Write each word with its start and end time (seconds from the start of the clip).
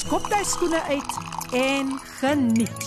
skop 0.00 0.30
jy 0.32 0.40
skoene 0.48 0.78
uit 0.88 1.16
en 1.56 1.90
geniet. 2.20 2.84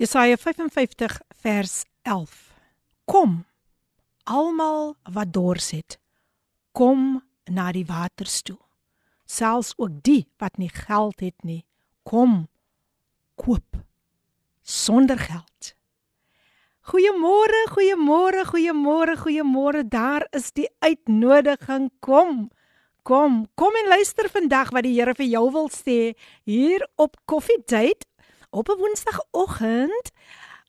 Jesaja 0.00 0.36
55 0.40 1.20
vers 1.44 1.74
11. 2.02 2.32
Kom, 3.06 3.44
almal 4.26 4.96
wat 5.14 5.30
dors 5.34 5.70
het, 5.70 6.00
kom 6.74 7.20
na 7.46 7.68
die 7.74 7.84
waters 7.86 8.40
toe. 8.42 8.58
Selfs 9.26 9.76
ook 9.78 10.00
die 10.02 10.24
wat 10.42 10.58
nie 10.58 10.72
geld 10.72 11.22
het 11.22 11.46
nie, 11.46 11.62
kom 12.02 12.48
koop 13.38 13.78
sonder 14.62 15.20
geld. 15.20 15.76
Goeiemôre, 16.90 17.62
goeiemôre, 17.70 18.42
goeiemôre, 18.50 19.14
goeiemôre. 19.22 19.84
Daar 19.86 20.26
is 20.34 20.50
die 20.50 20.66
uitnodiging. 20.82 21.92
Kom. 22.02 22.50
Kom, 23.02 23.48
kom 23.58 23.74
en 23.74 23.88
luister 23.90 24.28
vandag 24.30 24.68
wat 24.70 24.84
die 24.86 24.92
Here 24.94 25.10
vir 25.18 25.26
jou 25.26 25.48
wil 25.50 25.64
sê 25.74 26.12
hier 26.46 26.84
op 27.02 27.16
Coffee 27.26 27.58
Date 27.66 28.06
op 28.54 28.68
'n 28.70 28.78
Woensdagoggend. 28.78 30.10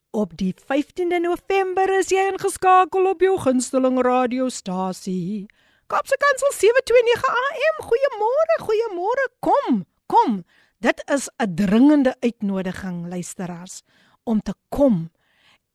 Op 0.09 0.33
die 0.38 0.53
15de 0.57 1.19
November 1.22 1.89
is 1.99 2.09
jy 2.09 2.25
ingeskakel 2.31 3.05
op 3.05 3.22
jou 3.22 3.38
gunsteling 3.38 4.02
radiostasie. 4.02 5.45
Kapse 5.88 6.17
Kansel 6.17 6.52
729 6.52 7.30
AM. 7.30 7.77
Goeiemôre, 7.89 8.55
goeiemôre. 8.66 9.25
Kom, 9.39 9.85
kom. 10.05 10.44
Dit 10.79 11.03
is 11.05 11.29
'n 11.38 11.55
dringende 11.55 12.16
uitnodiging 12.19 13.09
luisteraars 13.09 13.83
om 14.23 14.41
te 14.41 14.53
kom 14.69 15.11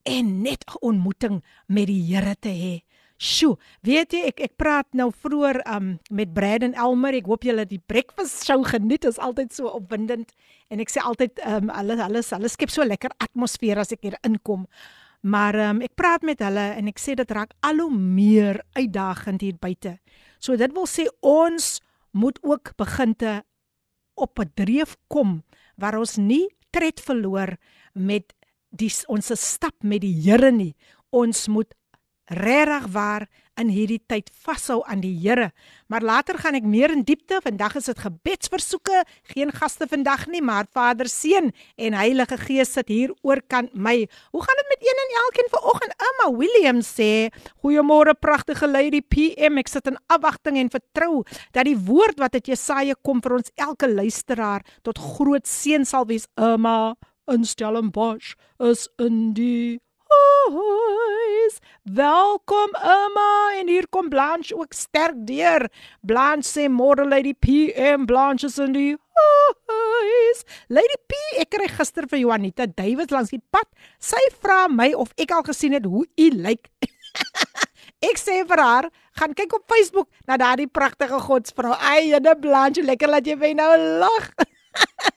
en 0.02 0.42
net 0.42 0.64
'n 0.66 0.78
ontmoeting 0.80 1.44
met 1.66 1.86
die 1.86 2.02
Here 2.02 2.36
te 2.40 2.48
hê. 2.48 2.97
Sjoe, 3.18 3.56
weet 3.82 4.14
jy 4.14 4.20
ek 4.28 4.40
ek 4.46 4.52
praat 4.62 4.86
nou 4.94 5.08
vroeër 5.10 5.58
um 5.74 5.88
met 6.14 6.30
Braden 6.36 6.76
Elmer. 6.78 7.16
Ek 7.18 7.26
hoop 7.26 7.42
julle 7.42 7.64
die 7.66 7.80
breakfast 7.90 8.44
show 8.46 8.60
geniet. 8.62 9.02
Dit 9.02 9.08
is 9.10 9.18
altyd 9.18 9.50
so 9.56 9.66
opwindend 9.74 10.30
en 10.70 10.78
ek 10.78 10.92
sê 10.92 11.02
altyd 11.02 11.42
um 11.42 11.72
hulle 11.74 11.96
hulle 11.98 12.22
hulle 12.22 12.50
skep 12.52 12.70
so 12.70 12.86
lekker 12.86 13.10
atmosfeer 13.18 13.80
as 13.82 13.90
ek 13.96 14.06
hier 14.06 14.14
inkom. 14.22 14.68
Maar 15.26 15.58
um 15.64 15.82
ek 15.82 15.96
praat 15.98 16.22
met 16.22 16.38
hulle 16.46 16.62
en 16.78 16.90
ek 16.92 17.02
sê 17.02 17.16
dit 17.18 17.34
raak 17.34 17.56
al 17.66 17.82
hoe 17.82 17.90
meer 17.90 18.62
uitdagend 18.78 19.42
hier 19.42 19.58
buite. 19.58 19.96
So 20.38 20.54
dit 20.54 20.70
wil 20.78 20.86
sê 20.86 21.08
ons 21.18 21.80
moet 22.14 22.38
ook 22.46 22.76
begin 22.78 23.18
te 23.18 23.40
op 24.14 24.38
'n 24.38 24.52
dreef 24.54 24.94
kom 25.10 25.42
waar 25.74 25.98
ons 25.98 26.18
nie 26.22 26.46
tred 26.70 27.02
verloor 27.02 27.58
met 27.94 28.30
die 28.70 28.94
ons 29.08 29.32
stap 29.34 29.74
met 29.82 30.06
die 30.06 30.14
Here 30.22 30.52
nie. 30.52 30.76
Ons 31.10 31.48
moet 31.48 31.74
regtig 32.28 32.86
waar 32.92 33.26
in 33.58 33.70
hierdie 33.72 34.00
tyd 34.06 34.28
vashou 34.44 34.78
aan 34.86 35.00
die 35.02 35.14
Here. 35.18 35.50
Maar 35.90 36.04
later 36.04 36.38
gaan 36.38 36.56
ek 36.58 36.66
meer 36.68 36.92
in 36.94 37.02
diepte. 37.06 37.40
Vandag 37.42 37.78
is 37.80 37.88
dit 37.90 38.02
gebedsversoeke. 38.04 39.02
Geen 39.32 39.50
gaste 39.54 39.88
vandag 39.90 40.26
nie, 40.30 40.42
maar 40.44 40.68
Vader 40.70 41.08
seën 41.10 41.50
en 41.76 41.96
Heilige 41.98 42.38
Gees 42.44 42.72
sit 42.76 42.92
hier 42.92 43.14
oorkant 43.26 43.74
my. 43.74 43.96
Hoe 44.32 44.44
gaan 44.44 44.60
dit 44.60 44.70
met 44.74 44.86
een 44.86 45.02
en 45.04 45.16
elkeen 45.24 45.50
vanoggend? 45.56 45.96
Emma 46.08 46.28
Williams 46.38 46.92
sê: 46.94 47.28
"Goeiemôre 47.64 48.14
pragtige 48.20 48.68
lady 48.68 49.02
PM. 49.02 49.58
Ek 49.58 49.68
sit 49.68 49.86
in 49.86 49.98
afwagting 50.06 50.58
en 50.58 50.70
vertrou 50.70 51.24
dat 51.52 51.64
die 51.64 51.76
woord 51.76 52.18
wat 52.18 52.34
uit 52.34 52.46
Jesaja 52.46 52.94
kom 53.02 53.22
vir 53.22 53.38
ons 53.40 53.50
elke 53.56 53.88
luisteraar 53.88 54.64
tot 54.82 54.98
groot 54.98 55.46
seën 55.46 55.84
sal 55.84 56.06
wees." 56.06 56.28
Emma 56.36 56.94
in 57.26 57.44
Stellenbosch 57.44 58.34
is 58.58 58.88
in 58.98 59.32
die 59.34 59.80
huis. 60.52 61.58
Welkom 61.82 62.72
Emma 62.80 63.58
en 63.58 63.68
hier 63.68 63.88
kom 63.88 64.08
Blanche 64.08 64.56
ook 64.56 64.72
sterk 64.72 65.16
deur. 65.28 65.68
Blanche 66.00 66.48
sê 66.48 66.68
môre 66.68 67.04
Lady 67.08 67.34
PM 67.34 68.06
Blanche 68.06 68.46
is 68.46 68.58
in 68.58 68.72
die 68.72 68.96
huis. 69.68 70.44
Lady 70.68 70.98
P, 71.08 71.18
ek 71.44 71.52
kry 71.56 71.68
gister 71.72 72.08
vir 72.08 72.22
Juanita 72.22 72.66
Davids 72.66 73.12
langs 73.14 73.32
die 73.34 73.42
pad. 73.52 73.68
Sy 74.00 74.20
vra 74.40 74.66
my 74.72 74.92
of 74.94 75.12
ek 75.20 75.34
al 75.36 75.44
gesien 75.46 75.76
het 75.76 75.88
hoe 75.88 76.06
u 76.06 76.28
lyk. 76.36 76.70
ek 78.10 78.20
sê 78.20 78.42
vir 78.48 78.62
haar, 78.62 78.90
gaan 79.18 79.34
kyk 79.36 79.58
op 79.60 79.66
Facebook 79.68 80.08
na 80.28 80.38
daardie 80.40 80.68
pragtige 80.70 81.20
godsvrou. 81.24 81.74
Ai, 81.76 82.10
jene 82.12 82.36
Blanche, 82.40 82.84
lekker 82.84 83.12
laat 83.12 83.28
jy 83.28 83.36
my 83.40 83.52
nou 83.58 83.72
lag. 84.04 84.32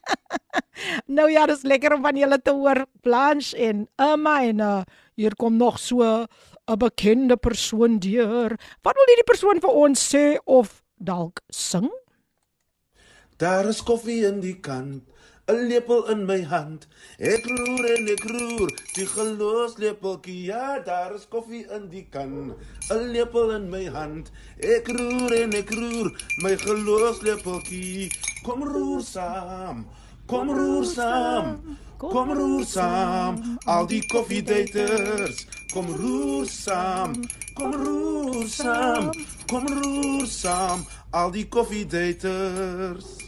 nou 1.18 1.28
ja, 1.31 1.46
dis 1.50 1.63
lekker 1.68 1.96
om 1.96 2.03
van 2.06 2.18
julle 2.18 2.40
te 2.42 2.53
hoor 2.56 2.86
Blanche 3.06 3.58
en 3.58 3.86
Emma 4.02 4.42
en 4.48 4.63
uh, 4.66 4.81
hier 5.22 5.38
kom 5.38 5.58
nog 5.58 5.80
so 5.80 6.02
'n 6.02 6.78
bekende 6.78 7.38
persoon 7.38 8.00
deur. 8.00 8.50
Wat 8.82 8.96
wil 8.96 9.09
hierdie 9.09 9.32
persoon 9.32 9.62
vir 9.62 9.74
ons 9.84 10.00
sê 10.14 10.38
of 10.46 10.84
dalk 10.98 11.42
sing? 11.50 11.90
Daar 13.38 13.66
is 13.66 13.84
koffie 13.84 14.26
in 14.26 14.40
die 14.40 14.60
kan, 14.60 15.02
'n 15.48 15.68
lepel 15.68 16.10
in 16.10 16.26
my 16.26 16.42
hand. 16.44 16.88
Ek 17.20 17.46
roer 17.46 17.86
en 17.98 18.08
ek 18.08 18.24
roer, 18.24 18.70
die 18.96 19.06
gelos 19.06 19.78
lepeltjie. 19.78 20.46
Ja, 20.46 20.80
daar 20.80 21.16
is 21.16 21.28
koffie 21.28 21.66
in 21.76 21.90
die 21.90 22.08
kan, 22.10 22.56
'n 22.90 23.12
lepel 23.12 23.52
in 23.52 23.70
my 23.70 23.86
hand. 23.86 24.31
Ek 24.60 24.88
roer 24.88 25.34
en 25.42 25.54
ek 25.54 25.70
roer, 25.70 26.12
my 26.44 26.56
gelos 26.58 27.22
lepeltjie. 27.22 28.12
Kom 28.44 28.64
roer 28.64 29.02
saam. 29.02 29.86
Kom 30.26 30.50
roer. 30.50 31.58
Kom 31.98 32.32
roer. 32.34 33.38
Al 33.66 33.88
die 33.88 34.02
koffiedaters. 34.08 35.46
Kom 35.74 35.88
roer. 35.96 36.48
Kom 37.54 37.74
roer. 37.74 39.10
Kom 39.48 39.68
roer. 39.68 40.80
Al 41.12 41.31
die 41.31 41.48
koffiedaters. 41.48 43.21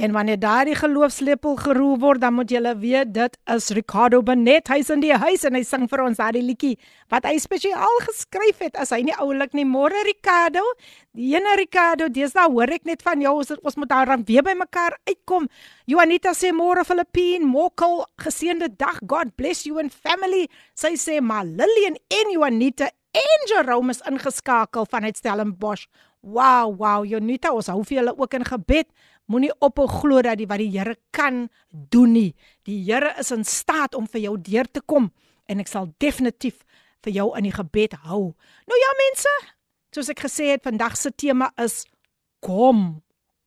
En 0.00 0.12
wanneer 0.12 0.38
daardie 0.38 0.74
geloofslepel 0.74 1.56
geroer 1.60 1.98
word, 2.00 2.20
dan 2.20 2.32
moet 2.32 2.48
jy 2.48 2.60
weet 2.80 3.10
dit 3.12 3.34
is 3.52 3.66
Ricardo 3.76 4.22
Benet. 4.24 4.70
Hy's 4.72 4.88
in 4.88 5.02
die 5.04 5.12
huis 5.12 5.44
en 5.44 5.58
hy 5.58 5.60
sing 5.66 5.84
vir 5.90 6.00
ons 6.06 6.16
daardie 6.16 6.40
liedjie 6.40 6.78
wat 7.12 7.26
hy 7.28 7.34
spesiaal 7.36 7.98
geskryf 8.06 8.62
het. 8.64 8.78
As 8.80 8.94
hy 8.96 9.02
nie 9.04 9.16
oulik 9.20 9.52
nie, 9.52 9.66
môre 9.68 10.00
Ricardo. 10.08 10.62
Die 11.12 11.34
ene 11.34 11.52
Ricardo, 11.60 12.08
dis 12.08 12.32
daar 12.32 12.48
hoor 12.48 12.72
ek 12.72 12.88
net 12.88 13.04
van 13.04 13.20
jou. 13.20 13.34
Ons, 13.42 13.52
ons 13.60 13.76
moet 13.76 13.92
daar 13.92 14.14
dan 14.14 14.24
weer 14.24 14.46
by 14.46 14.56
mekaar 14.62 14.96
uitkom. 15.04 15.50
Juanita 15.84 16.32
sê 16.32 16.54
môre 16.56 16.86
Filippine, 16.88 17.44
Mokkel, 17.44 18.00
geseënde 18.24 18.72
dag. 18.80 19.02
God 19.04 19.36
bless 19.36 19.68
you 19.68 19.76
and 19.84 19.92
family. 19.92 20.46
Sy 20.72 20.94
sê 20.96 21.20
maar 21.20 21.44
Lillian 21.44 22.00
en 22.08 22.32
Juanita 22.38 22.88
en 23.12 23.48
Jerome 23.52 23.92
is 23.92 24.00
ingeskakel 24.08 24.88
vanuit 24.88 25.20
Stellenbosch. 25.20 25.90
Wow, 26.24 26.72
wow, 26.76 27.04
Juanita, 27.04 27.52
ons 27.52 27.68
hou 27.72 27.82
vir 27.84 28.00
julle 28.00 28.16
ook 28.16 28.40
in 28.40 28.48
gebed. 28.48 28.88
Moenie 29.30 29.52
ophou 29.62 29.86
glo 29.86 30.22
dat 30.26 30.40
die 30.40 30.48
wat 30.50 30.58
die 30.58 30.72
Here 30.74 30.96
kan 31.14 31.44
doen 31.70 32.12
nie. 32.16 32.30
Die 32.66 32.80
Here 32.82 33.14
is 33.20 33.30
in 33.30 33.44
staat 33.46 33.94
om 33.94 34.08
vir 34.10 34.24
jou 34.24 34.34
deur 34.36 34.66
te 34.66 34.82
kom 34.82 35.12
en 35.50 35.62
ek 35.62 35.70
sal 35.70 35.90
definitief 36.02 36.64
vir 37.04 37.14
jou 37.14 37.28
in 37.38 37.46
die 37.46 37.54
gebed 37.54 37.94
hou. 38.06 38.32
Nou 38.66 38.80
ja 38.80 38.90
mense, 38.98 39.36
soos 39.94 40.10
ek 40.12 40.24
gesê 40.26 40.50
het, 40.52 40.66
vandag 40.66 40.98
se 40.98 41.12
tema 41.14 41.50
is 41.62 41.84
kom, 42.42 43.00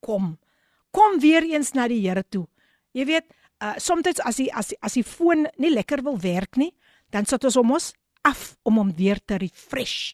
kom. 0.04 0.38
Kom 0.96 1.20
weer 1.24 1.44
eens 1.52 1.74
na 1.76 1.90
die 1.92 2.02
Here 2.04 2.24
toe. 2.24 2.46
Jy 2.96 3.08
weet, 3.10 3.28
uh, 3.64 3.76
soms 3.82 4.08
as 4.24 4.40
die 4.40 4.50
as 4.54 4.72
die, 4.72 4.80
as 4.82 4.96
die 4.96 5.06
foon 5.08 5.48
nie 5.60 5.74
lekker 5.74 6.04
wil 6.06 6.20
werk 6.22 6.60
nie, 6.62 6.72
dan 7.12 7.28
sit 7.30 7.44
ons 7.44 7.60
hom 7.60 7.76
ons 7.76 7.92
af 8.24 8.54
om 8.64 8.80
hom 8.80 8.92
weer 8.96 9.20
te 9.20 9.40
refresh. 9.42 10.14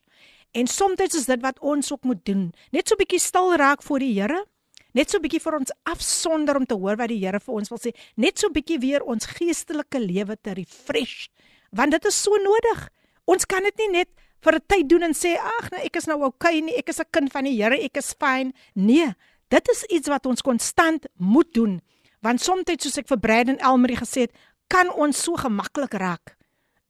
En 0.57 0.67
soms 0.67 1.13
is 1.13 1.29
dit 1.29 1.41
wat 1.45 1.59
ons 1.61 1.91
ook 1.93 2.07
moet 2.09 2.21
doen. 2.25 2.49
Net 2.71 2.87
so 2.87 2.95
'n 2.95 3.05
bietjie 3.05 3.21
stil 3.21 3.53
raak 3.55 3.83
voor 3.83 3.99
die 3.99 4.13
Here 4.17 4.45
net 4.93 5.11
so 5.11 5.19
bietjie 5.19 5.41
vir 5.43 5.59
ons 5.59 5.73
afsonder 5.89 6.57
om 6.57 6.65
te 6.65 6.77
hoor 6.77 6.97
wat 6.99 7.11
die 7.11 7.19
Here 7.21 7.39
vir 7.39 7.55
ons 7.55 7.69
wil 7.69 7.81
sê, 7.81 7.93
net 8.17 8.39
so 8.39 8.49
bietjie 8.49 8.79
weer 8.79 9.05
ons 9.05 9.25
geestelike 9.25 9.99
lewe 9.99 10.37
te 10.37 10.55
refresh, 10.57 11.29
want 11.71 11.91
dit 11.91 12.05
is 12.05 12.15
so 12.15 12.37
nodig. 12.41 12.87
Ons 13.29 13.45
kan 13.45 13.63
dit 13.63 13.85
nie 13.85 13.99
net 13.99 14.09
vir 14.41 14.55
'n 14.55 14.65
tyd 14.67 14.89
doen 14.89 15.03
en 15.03 15.13
sê 15.13 15.35
ag 15.37 15.71
nee, 15.71 15.85
ek 15.85 15.95
is 15.95 16.07
nou 16.07 16.23
okay 16.23 16.61
nie, 16.61 16.75
ek 16.77 16.89
is 16.89 16.99
'n 16.99 17.11
kind 17.11 17.31
van 17.31 17.43
die 17.43 17.55
Here, 17.61 17.75
ek 17.75 17.97
is 17.97 18.13
fyn. 18.13 18.53
Nee, 18.75 19.13
dit 19.49 19.69
is 19.69 19.83
iets 19.89 20.07
wat 20.07 20.25
ons 20.25 20.41
konstant 20.41 21.05
moet 21.17 21.53
doen, 21.53 21.81
want 22.21 22.41
soms 22.41 22.63
soos 22.79 22.97
ek 22.97 23.07
vir 23.07 23.19
Braden 23.19 23.59
Elmarie 23.59 23.97
gesê 23.97 24.21
het, 24.21 24.31
kan 24.67 24.89
ons 24.89 25.17
so 25.17 25.35
gemaklik 25.35 25.93
raak 25.93 26.35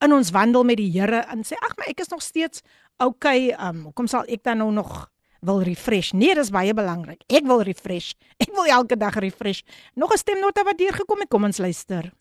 in 0.03 0.13
ons 0.15 0.31
wandel 0.31 0.63
met 0.63 0.79
die 0.79 0.91
Here 0.91 1.23
en 1.31 1.43
sê 1.43 1.57
ag 1.59 1.75
maar 1.77 1.89
ek 1.91 2.03
is 2.03 2.11
nog 2.11 2.21
steeds 2.23 2.63
okay, 2.99 3.51
um, 3.55 3.87
hoekom 3.89 4.07
sal 4.11 4.27
ek 4.27 4.43
dan 4.43 4.59
nou 4.59 4.71
nog 4.75 5.07
wil 5.45 5.61
refresh. 5.63 6.11
Nee, 6.11 6.35
dis 6.35 6.51
baie 6.53 6.73
belangrik. 6.73 7.23
Ek 7.27 7.47
wil 7.47 7.63
refresh. 7.67 8.13
Ek 8.43 8.51
wil 8.55 8.69
elke 8.69 8.97
dag 8.99 9.15
refresh. 9.19 9.61
Nog 9.95 10.13
'n 10.13 10.17
stemnota 10.17 10.63
wat 10.63 10.77
deurgekom 10.77 11.19
het. 11.19 11.29
Kom 11.29 11.43
ons 11.43 11.57
luister. 11.57 12.11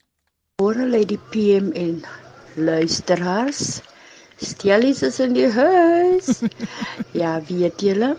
Môre 0.62 0.86
lê 0.86 1.04
die 1.06 1.20
PM 1.30 1.72
en 1.72 2.02
luisteraars. 2.56 3.80
Stellies 4.38 5.02
is 5.02 5.18
in 5.20 5.34
die 5.34 5.50
huis. 5.50 6.42
ja, 7.20 7.40
weet 7.48 7.80
julle? 7.82 8.16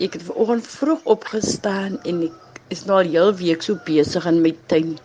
Ek 0.00 0.16
het 0.16 0.22
vanoggend 0.26 0.66
vroeg 0.66 1.04
opgestaan 1.04 2.00
en 2.04 2.22
ek 2.28 2.60
is 2.72 2.84
nou 2.88 2.98
al 3.02 3.10
heel 3.12 3.32
week 3.40 3.62
so 3.62 3.76
besig 3.86 4.26
in 4.26 4.40
my 4.42 4.52
tuin. 4.72 4.96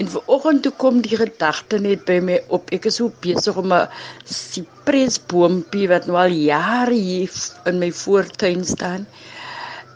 En 0.00 0.08
vanoggend 0.08 0.62
toe 0.62 0.72
kom 0.80 1.00
die 1.04 1.16
gedagte 1.16 1.78
net 1.78 2.04
by 2.08 2.18
my 2.24 2.38
op. 2.48 2.70
Ek 2.72 2.86
is 2.90 2.96
so 3.00 3.12
besig 3.24 3.56
om 3.60 3.72
'n 3.72 3.88
sipresboompie 4.24 5.88
wat 5.88 6.06
nou 6.06 6.16
al 6.16 6.32
jare 6.32 6.94
hier 6.94 7.30
in 7.66 7.78
my 7.78 7.90
voortuin 7.92 8.64
staan. 8.64 9.06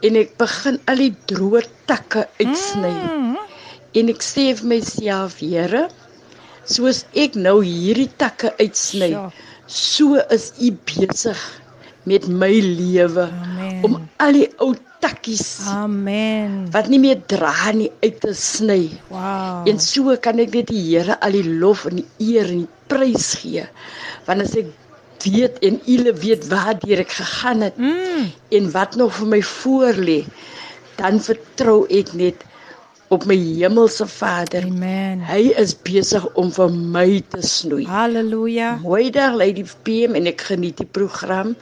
En 0.01 0.15
ek 0.15 0.37
begin 0.37 0.79
al 0.85 0.95
die 0.95 1.15
droë 1.31 1.63
takke 1.89 2.27
uitsny. 2.39 2.93
Mm. 2.93 3.37
En 3.97 4.09
ek 4.09 4.21
sê 4.21 4.53
vir 4.55 4.67
myself, 4.67 5.39
Here, 5.39 5.87
soos 6.65 7.05
ek 7.15 7.35
nou 7.35 7.63
hierdie 7.63 8.09
takke 8.17 8.53
uitsny, 8.59 9.11
Ja. 9.11 9.31
so 9.65 10.15
is 10.29 10.53
U 10.61 10.71
besig 10.85 11.39
met 12.05 12.27
my 12.27 12.51
lewe 12.61 13.27
om 13.83 13.97
al 14.23 14.31
die 14.33 14.47
ou 14.63 14.75
takkies 15.03 15.67
Amen. 15.69 16.67
wat 16.73 16.87
nie 16.89 16.99
meer 16.99 17.19
dra 17.29 17.71
nie 17.75 17.91
uit 18.03 18.19
te 18.23 18.33
sny. 18.33 18.89
Wow. 19.11 19.67
En 19.69 19.79
so 19.79 20.15
kan 20.17 20.39
ek 20.39 20.53
net 20.55 20.67
die 20.71 20.83
Here 20.97 21.17
al 21.21 21.31
die 21.37 21.45
lof 21.61 21.85
en 21.89 22.01
die 22.01 22.07
eer 22.33 22.49
en 22.49 22.63
die 22.65 22.69
prys 22.89 23.33
gee. 23.41 23.65
Want 24.27 24.41
as 24.47 24.55
ek 24.57 24.69
weet 25.27 25.57
en 25.65 25.79
julle 25.85 26.13
weet 26.21 26.45
waardeur 26.49 27.01
ek 27.03 27.11
gegaan 27.19 27.61
het 27.65 27.77
Mm. 27.77 28.31
en 28.51 28.71
wat 28.71 28.95
nog 28.95 29.13
vir 29.17 29.27
my 29.27 29.41
voorlê, 29.41 30.19
dan 30.97 31.19
vertrou 31.19 31.85
ek 31.89 32.13
net 32.13 32.43
op 33.09 33.25
my 33.25 33.35
hemelse 33.35 34.05
Vader. 34.07 34.63
Amen. 34.67 35.19
Hy 35.23 35.53
is 35.57 35.73
besig 35.75 36.25
om 36.35 36.51
vir 36.51 36.69
my 36.69 37.21
te 37.29 37.41
snoei. 37.41 37.85
Halleluja. 37.87 38.77
Mooi 38.83 39.09
dag 39.11 39.35
Lady 39.35 39.63
PM 39.83 40.15
en 40.15 40.27
ek 40.27 40.41
geniet 40.41 40.77
die 40.77 40.85
program. 40.91 41.55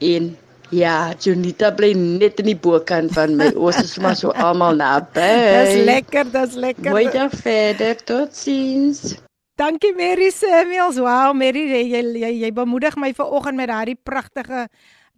En 0.00 0.36
ja, 0.70 1.12
Jonita 1.18 1.70
bly 1.74 1.92
net 1.98 2.40
in 2.42 2.50
die 2.50 2.58
bokant 2.58 3.12
van 3.16 3.36
my. 3.38 3.50
Ons 3.58 3.80
is 3.82 3.96
maar 4.02 4.16
so 4.18 4.32
almal 4.32 4.78
naby. 4.78 5.26
Dis 5.56 5.84
lekker, 5.86 6.30
dis 6.32 6.54
lekker. 6.60 6.90
Mooi 6.94 7.06
dag 7.12 7.34
verder. 7.42 7.98
Totsiens. 8.06 9.18
Dankie 9.60 9.92
Mary 9.96 10.30
Samuels. 10.32 11.00
Wow, 11.02 11.34
Mary, 11.36 11.66
jy 11.68 11.82
jy, 12.16 12.30
jy, 12.46 12.52
bemoedig 12.56 12.96
my 12.96 13.12
vanoggend 13.16 13.60
met 13.60 13.68
daardie 13.68 13.98
pragtige 13.98 14.68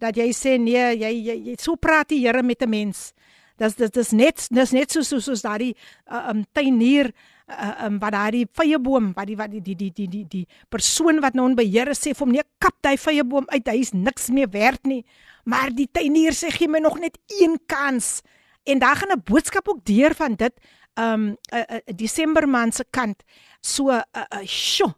dat 0.03 0.17
jy 0.19 0.31
sê 0.35 0.57
nee, 0.59 0.89
jy 0.99 1.13
jy, 1.13 1.37
jy 1.49 1.59
so 1.61 1.77
praat 1.79 2.09
die 2.11 2.23
Here 2.25 2.43
met 2.43 2.61
'n 2.61 2.69
mens. 2.69 3.13
Dis 3.57 3.75
dis 3.75 3.91
dis 3.93 4.11
net 4.11 4.47
dis 4.49 4.71
net 4.71 4.91
so 4.91 5.01
so 5.01 5.19
soos 5.19 5.45
daardie 5.45 5.75
uh, 6.11 6.33
um 6.33 6.43
tuinier 6.51 7.13
uh, 7.47 7.85
um 7.85 7.99
wat 7.99 8.11
daardie 8.11 8.47
vyeboom 8.51 9.13
wat 9.15 9.27
die 9.29 9.37
wat 9.37 9.51
die 9.51 9.61
die 9.61 9.75
die 9.75 9.91
die 9.91 10.07
die, 10.07 10.25
die 10.27 10.47
persoon 10.69 11.21
wat 11.21 11.37
nou 11.37 11.47
in 11.47 11.55
beheer 11.55 11.93
sê 11.93 12.11
vir 12.11 12.25
hom 12.25 12.33
nee 12.33 12.43
kap 12.59 12.75
daai 12.81 12.97
vyeboom 12.97 13.45
uit 13.53 13.67
hy 13.67 13.77
is 13.79 13.93
niks 13.93 14.29
meer 14.33 14.49
werd 14.49 14.81
nie 14.89 15.03
maar 15.44 15.72
die 15.74 15.88
tuinier 15.92 16.36
sê 16.36 16.50
gee 16.52 16.68
my 16.68 16.78
nog 16.78 16.98
net 16.98 17.18
een 17.40 17.58
kans 17.66 18.20
en 18.64 18.78
daar 18.78 18.96
gaan 18.96 19.12
'n 19.16 19.22
boodskap 19.24 19.68
ook 19.68 19.84
deur 19.84 20.14
van 20.14 20.34
dit 20.34 20.54
um 20.94 21.24
'n 21.28 21.36
uh, 21.54 21.62
uh, 21.68 21.96
Desember 21.96 22.48
maand 22.48 22.74
se 22.74 22.84
kant 22.90 23.22
so 23.60 23.88
uh, 23.90 24.02
uh, 24.12 24.46
sjo 24.46 24.94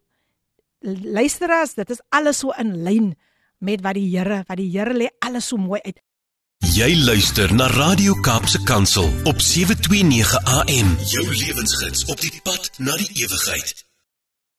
luisteraars 1.19 1.75
dit 1.75 1.91
is 1.91 2.03
alles 2.09 2.39
so 2.39 2.51
in 2.51 2.83
lyn 2.83 3.19
met 3.59 3.81
wat 3.81 3.95
die 3.95 4.17
Here 4.17 4.45
wat 4.47 4.57
die 4.57 4.71
Here 4.71 4.95
lê 4.95 5.09
alles 5.19 5.49
so 5.49 5.57
mooi 5.57 5.81
uit 5.81 6.01
Jy 6.61 6.93
luister 7.05 7.55
na 7.55 7.67
Radio 7.67 8.15
Kaapse 8.21 8.63
Kansel 8.63 9.09
op 9.25 9.41
729 9.41 10.45
AM. 10.45 10.91
Jou 11.09 11.25
lewensgids 11.25 12.05
op 12.05 12.21
die 12.21 12.41
pad 12.45 12.71
na 12.79 12.97
die 13.01 13.09
ewigheid. 13.23 13.85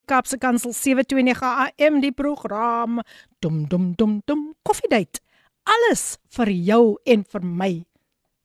Kaapse 0.05 0.37
Kansel 0.37 0.73
729 0.73 1.41
AM 1.41 1.99
die 2.01 2.11
program 2.11 3.03
dum 3.39 3.67
dum 3.69 3.93
dum 3.95 4.21
dum 4.25 4.55
koffiedייט 4.61 5.21
alles 5.66 6.16
vir 6.36 6.52
jou 6.52 6.82
en 7.06 7.24
vir 7.24 7.44
my. 7.44 7.72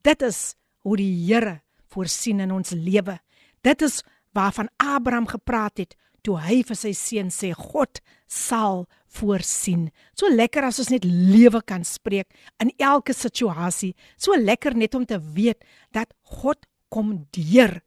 Dit 0.03 0.23
is 0.25 0.55
hoe 0.85 0.97
die 0.97 1.11
Here 1.27 1.61
voorsien 1.91 2.41
in 2.41 2.53
ons 2.55 2.73
lewe. 2.73 3.19
Dit 3.61 3.83
is 3.85 4.01
waarvan 4.33 4.71
Abraham 4.77 5.27
gepraat 5.29 5.77
het 5.83 5.95
toe 6.25 6.37
hy 6.37 6.61
vir 6.65 6.77
sy 6.77 6.91
seun 6.97 7.31
sê 7.33 7.51
God 7.57 8.01
sal 8.29 8.85
voorsien. 9.11 9.89
So 10.15 10.29
lekker 10.29 10.65
as 10.67 10.79
ons 10.81 10.91
net 10.93 11.05
lewe 11.05 11.63
kan 11.65 11.83
spreek 11.85 12.29
in 12.61 12.71
elke 12.77 13.13
situasie. 13.17 13.95
So 14.17 14.37
lekker 14.37 14.77
net 14.77 14.95
om 14.95 15.05
te 15.05 15.19
weet 15.19 15.65
dat 15.93 16.13
God 16.39 16.61
kom 16.93 17.25
deur. 17.33 17.79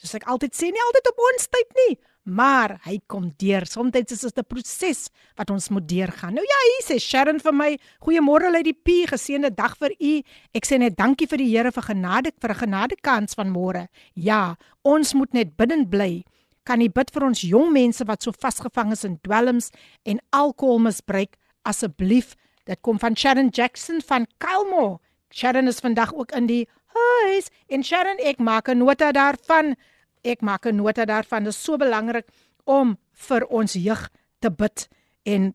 Soos 0.00 0.16
ek 0.18 0.26
altyd 0.30 0.56
sê 0.56 0.72
nie 0.72 0.86
altyd 0.88 1.12
op 1.12 1.22
ons 1.28 1.52
tyd 1.52 1.78
nie 1.84 1.92
maar 2.22 2.78
hy 2.84 3.00
kom 3.06 3.32
deur. 3.36 3.66
Soms 3.66 3.94
is 3.94 4.20
dit 4.20 4.38
'n 4.38 4.44
proses 4.46 5.10
wat 5.36 5.50
ons 5.50 5.68
moet 5.68 5.88
deurgaan. 5.88 6.34
Nou 6.34 6.46
ja, 6.46 6.58
hier 6.70 6.84
sê 6.96 7.00
Sharon 7.00 7.40
vir 7.40 7.52
my, 7.52 7.78
goeiemôre 8.00 8.54
uit 8.54 8.64
die 8.64 8.72
P, 8.72 9.06
geseënde 9.06 9.54
dag 9.54 9.76
vir 9.78 9.90
u. 10.00 10.22
Ek 10.54 10.66
sê 10.66 10.78
net 10.78 10.96
dankie 10.96 11.26
vir 11.26 11.38
die 11.38 11.56
Here 11.56 11.72
vir 11.72 11.82
genade 11.82 12.32
vir 12.40 12.50
'n 12.50 12.54
genade 12.66 12.96
kans 13.02 13.34
van 13.34 13.50
môre. 13.50 13.88
Ja, 14.14 14.56
ons 14.84 15.14
moet 15.14 15.32
net 15.32 15.56
bidden 15.56 15.88
bly. 15.88 16.24
Kan 16.64 16.80
u 16.80 16.88
bid 16.88 17.10
vir 17.10 17.24
ons 17.24 17.40
jong 17.40 17.72
mense 17.72 18.04
wat 18.04 18.22
so 18.22 18.30
vasgevang 18.30 18.92
is 18.92 19.04
in 19.04 19.18
dwelms 19.22 19.70
en 20.04 20.20
alkoholmisbruik 20.30 21.36
asseblief? 21.64 22.36
Dit 22.64 22.80
kom 22.82 22.98
van 22.98 23.16
Sharon 23.16 23.48
Jackson 23.48 24.00
van 24.00 24.26
Kylmo. 24.38 25.00
Sharon 25.32 25.66
is 25.66 25.80
vandag 25.80 26.14
ook 26.14 26.32
in 26.32 26.46
die 26.46 26.68
huis 26.94 27.48
en 27.68 27.82
Sharon, 27.82 28.18
ek 28.18 28.38
maak 28.38 28.68
'n 28.68 28.78
nota 28.78 29.12
daarvan. 29.12 29.76
Ek 30.24 30.40
maak 30.40 30.66
'n 30.66 30.76
nota 30.76 31.04
daarvan. 31.04 31.44
Dit 31.44 31.52
is 31.52 31.62
so 31.62 31.76
belangrik 31.76 32.26
om 32.64 32.98
vir 33.12 33.46
ons 33.46 33.72
jeug 33.72 34.08
te 34.40 34.50
bid 34.50 34.88
en 35.22 35.54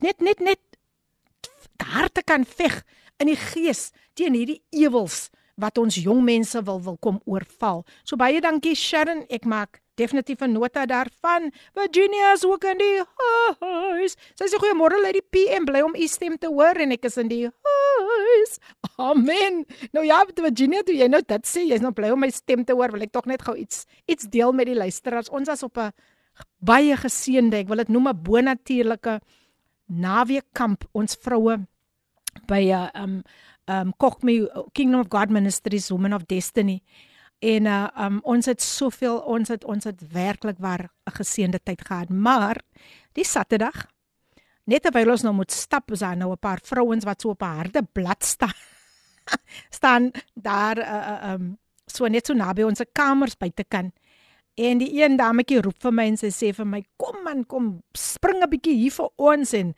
net 0.00 0.20
net 0.20 0.40
net 0.40 0.60
harte 1.78 2.22
kan 2.22 2.44
veg 2.44 2.84
in 3.18 3.26
die 3.26 3.38
gees 3.38 3.90
teen 4.14 4.34
hierdie 4.34 4.62
ewels 4.70 5.28
wat 5.58 5.78
ons 5.78 5.98
jong 5.98 6.22
mense 6.24 6.60
wil 6.62 6.80
wil 6.82 6.96
kom 6.96 7.20
oorval. 7.26 7.84
So 8.04 8.16
baie 8.16 8.40
dankie 8.40 8.76
Sharon. 8.78 9.24
Ek 9.28 9.44
maak 9.44 9.80
definitief 9.98 10.40
'n 10.40 10.52
nota 10.52 10.86
daarvan. 10.86 11.50
Virginia 11.74 12.32
is 12.32 12.44
ook 12.44 12.64
in 12.64 12.78
die 12.78 13.02
huis. 13.60 14.16
Sy 14.38 14.46
sê 14.46 14.56
goeiemôre 14.58 15.04
uit 15.04 15.18
die 15.18 15.28
PM 15.30 15.64
bly 15.64 15.82
om 15.82 15.94
u 15.94 16.06
stem 16.06 16.38
te 16.38 16.46
hoor 16.46 16.76
en 16.78 16.92
ek 16.92 17.04
is 17.04 17.16
in 17.16 17.28
die 17.28 17.44
huis. 17.46 18.58
Amen. 18.96 19.64
Nou 19.92 20.04
ja, 20.06 20.24
Virginia, 20.34 20.82
toe 20.82 20.94
jy 20.94 21.08
nou 21.08 21.22
dit 21.22 21.46
sê, 21.46 21.66
jy's 21.66 21.82
nou 21.82 21.92
bly 21.92 22.10
om 22.10 22.20
my 22.20 22.30
stem 22.30 22.64
te 22.64 22.72
hoor, 22.72 22.92
wil 22.92 23.02
ek 23.02 23.12
tog 23.12 23.26
net 23.26 23.42
gou 23.42 23.56
iets 23.56 23.86
iets 24.06 24.24
deel 24.24 24.52
met 24.52 24.66
die 24.66 24.78
luisteraars. 24.78 25.30
Ons 25.30 25.48
was 25.48 25.62
op 25.62 25.78
'n 25.78 25.92
baie 26.58 26.96
geseënde, 26.96 27.56
ek 27.56 27.68
wil 27.68 27.76
dit 27.76 27.88
noem 27.88 28.08
'n 28.08 28.22
bonatuurlike 28.22 29.20
naweekkamp 29.88 30.84
ons 30.92 31.16
vroue 31.16 31.66
by 32.46 32.60
'n 32.60 32.72
uh, 32.72 32.90
um 33.02 33.22
um 33.68 33.92
Kokme 33.96 34.48
Kingdom 34.72 35.00
of 35.00 35.08
God 35.08 35.30
Ministries 35.30 35.90
Women 35.90 36.14
of 36.14 36.26
Destiny. 36.26 36.82
En 37.38 37.66
uh 37.66 37.86
um 38.04 38.18
ons 38.22 38.46
het 38.46 38.62
soveel 38.62 39.18
ons 39.18 39.48
het 39.48 39.64
ons 39.64 39.84
het 39.84 40.00
werklik 40.12 40.58
waar 40.58 40.90
'n 41.06 41.14
geseënde 41.14 41.60
tyd 41.62 41.86
gehad, 41.86 42.08
maar 42.08 42.60
die 43.12 43.24
Saterdag 43.24 43.86
net 44.64 44.82
terwyl 44.82 45.10
ons 45.10 45.22
nou 45.22 45.34
moet 45.34 45.52
stap, 45.52 45.90
is 45.90 45.98
daar 45.98 46.16
nou 46.16 46.32
'n 46.32 46.38
paar 46.38 46.60
vrouens 46.62 47.04
wat 47.04 47.20
so 47.20 47.28
op 47.28 47.42
'n 47.42 47.56
harde 47.56 47.82
blad 47.92 48.24
staan. 48.24 48.58
staan 49.78 50.10
daar 50.34 50.78
uh, 50.78 50.84
uh 50.84 51.32
um 51.32 51.58
so 51.86 52.06
net 52.06 52.26
so 52.26 52.34
naby 52.34 52.62
ons 52.62 52.82
kamers 52.92 53.36
buitekant. 53.36 53.94
En 54.54 54.78
die 54.78 55.02
een 55.02 55.16
dametjie 55.16 55.60
roep 55.60 55.78
vir 55.80 55.92
my 55.94 56.04
en 56.10 56.16
sy 56.16 56.30
sê 56.34 56.52
vir 56.54 56.66
my: 56.66 56.82
"Kom 56.96 57.22
man, 57.22 57.46
kom 57.46 57.82
spring 57.94 58.42
'n 58.42 58.50
bietjie 58.50 58.74
hier 58.74 58.90
vir 58.92 59.10
ons 59.16 59.52
en 59.52 59.74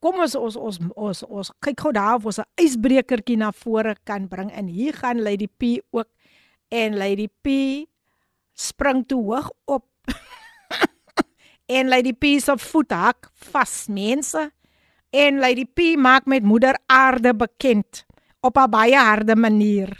kom 0.00 0.20
ons 0.20 0.34
ons 0.34 0.56
ons 0.56 0.78
ons, 0.96 1.22
ons 1.22 1.50
kyk 1.60 1.80
gou 1.80 1.92
daar 1.92 2.14
of 2.14 2.26
ons 2.26 2.38
'n 2.38 2.46
ysbrekertjie 2.56 3.36
na 3.36 3.50
vore 3.52 3.96
kan 4.04 4.28
bring." 4.28 4.52
En 4.52 4.66
hier 4.66 4.94
gaan 4.94 5.22
Lady 5.22 5.48
P 5.48 5.82
ook 5.90 6.08
en 6.70 6.96
Lady 6.96 7.26
P 7.42 7.48
spring 8.54 9.04
toe 9.06 9.20
hoog 9.24 9.50
op. 9.66 9.86
en 11.76 11.90
Lady 11.90 12.14
P 12.14 12.38
se 12.40 12.54
voet 12.58 12.94
hak 12.94 13.30
vas, 13.50 13.86
mense. 13.90 14.50
En 15.10 15.40
Lady 15.42 15.66
P 15.66 15.96
maak 15.98 16.28
met 16.30 16.46
moeder 16.46 16.78
aarde 16.86 17.34
bekend 17.34 18.06
op 18.40 18.56
'n 18.56 18.70
baie 18.70 18.96
harde 18.96 19.36
manier. 19.36 19.90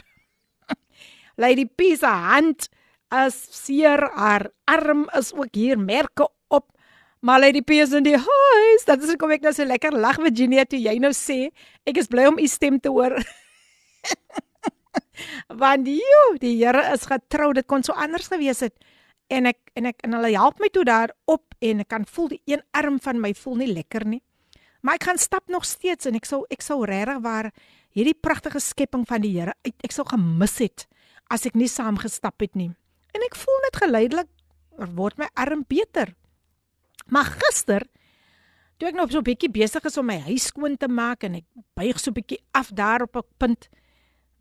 Lady 1.43 1.65
P 1.65 1.81
se 1.99 2.07
hand 2.07 2.69
as 3.07 3.35
seer 3.51 3.99
haar 4.15 4.51
arm 4.63 5.09
is 5.19 5.33
ook 5.33 5.51
hier 5.51 5.79
merke 5.79 6.29
op. 6.47 6.71
Maar 7.19 7.39
Lady 7.39 7.61
P 7.61 7.69
is 7.69 7.91
in 7.91 8.03
die 8.03 8.17
huis. 8.17 8.85
Dat 8.85 9.03
is 9.03 9.09
hoekom 9.09 9.31
ek 9.31 9.41
nou 9.41 9.53
so 9.53 9.65
lekker 9.65 9.91
lag 9.91 10.15
Virginia 10.15 10.63
toe 10.63 10.79
jy 10.79 10.95
nou 10.97 11.11
sê 11.13 11.51
ek 11.83 11.97
is 11.97 12.07
bly 12.07 12.25
om 12.31 12.39
u 12.39 12.47
stem 12.47 12.79
te 12.79 12.89
hoor. 12.89 13.19
Want 15.61 15.87
joh, 15.87 16.37
die 16.39 16.57
Here 16.57 16.83
is 16.93 17.05
getrou. 17.09 17.53
Dit 17.53 17.67
kon 17.67 17.83
so 17.83 17.93
anders 17.93 18.27
gewees 18.27 18.59
het. 18.59 18.75
En 19.31 19.45
ek 19.45 19.71
en 19.79 19.85
ek 19.85 20.03
en 20.03 20.13
hulle 20.17 20.33
help 20.35 20.59
my 20.59 20.67
toe 20.73 20.83
daar 20.87 21.13
op 21.25 21.55
en 21.63 21.79
ek 21.79 21.87
kan 21.87 22.05
voel 22.05 22.33
die 22.33 22.41
een 22.45 22.63
arm 22.75 22.99
van 22.99 23.21
my 23.21 23.33
voel 23.33 23.61
nie 23.61 23.71
lekker 23.71 24.05
nie. 24.05 24.21
Maar 24.81 24.97
ek 24.97 25.07
gaan 25.07 25.21
stap 25.21 25.47
nog 25.47 25.65
steeds 25.65 26.09
en 26.09 26.17
ek 26.17 26.25
sou 26.27 26.43
ek 26.51 26.65
sou 26.65 26.81
regtig 26.89 27.21
waar 27.23 27.51
hierdie 27.95 28.17
pragtige 28.17 28.59
skepping 28.59 29.05
van 29.07 29.23
die 29.23 29.31
Here 29.37 29.53
ek, 29.63 29.77
ek 29.85 29.95
sou 29.95 30.05
gemis 30.09 30.57
het 30.59 30.87
as 31.31 31.45
ek 31.47 31.55
nie 31.55 31.69
saam 31.71 31.99
gestap 32.01 32.41
het 32.43 32.57
nie. 32.59 32.71
En 33.15 33.23
ek 33.23 33.37
voel 33.39 33.63
net 33.67 33.79
geleidelik 33.79 34.31
word 34.97 35.19
my 35.21 35.29
arm 35.39 35.63
beter. 35.69 36.11
Maar 37.07 37.29
gister 37.45 37.85
toe 38.81 38.89
ek 38.89 38.97
nog 38.97 39.11
so 39.11 39.19
'n 39.19 39.29
bietjie 39.29 39.51
besig 39.51 39.85
is 39.85 39.97
om 39.97 40.05
my 40.05 40.19
huis 40.19 40.49
skoon 40.49 40.75
te 40.77 40.87
maak 40.87 41.23
en 41.23 41.35
ek 41.35 41.45
buig 41.77 41.99
so 41.99 42.09
'n 42.09 42.17
bietjie 42.17 42.41
af 42.51 42.71
daar 42.73 43.03
op 43.03 43.15
'n 43.15 43.27
punt. 43.37 43.69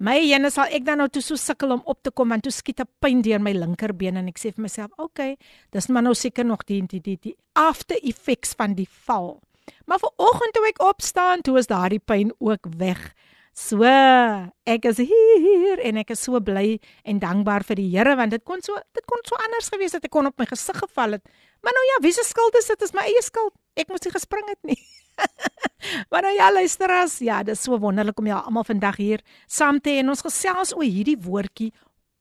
My 0.00 0.14
ene 0.16 0.48
sal 0.48 0.72
ek 0.72 0.86
dan 0.86 1.02
nou 1.02 1.10
toe 1.12 1.20
so 1.20 1.36
sukkel 1.36 1.74
om 1.74 1.82
op 1.84 1.98
te 2.00 2.10
kom 2.16 2.32
en 2.32 2.40
toe 2.40 2.52
skiet 2.52 2.80
'n 2.80 2.88
pyn 3.04 3.20
deur 3.20 3.38
my 3.38 3.52
linkerbeen 3.52 4.16
en 4.16 4.28
ek 4.28 4.38
sê 4.38 4.48
vir 4.54 4.62
myself, 4.62 4.90
"Oké, 4.96 5.02
okay, 5.02 5.36
dis 5.72 5.88
maar 5.88 6.02
nou 6.02 6.14
seker 6.14 6.44
nog 6.44 6.64
die 6.64 6.80
die 6.86 7.00
die 7.00 7.18
die 7.20 7.36
after 7.52 7.96
effects 8.02 8.54
van 8.56 8.74
die 8.74 8.88
val." 8.88 9.42
Maar 9.84 9.98
vanoggend 9.98 10.54
toe 10.54 10.66
ek 10.68 10.82
opstaan, 10.82 11.42
toe 11.42 11.58
is 11.58 11.66
daardie 11.66 12.00
pyn 12.00 12.32
ook 12.38 12.66
weg. 12.78 13.14
So, 13.52 13.84
ek 13.84 14.84
is 14.84 14.96
hier 14.96 15.78
en 15.82 15.96
ek 15.96 16.10
is 16.10 16.22
so 16.22 16.40
bly 16.40 16.80
en 17.04 17.18
dankbaar 17.18 17.64
vir 17.64 17.76
die 17.76 17.90
Here 17.90 18.16
want 18.16 18.30
dit 18.30 18.44
kon 18.44 18.62
so 18.62 18.74
dit 18.94 19.04
kon 19.04 19.18
so 19.24 19.36
anders 19.36 19.68
gewees 19.68 19.92
het 19.92 20.04
ek 20.04 20.10
kon 20.10 20.26
op 20.26 20.38
my 20.38 20.46
gesig 20.46 20.78
geval 20.78 21.12
het. 21.12 21.22
Maar 21.62 21.72
nou 21.72 21.84
ja, 21.92 22.00
wie 22.00 22.12
se 22.12 22.24
skuld 22.24 22.56
is 22.56 22.66
dit? 22.66 22.82
Is 22.82 22.94
my 22.94 23.02
eie 23.02 23.22
skuld. 23.22 23.52
Ek 23.76 23.88
moes 23.88 24.00
nie 24.00 24.12
gespring 24.12 24.48
het 24.48 24.62
nie. 24.62 24.80
maar 26.10 26.22
nou 26.26 26.34
ja, 26.34 26.50
luister 26.52 26.90
as, 26.90 27.18
ja, 27.24 27.42
dit 27.42 27.56
is 27.56 27.62
so 27.62 27.78
wonderlik 27.78 28.18
om 28.18 28.28
julle 28.30 28.42
almal 28.42 28.66
vandag 28.68 28.98
hier 29.00 29.22
saam 29.46 29.80
te 29.80 29.94
hê 29.94 30.04
en 30.04 30.12
ons 30.14 30.24
gesels 30.26 30.74
oor 30.76 30.86
hierdie 30.86 31.18
woordjie 31.20 31.72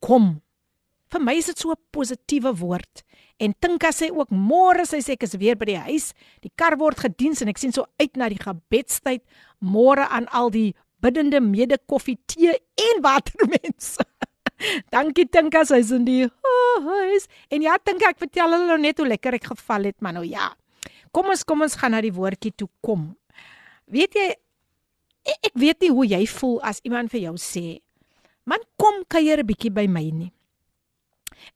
kom. 0.03 0.37
Vir 1.09 1.23
my 1.25 1.33
is 1.39 1.49
dit 1.49 1.57
so 1.57 1.71
'n 1.71 1.81
positiewe 1.91 2.53
woord. 2.55 3.03
En 3.39 3.53
Tinka 3.59 3.89
sê 3.91 4.11
ook 4.11 4.29
môre 4.29 4.85
sy 4.85 4.99
sê 4.99 5.15
ek 5.15 5.23
is 5.23 5.37
weer 5.39 5.55
by 5.55 5.65
die 5.65 5.83
huis. 5.87 6.13
Die 6.41 6.51
kar 6.55 6.77
word 6.77 6.99
gediens 6.99 7.41
en 7.41 7.47
ek 7.47 7.57
sien 7.57 7.71
so 7.71 7.85
uit 7.99 8.15
na 8.17 8.29
die 8.29 8.39
gebedstyd 8.39 9.23
môre 9.59 10.07
aan 10.09 10.27
al 10.27 10.49
die 10.49 10.75
biddende 10.99 11.39
mede 11.39 11.77
koffie, 11.87 12.19
tee 12.27 12.51
en 12.75 13.01
watermense. 13.01 14.03
Dankie 14.93 15.25
Tinka, 15.25 15.63
sy's 15.63 15.91
in 15.95 16.05
die 16.05 16.27
huis. 16.83 17.27
En 17.49 17.61
ja, 17.61 17.77
Tinka, 17.77 18.11
ek 18.11 18.19
vertel 18.19 18.51
hulle 18.51 18.67
nou 18.67 18.77
net 18.77 18.99
hoe 18.99 19.07
lekker 19.07 19.39
ek 19.39 19.51
geval 19.53 19.87
het, 19.87 20.01
maar 20.01 20.13
nou 20.13 20.25
ja. 20.27 20.51
Kom 21.15 21.31
ons 21.31 21.45
kom 21.47 21.63
ons 21.65 21.75
gaan 21.79 21.95
na 21.95 22.03
die 22.03 22.13
woordjie 22.13 22.51
toe 22.53 22.67
kom. 22.85 23.15
Weet 23.89 24.15
jy 24.15 24.27
ek, 24.29 25.39
ek 25.51 25.55
weet 25.57 25.81
nie 25.81 25.91
hoe 25.93 26.05
jy 26.05 26.23
voel 26.29 26.59
as 26.61 26.81
iemand 26.85 27.11
vir 27.11 27.21
jou 27.21 27.35
sê, 27.37 27.81
"Man, 28.45 28.59
kom 28.77 29.03
kuier 29.09 29.39
'n 29.39 29.47
bietjie 29.47 29.73
by 29.73 29.87
my 29.87 30.09
nie." 30.09 30.31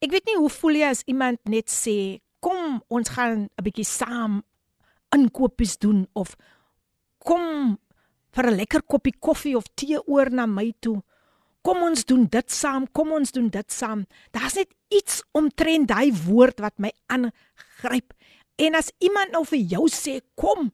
Ek 0.02 0.12
weet 0.12 0.25
nie 0.25 0.36
hoe 0.36 0.50
voel 0.50 0.75
jy 0.75 0.90
as 0.90 1.04
iemand 1.08 1.40
net 1.46 1.68
sê, 1.68 2.22
"Kom, 2.42 2.82
ons 2.90 3.10
gaan 3.10 3.50
'n 3.58 3.63
bietjie 3.63 3.86
saam 3.86 4.44
inkopies 5.12 5.78
doen" 5.78 6.08
of 6.13 6.36
"Kom, 7.20 7.78
vir 8.34 8.50
'n 8.50 8.58
lekker 8.58 8.84
koppie 8.84 9.16
koffie 9.20 9.56
of 9.56 9.68
tee 9.75 10.00
oor 10.08 10.30
na 10.30 10.46
my 10.46 10.74
toe. 10.80 11.02
Kom 11.62 11.84
ons 11.84 12.06
doen 12.06 12.25
dit 12.25 12.52
saam, 12.52 12.88
kom 12.92 13.12
ons 13.12 13.32
doen 13.32 13.50
dit 13.50 13.72
saam. 13.72 14.06
Daar's 14.32 14.56
net 14.56 14.74
iets 14.90 15.24
omtrent 15.32 15.88
daai 15.88 16.12
woord 16.12 16.60
wat 16.60 16.80
my 16.80 16.92
aangryp. 17.08 18.13
En 18.58 18.75
as 18.75 18.92
iemand 19.00 19.32
nou 19.32 19.46
vir 19.46 19.60
jou 19.60 19.88
sê 19.88 20.22
kom 20.36 20.72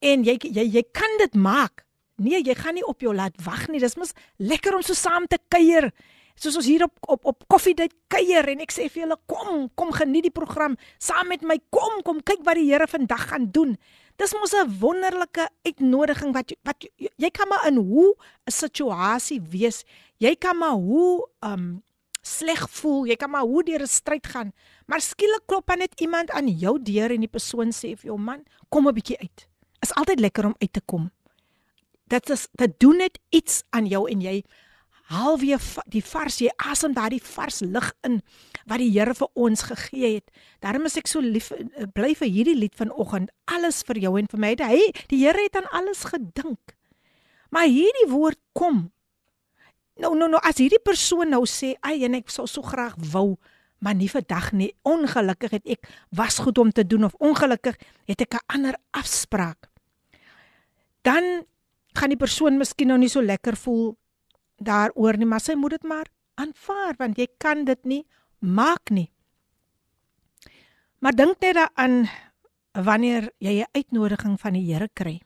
en 0.00 0.24
jy 0.24 0.36
jy 0.42 0.64
jy 0.78 0.82
kan 0.92 1.18
dit 1.18 1.34
maak. 1.34 1.84
Nee, 2.16 2.40
jy 2.40 2.54
gaan 2.56 2.74
nie 2.74 2.86
op 2.86 3.00
jou 3.04 3.12
laat 3.14 3.36
wag 3.44 3.68
nie. 3.68 3.80
Dis 3.80 3.96
mos 3.96 4.14
lekker 4.38 4.76
om 4.76 4.82
so 4.82 4.96
saam 4.96 5.26
te 5.28 5.38
kuier. 5.52 5.90
Soos 6.36 6.56
ons 6.56 6.68
hier 6.68 6.84
op 6.84 6.96
op 7.08 7.24
op 7.24 7.44
koffiedייט 7.48 7.94
kuier 8.12 8.48
en 8.52 8.60
ek 8.60 8.72
sê 8.72 8.88
vir 8.92 9.06
julle 9.06 9.16
kom, 9.28 9.68
kom 9.74 9.92
geniet 9.92 10.28
die 10.28 10.34
program 10.34 10.76
saam 10.98 11.28
met 11.32 11.44
my. 11.44 11.58
Kom, 11.72 12.02
kom 12.04 12.20
kyk 12.20 12.44
wat 12.44 12.60
die 12.60 12.68
Here 12.68 12.88
vandag 12.88 13.28
gaan 13.30 13.50
doen. 13.52 13.76
Dis 14.16 14.32
mos 14.32 14.52
'n 14.52 14.78
wonderlike 14.80 15.48
uitnodiging 15.64 16.32
wat 16.32 16.52
wat 16.64 16.84
jy 16.96 17.30
kan 17.30 17.48
maar 17.48 17.66
in 17.68 17.76
hoe 17.76 18.14
'n 18.46 18.52
situasie 18.52 19.40
wees. 19.40 19.84
Jy 20.18 20.36
kan 20.36 20.56
maar 20.56 20.76
hoe 20.76 21.28
um 21.40 21.82
sleg 22.22 22.66
voel, 22.70 23.06
jy 23.06 23.16
kan 23.16 23.30
maar 23.30 23.46
hoe 23.46 23.62
deur 23.62 23.82
'n 23.82 23.86
stryd 23.86 24.26
gaan. 24.26 24.52
Maar 24.86 25.00
skielik 25.00 25.46
klop 25.46 25.66
dan 25.66 25.78
net 25.78 26.00
iemand 26.00 26.30
aan 26.30 26.48
jou 26.48 26.82
deur 26.82 27.10
en 27.10 27.20
die 27.20 27.28
persoon 27.28 27.70
sê 27.72 27.96
vir 27.96 28.10
jou 28.12 28.18
man, 28.18 28.44
kom 28.68 28.88
'n 28.88 28.94
bietjie 28.94 29.18
uit. 29.18 29.48
Is 29.81 29.93
altyd 29.97 30.19
lekker 30.19 30.45
om 30.45 30.55
uit 30.59 30.73
te 30.73 30.81
kom. 30.85 31.09
Dit 32.11 32.29
is 32.29 32.47
dit 32.59 32.73
doen 32.79 32.97
net 32.97 33.19
iets 33.29 33.63
aan 33.69 33.87
jou 33.87 34.09
en 34.09 34.21
jy 34.21 34.41
haal 35.11 35.37
weer 35.39 35.61
die 35.91 36.03
vars 36.05 36.39
jy 36.41 36.51
asem 36.71 36.93
daardie 36.95 37.21
vars 37.23 37.59
lug 37.63 37.91
in 38.07 38.19
wat 38.69 38.79
die 38.81 38.91
Here 38.91 39.15
vir 39.17 39.29
ons 39.33 39.65
gegee 39.67 40.15
het. 40.17 40.31
Daarom 40.63 40.87
is 40.87 40.97
ek 40.99 41.09
so 41.11 41.23
lief 41.23 41.51
eh, 41.55 41.87
bly 41.95 42.13
vir 42.19 42.31
hierdie 42.31 42.57
lied 42.57 42.77
vanoggend. 42.79 43.31
Alles 43.51 43.81
vir 43.87 44.01
jou 44.05 44.13
en 44.19 44.29
vir 44.31 44.43
my. 44.43 44.53
Hy 44.59 44.91
die 45.11 45.23
Here 45.23 45.47
het 45.47 45.57
aan 45.59 45.69
alles 45.75 46.05
gedink. 46.11 46.75
Maar 47.51 47.67
hierdie 47.67 48.07
woord 48.11 48.39
kom. 48.55 48.85
Nou 49.99 50.13
nou 50.17 50.29
nou 50.31 50.39
as 50.47 50.61
hierdie 50.61 50.81
persoon 50.83 51.29
nou 51.29 51.43
sê, 51.45 51.75
"Ag 51.81 52.01
en 52.07 52.15
ek 52.15 52.29
sou 52.29 52.47
so 52.47 52.61
graag 52.61 52.95
wou, 53.11 53.37
maar 53.79 53.95
nie 53.95 54.09
vandag 54.09 54.51
nie. 54.53 54.73
Ongelukkig 54.83 55.51
het 55.51 55.67
ek 55.67 55.89
was 56.11 56.39
goed 56.39 56.57
om 56.57 56.71
te 56.71 56.87
doen 56.87 57.03
of 57.03 57.13
ongelukkig 57.19 57.75
het 58.07 58.21
ek 58.21 58.33
'n 58.33 58.45
ander 58.47 58.75
afspraak." 58.91 59.70
Dan 61.01 61.45
gaan 61.97 62.13
die 62.13 62.19
persoon 62.19 62.57
miskien 62.57 62.91
nou 62.91 62.99
nie 63.01 63.09
so 63.11 63.21
lekker 63.21 63.57
voel 63.57 63.95
daaroor 64.61 65.17
nie, 65.17 65.27
maar 65.27 65.41
sy 65.41 65.55
moet 65.57 65.77
dit 65.77 65.87
maar 65.89 66.07
aanvaar 66.39 66.95
want 66.99 67.17
jy 67.19 67.27
kan 67.41 67.65
dit 67.65 67.81
nie 67.85 68.03
maak 68.39 68.93
nie. 68.93 69.09
Maar 71.01 71.17
dink 71.17 71.41
net 71.41 71.57
daaraan 71.57 72.05
wanneer 72.71 73.31
jy 73.39 73.61
'n 73.61 73.73
uitnodiging 73.73 74.39
van 74.39 74.53
die 74.53 74.73
Here 74.73 74.89
kry. 74.93 75.21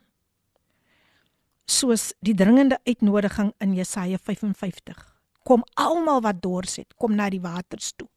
Soos 1.65 2.13
die 2.19 2.33
dringende 2.33 2.79
uitnodiging 2.83 3.53
in 3.59 3.73
Jesaja 3.73 4.17
55. 4.17 5.15
Kom 5.43 5.63
almal 5.73 6.21
wat 6.21 6.41
dors 6.41 6.75
het, 6.75 6.93
kom 6.95 7.15
na 7.15 7.29
die 7.29 7.41
waters 7.41 7.93
toe. 7.95 8.07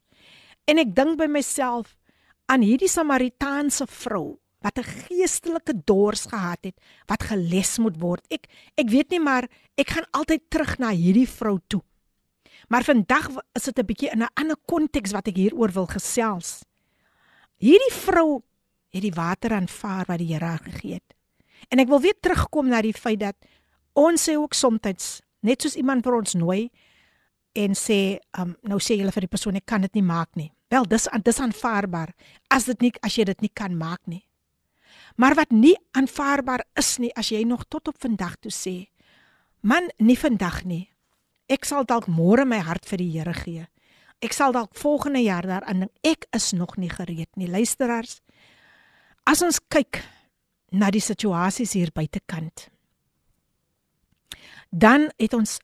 En 0.64 0.78
ek 0.78 0.94
dink 0.94 1.18
by 1.18 1.26
myself 1.26 1.96
aan 2.46 2.62
hierdie 2.62 2.88
Samaritaanse 2.88 3.86
vrou 3.86 4.38
wat 4.60 4.78
'n 4.78 4.84
geestelike 4.84 5.74
dors 5.84 6.26
gehad 6.26 6.58
het 6.62 6.76
wat 7.06 7.22
geles 7.22 7.78
moet 7.78 8.00
word. 8.00 8.24
Ek 8.30 8.46
ek 8.74 8.88
weet 8.90 9.10
nie 9.10 9.20
maar 9.20 9.48
ek 9.76 9.90
gaan 9.90 10.06
altyd 10.10 10.50
terug 10.50 10.78
na 10.78 10.90
hierdie 10.90 11.28
vrou 11.28 11.58
toe. 11.66 11.82
Maar 12.68 12.84
vandag 12.84 13.28
is 13.54 13.62
dit 13.62 13.78
'n 13.78 13.86
bietjie 13.86 14.10
in 14.10 14.22
'n 14.22 14.34
ander 14.34 14.56
konteks 14.66 15.12
wat 15.12 15.28
ek 15.28 15.36
hieroor 15.36 15.72
wil 15.72 15.86
gesels. 15.86 16.64
Hierdie 17.58 17.92
vrou 17.92 18.42
het 18.88 19.02
die 19.02 19.14
water 19.14 19.52
aanvaar 19.52 20.04
wat 20.06 20.18
die 20.18 20.32
Here 20.32 20.58
gegee 20.58 20.94
het. 20.94 21.14
En 21.68 21.78
ek 21.78 21.88
wil 21.88 22.00
weer 22.00 22.16
terugkom 22.20 22.68
na 22.68 22.82
die 22.82 22.92
feit 22.92 23.20
dat 23.20 23.36
ons 23.92 24.28
sê 24.28 24.36
ook 24.36 24.54
soms 24.54 25.20
net 25.40 25.62
soos 25.62 25.76
iemand 25.76 26.04
vir 26.04 26.14
ons 26.14 26.34
nooi 26.34 26.70
en 27.52 27.74
sê 27.74 28.18
um, 28.38 28.56
nou 28.62 28.78
sê 28.78 28.98
julle 28.98 29.12
vir 29.12 29.20
die 29.20 29.32
persoon 29.32 29.56
ek 29.56 29.66
kan 29.66 29.80
dit 29.80 29.94
nie 29.94 30.02
maak 30.02 30.34
nie. 30.36 30.52
Wel 30.68 30.84
dis 30.84 31.08
dis 31.24 31.40
aanvaarbaar 31.40 32.12
as 32.50 32.64
dit 32.64 32.80
nie 32.80 32.92
as 33.02 33.16
jy 33.16 33.24
dit 33.24 33.40
nie 33.40 33.52
kan 33.54 33.76
maak 33.76 34.00
nie. 34.06 34.27
Maar 35.18 35.34
wat 35.34 35.50
nie 35.50 35.75
aanvaarbaar 35.98 36.62
is 36.78 36.96
nie 37.02 37.10
as 37.18 37.32
jy 37.34 37.42
nog 37.42 37.64
tot 37.66 37.90
op 37.90 37.98
vandag 37.98 38.37
toe 38.38 38.52
sê, 38.54 38.76
man, 39.66 39.90
nie 39.98 40.16
vandag 40.18 40.62
nie. 40.64 40.84
Ek 41.50 41.66
sal 41.66 41.87
dalk 41.88 42.06
môre 42.06 42.44
my 42.46 42.60
hart 42.62 42.87
vir 42.87 43.02
die 43.02 43.10
Here 43.16 43.34
gee. 43.34 43.66
Ek 44.22 44.34
sal 44.34 44.54
dalk 44.54 44.76
volgende 44.78 45.22
jaar 45.25 45.46
daaraan 45.46 45.87
dink. 45.87 45.94
Ek 46.06 46.26
is 46.37 46.52
nog 46.54 46.76
nie 46.78 46.90
gereed 46.90 47.30
nie. 47.34 47.50
Luisteraars, 47.50 48.20
as 49.26 49.42
ons 49.42 49.58
kyk 49.70 50.02
na 50.70 50.92
die 50.94 51.02
situasies 51.02 51.75
hier 51.75 51.90
buitekant, 51.94 52.68
dan 54.70 55.08
het 55.16 55.34
ons 55.34 55.58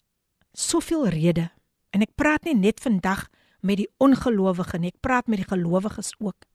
soveel 0.54 1.10
redes 1.12 1.50
en 1.94 2.02
ek 2.02 2.14
praat 2.18 2.46
nie 2.48 2.56
net 2.58 2.80
vandag 2.82 3.28
met 3.62 3.78
die 3.78 3.90
ongelowiges 4.02 4.80
nie, 4.80 4.90
ek 4.90 5.02
praat 5.04 5.28
met 5.30 5.44
die 5.44 5.50
gelowiges 5.50 6.14
ook. 6.18 6.46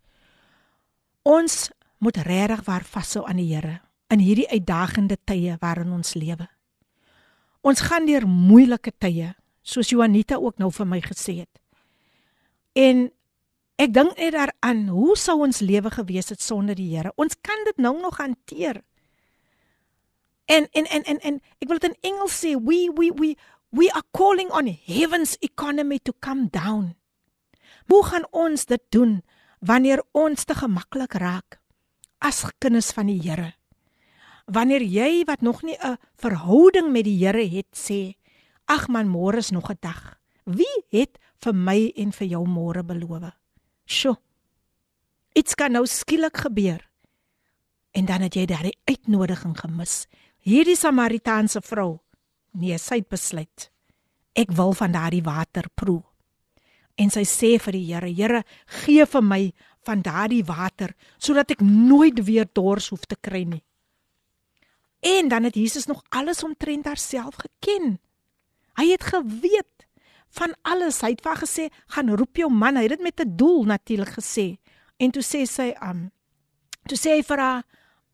Ons 1.24 1.70
moet 2.00 2.18
regtig 2.18 2.63
waar 2.65 2.84
vashou 2.84 3.25
aan 3.27 3.39
die 3.41 3.51
Here 3.53 3.79
in 4.10 4.24
hierdie 4.24 4.48
uitdagende 4.50 5.20
tye 5.29 5.58
waarin 5.62 5.94
ons 5.94 6.15
lewe. 6.18 6.48
Ons 7.62 7.84
gaan 7.86 8.08
deur 8.08 8.25
moeilike 8.27 8.91
tye, 8.98 9.34
soos 9.62 9.91
Juanita 9.91 10.39
ook 10.39 10.58
nou 10.58 10.72
vir 10.74 10.88
my 10.89 11.00
gesê 11.03 11.41
het. 11.44 11.60
En 12.74 13.10
ek 13.79 13.94
dink 13.94 14.18
net 14.18 14.34
daaraan, 14.34 14.88
hoe 14.94 15.15
sou 15.20 15.39
ons 15.46 15.62
lewe 15.62 15.91
gewees 15.94 16.32
het 16.34 16.41
sonder 16.41 16.77
die 16.79 16.89
Here? 16.96 17.13
Ons 17.22 17.38
kan 17.46 17.68
dit 17.68 17.77
nou 17.77 17.94
nog 18.00 18.18
hanteer. 18.18 18.82
En 20.50 20.65
en 20.74 20.89
en 20.89 21.03
en 21.03 21.20
en 21.20 21.41
ek 21.62 21.68
wil 21.70 21.77
dit 21.77 21.91
in 21.91 22.13
Engels 22.13 22.39
sê, 22.41 22.56
we 22.58 22.88
we 22.96 23.12
we 23.13 23.36
we 23.70 23.91
are 23.94 24.06
calling 24.18 24.50
on 24.50 24.72
heaven's 24.88 25.38
economy 25.46 26.00
to 26.00 26.13
come 26.20 26.50
down. 26.50 26.96
Hoe 27.86 28.03
gaan 28.06 28.25
ons 28.32 28.65
dit 28.65 28.82
doen 28.89 29.20
wanneer 29.60 30.01
ons 30.12 30.44
te 30.44 30.56
gemaklik 30.56 31.13
raak? 31.13 31.59
As 32.20 32.46
kinders 32.60 32.92
van 32.96 33.08
die 33.08 33.20
Here. 33.22 33.54
Wanneer 34.46 34.82
jy 34.82 35.24
wat 35.26 35.42
nog 35.42 35.64
nie 35.64 35.78
'n 35.78 35.98
verhouding 36.18 36.92
met 36.92 37.06
die 37.06 37.18
Here 37.18 37.46
het 37.48 37.72
sê, 37.74 38.16
ag 38.68 38.88
man, 38.88 39.08
môre 39.08 39.38
is 39.38 39.52
nog 39.52 39.70
'n 39.70 39.78
dag. 39.80 40.20
Wie 40.46 40.84
het 40.92 41.18
vir 41.38 41.54
my 41.54 41.94
en 41.96 42.12
vir 42.12 42.28
jou 42.28 42.48
môre 42.48 42.84
beloof? 42.84 43.32
Sjoe. 43.86 44.18
Dit's 45.34 45.56
kan 45.56 45.72
nou 45.72 45.86
skielik 45.86 46.38
gebeur. 46.38 46.90
En 47.92 48.06
dan 48.06 48.22
het 48.22 48.36
jy 48.36 48.46
daardie 48.46 48.78
uitnodiging 48.86 49.58
gemis. 49.58 50.08
Hierdie 50.40 50.76
Samaritaanse 50.76 51.62
vrou, 51.62 52.00
nee, 52.52 52.78
sy 52.78 52.96
het 52.96 53.10
besluit 53.10 53.72
ek 54.40 54.54
wil 54.56 54.74
van 54.78 54.94
daardie 54.94 55.24
water 55.26 55.68
proe. 55.76 56.02
En 57.00 57.12
sy 57.12 57.24
sê 57.28 57.54
vir 57.62 57.76
die 57.78 57.86
Here, 57.88 58.12
Here, 58.12 58.44
gee 58.82 59.06
vir 59.08 59.24
my 59.24 59.42
van 59.84 60.02
daardie 60.02 60.44
water 60.44 60.94
sodat 61.18 61.52
ek 61.52 61.62
nooit 61.62 62.24
weer 62.26 62.48
dors 62.54 62.90
hoef 62.90 63.06
te 63.06 63.18
kry 63.20 63.44
nie. 63.44 63.64
En 65.00 65.28
dan 65.28 65.44
het 65.44 65.56
Jesus 65.56 65.86
nog 65.86 66.04
alles 66.10 66.44
omtrent 66.44 66.86
haarself 66.86 67.36
geken. 67.36 68.00
Hy 68.76 68.88
het 68.92 69.04
geweet 69.04 69.88
van 70.30 70.56
alles. 70.62 71.02
Hy 71.02 71.10
het 71.16 71.22
vir 71.22 71.38
gesê, 71.38 71.70
"Gaan 71.88 72.16
roep 72.16 72.36
jou 72.36 72.52
man." 72.52 72.76
Hy 72.76 72.82
het 72.82 72.90
dit 72.90 73.02
met 73.02 73.20
'n 73.20 73.36
doel 73.36 73.64
natuurlik 73.64 74.10
gesê. 74.20 74.58
En 74.98 75.12
toe 75.12 75.24
sê 75.24 75.44
sy, 75.44 75.76
"Um, 75.82 76.12
toe 76.86 76.98
sê 76.98 77.10
hy 77.16 77.24
vir 77.24 77.38
haar 77.38 77.64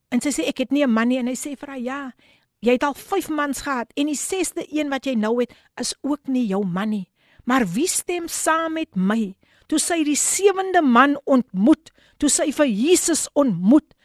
en 0.09 0.21
sy 0.21 0.29
sê 0.29 0.47
ek 0.47 0.57
het 0.57 0.71
nie 0.71 0.83
'n 0.83 0.93
man 0.93 1.07
nie." 1.07 1.17
En 1.17 1.27
hy 1.27 1.35
sê 1.35 1.57
vir 1.57 1.67
haar, 1.69 1.79
"Ja, 1.79 2.13
jy 2.59 2.71
het 2.71 2.83
al 2.83 2.93
5 2.93 3.29
mans 3.29 3.61
gehad 3.61 3.91
en 3.95 4.05
die 4.05 4.15
6de 4.15 4.65
een 4.69 4.89
wat 4.89 5.05
jy 5.05 5.13
nou 5.13 5.39
het 5.39 5.53
is 5.75 5.95
ook 6.01 6.27
nie 6.27 6.47
jou 6.47 6.65
man 6.65 6.89
nie. 6.89 7.11
Maar 7.43 7.67
wie 7.67 7.87
stem 7.87 8.27
saam 8.27 8.73
met 8.73 8.95
my?" 8.95 9.35
Toe 9.67 9.79
sy 9.81 10.03
die 10.03 10.17
sewende 10.19 10.81
man 10.81 11.17
ontmoet, 11.25 11.91
toe 12.17 12.29
sy 12.29 12.51
vir 12.55 12.69
Jesus 12.69 13.27
ontmoet, 13.33 13.95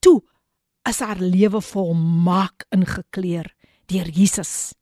toe 0.00 0.20
is 0.86 1.00
haar 1.02 1.20
lewe 1.20 1.60
volmaak 1.60 2.66
ingekleer 2.74 3.50
deur 3.90 4.10
Jesus. 4.10 4.74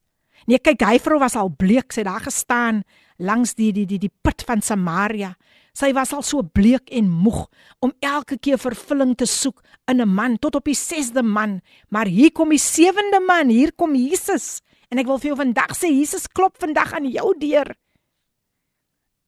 Nee, 0.49 0.61
kyk, 0.61 0.83
hy 0.85 0.99
vrou 1.01 1.19
was 1.23 1.37
al 1.41 1.49
bleek, 1.49 1.93
sy 1.93 2.03
het 2.03 2.11
daar 2.11 2.25
gestaan 2.27 2.83
langs 3.19 3.55
die 3.55 3.71
die 3.73 3.87
die 3.87 4.01
die 4.03 4.13
put 4.23 4.43
van 4.47 4.63
Samaria. 4.63 5.35
Sy 5.75 5.91
was 5.95 6.13
al 6.15 6.23
so 6.23 6.43
bleek 6.43 6.91
en 6.95 7.09
moeg 7.11 7.47
om 7.83 7.95
elke 8.05 8.39
keer 8.39 8.61
vervulling 8.63 9.15
te 9.19 9.27
soek 9.27 9.63
in 9.91 10.01
'n 10.01 10.09
man 10.09 10.39
tot 10.39 10.55
op 10.55 10.65
die 10.65 10.75
6de 10.75 11.23
man, 11.23 11.61
maar 11.89 12.07
hier 12.07 12.33
kom 12.33 12.51
die 12.51 12.59
7de 12.59 13.21
man, 13.27 13.49
hier 13.49 13.73
kom 13.73 13.95
Jesus. 13.95 14.61
En 14.91 14.99
ek 14.99 15.07
wil 15.07 15.19
vir 15.19 15.29
jou 15.29 15.37
vandag 15.37 15.75
sê 15.75 15.91
Jesus 15.91 16.29
klop 16.29 16.57
vandag 16.59 16.93
aan 16.93 17.11
jou 17.11 17.35
deur. 17.39 17.75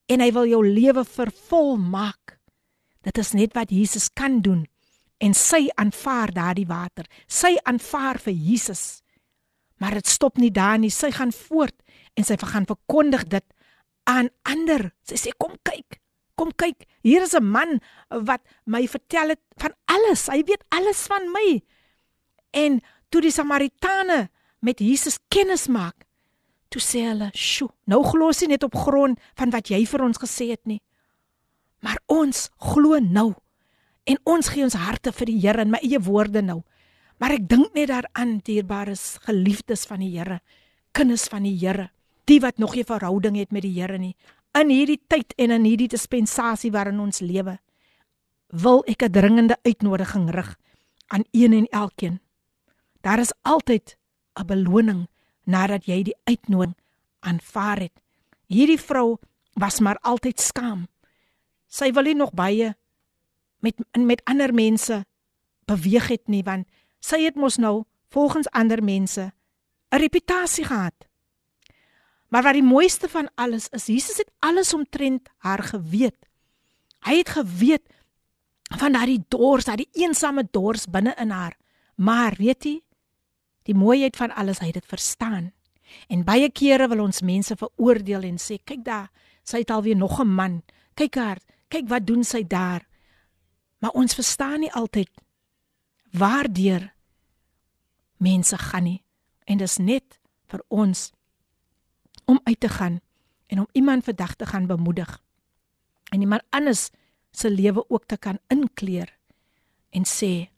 En 0.07 0.23
hy 0.23 0.31
wil 0.33 0.47
jou 0.47 0.63
lewe 0.67 1.05
vervul 1.05 1.77
maak. 1.77 2.39
Dit 3.07 3.19
is 3.19 3.33
net 3.35 3.55
wat 3.55 3.71
Jesus 3.71 4.09
kan 4.15 4.41
doen. 4.43 4.65
En 5.23 5.35
sy 5.35 5.67
aanvaar 5.75 6.33
daardie 6.35 6.67
water. 6.69 7.07
Sy 7.27 7.57
aanvaar 7.65 8.19
vir 8.23 8.35
Jesus. 8.35 9.03
Maar 9.81 9.99
dit 9.99 10.09
stop 10.09 10.39
nie 10.41 10.51
daar 10.51 10.79
nie. 10.79 10.91
Sy 10.91 11.11
gaan 11.15 11.33
voort 11.33 11.77
en 12.17 12.25
sy 12.25 12.37
gaan 12.41 12.69
verkondig 12.69 13.27
dit 13.33 13.45
aan 14.07 14.31
ander. 14.49 14.91
Sy 15.07 15.19
sê 15.21 15.35
kom 15.39 15.57
kyk. 15.67 16.01
Kom 16.37 16.53
kyk. 16.53 16.85
Hier 17.03 17.23
is 17.23 17.35
'n 17.35 17.45
man 17.45 17.81
wat 18.09 18.43
my 18.65 18.87
vertel 18.87 19.29
het 19.29 19.41
van 19.57 19.73
alles. 19.85 20.29
Hy 20.29 20.43
weet 20.45 20.65
alles 20.69 21.07
van 21.07 21.33
my. 21.33 21.63
En 22.53 22.81
toe 23.09 23.21
die 23.21 23.31
Samaritane 23.31 24.31
met 24.61 24.81
Jesus 24.81 25.19
kennis 25.29 25.67
maak, 25.67 26.06
toe 26.77 26.85
sê 26.85 27.07
hulle, 27.09 27.31
"Sjoe, 27.33 27.71
nou 27.87 28.03
glo 28.05 28.27
ons 28.27 28.41
nie 28.41 28.49
net 28.49 28.65
op 28.65 28.75
grond 28.75 29.19
van 29.35 29.51
wat 29.51 29.71
jy 29.71 29.87
vir 29.87 30.03
ons 30.03 30.19
gesê 30.19 30.51
het 30.51 30.67
nie, 30.67 30.81
maar 31.81 31.99
ons 32.07 32.51
glo 32.59 32.99
nou." 33.01 33.35
En 34.05 34.19
ons 34.25 34.49
gee 34.49 34.63
ons 34.63 34.75
harte 34.75 35.13
vir 35.13 35.27
die 35.27 35.41
Here 35.41 35.63
in 35.63 35.71
my 35.71 35.79
eie 35.83 35.99
woorde 35.99 36.43
nou. 36.43 36.63
Maar 37.19 37.33
ek 37.33 37.49
dink 37.49 37.75
net 37.75 37.89
daaraan 37.89 38.41
dierbares 38.45 39.19
geliefdes 39.23 39.87
van 39.87 40.01
die 40.01 40.17
Here, 40.19 40.41
kinders 40.93 41.29
van 41.29 41.43
die 41.43 41.57
Here, 41.59 41.91
die 42.27 42.41
wat 42.41 42.59
nog 42.59 42.75
nie 42.75 42.85
verhouding 42.85 43.37
het 43.37 43.51
met 43.51 43.63
die 43.63 43.81
Here 43.81 43.99
nie. 43.99 44.15
In 44.55 44.69
hierdie 44.69 45.01
tyd 45.09 45.35
en 45.39 45.51
in 45.51 45.65
hierdie 45.65 45.89
dispensasie 45.89 46.71
waarin 46.71 47.01
ons 47.01 47.21
lewe, 47.21 47.59
wil 48.53 48.85
ek 48.87 49.03
'n 49.03 49.13
dringende 49.13 49.57
uitnodiging 49.65 50.31
rig 50.31 50.57
aan 51.09 51.25
een 51.33 51.53
en 51.53 51.67
elkeen. 51.67 52.21
Daar 53.01 53.19
is 53.19 53.33
altyd 53.43 53.97
'n 54.39 54.47
beloning 54.47 55.09
nadat 55.47 55.87
jy 55.87 56.03
die 56.03 56.19
uitnodiging 56.27 56.77
aanvaar 57.27 57.87
het. 57.87 57.95
Hierdie 58.47 58.81
vrou 58.81 59.17
was 59.59 59.81
maar 59.81 59.99
altyd 60.03 60.41
skaam. 60.41 60.87
Sy 61.67 61.91
wil 61.93 62.07
nie 62.07 62.19
nog 62.19 62.35
baie 62.37 62.75
met 63.65 63.81
met 63.93 64.23
ander 64.25 64.55
mense 64.55 65.05
beweeg 65.67 66.09
het 66.13 66.29
nie 66.29 66.45
want 66.47 66.69
sy 67.01 67.25
het 67.25 67.35
mos 67.35 67.57
nou 67.59 67.85
volgens 68.15 68.51
ander 68.51 68.83
mense 68.83 69.33
'n 69.91 69.99
reputasie 69.99 70.65
gehad. 70.65 70.95
Maar 72.29 72.43
wat 72.43 72.59
die 72.59 72.63
mooiste 72.63 73.09
van 73.09 73.29
alles 73.35 73.69
is, 73.69 73.87
Jesus 73.87 74.17
het 74.17 74.31
alles 74.39 74.75
omtrent 74.75 75.29
haar 75.37 75.63
geweet. 75.63 76.27
Hy 77.01 77.17
het 77.17 77.29
geweet 77.29 77.83
van 78.79 78.93
daardie 78.93 79.25
dors, 79.29 79.65
daardie 79.65 79.89
eensame 79.93 80.49
dors 80.51 80.87
binne 80.87 81.15
in 81.17 81.31
haar. 81.31 81.57
Maar 81.95 82.35
weet 82.39 82.65
jy, 82.65 82.83
die 83.67 83.75
mooiheid 83.75 84.17
van 84.17 84.35
alles, 84.35 84.61
hy 84.63 84.71
het 84.71 84.81
dit 84.81 84.91
verstaan. 84.91 85.51
En 86.11 86.25
baie 86.27 86.51
kere 86.51 86.89
wil 86.91 87.05
ons 87.07 87.23
mense 87.27 87.57
veroordeel 87.59 88.27
en 88.29 88.39
sê, 88.43 88.59
kyk 88.65 88.85
daar, 88.87 89.11
sy 89.47 89.63
het 89.63 89.71
alweer 89.71 89.97
nog 89.97 90.21
'n 90.21 90.29
man. 90.29 90.63
Kyk 90.95 91.15
haar, 91.15 91.39
kyk 91.69 91.89
wat 91.89 92.07
doen 92.07 92.25
sy 92.25 92.43
daar. 92.43 92.87
Maar 93.79 93.91
ons 93.91 94.15
verstaan 94.15 94.61
nie 94.61 94.73
altyd 94.73 95.11
waardeur 96.13 96.95
mense 98.17 98.59
gaan 98.59 98.83
nie. 98.83 99.05
En 99.45 99.59
dis 99.59 99.77
net 99.77 100.19
vir 100.51 100.63
ons 100.69 101.13
om 102.25 102.41
uit 102.45 102.61
te 102.61 102.69
gaan 102.69 103.01
en 103.47 103.61
om 103.61 103.69
iemand 103.73 104.05
vandag 104.05 104.35
te 104.35 104.47
gaan 104.47 104.67
bemoedig. 104.67 105.23
En 106.11 106.21
iemand 106.21 106.43
anders 106.51 106.91
se 107.31 107.51
lewe 107.51 107.85
ook 107.89 108.07
te 108.07 108.17
kan 108.17 108.39
inkleer 108.49 109.19
en 109.91 110.05
sê 110.05 110.49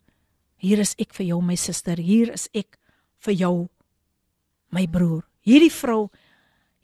hier 0.55 0.79
is 0.79 0.95
ek 0.97 1.13
vir 1.13 1.25
jou 1.25 1.41
my 1.43 1.55
suster, 1.55 1.97
hier 1.97 2.31
is 2.33 2.47
ek 2.53 2.78
vir 3.25 3.33
jou 3.33 3.55
my 4.75 4.85
broer. 4.87 5.23
Hierdie 5.45 5.73
vrou 5.73 6.09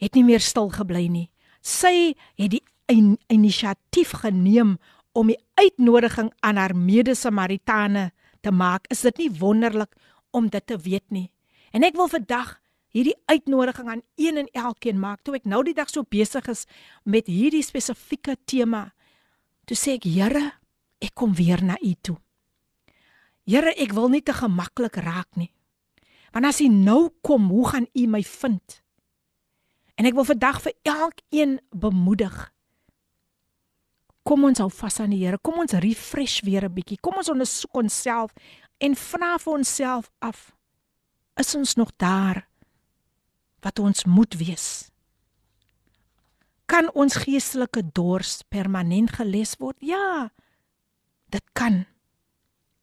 het 0.01 0.15
nie 0.15 0.25
meer 0.27 0.43
stil 0.43 0.71
gebly 0.73 1.07
nie. 1.11 1.29
Sy 1.61 2.15
het 2.37 2.51
die 2.53 2.63
in, 2.91 3.15
inisiatief 3.31 4.13
geneem 4.21 4.75
om 5.15 5.31
die 5.31 5.39
uitnodiging 5.57 6.31
aan 6.45 6.59
haar 6.59 6.75
mede-Samaritane 6.75 8.11
te 8.43 8.51
maak. 8.51 8.89
Is 8.91 9.05
dit 9.07 9.25
nie 9.25 9.31
wonderlik 9.39 9.95
om 10.35 10.49
dit 10.51 10.65
te 10.67 10.77
weet 10.77 11.05
nie? 11.09 11.29
En 11.71 11.83
ek 11.83 11.95
wil 11.97 12.11
vandag 12.11 12.57
hierdie 12.95 13.15
uitnodiging 13.31 13.89
aan 13.91 14.03
een 14.15 14.37
en 14.39 14.51
elkeen 14.53 14.99
maak. 14.99 15.23
Toe 15.23 15.35
ek 15.39 15.47
nou 15.49 15.63
die 15.67 15.75
dag 15.75 15.89
so 15.91 16.07
besig 16.07 16.47
is 16.51 16.65
met 17.03 17.27
hierdie 17.31 17.63
spesifieke 17.65 18.37
tema, 18.47 18.89
toe 19.67 19.77
sê 19.77 19.97
ek, 19.97 20.07
Here, 20.07 20.43
ek 21.03 21.15
kom 21.17 21.33
weer 21.35 21.63
na 21.63 21.75
U 21.81 21.93
toe. 22.01 22.17
Here, 23.45 23.73
ek 23.75 23.93
wil 23.93 24.09
nie 24.13 24.23
te 24.25 24.33
gemaklik 24.35 24.99
raak 25.03 25.35
nie. 25.39 25.51
Want 26.35 26.49
as 26.49 26.59
U 26.59 26.67
nou 26.67 27.13
kom, 27.23 27.47
hoe 27.47 27.67
gaan 27.69 27.87
U 27.95 28.07
my 28.11 28.19
vind? 28.27 28.81
En 29.95 30.07
ek 30.09 30.17
wil 30.17 30.27
vandag 30.27 30.59
vir 30.65 30.73
elkeen 30.83 31.53
bemoedig. 31.71 32.35
Kom 34.27 34.43
ons 34.43 34.59
hou 34.59 34.67
vas 34.73 34.99
aan 34.99 35.13
die 35.15 35.21
Here. 35.21 35.39
Kom 35.39 35.61
ons 35.63 35.77
refresh 35.79 36.41
weer 36.43 36.67
'n 36.67 36.73
bietjie. 36.75 36.99
Kom 36.99 37.15
ons 37.15 37.31
ondersoek 37.31 37.79
onsself 37.79 38.33
en 38.83 38.95
vra 38.95 39.37
vir 39.37 39.53
onsself 39.53 40.11
af: 40.19 40.51
Is 41.39 41.55
ons 41.55 41.75
nog 41.75 41.95
daar 41.95 42.47
wat 43.61 43.79
ons 43.79 44.05
moet 44.05 44.33
wees. 44.37 44.91
Kan 46.65 46.89
ons 46.93 47.15
geestelike 47.15 47.81
dors 47.93 48.41
permanent 48.49 49.11
geles 49.17 49.55
word? 49.57 49.77
Ja. 49.79 50.31
Dit 51.29 51.43
kan. 51.53 51.85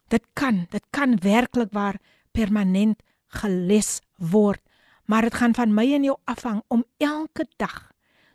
Dit 0.09 0.27
kan, 0.33 0.67
dit 0.71 0.85
kan 0.91 1.19
werklik 1.19 1.73
waar 1.73 2.01
permanent 2.33 3.03
geles 3.40 4.01
word, 4.18 4.61
maar 5.07 5.27
dit 5.27 5.35
gaan 5.35 5.55
van 5.55 5.73
my 5.75 5.87
en 5.97 6.05
jou 6.11 6.16
afhang 6.31 6.62
om 6.68 6.85
elke 7.03 7.47
dag 7.61 7.92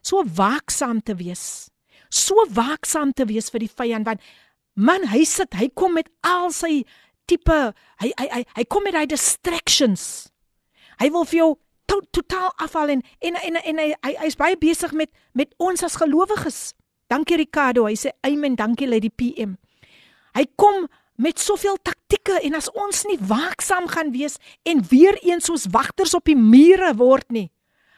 so 0.07 0.23
waaksaam 0.23 1.01
te 1.03 1.15
wees. 1.15 1.69
So 2.09 2.47
waaksaam 2.55 3.13
te 3.13 3.27
wees 3.27 3.51
vir 3.51 3.65
die 3.65 3.71
vyand 3.71 4.07
want 4.07 4.23
man, 4.77 5.07
hy 5.11 5.23
sit, 5.25 5.55
hy 5.57 5.69
kom 5.75 5.97
met 5.97 6.09
al 6.25 6.51
sy 6.55 6.85
tipe 7.27 7.55
hy 8.01 8.11
hy 8.13 8.27
hy, 8.31 8.41
hy 8.55 8.65
kom 8.71 8.85
met 8.87 8.95
hy 8.95 9.05
distractions. 9.09 10.27
Hy 11.01 11.09
wil 11.13 11.27
vir 11.27 11.41
jou 11.41 11.49
to 11.87 12.01
totaal 12.15 12.51
afval 12.63 12.95
en 12.95 13.03
en 13.25 13.39
en, 13.41 13.59
en 13.59 13.81
hy 13.83 13.89
hy 14.05 14.13
hy's 14.23 14.39
baie 14.39 14.57
besig 14.59 14.93
met 14.95 15.11
met 15.37 15.53
ons 15.59 15.83
as 15.83 15.99
gelowiges. 15.99 16.71
Dankie 17.11 17.39
Ricardo, 17.39 17.85
hy 17.87 17.95
sê 17.95 18.11
amen, 18.27 18.57
dankie 18.59 18.87
Lady 18.87 19.09
PM. 19.09 19.55
Hy 20.35 20.43
kom 20.59 20.87
met 21.17 21.39
soveel 21.41 21.77
taktieke 21.81 22.37
en 22.45 22.55
as 22.57 22.69
ons 22.77 23.03
nie 23.09 23.17
waaksaam 23.19 23.89
gaan 23.89 24.11
wees 24.13 24.37
en 24.69 24.83
weer 24.89 25.17
eens 25.25 25.49
soos 25.49 25.65
wagters 25.73 26.13
op 26.17 26.25
die 26.29 26.37
mure 26.37 26.93
word 26.97 27.25
nie, 27.33 27.49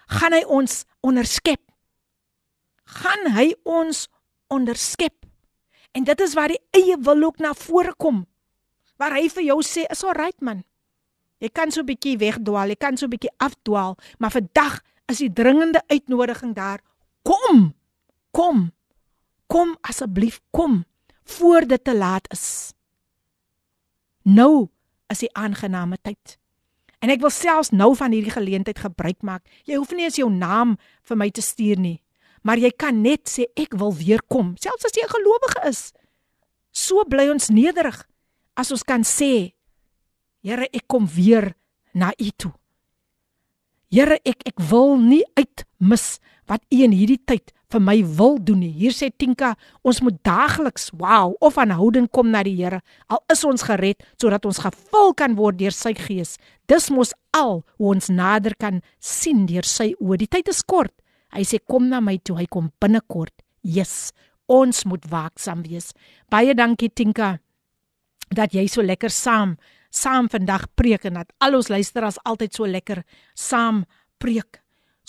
gaan 0.08 0.34
hy 0.34 0.44
ons 0.48 0.86
onderskep. 1.06 1.62
Gaan 3.00 3.30
hy 3.36 3.52
ons 3.68 4.08
onderskep. 4.50 5.14
En 5.94 6.06
dit 6.08 6.22
is 6.22 6.34
waar 6.38 6.54
die 6.54 6.62
eie 6.74 6.98
wil 7.06 7.28
ook 7.28 7.44
na 7.44 7.54
vore 7.54 7.94
kom. 7.98 8.24
Waar 8.98 9.18
hy 9.20 9.30
vir 9.30 9.44
jou 9.44 9.62
sê, 9.64 9.86
"Is 9.90 10.04
alright 10.04 10.42
man. 10.42 10.64
Jy 11.40 11.50
kan 11.50 11.72
so 11.72 11.82
'n 11.82 11.86
bietjie 11.86 12.18
wegdwaal, 12.18 12.68
jy 12.70 12.76
kan 12.76 12.98
so 12.98 13.06
'n 13.06 13.10
bietjie 13.10 13.32
afdwaal, 13.38 13.98
maar 14.18 14.32
vandag 14.32 14.82
is 15.08 15.18
die 15.18 15.34
dringende 15.34 15.82
uitnodiging 15.88 16.56
daar. 16.56 16.82
Kom. 17.24 17.74
Kom. 18.32 18.72
Kom 19.48 19.78
asseblief, 19.82 20.40
kom 20.52 20.86
voor 21.24 21.68
dit 21.68 21.84
te 21.84 21.96
laat 21.96 22.32
is. 22.32 22.74
Nou 24.30 24.70
is 25.10 25.24
die 25.24 25.32
aangename 25.34 25.98
tyd. 26.06 26.38
En 27.00 27.12
ek 27.13 27.24
wil 27.24 27.32
selfs 27.34 27.72
nou 27.72 27.94
van 27.98 28.13
hierdie 28.13 28.34
geleentheid 28.36 28.82
gebruik 28.84 29.24
maak. 29.26 29.46
Jy 29.65 29.80
hoef 29.80 29.94
nie 29.96 30.06
eens 30.06 30.20
jou 30.20 30.30
naam 30.30 30.76
vir 31.08 31.20
my 31.20 31.30
te 31.32 31.44
stuur 31.44 31.80
nie, 31.80 31.98
maar 32.44 32.60
jy 32.60 32.72
kan 32.76 33.02
net 33.02 33.32
sê 33.32 33.48
ek 33.60 33.78
wil 33.80 33.94
weer 33.96 34.22
kom, 34.28 34.56
selfs 34.60 34.86
as 34.86 34.96
jy 34.96 35.06
'n 35.08 35.15
gelowige 35.15 35.62
is. 35.70 35.94
So 36.72 37.04
bly 37.06 37.30
ons 37.30 37.50
nederig 37.50 38.06
as 38.56 38.72
ons 38.72 38.84
kan 38.84 39.04
sê, 39.04 39.54
Here, 40.42 40.70
ek 40.72 40.88
kom 40.88 41.08
weer 41.08 41.52
na 41.94 42.13
U 42.15 42.30
toe. 42.38 42.54
Here, 43.92 44.20
ek 44.24 44.46
ek 44.48 44.62
wil 44.70 44.96
nie 44.98 45.26
uitmis 45.36 46.20
wat 46.48 46.63
U 46.72 46.84
in 46.86 46.96
hierdie 46.96 47.20
tyd 47.26 47.52
vir 47.70 47.82
my 47.84 47.98
wil 48.18 48.38
doen 48.42 48.64
nie. 48.64 48.72
Hier 48.74 48.94
sê 48.96 49.12
Tinka, 49.14 49.54
ons 49.86 50.02
moet 50.02 50.18
daagliks, 50.26 50.90
wow, 50.98 51.36
of 51.46 51.58
aanhoudend 51.62 52.12
kom 52.16 52.32
na 52.34 52.42
die 52.46 52.56
Here. 52.58 52.82
Al 53.10 53.22
is 53.32 53.44
ons 53.46 53.66
gered 53.68 54.02
sodat 54.22 54.46
ons 54.50 54.62
gevul 54.64 55.14
kan 55.18 55.38
word 55.38 55.60
deur 55.60 55.76
sy 55.76 55.94
gees. 55.98 56.38
Dis 56.70 56.90
mos 56.94 57.14
al 57.38 57.62
hoe 57.78 57.94
ons 57.94 58.10
nader 58.10 58.58
kan 58.58 58.82
sien 59.00 59.46
deur 59.50 59.68
sy 59.68 59.94
oë. 60.00 60.18
Die 60.24 60.32
tyd 60.32 60.50
is 60.50 60.64
kort. 60.66 60.96
Hy 61.36 61.46
sê 61.46 61.60
kom 61.62 61.92
na 61.92 62.02
my 62.02 62.18
toe, 62.18 62.40
hy 62.40 62.48
kom 62.50 62.72
binnekort. 62.82 63.36
Yes, 63.62 64.12
ons 64.50 64.86
moet 64.90 65.06
waaksaam 65.12 65.62
wees. 65.68 65.94
Baie 66.32 66.56
dankie 66.58 66.90
Tinka 66.90 67.38
dat 68.34 68.54
jy 68.54 68.66
so 68.70 68.86
lekker 68.86 69.14
saam 69.14 69.58
saam 69.90 70.28
vandag 70.30 70.68
preek 70.78 71.08
en 71.10 71.18
dat 71.18 71.32
al 71.42 71.58
ons 71.58 71.70
luisteraars 71.70 72.20
altyd 72.30 72.54
so 72.54 72.70
lekker 72.70 73.02
saam 73.34 73.84
preek. 74.22 74.59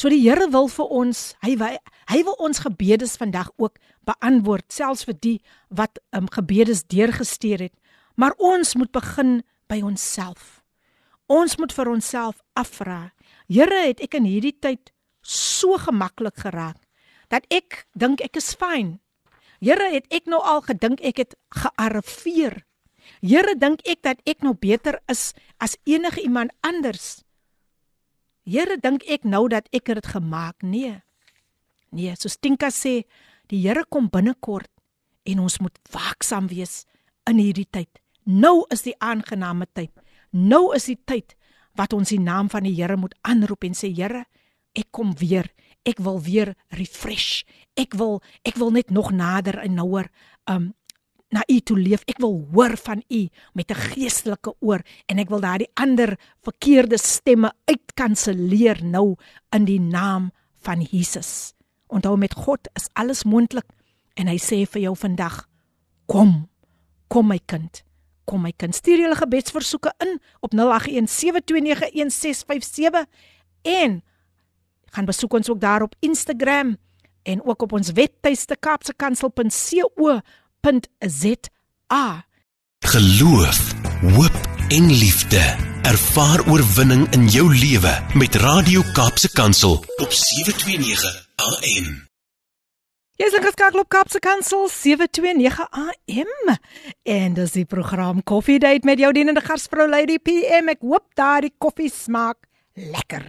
So 0.00 0.08
die 0.08 0.22
Here 0.24 0.46
wil 0.48 0.70
vir 0.72 0.92
ons, 0.96 1.34
hy 1.44 1.58
hy 2.08 2.18
wil 2.24 2.36
ons 2.40 2.62
gebedes 2.64 3.18
vandag 3.20 3.50
ook 3.60 3.74
beantwoord, 4.08 4.64
selfs 4.72 5.04
vir 5.04 5.18
die 5.20 5.34
wat 5.68 6.00
um, 6.16 6.24
gebedes 6.32 6.86
deurgestuur 6.88 7.66
het. 7.66 7.74
Maar 8.16 8.32
ons 8.40 8.72
moet 8.80 8.88
begin 8.96 9.42
by 9.68 9.82
onsself. 9.84 10.62
Ons 11.28 11.58
moet 11.60 11.76
vir 11.76 11.92
onsself 11.92 12.40
afvra. 12.56 13.12
Here, 13.44 13.84
het 13.90 14.00
ek 14.00 14.16
in 14.16 14.24
hierdie 14.24 14.56
tyd 14.56 14.88
so 15.20 15.76
gemaklik 15.76 16.40
geraak 16.48 16.80
dat 17.28 17.44
ek 17.52 17.84
dink 17.92 18.24
ek 18.24 18.40
is 18.40 18.54
fyn. 18.56 18.96
Here, 19.60 19.92
het 19.92 20.08
ek 20.08 20.24
nou 20.32 20.40
al 20.40 20.64
gedink 20.64 21.04
ek 21.04 21.26
het 21.26 21.36
gearriveer. 21.60 22.62
Here, 23.20 23.52
dink 23.52 23.84
ek 23.84 24.00
dat 24.08 24.24
ek 24.24 24.40
nou 24.40 24.56
beter 24.56 25.02
is 25.12 25.34
as 25.60 25.76
enige 25.84 26.24
iemand 26.24 26.56
anders. 26.64 27.20
Here, 28.48 28.76
dink 28.80 29.04
ek 29.10 29.26
nou 29.28 29.46
dat 29.52 29.68
ek 29.74 29.92
dit 29.92 30.06
gemaak? 30.06 30.62
Nee. 30.62 31.00
Nee, 31.92 32.14
so 32.16 32.30
Stinka 32.30 32.70
sê, 32.70 33.02
die 33.50 33.60
Here 33.64 33.84
kom 33.88 34.08
binnekort 34.10 34.70
en 35.28 35.42
ons 35.42 35.58
moet 35.60 35.76
waaksaam 35.92 36.48
wees 36.50 36.84
in 37.28 37.40
hierdie 37.42 37.68
tyd. 37.68 38.00
Nou 38.24 38.64
is 38.70 38.84
die 38.86 38.94
aangename 39.02 39.66
tyd. 39.74 39.92
Nou 40.30 40.70
is 40.76 40.86
die 40.90 40.98
tyd 41.04 41.34
wat 41.78 41.94
ons 41.94 42.12
die 42.12 42.20
naam 42.20 42.50
van 42.50 42.66
die 42.66 42.74
Here 42.76 42.96
moet 42.96 43.16
aanroep 43.26 43.66
en 43.66 43.76
sê 43.76 43.90
Here, 43.94 44.24
ek 44.76 44.90
kom 44.94 45.14
weer. 45.18 45.50
Ek 45.88 46.00
wil 46.04 46.20
weer 46.20 46.54
refresh. 46.76 47.42
Ek 47.78 47.96
wil 47.98 48.20
ek 48.46 48.58
wil 48.60 48.72
net 48.74 48.90
nog 48.92 49.10
nader 49.16 49.58
en 49.62 49.78
nouer 49.78 50.10
um 50.50 50.72
na 51.30 51.42
u 51.46 51.60
toe 51.60 51.78
leef. 51.78 52.02
Ek 52.10 52.18
wil 52.22 52.46
hoor 52.52 52.76
van 52.76 53.02
u 53.08 53.28
met 53.54 53.70
'n 53.70 53.74
geestelike 53.74 54.54
oor 54.60 54.82
en 55.06 55.18
ek 55.18 55.28
wil 55.28 55.40
daardie 55.40 55.70
ander 55.74 56.18
verkeerde 56.42 56.98
stemme 56.98 57.52
uitkanselleer 57.64 58.84
nou 58.84 59.16
in 59.50 59.64
die 59.64 59.80
naam 59.80 60.30
van 60.62 60.80
Jesus. 60.82 61.54
Onthou 61.86 62.16
met 62.16 62.34
God 62.34 62.68
is 62.74 62.88
alles 62.92 63.24
moontlik 63.24 63.66
en 64.14 64.26
hy 64.26 64.38
sê 64.38 64.66
vir 64.66 64.82
jou 64.82 64.96
vandag: 64.96 65.48
Kom. 66.06 66.48
Kom 67.08 67.26
my 67.26 67.40
kind. 67.46 67.82
Kom 68.24 68.42
my 68.42 68.52
kind. 68.52 68.74
Stuur 68.74 68.98
julle 68.98 69.16
gebedsversoeke 69.16 69.94
in 69.98 70.20
op 70.40 70.54
0817291657 70.54 70.58
en 73.62 74.02
gaan 74.90 75.04
besoek 75.04 75.32
ons 75.32 75.50
ook 75.50 75.60
daar 75.60 75.82
op 75.82 75.94
Instagram 75.98 76.76
en 77.22 77.44
ook 77.44 77.62
op 77.62 77.72
ons 77.72 77.92
webtuiste 77.92 78.56
kapsekansel.co 78.56 80.20
www.za. 80.62 82.24
Geloof, 82.78 83.72
hoop 84.00 84.48
en 84.68 84.86
liefde. 84.86 85.56
Ervaar 85.82 86.48
oorwinning 86.50 87.12
in 87.12 87.28
jou 87.28 87.54
lewe 87.54 87.98
met 88.14 88.34
Radio 88.34 88.82
Kaapse 88.92 89.30
Kansel 89.32 89.84
op 89.96 90.12
729 90.12 91.28
AM. 91.36 92.08
Jy's 93.16 93.32
lekker 93.32 93.52
skakel 93.52 93.80
op 93.80 93.88
Kaapse 93.88 94.18
Kansel 94.18 94.68
729 94.68 95.66
AM. 95.70 96.56
En 97.02 97.34
dis 97.34 97.52
die 97.52 97.64
program 97.64 98.22
Coffee 98.22 98.58
Date 98.58 98.86
met 98.86 98.98
jou 98.98 99.12
dienende 99.12 99.40
gasvrou 99.40 99.88
Lady 99.88 100.18
PM. 100.18 100.68
Ek 100.72 100.80
hoop 100.80 101.06
daardie 101.14 101.52
koffie 101.58 101.90
smaak 101.92 102.46
lekker. 102.74 103.28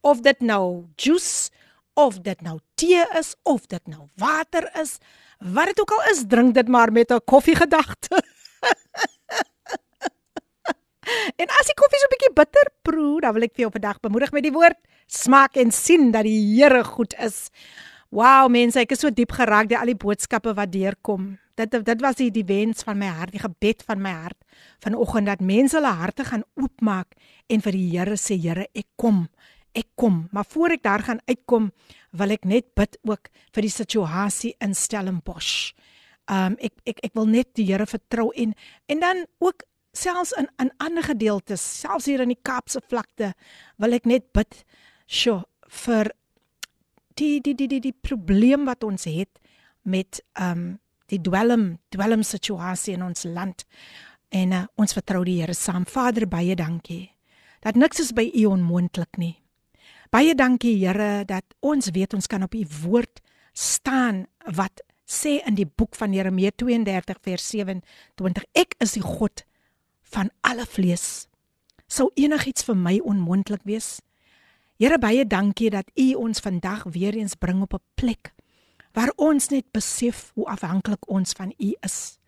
Of 0.00 0.20
dit 0.20 0.40
nou 0.40 0.84
juice 0.96 1.50
of 1.94 2.20
dit 2.20 2.40
nou 2.42 2.58
tee 2.74 3.04
is 3.18 3.34
of 3.42 3.66
dit 3.66 3.86
nou 3.86 4.08
water 4.20 4.68
is. 4.80 4.98
Wat 5.38 5.66
dit 5.66 5.80
ook 5.80 5.90
al 5.90 6.10
is, 6.10 6.24
drink 6.28 6.54
dit 6.54 6.68
maar 6.68 6.92
met 6.92 7.10
'n 7.10 7.20
koffiegedagte. 7.24 8.16
en 11.40 11.48
as 11.58 11.66
die 11.66 11.78
koffie 11.80 11.98
so 11.98 12.06
'n 12.06 12.14
bietjie 12.14 12.32
bitter 12.34 12.70
proe, 12.82 13.20
dan 13.20 13.32
wil 13.34 13.42
ek 13.42 13.54
vir 13.54 13.64
jou 13.66 13.72
vandag 13.72 14.00
bemoedig 14.00 14.32
met 14.32 14.42
die 14.42 14.52
woord: 14.52 14.78
smaak 15.06 15.56
en 15.56 15.70
sien 15.70 16.10
dat 16.10 16.22
die 16.22 16.56
Here 16.56 16.84
goed 16.84 17.14
is. 17.18 17.50
Wow, 18.10 18.48
mense, 18.48 18.78
ek 18.78 18.92
is 18.92 19.00
so 19.00 19.10
diep 19.10 19.32
geraak 19.32 19.68
deur 19.68 19.80
al 19.80 19.90
die 19.90 19.98
boodskappe 19.98 20.54
wat 20.54 20.72
deurkom. 20.72 21.38
Dit 21.54 21.70
dit 21.70 22.00
was 22.00 22.14
die, 22.14 22.30
die 22.30 22.44
wens 22.46 22.82
van 22.82 22.98
my 22.98 23.06
hart, 23.06 23.32
die 23.32 23.42
gebed 23.42 23.82
van 23.82 24.00
my 24.02 24.10
hart 24.10 24.38
vanoggend 24.82 25.26
dat 25.26 25.40
mense 25.40 25.76
hulle 25.76 25.92
harte 25.98 26.24
gaan 26.24 26.44
oopmaak 26.54 27.14
en 27.48 27.60
vir 27.60 27.72
die 27.72 27.90
Here 27.90 28.16
sê, 28.16 28.36
Here, 28.38 28.66
ek 28.74 28.86
kom 28.96 29.28
ek 29.74 29.90
kom, 29.98 30.28
maar 30.32 30.46
voor 30.48 30.76
ek 30.76 30.84
daar 30.84 31.02
gaan 31.02 31.20
uitkom, 31.26 31.70
wil 32.14 32.34
ek 32.34 32.46
net 32.48 32.70
bid 32.78 32.98
ook 33.04 33.30
vir 33.54 33.66
die 33.66 33.74
situasie 33.74 34.54
in 34.62 34.74
Stellenbosch. 34.74 35.74
Um 36.30 36.56
ek 36.62 36.78
ek 36.88 37.02
ek 37.10 37.14
wil 37.18 37.28
net 37.28 37.52
die 37.58 37.66
Here 37.68 37.86
vertrou 37.86 38.30
en 38.32 38.54
en 38.88 39.00
dan 39.02 39.24
ook 39.44 39.66
selfs 39.92 40.32
in 40.38 40.48
in 40.62 40.70
ander 40.78 41.04
gedeeltes, 41.04 41.62
selfs 41.80 42.06
hier 42.06 42.22
in 42.24 42.32
die 42.32 42.40
Kaapse 42.42 42.80
vlakte, 42.88 43.34
wil 43.76 43.92
ek 43.92 44.06
net 44.06 44.30
bid 44.32 44.64
sjo 45.06 45.42
vir 45.84 46.12
die 47.18 47.40
die 47.40 47.54
die 47.54 47.68
die 47.68 47.82
die 47.90 47.96
probleem 48.00 48.64
wat 48.66 48.84
ons 48.84 49.04
het 49.04 49.42
met 49.82 50.22
um 50.40 50.78
die 51.12 51.20
dwelm 51.20 51.78
dwelm 51.92 52.22
situasie 52.22 52.94
in 52.94 53.04
ons 53.04 53.24
land. 53.28 53.66
En 54.34 54.52
uh, 54.52 54.64
ons 54.80 54.96
vertrou 54.96 55.22
die 55.26 55.38
Here 55.40 55.54
saam. 55.54 55.84
Vader, 55.86 56.26
baie 56.26 56.56
dankie. 56.58 57.12
Dat 57.62 57.78
niks 57.78 58.00
is 58.02 58.12
by 58.12 58.26
U 58.42 58.48
onmoontlik 58.56 59.20
nie. 59.20 59.43
Baie 60.14 60.30
dankie 60.38 60.76
Here 60.78 61.24
dat 61.26 61.56
ons 61.58 61.88
weet 61.90 62.12
ons 62.14 62.28
kan 62.30 62.44
op 62.46 62.52
u 62.54 62.60
woord 62.84 63.18
staan 63.50 64.20
wat 64.54 64.84
sê 65.10 65.40
in 65.42 65.56
die 65.58 65.66
boek 65.66 65.96
van 65.98 66.12
Jeremia 66.14 66.52
32 66.54 67.18
vers 67.24 67.46
27 67.50 68.44
ek 68.54 68.76
is 68.78 68.94
die 68.94 69.02
God 69.02 69.42
van 70.14 70.30
alle 70.46 70.68
vlees. 70.70 71.26
Sou 71.90 72.12
enigiets 72.14 72.62
vir 72.62 72.78
my 72.78 73.00
onmoontlik 73.02 73.66
wees? 73.66 73.98
Here 74.78 75.00
baie 75.02 75.26
dankie 75.26 75.72
dat 75.74 75.90
u 75.98 76.06
ons 76.14 76.44
vandag 76.46 76.86
weer 76.94 77.18
eens 77.18 77.34
bring 77.34 77.66
op 77.66 77.74
'n 77.74 77.82
plek 77.98 78.30
waar 78.94 79.10
ons 79.16 79.50
net 79.50 79.66
besef 79.72 80.30
hoe 80.34 80.46
afhanklik 80.46 81.10
ons 81.10 81.32
van 81.32 81.50
u 81.58 81.74
is. 81.82 82.18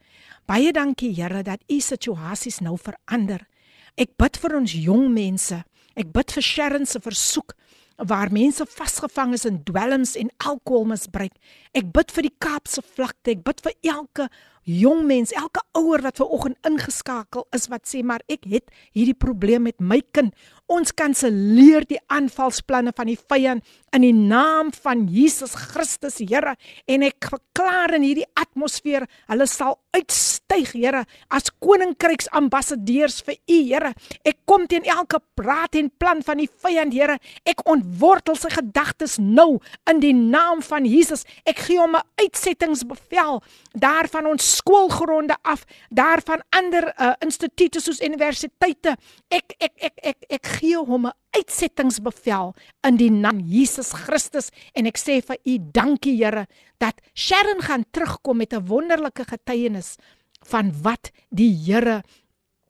Baie 0.44 0.72
dankie 0.72 1.14
Here 1.14 1.42
dat 1.42 1.62
u 1.70 1.78
situasies 1.78 2.58
nou 2.58 2.76
verander. 2.78 3.46
Ek 3.94 4.16
bid 4.16 4.36
vir 4.36 4.56
ons 4.56 4.72
jong 4.72 5.12
mense. 5.12 5.62
Ek 5.96 6.12
bid 6.12 6.34
vir 6.36 6.44
Sharon 6.44 6.84
se 6.86 7.00
versoek 7.00 7.54
waar 7.96 8.28
mense 8.32 8.66
vasgevang 8.68 9.32
is 9.32 9.46
in 9.48 9.62
dwelms 9.64 10.16
en 10.20 10.28
alkoholmisbruik. 10.44 11.32
Ek 11.72 11.88
bid 11.96 12.12
vir 12.12 12.28
die 12.28 12.34
Kaapse 12.44 12.84
vlakte. 12.84 13.32
Ek 13.32 13.44
bid 13.46 13.62
vir 13.64 13.72
elke 13.94 14.28
jong 14.66 15.04
mens, 15.06 15.30
elke 15.32 15.62
ouer 15.78 16.02
wat 16.02 16.18
ver 16.18 16.30
oggend 16.34 16.58
ingeskakel 16.66 17.46
is 17.54 17.68
wat 17.70 17.86
sê 17.86 18.02
maar 18.02 18.24
ek 18.26 18.48
het 18.50 18.70
hierdie 18.96 19.14
probleem 19.14 19.66
met 19.68 19.78
my 19.78 20.00
kind. 20.12 20.34
Ons 20.66 20.90
kanselleer 20.90 21.84
die 21.86 22.00
aanvalsplanne 22.10 22.90
van 22.96 23.06
die 23.06 23.18
vyand 23.30 23.62
in 23.94 24.02
die 24.02 24.14
naam 24.14 24.72
van 24.74 25.06
Jesus 25.08 25.54
Christus, 25.54 26.18
Here, 26.18 26.56
en 26.90 27.04
ek 27.06 27.28
verklaar 27.30 27.94
in 27.96 28.02
hierdie 28.02 28.26
atmosfeer, 28.34 29.06
hulle 29.30 29.46
sal 29.46 29.78
uitstyg, 29.94 30.72
Here, 30.74 31.04
as 31.30 31.52
koninkryks 31.62 32.26
ambassadeurs 32.34 33.20
vir 33.24 33.38
U, 33.38 33.60
Here. 33.60 33.92
Ek 34.26 34.42
kom 34.50 34.66
teen 34.66 34.88
elke 34.90 35.20
praat 35.38 35.78
en 35.78 35.92
plan 36.02 36.24
van 36.26 36.42
die 36.42 36.50
vyand, 36.50 36.96
Here. 36.96 37.20
Ek 37.46 37.62
ontwortel 37.70 38.36
sy 38.36 38.50
gedagtes 38.56 39.16
nou 39.22 39.60
in 39.88 40.02
die 40.02 40.14
naam 40.16 40.64
van 40.66 40.88
Jesus. 40.88 41.24
Ek 41.46 41.62
gee 41.68 41.78
hom 41.78 41.94
'n 41.94 42.04
uitsettingsbevel 42.18 43.42
daarvan 43.78 44.26
ons 44.34 44.55
skoolgronde 44.56 45.36
af, 45.42 45.64
daarvan 45.90 46.42
ander 46.56 46.88
uh, 46.94 47.12
instituie 47.24 47.80
soos 47.80 48.00
universiteite. 48.04 48.96
Ek 49.28 49.56
ek 49.60 49.74
ek 49.90 49.96
ek 50.12 50.26
ek 50.38 50.52
gee 50.58 50.78
hom 50.78 51.06
'n 51.06 51.14
uitsettingsbevel 51.36 52.54
in 52.88 52.96
die 52.96 53.10
naam 53.10 53.40
Jesus 53.40 53.92
Christus 53.92 54.50
en 54.74 54.86
ek 54.86 54.98
sê 54.98 55.20
vir 55.20 55.38
u 55.44 55.58
dankie 55.72 56.16
Here 56.16 56.46
dat 56.80 57.00
Sharon 57.14 57.60
gaan 57.60 57.84
terugkom 57.92 58.36
met 58.38 58.52
'n 58.52 58.66
wonderlike 58.66 59.24
getuienis 59.24 59.96
van 60.44 60.72
wat 60.82 61.10
die 61.30 61.52
Here 61.52 62.02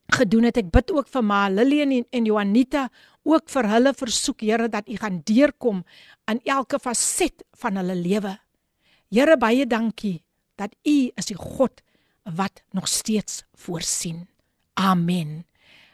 gedoen 0.08 0.44
het. 0.44 0.56
Ek 0.56 0.70
bid 0.70 0.90
ook 0.90 1.08
vir 1.08 1.22
Ma 1.22 1.48
Lillian 1.48 1.92
en, 1.92 2.06
en 2.10 2.24
Juanita 2.24 2.88
ook 3.24 3.48
vir 3.50 3.68
hulle 3.68 3.94
versoek 3.94 4.40
Here 4.40 4.68
dat 4.68 4.88
U 4.88 4.96
gaan 4.96 5.22
deurkom 5.24 5.84
in 6.30 6.40
elke 6.44 6.78
faset 6.78 7.44
van 7.58 7.76
hulle 7.76 7.94
lewe. 7.94 8.38
Here 9.10 9.36
baie 9.36 9.66
dankie 9.66 10.25
dat 10.56 10.74
U 10.84 11.10
is 11.14 11.28
die 11.28 11.38
God 11.38 11.82
wat 12.22 12.62
nog 12.70 12.88
steeds 12.88 13.44
voorsien. 13.54 14.26
Amen. 14.74 15.46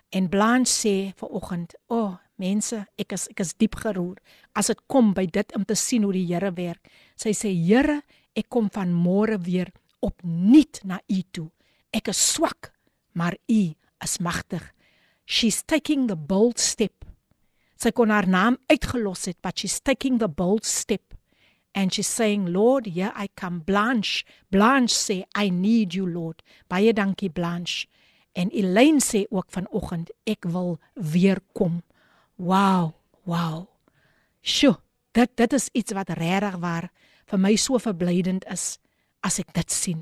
En 0.08 0.28
Blanche 0.28 0.72
sê 0.72 1.12
ver 1.16 1.28
oggend, 1.28 1.74
"O 1.86 1.96
oh, 1.96 2.16
mense, 2.36 2.86
ek 2.96 3.12
is 3.12 3.28
ek 3.28 3.40
is 3.40 3.54
diep 3.54 3.74
geroer 3.74 4.18
as 4.52 4.66
dit 4.66 4.80
kom 4.86 5.12
by 5.14 5.26
dit 5.26 5.54
om 5.54 5.64
te 5.64 5.74
sien 5.74 6.02
hoe 6.02 6.12
die 6.12 6.26
Here 6.26 6.52
werk." 6.52 6.88
Sy 7.16 7.32
sê, 7.32 7.48
"Here, 7.48 8.02
ek 8.34 8.48
kom 8.48 8.70
van 8.70 8.92
môre 8.92 9.38
weer 9.38 9.72
opnuut 10.00 10.80
na 10.84 11.00
U 11.08 11.22
toe. 11.30 11.50
Ek 11.92 12.08
is 12.08 12.32
swak, 12.32 12.72
maar 13.12 13.36
U 13.48 13.74
is 14.02 14.18
magtig." 14.18 14.72
She's 15.24 15.62
taking 15.62 16.08
the 16.08 16.16
bold 16.16 16.58
step. 16.58 17.04
Sy 17.76 17.90
kon 17.90 18.10
haar 18.10 18.28
naam 18.28 18.58
uitgelos 18.68 19.24
het, 19.24 19.40
but 19.42 19.58
she's 19.58 19.80
taking 19.80 20.18
the 20.18 20.28
bold 20.28 20.64
step. 20.64 21.14
And 21.74 21.92
she's 21.92 22.08
saying, 22.08 22.52
Lord, 22.52 22.86
here 22.86 23.12
I 23.16 23.28
come. 23.34 23.60
Blanche, 23.60 24.24
Blanche 24.50 24.94
sê, 24.94 25.24
I 25.34 25.50
need 25.50 25.94
you, 25.94 26.06
Lord. 26.06 26.42
Baie 26.68 26.92
dankie 26.92 27.30
Blanche. 27.30 27.86
En 28.32 28.50
Elaine 28.50 29.00
sê 29.00 29.26
ook 29.30 29.50
vanoggend 29.50 30.10
ek 30.24 30.44
wil 30.44 30.78
weer 30.94 31.40
kom. 31.52 31.82
Wow, 32.36 32.92
wow. 33.24 33.68
Sjoe, 34.40 34.76
dit 35.12 35.36
dit 35.36 35.52
is 35.52 35.68
iets 35.72 35.92
wat 35.92 36.12
regtig 36.16 36.56
waar 36.60 36.88
vir 37.28 37.40
my 37.40 37.52
so 37.56 37.78
verblydend 37.78 38.44
is 38.52 38.78
as 39.22 39.38
ek 39.40 39.52
dit 39.56 39.70
sien. 39.70 40.00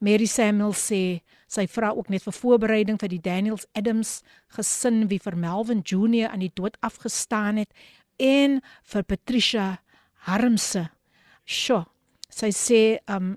Mary 0.00 0.28
Samuel 0.28 0.72
sê 0.76 1.20
sy 1.50 1.66
vra 1.68 1.90
ook 1.92 2.08
net 2.08 2.24
vir 2.24 2.36
voorbereiding 2.36 3.00
vir 3.00 3.10
die 3.12 3.20
Daniels 3.20 3.66
Adams 3.76 4.20
gesin 4.56 5.08
wie 5.10 5.20
vir 5.20 5.36
Melvin 5.36 5.82
Junior 5.84 6.32
aan 6.32 6.44
die 6.44 6.52
dood 6.56 6.78
afgestaan 6.80 7.60
het 7.60 7.72
en 8.16 8.60
vir 8.92 9.04
Patricia 9.04 9.66
Harmse. 10.28 10.88
Sjoe, 11.50 11.84
sy 12.30 12.52
sê 12.54 12.82
um 13.10 13.34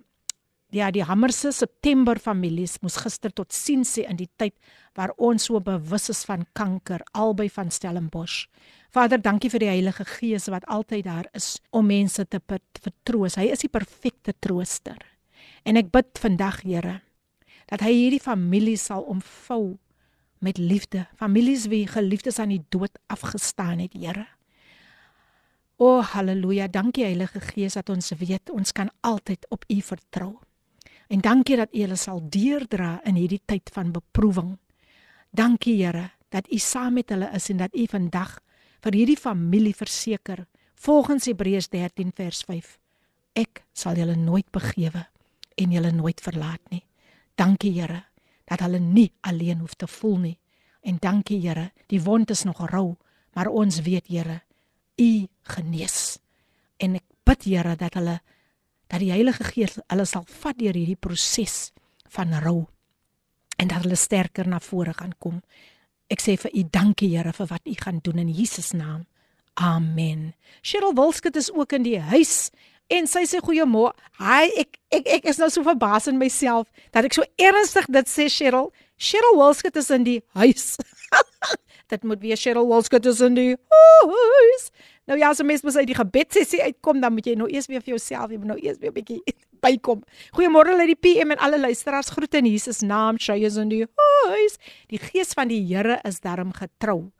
Ja, 0.73 0.88
die 0.89 1.04
Hammerse 1.06 1.52
September 1.54 2.17
families 2.17 2.80
moes 2.82 2.95
gister 2.97 3.30
tot 3.30 3.54
sien 3.54 3.84
sê 3.86 4.08
in 4.10 4.17
die 4.17 4.30
tyd 4.41 4.56
waar 4.97 5.12
ons 5.21 5.45
so 5.45 5.60
bewus 5.62 6.10
is 6.10 6.23
van 6.26 6.47
kanker 6.58 7.04
albei 7.13 7.45
van 7.54 7.69
Stellenbosch. 7.69 8.47
Vader, 8.89 9.21
dankie 9.21 9.52
vir 9.54 9.62
die 9.62 9.69
Heilige 9.69 10.06
Gees 10.15 10.49
wat 10.49 10.65
altyd 10.65 11.06
daar 11.06 11.30
is 11.38 11.60
om 11.69 11.86
mense 11.86 12.26
te 12.26 12.41
vertroos. 12.41 13.38
Hy 13.38 13.52
is 13.54 13.62
die 13.62 13.69
perfekte 13.69 14.34
trooster. 14.41 14.97
En 15.62 15.78
ek 15.78 15.93
bid 15.93 16.17
vandag, 16.17 16.63
Here, 16.65 17.02
dat 17.69 17.86
hy 17.86 17.93
hierdie 17.93 18.23
familie 18.23 18.78
sal 18.82 19.06
omvou 19.06 19.78
met 20.41 20.58
liefde. 20.58 21.06
Families 21.21 21.69
wie 21.69 21.86
geliefdes 21.86 22.41
aan 22.41 22.49
die 22.49 22.63
dood 22.73 22.97
afgestaan 23.13 23.86
het, 23.86 23.93
Here. 23.93 24.26
O, 25.77 26.01
haleluja. 26.01 26.67
Dankie 26.67 27.03
Heilige 27.03 27.39
Gees 27.39 27.73
dat 27.73 27.89
ons 27.89 28.12
weet 28.19 28.49
ons 28.53 28.71
kan 28.71 28.91
altyd 29.01 29.45
op 29.49 29.65
U 29.67 29.81
vertrou. 29.81 30.38
En 31.07 31.21
dankie 31.21 31.57
dat 31.57 31.73
U 31.73 31.81
hulle 31.81 31.97
sal 31.97 32.21
deurdra 32.29 32.99
in 33.05 33.15
hierdie 33.15 33.41
tyd 33.45 33.69
van 33.73 33.91
beproewing. 33.91 34.57
Dankie 35.31 35.79
Here 35.81 36.12
dat 36.29 36.47
U 36.51 36.57
saam 36.57 36.93
met 36.93 37.09
hulle 37.09 37.29
is 37.33 37.49
en 37.49 37.57
dat 37.57 37.75
U 37.75 37.88
vandag 37.89 38.39
vir 38.83 38.93
hierdie 38.93 39.17
familie 39.17 39.75
verseker 39.75 40.45
volgens 40.75 41.25
Hebreërs 41.25 41.69
13 41.69 42.12
vers 42.15 42.41
5 42.47 42.77
ek 43.33 43.63
sal 43.73 43.97
julle 43.97 44.15
nooit 44.15 44.47
begewe 44.53 45.07
en 45.57 45.73
julle 45.73 45.91
nooit 45.93 46.21
verlaat 46.21 46.62
nie. 46.69 46.83
Dankie 47.36 47.73
Here 47.73 48.03
dat 48.49 48.62
hulle 48.62 48.79
nie 48.79 49.09
alleen 49.21 49.62
hoef 49.63 49.75
te 49.75 49.88
voel 49.88 50.17
nie. 50.17 50.38
En 50.83 50.97
dankie 51.01 51.39
Here, 51.41 51.71
die 51.88 52.01
wond 52.03 52.29
is 52.29 52.43
nog 52.43 52.59
rou, 52.69 52.95
maar 53.33 53.47
ons 53.47 53.81
weet 53.81 54.07
Here, 54.12 54.41
U 54.99 55.27
genees. 55.56 56.19
En 56.77 56.97
ek 56.99 57.06
bid 57.25 57.47
Here 57.47 57.75
dat 57.79 57.97
hulle 57.99 58.19
dat 58.91 59.01
die 59.01 59.13
Heilige 59.13 59.45
Gees 59.47 59.79
hulle 59.89 60.06
sal 60.06 60.25
vat 60.41 60.58
deur 60.60 60.75
hierdie 60.75 60.99
proses 60.99 61.71
van 62.13 62.36
rou 62.43 62.67
en 63.58 63.69
dat 63.71 63.86
hulle 63.86 63.97
sterker 63.97 64.47
na 64.49 64.60
vore 64.62 64.93
gaan 64.93 65.15
kom. 65.17 65.39
Ek 66.12 66.21
sê 66.21 66.36
vir 66.38 66.53
u 66.53 66.65
dankie 66.69 67.10
Here 67.15 67.34
vir 67.34 67.49
wat 67.49 67.65
u 67.65 67.73
gaan 67.79 68.03
doen 68.03 68.21
in 68.25 68.29
Jesus 68.29 68.73
naam. 68.77 69.06
Amen. 69.53 70.34
Cheryl 70.62 70.95
Wilskut 70.97 71.36
is 71.36 71.51
ook 71.53 71.73
in 71.73 71.84
die 71.86 71.99
huis 71.99 72.51
en 72.93 73.08
sy 73.08 73.23
sê 73.29 73.39
goeiemôre. 73.41 73.93
Hi, 74.19 74.49
ek 74.62 74.79
ek 74.93 75.10
ek 75.19 75.29
is 75.32 75.39
nou 75.41 75.49
so 75.53 75.65
verbaas 75.65 76.10
in 76.12 76.19
myself 76.21 76.69
dat 76.91 77.06
ek 77.06 77.15
so 77.17 77.25
ernstig 77.41 77.89
dit 77.89 78.10
sê 78.10 78.27
Cheryl. 78.29 78.71
Cheryl 78.97 79.38
Wilskut 79.39 79.77
is 79.79 79.89
in 79.93 80.06
die 80.06 80.19
huis. 80.38 80.75
dit 81.88 82.04
moet 82.04 82.22
weer 82.22 82.38
Cheryl 82.38 82.67
Wilskut 82.67 83.06
is 83.06 83.22
in 83.22 83.34
die 83.34 83.56
huis. 84.04 84.69
Nou 85.06 85.19
ja, 85.19 85.30
as 85.30 85.39
'n 85.39 85.46
mens 85.46 85.62
moet 85.62 85.76
uit 85.76 85.88
die 85.88 85.96
gebedsessie 85.96 86.62
uitkom, 86.62 87.00
dan 87.02 87.13
moet 87.13 87.26
jy 87.26 87.36
nou 87.36 87.50
eers 87.50 87.67
weer 87.67 87.82
vir 87.82 87.96
jouself, 87.96 88.32
jy 88.32 88.38
moet 88.38 88.48
nou 88.48 88.60
eers 88.60 88.78
weer 88.78 88.91
'n 88.91 88.93
bietjie 88.93 89.22
bykom. 89.65 90.04
Goeiemôre 90.36 90.80
uit 90.80 90.96
die 90.96 91.00
PM 91.00 91.32
en 91.32 91.38
alle 91.38 91.60
luisteraars. 91.60 92.10
Groete 92.10 92.38
in 92.38 92.46
Jesus 92.46 92.80
naam. 92.80 93.19
Shayes 93.19 93.56
in 93.56 93.69
die 93.69 93.86
huis. 94.28 94.58
Die 94.88 95.00
gees 95.00 95.34
van 95.34 95.48
die 95.48 95.62
Here 95.67 96.00
is 96.04 96.19
daarom 96.19 96.54
getrou. 96.54 97.12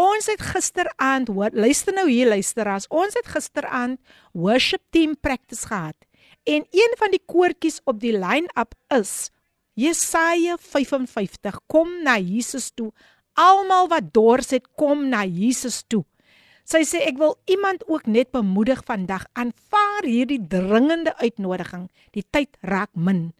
Ons 0.00 0.26
het 0.26 0.40
gisteraand 0.40 1.28
hoor, 1.28 1.50
luister 1.52 1.92
nou 1.92 2.08
hier 2.08 2.28
luisteraars. 2.28 2.86
Ons 2.88 3.14
het 3.14 3.26
gisteraand 3.26 4.00
worship 4.32 4.80
team 4.90 5.16
practice 5.20 5.66
gehad. 5.66 5.96
En 6.44 6.64
een 6.70 6.94
van 6.96 7.10
die 7.10 7.20
koortjies 7.26 7.80
op 7.84 8.00
die 8.00 8.16
line-up 8.16 8.74
is 8.88 9.30
Jesaja 9.74 10.56
55. 10.58 11.60
Kom 11.66 12.02
na 12.02 12.18
Jesus 12.18 12.70
toe. 12.74 12.92
Almal 13.39 13.89
wat 13.91 14.13
dors 14.15 14.53
het, 14.55 14.67
kom 14.79 15.09
na 15.11 15.25
Jesus 15.25 15.83
toe. 15.87 16.05
Sy 16.65 16.81
sê 16.87 17.03
ek 17.05 17.19
wil 17.21 17.35
iemand 17.51 17.83
ook 17.85 18.07
net 18.09 18.31
bemoedig 18.33 18.79
vandag 18.87 19.27
aanvaar 19.37 20.07
hierdie 20.07 20.39
dringende 20.49 21.13
uitnodiging. 21.19 21.89
Die 22.17 22.25
tyd 22.25 22.57
raak 22.65 22.89
min. 22.95 23.35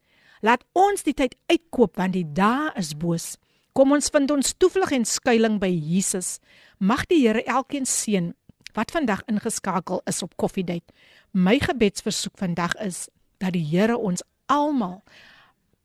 Laat 0.45 0.62
ons 0.78 1.01
die 1.08 1.15
tyd 1.17 1.34
uitkoop 1.49 1.97
want 1.97 2.13
die 2.13 2.28
dae 2.38 2.69
is 2.78 2.93
boos. 2.93 3.34
Kom 3.73 3.95
ons 3.95 4.12
vind 4.13 4.30
ons 4.32 4.54
toevlug 4.62 4.93
en 4.93 5.08
skuilings 5.10 5.60
by 5.60 5.71
Jesus. 5.71 6.38
Mag 6.78 7.08
die 7.10 7.23
Here 7.23 7.41
elkeen 7.49 7.89
seën 7.89 8.34
wat 8.75 8.93
vandag 8.93 9.23
ingeskakel 9.32 10.04
is 10.06 10.21
op 10.21 10.36
Koffiedייט. 10.38 10.86
My 11.34 11.58
gebedsversoek 11.60 12.38
vandag 12.38 12.75
is 12.84 13.08
dat 13.41 13.56
die 13.58 13.65
Here 13.65 13.97
ons 13.97 14.21
almal 14.51 15.01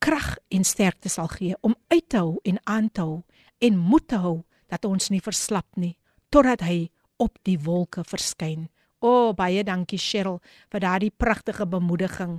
krag 0.00 0.36
en 0.52 0.64
sterkte 0.64 1.08
sal 1.08 1.28
gee 1.32 1.56
om 1.64 1.74
uit 1.88 2.08
te 2.08 2.20
hou 2.20 2.36
en 2.44 2.60
aan 2.64 2.92
te 2.92 3.00
hou 3.00 3.22
en 3.60 3.78
moed 3.78 4.06
te 4.08 4.20
hou 4.22 4.40
dat 4.70 4.84
ons 4.84 5.10
nie 5.10 5.22
verslap 5.22 5.66
nie 5.76 5.96
totdat 6.30 6.62
hy 6.62 6.90
op 7.20 7.34
die 7.44 7.58
wolke 7.60 8.04
verskyn. 8.06 8.68
O, 9.00 9.08
oh, 9.08 9.28
baie 9.36 9.64
dankie 9.64 9.98
Cheryl 10.00 10.38
vir 10.72 10.84
daardie 10.84 11.10
pragtige 11.10 11.66
bemoediging. 11.66 12.38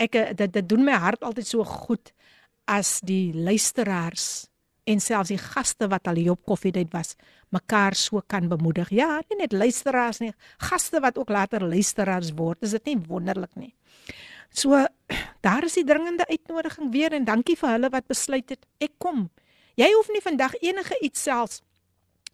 Ek 0.00 0.16
eh, 0.16 0.32
dit 0.36 0.52
dit 0.52 0.68
doen 0.68 0.84
my 0.86 0.96
hart 1.02 1.24
altyd 1.26 1.48
so 1.48 1.64
goed 1.66 2.12
as 2.66 2.98
die 3.06 3.32
luisteraars 3.34 4.46
en 4.86 5.02
selfs 5.02 5.32
die 5.32 5.40
gaste 5.40 5.88
wat 5.90 6.06
al 6.06 6.18
hier 6.20 6.36
op 6.36 6.44
koffiedייט 6.46 6.92
was, 6.94 7.16
mekaar 7.50 7.96
so 7.98 8.22
kan 8.22 8.46
bemoedig. 8.48 8.92
Ja, 8.94 9.18
nie 9.30 9.40
net 9.40 9.54
luisteraars 9.54 10.22
nie, 10.22 10.30
gaste 10.62 11.02
wat 11.02 11.18
ook 11.18 11.30
later 11.34 11.64
luisteraars 11.66 12.32
word. 12.38 12.62
Is 12.62 12.76
dit 12.78 12.92
nie 12.92 12.98
wonderlik 13.08 13.54
nie? 13.58 13.74
So 14.54 14.78
daar 15.42 15.66
is 15.66 15.74
die 15.74 15.84
dringende 15.84 16.26
uitnodiging 16.30 16.92
weer 16.94 17.12
en 17.18 17.26
dankie 17.26 17.58
vir 17.58 17.74
hulle 17.74 17.90
wat 17.90 18.06
besluit 18.06 18.54
het 18.54 18.62
ek 18.82 18.94
kom. 19.02 19.26
Jy 19.81 19.89
hoef 19.95 20.09
nie 20.13 20.21
vandag 20.21 20.53
enige 20.61 20.97
iets 21.01 21.23
selfs 21.25 21.61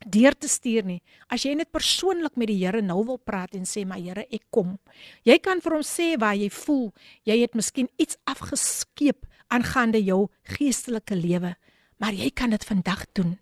deur 0.05 0.35
te 0.37 0.49
stuur 0.51 0.85
nie. 0.85 0.99
As 1.31 1.45
jy 1.45 1.55
net 1.57 1.71
persoonlik 1.73 2.35
met 2.37 2.51
die 2.51 2.59
Here 2.59 2.83
nou 2.85 2.99
wil 3.07 3.17
praat 3.17 3.55
en 3.57 3.65
sê 3.65 3.85
maar 3.87 4.01
Here, 4.01 4.27
ek 4.29 4.43
kom. 4.53 4.75
Jy 5.25 5.39
kan 5.43 5.61
vir 5.63 5.77
hom 5.77 5.85
sê 5.85 6.11
waar 6.19 6.35
jy 6.37 6.49
voel 6.53 6.91
jy 7.25 7.39
het 7.41 7.55
miskien 7.57 7.89
iets 7.97 8.19
afgeskeep 8.29 9.25
aangaande 9.53 10.01
jou 10.03 10.27
geestelike 10.57 11.15
lewe, 11.15 11.55
maar 11.97 12.13
jy 12.13 12.29
kan 12.35 12.51
dit 12.51 12.63
vandag 12.67 13.05
doen. 13.15 13.37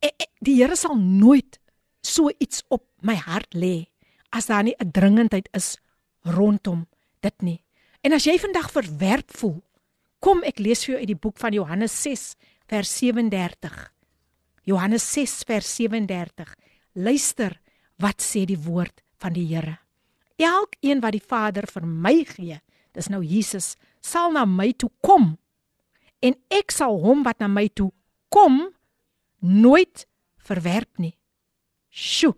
E, 0.00 0.08
e, 0.08 0.28
die 0.40 0.56
Here 0.60 0.76
sal 0.78 0.96
nooit 0.96 1.58
so 2.06 2.30
iets 2.38 2.62
op 2.70 2.86
my 3.02 3.18
hart 3.18 3.56
lê 3.58 3.88
as 4.30 4.46
daar 4.46 4.62
nie 4.62 4.76
'n 4.78 4.92
dringendheid 4.92 5.48
is 5.52 5.76
rondom 6.24 6.86
dit 7.20 7.42
nie. 7.42 7.62
En 8.02 8.12
as 8.12 8.24
jy 8.24 8.38
vandag 8.38 8.70
verwerp 8.70 9.30
voel, 9.36 9.62
kom 10.20 10.42
ek 10.44 10.58
lees 10.58 10.84
vir 10.84 10.94
jou 10.94 11.00
uit 11.00 11.08
die 11.08 11.22
boek 11.22 11.38
van 11.38 11.52
Johannes 11.52 12.02
6 12.02 12.36
vers 12.66 12.90
37. 12.98 13.92
Johannes 14.66 15.12
6 15.12 15.42
vers 15.46 15.74
37. 15.76 16.54
Luister 16.92 17.60
wat 18.02 18.22
sê 18.22 18.44
die 18.48 18.58
woord 18.58 19.02
van 19.22 19.36
die 19.36 19.46
Here. 19.46 19.78
Elkeen 20.36 21.00
wat 21.00 21.14
die 21.16 21.22
Vader 21.22 21.68
vir 21.70 21.86
my 21.86 22.16
gee, 22.28 22.58
dis 22.92 23.08
nou 23.12 23.22
Jesus, 23.24 23.76
sal 24.04 24.34
na 24.34 24.44
my 24.44 24.72
toe 24.76 24.90
kom 25.04 25.36
en 26.24 26.34
ek 26.52 26.72
sal 26.74 26.98
hom 27.02 27.22
wat 27.26 27.40
na 27.40 27.48
my 27.48 27.68
toe 27.68 27.90
kom 28.32 28.66
nooit 29.40 30.06
verwerp 30.48 30.98
nie. 30.98 31.14
Sjoe. 31.92 32.34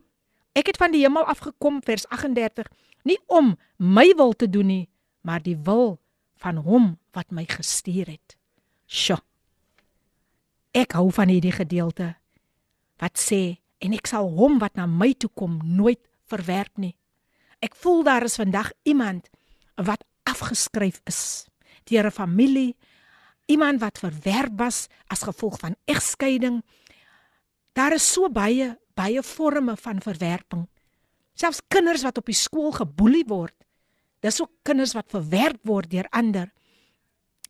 Ek 0.59 0.71
het 0.71 0.79
van 0.81 0.93
die 0.93 1.05
hemel 1.05 1.27
afgekom 1.31 1.81
vers 1.87 2.05
38, 2.11 2.67
nie 3.07 3.19
om 3.31 3.55
my 3.79 4.11
wil 4.19 4.35
te 4.35 4.49
doen 4.51 4.67
nie, 4.69 4.85
maar 5.23 5.43
die 5.43 5.57
wil 5.57 5.97
van 6.43 6.61
hom 6.67 6.97
wat 7.15 7.31
my 7.35 7.47
gestuur 7.49 8.11
het. 8.11 8.37
Sjoe. 8.87 9.23
Ek 10.79 10.95
hou 10.95 11.09
van 11.11 11.31
hierdie 11.33 11.55
gedeelte 11.55 12.13
wat 13.03 13.19
sê 13.19 13.59
en 13.83 13.95
ek 13.97 14.07
sal 14.11 14.29
hom 14.37 14.59
wat 14.63 14.77
na 14.79 14.87
my 14.87 15.11
toe 15.15 15.31
kom 15.35 15.57
nooit 15.63 16.01
verwerp 16.31 16.79
nie. 16.79 16.95
Ek 17.59 17.75
voel 17.83 18.05
daar 18.07 18.27
is 18.27 18.39
vandag 18.39 18.71
iemand 18.87 19.27
wat 19.75 20.05
afgeskryf 20.29 21.01
is 21.11 21.49
deur 21.89 22.07
'n 22.07 22.15
familie, 22.15 22.77
iemand 23.47 23.81
wat 23.81 23.99
verwerp 23.99 24.59
was 24.59 24.89
as 25.09 25.23
gevolg 25.23 25.59
van 25.59 25.75
egskeiding. 25.87 26.63
Daar 27.73 27.93
is 27.93 28.13
so 28.13 28.29
baie 28.29 28.79
baie 28.95 29.23
forme 29.23 29.77
van 29.77 30.01
verwerping. 30.01 30.69
Selfs 31.35 31.63
kinders 31.69 32.03
wat 32.03 32.19
op 32.19 32.27
die 32.27 32.35
skool 32.35 32.73
geboelie 32.73 33.25
word, 33.27 33.55
dis 34.21 34.41
ook 34.41 34.51
kinders 34.63 34.93
wat 34.93 35.11
verwerp 35.11 35.61
word 35.63 35.91
deur 35.91 36.07
ander. 36.11 36.53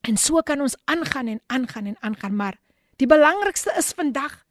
En 0.00 0.16
so 0.16 0.40
kan 0.42 0.60
ons 0.60 0.76
aangaan 0.84 1.26
en 1.26 1.40
aangaan 1.46 1.86
en 1.86 1.96
aangaan, 2.00 2.36
maar 2.36 2.58
die 2.98 3.08
belangrikste 3.08 3.72
is 3.78 3.92
vandag 3.96 4.44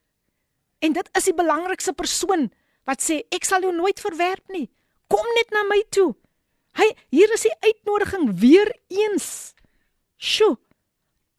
en 0.83 0.93
dit 0.95 1.10
is 1.17 1.27
die 1.29 1.36
belangrikste 1.36 1.93
persoon 1.97 2.47
wat 2.88 3.03
sê 3.03 3.21
ek 3.36 3.45
sal 3.47 3.65
jou 3.65 3.73
nooit 3.75 3.99
verwerp 3.99 4.45
nie. 4.53 4.67
Kom 5.12 5.27
net 5.36 5.51
na 5.55 5.63
my 5.67 5.81
toe. 5.91 6.13
Hy 6.77 6.88
hier 7.12 7.31
is 7.36 7.43
die 7.47 7.55
uitnodiging 7.65 8.29
weer 8.39 8.71
eens. 8.93 9.55
Sjoe. 10.15 10.55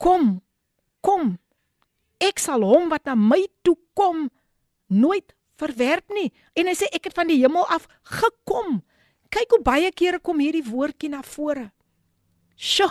Kom. 0.03 0.39
Kom. 1.05 1.37
Ek 2.21 2.41
sal 2.43 2.65
hom 2.67 2.91
wat 2.93 3.07
na 3.07 3.15
my 3.17 3.41
toe 3.63 3.77
kom 3.97 4.27
nooit 4.89 5.33
verwerp 5.59 6.11
nie. 6.15 6.31
En 6.59 6.69
hy 6.69 6.75
sê 6.77 6.89
ek 6.93 7.11
het 7.11 7.17
van 7.17 7.31
die 7.31 7.39
hemel 7.41 7.67
af 7.73 7.87
gekom. 8.19 8.81
Kyk 9.33 9.57
hoe 9.57 9.63
baie 9.65 9.93
kere 9.93 10.21
kom 10.21 10.41
hierdie 10.43 10.65
woordjie 10.67 11.13
na 11.13 11.23
vore. 11.23 11.69
Sjoe. 12.57 12.91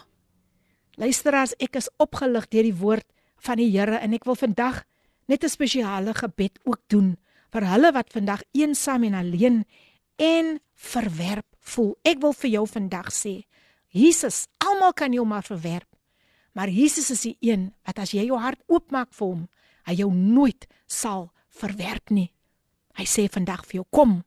Luisteraars, 0.97 1.53
ek 1.61 1.77
is 1.77 1.91
opgelig 2.01 2.47
deur 2.49 2.65
die 2.65 2.77
woord 2.77 3.05
van 3.37 3.57
die 3.57 3.69
Here 3.71 3.97
en 4.01 4.13
ek 4.13 4.25
wil 4.25 4.35
vandag 4.35 4.83
net 5.27 5.43
'n 5.43 5.49
spesiale 5.49 6.13
gebed 6.13 6.59
ook 6.63 6.81
doen 6.87 7.17
vir 7.51 7.63
hulle 7.67 7.91
wat 7.91 8.11
vandag 8.11 8.43
eensaam 8.51 9.03
en 9.03 9.13
alleen 9.13 9.65
en 10.15 10.59
verwerp 10.73 11.47
voel. 11.59 11.97
Ek 12.03 12.19
wil 12.21 12.33
vir 12.33 12.49
jou 12.49 12.67
vandag 12.67 13.11
sê, 13.11 13.45
Jesus, 13.87 14.47
almal 14.57 14.93
kan 14.93 15.13
jou 15.13 15.25
maar 15.25 15.43
verwerp. 15.43 15.87
Maar 16.53 16.69
Jesus 16.69 17.11
is 17.13 17.21
die 17.21 17.37
een 17.39 17.73
wat 17.85 17.99
as 17.99 18.11
jy 18.11 18.25
jou 18.25 18.39
hart 18.39 18.61
oopmaak 18.67 19.13
vir 19.13 19.27
hom, 19.27 19.47
hy 19.85 19.93
jou 19.93 20.09
nooit 20.13 20.67
sal 20.87 21.31
verwerp 21.49 22.09
nie. 22.09 22.31
Hy 22.97 23.05
sê 23.05 23.27
vandag 23.29 23.65
vir 23.65 23.81
jou, 23.81 23.85
kom. 23.91 24.23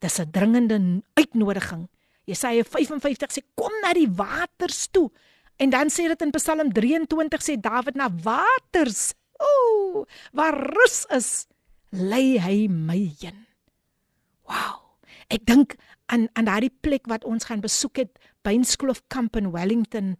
Dis 0.00 0.20
'n 0.20 0.30
dringende 0.30 1.02
uitnodiging. 1.14 1.88
Jesaja 2.24 2.64
55 2.64 3.30
sê 3.32 3.42
kom 3.54 3.72
na 3.82 3.92
die 3.92 4.08
waters 4.08 4.88
toe. 4.88 5.10
En 5.56 5.70
dan 5.70 5.90
sê 5.90 6.08
dit 6.10 6.22
in 6.22 6.34
Psalm 6.34 6.72
23 6.72 7.42
sê 7.42 7.54
Dawid 7.60 7.94
na 7.94 8.08
waters. 8.22 9.12
Ooh, 9.38 10.04
waar 10.32 10.54
rus 10.54 11.04
is, 11.14 11.46
lei 11.90 12.38
hy 12.42 12.66
my 12.70 13.00
heen. 13.20 13.46
Wow. 14.46 14.98
Ek 15.32 15.46
dink 15.46 15.76
aan 16.12 16.28
aan 16.36 16.48
daardie 16.48 16.72
plek 16.84 17.06
wat 17.10 17.24
ons 17.24 17.46
gaan 17.48 17.62
besoek 17.64 18.02
het, 18.02 18.18
Bainskloof 18.44 19.02
Kamp 19.08 19.36
in 19.40 19.52
Wellington 19.54 20.14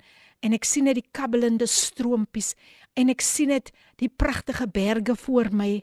en 0.44 0.57
ek 0.57 0.66
sien 0.68 0.88
net 0.88 0.99
die 0.99 1.11
kabbelende 1.14 1.66
stroompies 1.68 2.55
en 2.99 3.11
ek 3.12 3.23
sien 3.25 3.53
net 3.53 3.70
die 4.01 4.09
pragtige 4.09 4.66
berge 4.70 5.16
voor 5.25 5.51
my. 5.53 5.83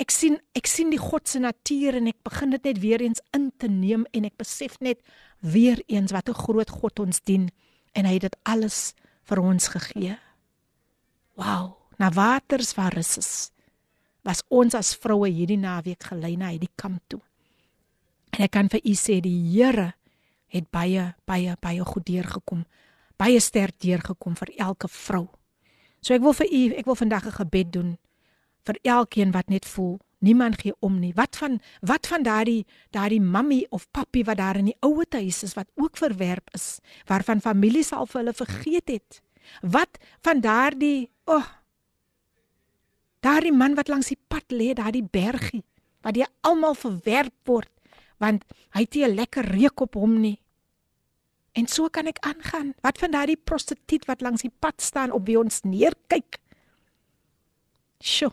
Ek 0.00 0.12
sien 0.14 0.38
ek 0.56 0.68
sien 0.70 0.92
die 0.92 1.00
God 1.00 1.28
se 1.28 1.42
natuur 1.42 1.98
en 2.00 2.08
ek 2.10 2.20
begin 2.24 2.54
dit 2.54 2.70
net 2.70 2.80
weer 2.82 3.04
eens 3.04 3.22
in 3.36 3.50
te 3.58 3.68
neem 3.70 4.06
en 4.12 4.28
ek 4.28 4.38
besef 4.40 4.78
net 4.80 5.02
weer 5.40 5.82
eens 5.88 6.12
wat 6.12 6.28
'n 6.28 6.38
groot 6.44 6.70
God 6.70 7.00
ons 7.00 7.20
dien 7.20 7.50
en 7.92 8.06
hy 8.08 8.16
het 8.16 8.26
dit 8.28 8.36
alles 8.48 8.94
vir 9.28 9.40
ons 9.42 9.68
gegee. 9.74 10.16
Wow, 11.38 11.76
na 11.98 12.10
waters 12.10 12.74
waar 12.74 12.96
is 12.98 13.16
is. 13.20 13.32
Was 14.22 14.42
ons 14.48 14.74
as 14.78 14.94
vroue 14.94 15.30
hierdie 15.30 15.58
naweek 15.58 16.10
gelei 16.12 16.36
na 16.36 16.52
hierdie 16.52 16.72
kamp 16.76 17.02
toe. 17.08 17.20
En 18.32 18.44
ek 18.46 18.54
kan 18.54 18.70
vir 18.72 18.80
u 18.84 18.94
sê 18.96 19.20
die 19.20 19.36
Here 19.52 19.92
het 20.52 20.68
baie 20.70 21.12
baie 21.28 21.56
baie 21.60 21.84
goed 21.84 22.06
deurgekom. 22.06 22.64
Baie 23.18 23.40
sterk 23.40 23.78
deurgekom 23.80 24.36
vir 24.36 24.54
elke 24.56 24.88
vrou. 24.88 25.26
So 26.00 26.14
ek 26.14 26.22
wil 26.22 26.34
vir 26.36 26.48
u, 26.48 26.62
ek 26.76 26.86
wil 26.86 26.98
vandag 26.98 27.26
'n 27.26 27.38
gebed 27.40 27.72
doen 27.72 27.98
vir 28.66 28.78
elkeen 28.82 29.32
wat 29.32 29.48
net 29.50 29.66
voel 29.66 29.98
niemand 30.22 30.60
gee 30.60 30.74
om 30.80 30.98
nie. 30.98 31.12
Wat 31.14 31.36
van 31.36 31.58
wat 31.80 32.06
van 32.06 32.22
daardie 32.22 32.66
daardie 32.94 33.20
mammy 33.20 33.66
of 33.70 33.88
pappie 33.90 34.24
wat 34.24 34.38
daar 34.40 34.60
in 34.60 34.70
die 34.70 34.78
ouer 34.80 35.06
huis 35.10 35.42
is 35.42 35.54
wat 35.58 35.68
ook 35.74 35.96
verwerp 35.96 36.48
is, 36.54 36.78
waarvan 37.06 37.40
families 37.40 37.92
al 37.92 38.06
vir 38.06 38.20
hulle 38.22 38.34
vergeet 38.34 38.88
het. 38.88 39.20
Wat 39.60 39.98
van 40.22 40.40
daardie 40.40 41.10
o 41.24 41.36
oh, 41.36 41.48
daardie 43.22 43.54
man 43.54 43.74
wat 43.74 43.88
langs 43.88 44.10
die 44.10 44.18
pad 44.28 44.50
lê, 44.50 44.72
daardie 44.74 45.04
bergie 45.04 45.64
wat 46.02 46.16
jy 46.18 46.26
almal 46.42 46.74
verwerp 46.74 47.34
word 47.46 47.70
want 48.22 48.44
hy 48.74 48.86
het 48.86 48.96
'n 48.96 49.14
lekker 49.14 49.44
reuk 49.44 49.80
op 49.80 49.94
hom 49.94 50.20
nie. 50.20 50.38
En 51.52 51.66
so 51.66 51.88
kan 51.88 52.06
ek 52.06 52.18
aangaan. 52.24 52.74
Wat 52.80 52.98
van 52.98 53.10
daardie 53.10 53.36
prostituut 53.36 54.04
wat 54.04 54.20
langs 54.20 54.42
die 54.42 54.54
pad 54.58 54.80
staan 54.80 55.10
op 55.10 55.26
wie 55.26 55.38
ons 55.38 55.60
neerkyk? 55.62 56.38
Sjoe. 58.00 58.32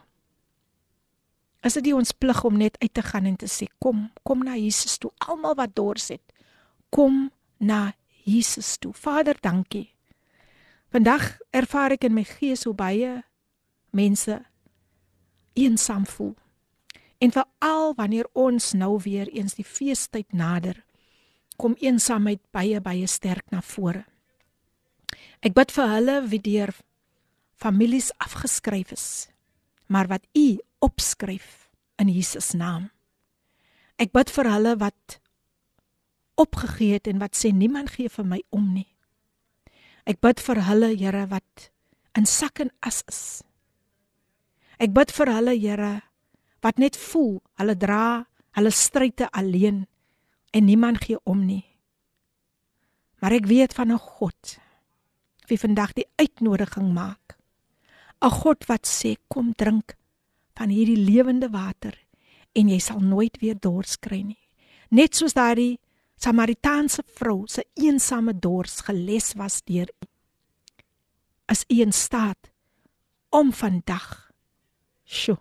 Is 1.66 1.76
dit 1.76 1.92
ons 1.94 2.12
plig 2.16 2.44
om 2.48 2.58
net 2.58 2.78
uit 2.80 2.94
te 2.94 3.04
gaan 3.04 3.28
en 3.28 3.36
te 3.36 3.48
sê 3.52 3.68
kom, 3.84 4.08
kom 4.24 4.44
na 4.48 4.56
Jesus 4.56 4.98
toe, 4.98 5.12
almal 5.28 5.58
wat 5.60 5.76
dors 5.76 6.08
het. 6.14 6.24
Kom 6.90 7.32
na 7.60 7.94
Jesus 8.24 8.78
toe. 8.78 8.94
Vader, 8.94 9.36
dankie. 9.42 9.90
Vandag 10.90 11.36
ervaar 11.52 11.98
ek 11.98 12.08
in 12.08 12.16
my 12.16 12.24
gees 12.26 12.64
hoe 12.66 12.74
baie 12.74 13.20
mense 13.92 14.40
eensaam 15.60 16.06
voel. 16.08 16.36
En 17.20 17.34
veral 17.36 17.94
wanneer 17.98 18.30
ons 18.34 18.72
nou 18.74 18.96
weer 19.04 19.28
eens 19.36 19.58
die 19.60 19.68
feestyd 19.68 20.32
nader, 20.32 20.80
kom 21.60 21.76
eensaamheid 21.84 22.40
baie 22.56 22.80
baie 22.82 23.08
sterk 23.08 23.52
na 23.52 23.60
vore. 23.62 24.06
Ek 25.44 25.54
bid 25.58 25.74
vir 25.76 25.92
hulle 25.92 26.16
wie 26.32 26.40
deur 26.40 26.72
families 27.60 28.14
afgeskryf 28.24 28.94
is, 28.96 29.08
maar 29.92 30.08
wat 30.08 30.24
U 30.38 30.48
opskryf 30.80 31.70
in 32.00 32.10
Jesus 32.10 32.54
naam. 32.54 32.90
Ek 34.00 34.14
bid 34.16 34.32
vir 34.32 34.48
hulle 34.48 34.76
wat 34.80 35.20
opgegee 36.40 36.96
het 36.96 37.10
en 37.12 37.20
wat 37.20 37.36
sê 37.36 37.52
niemand 37.52 37.92
gee 37.98 38.10
vir 38.10 38.26
my 38.26 38.40
om 38.56 38.72
nie. 38.74 38.88
Ek 40.08 40.22
bid 40.24 40.40
vir 40.40 40.64
hulle 40.70 40.94
Here 40.96 41.26
wat 41.30 41.70
in 42.18 42.26
sak 42.26 42.64
en 42.64 42.72
as 42.82 43.04
is. 43.12 43.24
Ek 44.80 44.96
bid 44.96 45.12
vir 45.12 45.34
hulle 45.36 45.56
Here 45.60 45.94
wat 46.64 46.80
net 46.80 46.98
voel 46.98 47.42
hulle 47.60 47.76
dra 47.76 48.26
hulle 48.58 48.72
stryde 48.72 49.28
alleen 49.36 49.84
en 50.56 50.66
niemand 50.66 51.04
gee 51.04 51.20
om 51.30 51.44
nie. 51.46 51.66
Maar 53.20 53.36
ek 53.36 53.52
weet 53.52 53.76
van 53.76 53.92
'n 53.92 54.00
God 54.00 54.60
wie 55.48 55.60
vandag 55.60 55.94
die 55.94 56.08
uitnodiging 56.16 56.94
maak. 56.94 57.38
'n 58.22 58.32
God 58.32 58.66
wat 58.68 58.88
sê 58.88 59.16
kom 59.28 59.54
drink 59.54 59.99
van 60.60 60.72
hierdie 60.74 61.00
lewende 61.00 61.50
water 61.56 61.96
en 62.58 62.70
jy 62.70 62.80
sal 62.84 63.00
nooit 63.00 63.38
weer 63.40 63.56
dors 63.56 63.96
kry 64.04 64.22
nie. 64.26 64.42
Net 64.92 65.16
soos 65.16 65.38
daardie 65.38 65.78
Samaritaanse 66.20 67.06
vrou 67.16 67.46
se 67.48 67.64
eensame 67.80 68.34
dors 68.36 68.82
geles 68.84 69.32
was 69.40 69.62
deur 69.64 69.88
U. 69.88 70.08
As 71.48 71.64
U 71.72 71.80
in 71.80 71.96
staat 71.96 72.52
om 73.32 73.54
vandag 73.56 74.34
sjoe 75.08 75.40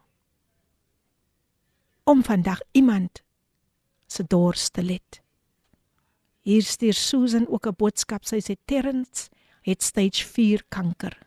om 2.08 2.22
vandag 2.24 2.60
iemand 2.72 3.20
se 4.06 4.24
dors 4.24 4.70
te 4.70 4.82
let. 4.82 5.20
Hier 6.40 6.62
stuur 6.62 6.94
Susan 6.94 7.46
ook 7.48 7.66
'n 7.66 7.76
boodskap. 7.76 8.24
Sy 8.24 8.40
sê 8.40 8.54
Terrence 8.64 9.28
het 9.62 9.82
stage 9.82 10.24
4 10.24 10.64
kanker. 10.68 11.18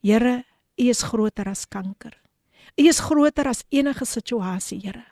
Here, 0.00 0.44
U 0.76 0.88
is 0.88 1.02
groter 1.02 1.48
as 1.48 1.68
kanker. 1.68 2.25
U 2.76 2.86
is 2.88 3.00
groter 3.00 3.48
as 3.48 3.64
enige 3.70 4.04
situasie, 4.04 4.80
Here. 4.82 5.04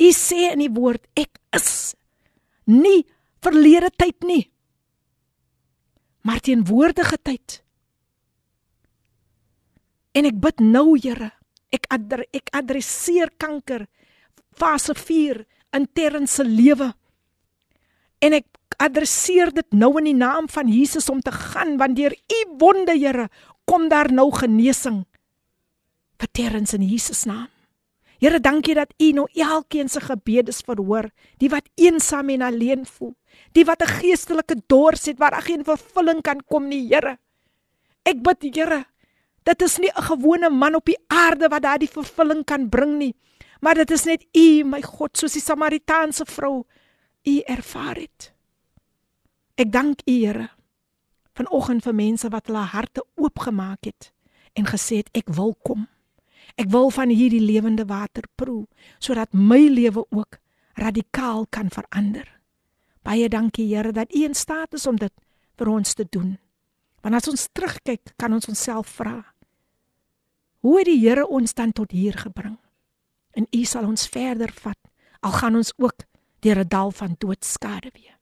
U 0.00 0.08
sê 0.16 0.52
in 0.52 0.64
die 0.64 0.72
woord 0.72 1.04
ek 1.14 1.38
is 1.54 1.94
nie 2.66 3.04
verlede 3.42 3.90
tyd 3.96 4.24
nie. 4.26 4.46
Maar 6.22 6.40
teenwoordige 6.40 7.18
tyd. 7.22 7.60
En 10.12 10.26
ek 10.28 10.36
bid 10.42 10.60
nou, 10.60 10.96
Here, 10.98 11.32
Ek 11.72 11.88
adre, 11.92 12.26
ek 12.36 12.52
adresseer 12.52 13.32
kanker 13.40 13.86
fase 14.60 14.94
4 14.98 15.40
in 15.78 15.86
Terrence 15.96 16.36
se 16.36 16.44
lewe. 16.44 16.90
En 18.20 18.36
ek 18.36 18.46
adresseer 18.82 19.52
dit 19.56 19.78
nou 19.78 19.94
in 20.00 20.10
die 20.10 20.18
naam 20.18 20.50
van 20.52 20.68
Jesus 20.68 21.08
om 21.12 21.22
te 21.24 21.32
gaan 21.32 21.78
want 21.80 21.96
deur 21.96 22.12
u 22.12 22.40
wonde 22.60 22.96
Here 22.98 23.30
kom 23.64 23.88
daar 23.88 24.12
nou 24.12 24.28
genesing. 24.36 25.04
Terrence 26.30 26.76
in 26.76 26.82
Jesus 26.82 27.24
naam. 27.24 27.48
Here, 28.18 28.40
dankie 28.40 28.74
dat 28.74 28.94
U 29.02 29.10
nou 29.12 29.26
elkeen 29.34 29.88
se 29.88 30.00
gebede 30.00 30.52
verhoor, 30.52 31.10
die 31.38 31.48
wat 31.48 31.68
eensaam 31.74 32.28
en 32.28 32.42
alleen 32.42 32.86
voel, 32.86 33.16
die 33.52 33.64
wat 33.64 33.82
'n 33.82 33.98
geestelike 33.98 34.62
dors 34.66 35.06
het 35.06 35.18
waar 35.18 35.42
geen 35.42 35.64
vervulling 35.64 36.22
kan 36.22 36.40
kom 36.46 36.68
nie, 36.68 36.86
Here. 36.88 37.18
Ek 38.04 38.22
bid, 38.22 38.54
Here, 38.54 38.86
Dit 39.42 39.62
is 39.62 39.78
nie 39.78 39.90
'n 39.90 40.02
gewone 40.02 40.50
man 40.50 40.74
op 40.74 40.84
die 40.84 40.98
aarde 41.06 41.48
wat 41.48 41.62
daardie 41.62 41.90
vervulling 41.90 42.44
kan 42.44 42.68
bring 42.68 42.96
nie, 42.98 43.14
maar 43.60 43.74
dit 43.74 43.90
is 43.90 44.04
net 44.04 44.26
U, 44.32 44.62
my 44.64 44.82
God, 44.82 45.16
soos 45.16 45.32
die 45.32 45.42
Samaritaanse 45.42 46.24
vrou 46.24 46.64
U 47.22 47.38
ervaar 47.38 47.96
het. 47.96 48.32
Ek 49.54 49.72
dank 49.72 50.00
U, 50.06 50.12
Here, 50.12 50.50
vanoggend 51.34 51.82
vir 51.82 51.94
mense 51.94 52.28
wat 52.28 52.46
hulle 52.46 52.58
harte 52.58 53.04
oopgemaak 53.14 53.84
het 53.84 54.12
en 54.52 54.66
gesê 54.66 54.96
het 54.96 55.08
ek 55.12 55.28
wil 55.34 55.56
kom. 55.62 55.88
Ek 56.56 56.68
wil 56.70 56.90
van 56.90 57.08
hierdie 57.08 57.40
lewende 57.40 57.84
water 57.88 58.24
proe 58.34 58.66
sodat 58.98 59.32
my 59.32 59.68
lewe 59.68 60.04
ook 60.10 60.38
radikaal 60.74 61.46
kan 61.50 61.70
verander. 61.70 62.28
Baie 63.02 63.28
dankie 63.28 63.66
Here 63.74 63.92
dat 63.92 64.14
U 64.14 64.24
in 64.24 64.34
staat 64.34 64.74
is 64.74 64.86
om 64.86 64.96
dit 64.96 65.12
vir 65.58 65.68
ons 65.68 65.94
te 65.94 66.06
doen. 66.08 66.38
Want 67.02 67.14
as 67.18 67.28
ons 67.28 67.48
terugkyk, 67.52 68.14
kan 68.16 68.32
ons 68.32 68.48
onsself 68.48 68.86
vra: 68.98 69.34
Hoe 70.62 70.78
het 70.78 70.86
die 70.86 71.00
Here 71.00 71.26
ons 71.26 71.54
dan 71.54 71.72
tot 71.72 71.90
hier 71.90 72.14
gebring? 72.18 72.58
En 73.32 73.46
U 73.50 73.64
sal 73.64 73.88
ons 73.88 74.06
verder 74.08 74.52
vat 74.52 74.78
al 75.22 75.32
gaan 75.38 75.56
ons 75.56 75.72
ook 75.78 76.04
deur 76.42 76.58
'n 76.58 76.68
dal 76.68 76.90
van 76.90 77.14
doodskade 77.18 77.90
weer. 77.92 78.18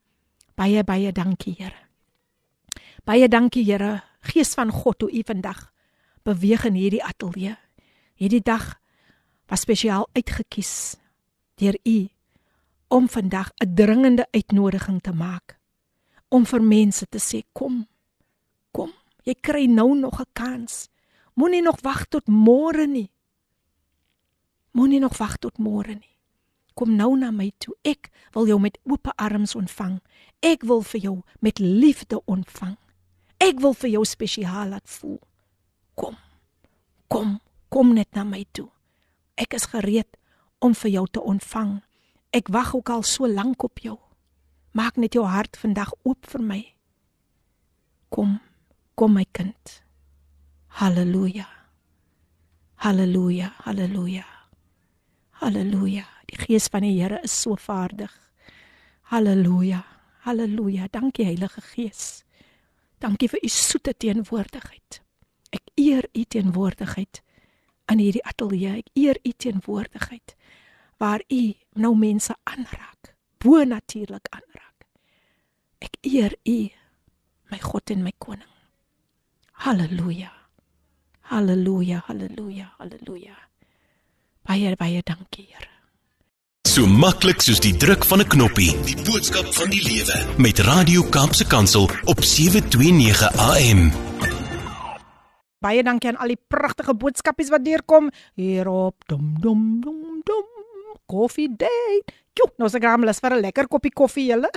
Baie 0.54 0.84
baie 0.84 1.12
dankie 1.12 1.54
Here. 1.58 1.88
Baie 3.04 3.28
dankie 3.28 3.64
Here, 3.64 4.02
Gees 4.20 4.54
van 4.54 4.70
God, 4.70 5.00
hoe 5.00 5.12
U 5.12 5.22
vandag 5.24 5.72
beweeg 6.22 6.64
in 6.64 6.74
hierdie 6.74 7.04
ateljee. 7.04 7.56
Hierdie 8.20 8.42
dag 8.44 8.74
was 9.48 9.62
spesiaal 9.64 10.04
uitgekies 10.12 10.98
deur 11.56 11.78
U 11.88 12.08
om 12.92 13.08
vandag 13.08 13.48
'n 13.64 13.74
dringende 13.74 14.26
uitnodiging 14.30 15.00
te 15.00 15.12
maak 15.12 15.56
om 16.28 16.44
vir 16.46 16.62
mense 16.62 17.06
te 17.08 17.18
sê 17.18 17.42
kom 17.52 17.86
kom 18.72 18.92
jy 19.24 19.34
kry 19.40 19.64
nou 19.66 19.94
nog 19.98 20.20
'n 20.20 20.32
kans. 20.32 20.88
Moenie 21.34 21.62
nog 21.62 21.80
wag 21.80 22.06
tot 22.06 22.26
môre 22.26 22.86
nie. 22.86 23.10
Moenie 24.70 25.00
nog 25.00 25.16
wag 25.16 25.36
tot 25.36 25.58
môre 25.58 25.94
nie. 25.94 26.16
Kom 26.74 26.96
nou 26.96 27.18
na 27.18 27.30
my 27.30 27.52
toe. 27.58 27.74
Ek 27.82 28.10
wil 28.32 28.46
jou 28.46 28.60
met 28.60 28.78
oop 28.84 29.12
arms 29.16 29.54
ontvang. 29.54 30.00
Ek 30.40 30.62
wil 30.62 30.82
vir 30.82 31.00
jou 31.00 31.22
met 31.40 31.58
liefde 31.58 32.24
ontvang. 32.24 32.76
Ek 33.36 33.60
wil 33.60 33.72
vir 33.72 33.90
jou 33.90 34.04
spesiaal 34.04 34.68
laat 34.68 34.88
voel. 34.88 35.20
Kom 35.94 36.16
kom 37.08 37.40
kom 37.70 37.94
net 37.94 38.12
na 38.14 38.24
my 38.24 38.44
toe 38.52 38.68
ek 39.40 39.54
is 39.54 39.70
gereed 39.72 40.18
om 40.60 40.74
vir 40.74 40.90
jou 40.98 41.06
te 41.08 41.22
ontvang 41.22 41.78
Ek 42.30 42.46
wag 42.48 42.74
ook 42.74 42.90
al 42.90 43.02
so 43.02 43.26
lank 43.26 43.62
op 43.62 43.78
jou. 43.82 43.98
Maak 44.70 44.96
net 44.96 45.16
jou 45.18 45.24
hart 45.26 45.56
vandag 45.58 45.90
oop 46.06 46.28
vir 46.30 46.42
my. 46.46 46.60
Kom, 48.08 48.36
kom 48.94 49.16
my 49.18 49.24
kind. 49.34 49.82
Halleluja. 50.78 51.48
Halleluja, 52.86 53.50
halleluja. 53.66 54.26
Halleluja. 55.42 56.06
Die 56.30 56.38
gees 56.38 56.70
van 56.70 56.86
die 56.86 56.94
Here 57.00 57.18
is 57.26 57.34
so 57.34 57.56
vaardig. 57.58 58.14
Halleluja. 59.10 59.82
Halleluja. 60.22 60.86
Dankie 60.90 61.26
Heilige 61.26 61.60
Gees. 61.60 62.22
Dankie 63.02 63.26
vir 63.28 63.42
u 63.42 63.50
soete 63.50 63.96
teenwoordigheid. 63.96 65.02
Ek 65.50 65.66
eer 65.74 66.06
u 66.14 66.22
teenwoordigheid 66.22 67.24
in 67.90 68.02
hierdie 68.02 68.24
ateljee. 68.24 68.82
Ek 68.82 68.90
eer 68.94 69.18
u 69.22 69.32
teenwoordigheid 69.36 70.36
waar 71.00 71.22
u 71.28 71.42
nou 71.80 71.94
mense 71.96 72.36
aanraak, 72.44 73.14
bo 73.38 73.64
natuurlik 73.64 74.28
aanraak. 74.30 74.86
Ek 75.80 75.96
eer 76.04 76.36
u, 76.44 76.58
my 77.50 77.60
God 77.60 77.90
en 77.90 78.04
my 78.04 78.12
koning. 78.18 78.46
Halleluja. 79.64 80.32
Halleluja, 81.30 82.02
halleluja, 82.06 82.72
halleluja. 82.78 83.36
Baie 84.46 84.76
baie 84.76 85.02
dankie, 85.04 85.46
Here. 85.48 85.68
So 86.70 86.86
maklik 86.86 87.42
soos 87.42 87.60
die 87.60 87.74
druk 87.76 88.04
van 88.04 88.20
'n 88.20 88.28
knoppie. 88.28 88.76
Die 88.86 88.96
boodskap 89.02 89.54
van 89.54 89.70
die 89.70 89.82
lewe 89.82 90.16
met 90.38 90.58
Radio 90.58 91.02
Kaapse 91.02 91.46
Kansel 91.46 91.90
op 92.04 92.22
729 92.22 93.32
AM. 93.36 93.90
Baie 95.60 95.82
dankie 95.84 96.08
aan 96.08 96.16
al 96.16 96.32
die 96.32 96.40
pragtige 96.40 96.94
boodskapies 96.96 97.50
wat 97.52 97.66
deurkom 97.66 98.08
hier 98.38 98.68
op 98.72 98.96
dom 99.12 99.34
dom 99.44 99.64
dom 99.84 100.22
dom 100.24 100.46
koffie 101.10 101.50
date. 101.52 102.14
Jo, 102.38 102.46
nou 102.56 102.70
se 102.70 102.80
hulle 102.80 103.14
vir 103.14 103.34
'n 103.34 103.42
lekker 103.44 103.68
koppie 103.68 103.92
koffie 103.92 104.30
julle. 104.30 104.48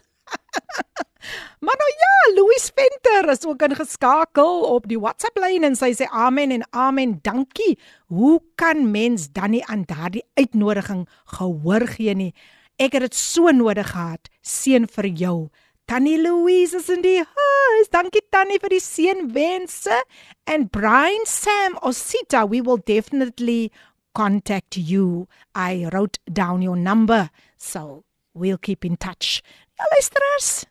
maar 1.66 1.78
nou 1.82 1.92
ja, 2.04 2.14
Louis 2.36 2.72
Venter 2.76 3.30
is 3.32 3.46
ook 3.46 3.62
ingeskakel 3.62 4.64
op 4.64 4.88
die 4.88 5.00
WhatsApp 5.00 5.38
lyn 5.38 5.64
en 5.64 5.76
sy 5.76 5.92
sê 5.92 6.08
amen 6.08 6.52
en 6.52 6.64
amen, 6.72 7.20
dankie. 7.22 7.78
Hoe 8.08 8.40
kan 8.56 8.92
mens 8.92 9.28
dan 9.32 9.52
nie 9.52 9.66
aan 9.66 9.84
daardie 9.84 10.24
uitnodiging 10.40 11.08
gehoor 11.26 11.88
gee 11.88 12.16
nie? 12.16 12.34
Ek 12.80 12.94
het 12.94 13.02
dit 13.02 13.16
so 13.16 13.52
nodig 13.52 13.92
gehad. 13.92 14.30
Seën 14.42 14.88
vir 14.88 15.08
jou. 15.08 15.50
Tannie 15.88 16.18
Louise 16.18 16.78
is 16.78 16.90
in 16.90 17.02
die 17.04 17.20
huis. 17.20 17.90
Dankie 17.92 18.24
Tannie 18.32 18.60
vir 18.64 18.72
die 18.72 18.82
seënwense. 18.84 20.00
And 20.48 20.72
Brian 20.72 21.26
Sam 21.28 21.76
Osita, 21.84 22.46
we 22.50 22.62
will 22.62 22.80
definitely 22.80 23.72
contact 24.16 24.78
you. 24.78 25.28
I 25.54 25.90
wrote 25.92 26.20
down 26.32 26.62
your 26.62 26.78
number, 26.78 27.30
so 27.58 28.04
we'll 28.34 28.58
keep 28.58 28.86
in 28.86 28.98
touch. 28.98 29.42
Ja, 29.78 29.86
luisterers. 29.92 30.66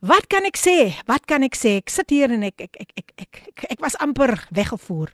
Wat 0.00 0.28
kan 0.32 0.46
ek 0.48 0.56
sê? 0.56 0.96
Wat 1.08 1.26
kan 1.28 1.44
ek 1.44 1.56
sê? 1.56 1.76
Ek 1.80 1.92
sit 1.92 2.12
hier 2.12 2.32
en 2.32 2.44
ek 2.48 2.60
ek 2.64 2.76
ek 2.80 2.92
ek 2.96 3.10
ek, 3.20 3.40
ek, 3.52 3.64
ek 3.76 3.82
was 3.84 3.98
amper 4.00 4.32
weggevoer. 4.48 5.12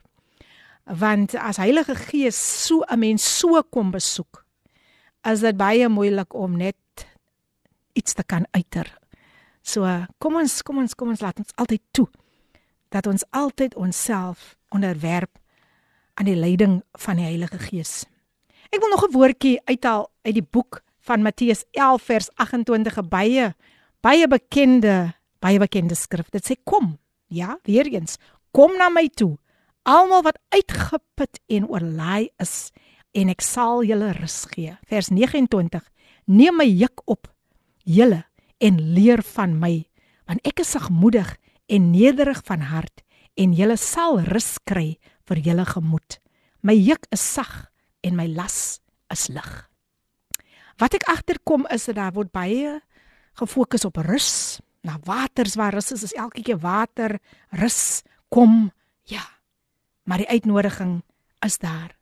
Want 0.87 1.35
as 1.35 1.59
Heilige 1.59 1.95
Gees 2.07 2.39
so 2.39 2.83
'n 2.87 2.99
mens 2.99 3.23
so 3.23 3.59
kom 3.63 3.91
besoek, 3.91 4.45
is 5.27 5.43
dit 5.43 5.57
baie 5.59 5.87
moeilik 5.91 6.31
om 6.31 6.55
net 6.55 6.77
iets 7.97 8.13
te 8.13 8.23
kan 8.23 8.45
uiter. 8.51 8.87
So 9.65 9.83
kom 10.21 10.37
ons 10.39 10.61
kom 10.63 10.79
ons 10.83 10.95
kom 10.95 11.11
ons 11.11 11.23
laat 11.25 11.39
ons 11.41 11.55
altyd 11.57 11.83
toe 11.91 12.07
dat 12.93 13.07
ons 13.07 13.25
altyd 13.35 13.75
onsself 13.75 14.55
onderwerp 14.71 15.33
aan 16.17 16.29
die 16.29 16.37
leiding 16.37 16.79
van 17.03 17.19
die 17.19 17.27
Heilige 17.27 17.59
Gees. 17.59 18.05
Ek 18.71 18.79
wil 18.79 18.89
nog 18.89 19.03
'n 19.07 19.13
woordjie 19.13 19.59
uithaal 19.65 20.07
uit 20.23 20.33
die 20.33 20.47
boek 20.51 20.81
van 20.99 21.21
Matteus 21.21 21.63
11 21.71 22.01
vers 22.01 22.29
28 22.35 23.07
baie 23.09 23.55
baie 24.01 24.27
bekende 24.27 25.13
baie 25.39 25.59
bekende 25.59 25.95
skrif. 25.95 26.29
Dit 26.29 26.45
sê 26.45 26.55
kom, 26.63 26.97
ja, 27.27 27.57
weer 27.63 27.87
eens, 27.87 28.17
kom 28.51 28.77
na 28.77 28.89
my 28.89 29.07
toe, 29.13 29.37
almal 29.83 30.23
wat 30.25 30.39
uitgeput 30.49 31.39
en 31.47 31.67
oorlaai 31.69 32.29
is, 32.41 32.71
en 33.13 33.29
ek 33.29 33.41
sal 33.45 33.83
julle 33.87 34.11
rus 34.17 34.45
gee. 34.51 34.75
Vers 34.89 35.09
29. 35.13 35.83
Neem 36.25 36.57
my 36.59 36.67
juk 36.67 37.01
op, 37.05 37.29
julle 37.87 38.23
en 38.59 38.79
leer 38.93 39.23
van 39.35 39.55
my, 39.59 39.87
want 40.27 40.43
ek 40.47 40.61
is 40.63 40.75
sagmoedig 40.75 41.29
en 41.71 41.91
nederig 41.93 42.41
van 42.47 42.67
hart, 42.67 43.03
en 43.37 43.53
julle 43.55 43.77
sal 43.79 44.19
rus 44.27 44.57
kry 44.67 44.97
vir 45.29 45.41
julle 45.45 45.65
gemoed. 45.67 46.19
My 46.65 46.75
juk 46.75 47.05
is 47.13 47.23
sag 47.23 47.69
en 48.03 48.17
my 48.17 48.27
las 48.27 48.79
is 49.13 49.27
lig. 49.31 49.51
Wat 50.77 50.93
ek 50.97 51.07
agterkom 51.09 51.65
is 51.73 51.87
dat 51.89 51.97
daar 51.97 52.15
word 52.17 52.33
baie 52.33 52.77
gefokus 53.37 53.85
op 53.85 53.99
rus, 54.05 54.59
na 54.85 54.97
waters 55.05 55.55
waar 55.57 55.75
rus 55.77 55.91
is, 55.93 56.03
is 56.09 56.15
elke 56.17 56.41
keer 56.45 56.59
water, 56.61 57.17
rus, 57.59 58.03
kom, 58.33 58.71
ja. 59.09 59.23
Maar 60.07 60.23
die 60.23 60.31
uitnodiging 60.31 61.01
is 61.45 61.57
daar. 61.61 61.93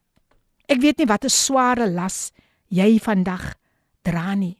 Ek 0.70 0.82
weet 0.82 0.98
nie 0.98 1.10
wat 1.10 1.26
'n 1.26 1.30
sware 1.30 1.88
las 1.90 2.32
jy 2.70 3.00
vandag 3.00 3.56
dra 4.04 4.36
nie. 4.36 4.58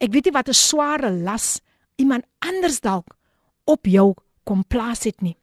Ek 0.00 0.12
weet 0.12 0.24
nie 0.24 0.32
wat 0.32 0.48
'n 0.48 0.54
sware 0.54 1.10
las 1.10 1.60
iemand 1.96 2.24
anders 2.38 2.80
dalk 2.80 3.16
op 3.64 3.86
jou 3.86 4.14
kom 4.44 4.64
plaas 4.64 5.04
het 5.04 5.20
nie. 5.20 5.36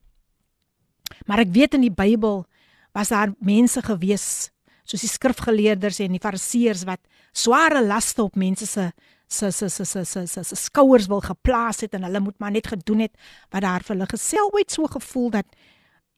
Maar 1.26 1.39
ek 1.39 1.53
weet 1.53 1.74
in 1.74 1.82
die 1.82 1.93
Bybel 1.93 2.45
was 2.91 3.10
daar 3.10 3.34
mense 3.39 3.82
gewees 3.82 4.51
soos 4.84 5.03
die 5.03 5.12
skrifgeleerders 5.12 5.99
en 5.99 6.16
die 6.16 6.24
fariseërs 6.24 6.86
wat 6.88 6.99
sware 7.36 7.84
laste 7.86 8.24
op 8.24 8.36
mense 8.36 8.66
se 8.66 8.91
se 9.28 9.51
se 9.51 9.70
se 9.70 9.86
se 9.86 10.05
se 10.05 10.26
se, 10.26 10.43
se 10.43 10.55
skouers 10.55 11.08
wil 11.08 11.22
geplaas 11.22 11.82
het 11.84 11.93
en 11.93 12.03
hulle 12.08 12.20
moet 12.20 12.39
maar 12.39 12.51
net 12.51 12.68
gedoen 12.68 12.99
het 12.99 13.18
wat 13.51 13.62
daar 13.62 13.84
vir 13.84 13.95
hulle 13.95 14.08
gesel 14.08 14.51
ooit 14.53 14.72
so 14.72 14.88
gevoel 14.88 15.30
dat 15.30 15.45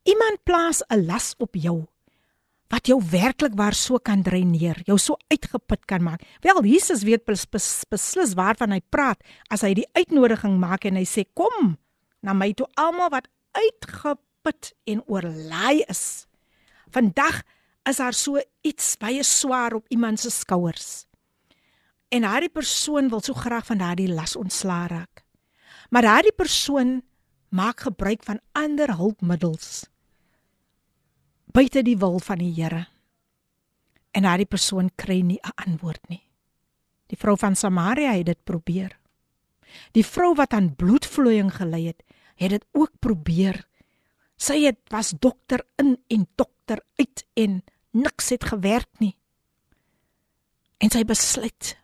iemand 0.05 0.43
plaas 0.43 0.83
'n 0.89 1.05
las 1.05 1.33
op 1.37 1.55
jou 1.55 1.87
wat 2.69 2.89
jou 2.89 2.99
werklik 3.11 3.55
waar 3.57 3.73
so 3.73 3.97
kan 3.97 4.21
dreineer, 4.23 4.77
jou 4.85 4.97
so 5.01 5.17
uitgeput 5.33 5.87
kan 5.89 6.03
maak. 6.05 6.21
Wel 6.45 6.61
Jesus 6.69 7.03
weet 7.03 7.25
bes, 7.25 7.47
bes, 7.49 7.83
beslis 7.89 8.35
waarvan 8.37 8.75
hy 8.75 8.81
praat 8.93 9.21
as 9.49 9.65
hy 9.65 9.73
die 9.81 9.87
uitnodiging 9.97 10.59
maak 10.61 10.85
en 10.85 10.99
hy 10.99 11.05
sê 11.09 11.25
kom 11.33 11.75
na 12.21 12.35
my 12.37 12.51
toe 12.53 12.67
almal 12.77 13.09
wat 13.13 13.29
uitgeput 13.57 14.73
en 14.85 15.01
oorlaai 15.09 15.81
is. 15.89 16.27
Vandag 16.93 17.41
is 17.89 17.97
daar 17.97 18.13
so 18.13 18.41
iets 18.61 18.93
baie 19.01 19.23
swaar 19.25 19.79
op 19.79 19.89
iemand 19.89 20.21
se 20.21 20.29
skouers. 20.29 21.07
En 22.13 22.25
daardie 22.25 22.53
persoon 22.53 23.09
wil 23.09 23.21
so 23.21 23.33
graag 23.33 23.65
van 23.65 23.81
daardie 23.81 24.09
las 24.13 24.35
ontslaa 24.37 24.85
raak. 24.89 25.23
Maar 25.89 26.05
daardie 26.05 26.33
persoon 26.37 26.99
maak 27.49 27.81
gebruik 27.81 28.21
van 28.25 28.41
ander 28.53 28.93
hulpmiddels 28.93 29.89
buite 31.53 31.83
die 31.83 31.97
wil 31.97 32.19
van 32.19 32.41
die 32.41 32.53
Here. 32.53 32.85
En 34.11 34.25
daardie 34.25 34.49
persoon 34.49 34.89
kry 34.95 35.21
nie 35.21 35.39
'n 35.43 35.53
antwoord 35.55 36.09
nie. 36.09 36.23
Die 37.07 37.17
vrou 37.17 37.37
van 37.37 37.55
Samaria 37.55 38.11
het 38.11 38.25
dit 38.25 38.43
probeer. 38.43 38.97
Die 39.91 40.05
vrou 40.05 40.35
wat 40.35 40.53
aan 40.53 40.75
bloedvloeiing 40.75 41.53
gely 41.53 41.85
het, 41.85 42.03
het 42.35 42.49
dit 42.49 42.65
ook 42.71 42.91
probeer. 42.99 43.67
Sy 44.37 44.63
het 44.63 44.79
was 44.89 45.13
dokter 45.19 45.65
in 45.77 45.97
en 46.07 46.27
dokter 46.35 46.81
uit 46.95 47.25
en 47.33 47.63
niks 47.91 48.29
het 48.29 48.43
gewerk 48.43 48.99
nie. 48.99 49.15
En 50.77 50.89
sy 50.89 51.03
besluit 51.03 51.75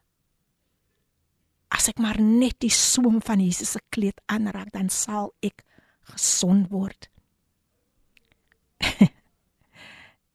as 1.75 1.89
ek 1.91 1.99
maar 1.99 2.21
net 2.21 2.59
die 2.63 2.71
soem 2.71 3.19
van 3.25 3.41
Jesus 3.43 3.73
se 3.75 3.81
kleed 3.91 4.21
aanraak, 4.31 4.71
dan 4.71 4.87
sal 4.89 5.33
ek 5.43 5.65
gesond 6.13 6.69
word. 6.71 7.09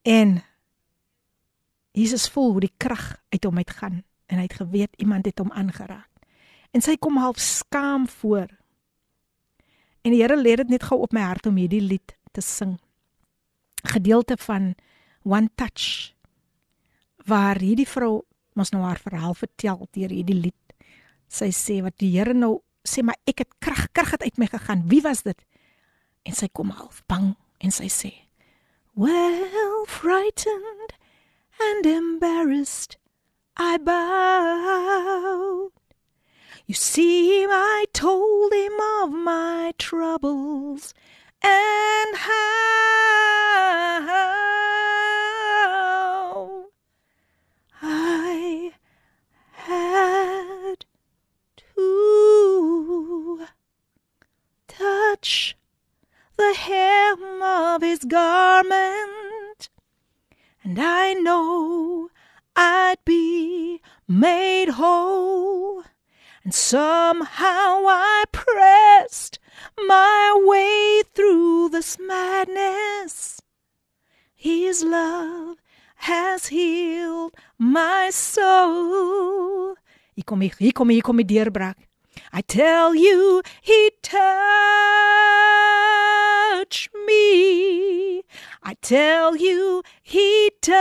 En 0.02 0.40
Jesus 1.92 2.28
voel 2.30 2.52
hoe 2.52 2.60
die 2.60 2.74
krag 2.76 3.16
uit 3.28 3.44
hom 3.44 3.58
uitgaan 3.58 4.02
en 4.30 4.38
hy 4.38 4.46
het 4.46 4.60
geweet 4.60 4.94
iemand 5.02 5.26
het 5.26 5.38
hom 5.42 5.50
aangeraak. 5.52 6.08
En 6.70 6.84
sy 6.84 6.94
kom 6.96 7.18
half 7.18 7.40
skaam 7.42 8.06
voor. 8.08 8.46
En 10.06 10.14
die 10.14 10.22
Here 10.22 10.38
lê 10.38 10.54
dit 10.60 10.70
net 10.70 10.86
gou 10.86 11.00
op 11.02 11.12
my 11.12 11.24
hart 11.26 11.50
om 11.50 11.58
hierdie 11.58 11.82
lied 11.82 12.14
te 12.32 12.40
sing. 12.44 12.78
Gedeelte 13.82 14.36
van 14.38 14.74
One 15.26 15.50
Touch 15.54 16.14
waar 17.26 17.58
hierdie 17.60 17.88
vrou 17.88 18.22
mos 18.54 18.70
nou 18.70 18.82
haar 18.84 19.00
verhaal 19.02 19.34
vertel 19.34 19.86
deur 19.90 20.14
hierdie 20.14 20.38
lied. 20.38 20.74
Sy 21.28 21.50
sê 21.54 21.80
wat 21.82 21.98
die 21.98 22.14
Here 22.14 22.34
nou 22.34 22.60
sê 22.86 23.02
maar 23.04 23.18
ek 23.28 23.44
het 23.44 23.58
krag 23.58 23.88
krag 23.92 24.14
het 24.14 24.22
uit 24.22 24.38
my 24.38 24.46
gegaan. 24.46 24.86
Wie 24.88 25.02
was 25.02 25.24
dit? 25.26 25.38
En 26.22 26.36
sy 26.36 26.48
kom 26.52 26.70
half 26.70 27.02
bang 27.10 27.34
en 27.60 27.74
sy 27.74 27.90
sê 27.90 28.14
Well 29.00 29.86
frightened 29.86 30.92
and 31.58 31.86
embarrassed 31.86 32.98
I 33.56 33.78
bowed. 33.78 35.70
You 36.66 36.74
see, 36.74 37.46
I 37.46 37.86
told 37.94 38.52
him 38.52 38.78
of 39.00 39.10
my 39.10 39.72
troubles 39.78 40.92
and 41.40 42.14
how 42.14 42.50
I 47.80 48.72
had 49.52 50.84
to 51.76 53.46
touch 54.68 55.56
the 56.40 56.54
hem 56.54 57.42
of 57.42 57.82
his 57.82 58.02
garment, 58.06 59.68
and 60.64 60.78
I 60.78 61.12
know 61.12 62.08
I'd 62.56 63.04
be 63.04 63.82
made 64.08 64.70
whole. 64.70 65.84
And 66.42 66.54
somehow 66.54 67.84
I 67.86 68.24
pressed 68.32 69.38
my 69.76 70.40
way 70.50 71.02
through 71.14 71.68
this 71.68 71.98
madness. 71.98 73.42
His 74.34 74.82
love 74.82 75.58
has 76.08 76.46
healed 76.46 77.34
my 77.58 78.08
soul. 78.08 79.76
Hier 80.14 80.24
kom 80.24 80.40
hier. 80.40 81.74
I 82.32 82.42
tell 82.42 82.94
you, 82.94 83.42
he 83.60 83.90
touched 84.02 85.39
me. 87.06 88.22
I 88.62 88.74
tell 88.82 89.36
you, 89.36 89.82
he 90.02 90.50
touched 90.60 90.76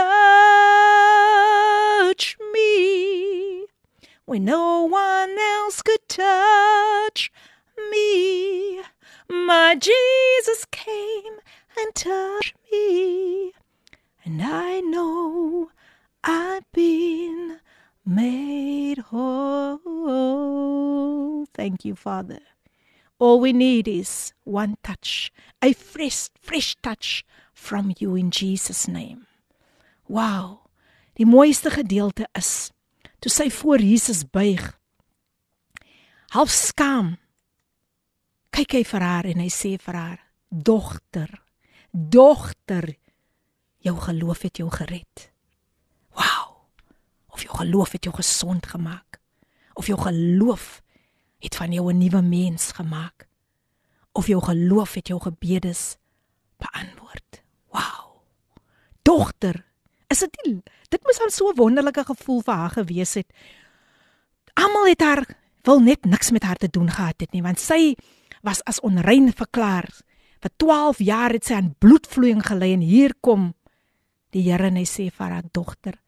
me 2.52 3.66
when 4.26 4.44
no 4.44 4.84
one 4.84 5.36
else 5.38 5.82
could 5.82 6.08
touch 6.08 7.32
me. 7.90 8.82
My 9.28 9.74
Jesus 9.74 10.64
came 10.70 11.38
and 11.78 11.94
touched 11.94 12.54
me, 12.70 13.52
and 14.24 14.42
I 14.42 14.80
know 14.80 15.70
I've 16.22 16.70
been 16.72 17.60
made 18.04 18.98
whole. 18.98 19.80
Thank 21.54 21.84
you, 21.84 21.94
Father. 21.94 22.40
All 23.20 23.38
we 23.40 23.52
need 23.52 23.86
is 23.86 24.32
one 24.44 24.78
touch, 24.82 25.30
a 25.60 25.74
fresh, 25.74 26.30
fresh 26.40 26.74
touch 26.80 27.22
from 27.52 27.92
you 27.98 28.16
in 28.16 28.30
Jesus 28.30 28.88
name. 28.88 29.26
Wow. 30.08 30.64
Die 31.20 31.26
mooiste 31.28 31.68
gedeelte 31.68 32.24
is 32.32 32.70
toe 33.20 33.28
sy 33.28 33.50
voor 33.52 33.84
Jesus 33.84 34.24
buig. 34.24 34.64
Half 36.32 36.48
skaam. 36.48 37.18
Kyk 38.56 38.78
hy 38.78 38.84
vir 38.88 39.04
haar 39.04 39.28
en 39.28 39.44
hy 39.44 39.50
sê 39.52 39.76
vir 39.76 40.00
haar: 40.00 40.20
"Dogter, 40.48 41.42
dogter, 41.92 42.88
jou 43.84 43.96
geloof 44.00 44.48
het 44.48 44.64
jou 44.64 44.70
gered." 44.72 45.28
Wow. 46.16 46.56
Of 47.28 47.44
jou 47.44 47.52
geloof 47.52 47.92
het 47.92 48.08
jou 48.08 48.16
gesond 48.16 48.66
gemaak. 48.66 49.20
Of 49.76 49.92
jou 49.92 50.00
geloof 50.00 50.80
het 51.40 51.56
van 51.56 51.72
jou 51.72 51.92
'n 51.92 51.98
nuwe 51.98 52.22
mens 52.22 52.72
gemaak. 52.72 53.28
Of 54.12 54.26
jou 54.26 54.42
geloof 54.42 54.94
het 54.94 55.08
jou 55.08 55.20
gebedes 55.20 55.96
beantwoord. 56.58 57.42
Wow. 57.70 58.22
Dogter, 59.02 59.64
is 60.08 60.18
dit 60.18 60.38
nie 60.44 60.62
dit 60.90 61.02
moes 61.06 61.20
al 61.22 61.30
so 61.30 61.50
'n 61.50 61.56
wonderlike 61.56 62.04
gevoel 62.04 62.40
vir 62.42 62.54
haar 62.54 62.70
gewees 62.70 63.14
het. 63.14 63.32
Almal 64.54 64.86
het 64.86 65.00
haar 65.00 65.24
wil 65.62 65.80
net 65.80 66.04
niks 66.04 66.30
met 66.30 66.42
haar 66.42 66.56
te 66.56 66.68
doen 66.68 66.90
gehad 66.90 67.20
het 67.20 67.32
nie, 67.32 67.42
want 67.42 67.58
sy 67.60 67.94
was 68.42 68.64
as 68.64 68.80
onrein 68.80 69.32
verklaar. 69.32 69.88
Vir 70.40 70.50
12 70.56 70.98
jaar 70.98 71.30
het 71.30 71.44
sy 71.44 71.54
aan 71.54 71.74
bloedvloeiing 71.78 72.42
gely 72.46 72.72
en 72.72 72.80
hier 72.80 73.14
kom 73.20 73.54
die 74.30 74.42
Here 74.42 74.66
en 74.66 74.76
hy 74.76 74.84
sê 74.84 75.10
vir 75.10 75.26
haar 75.26 75.48
dogter. 75.52 76.00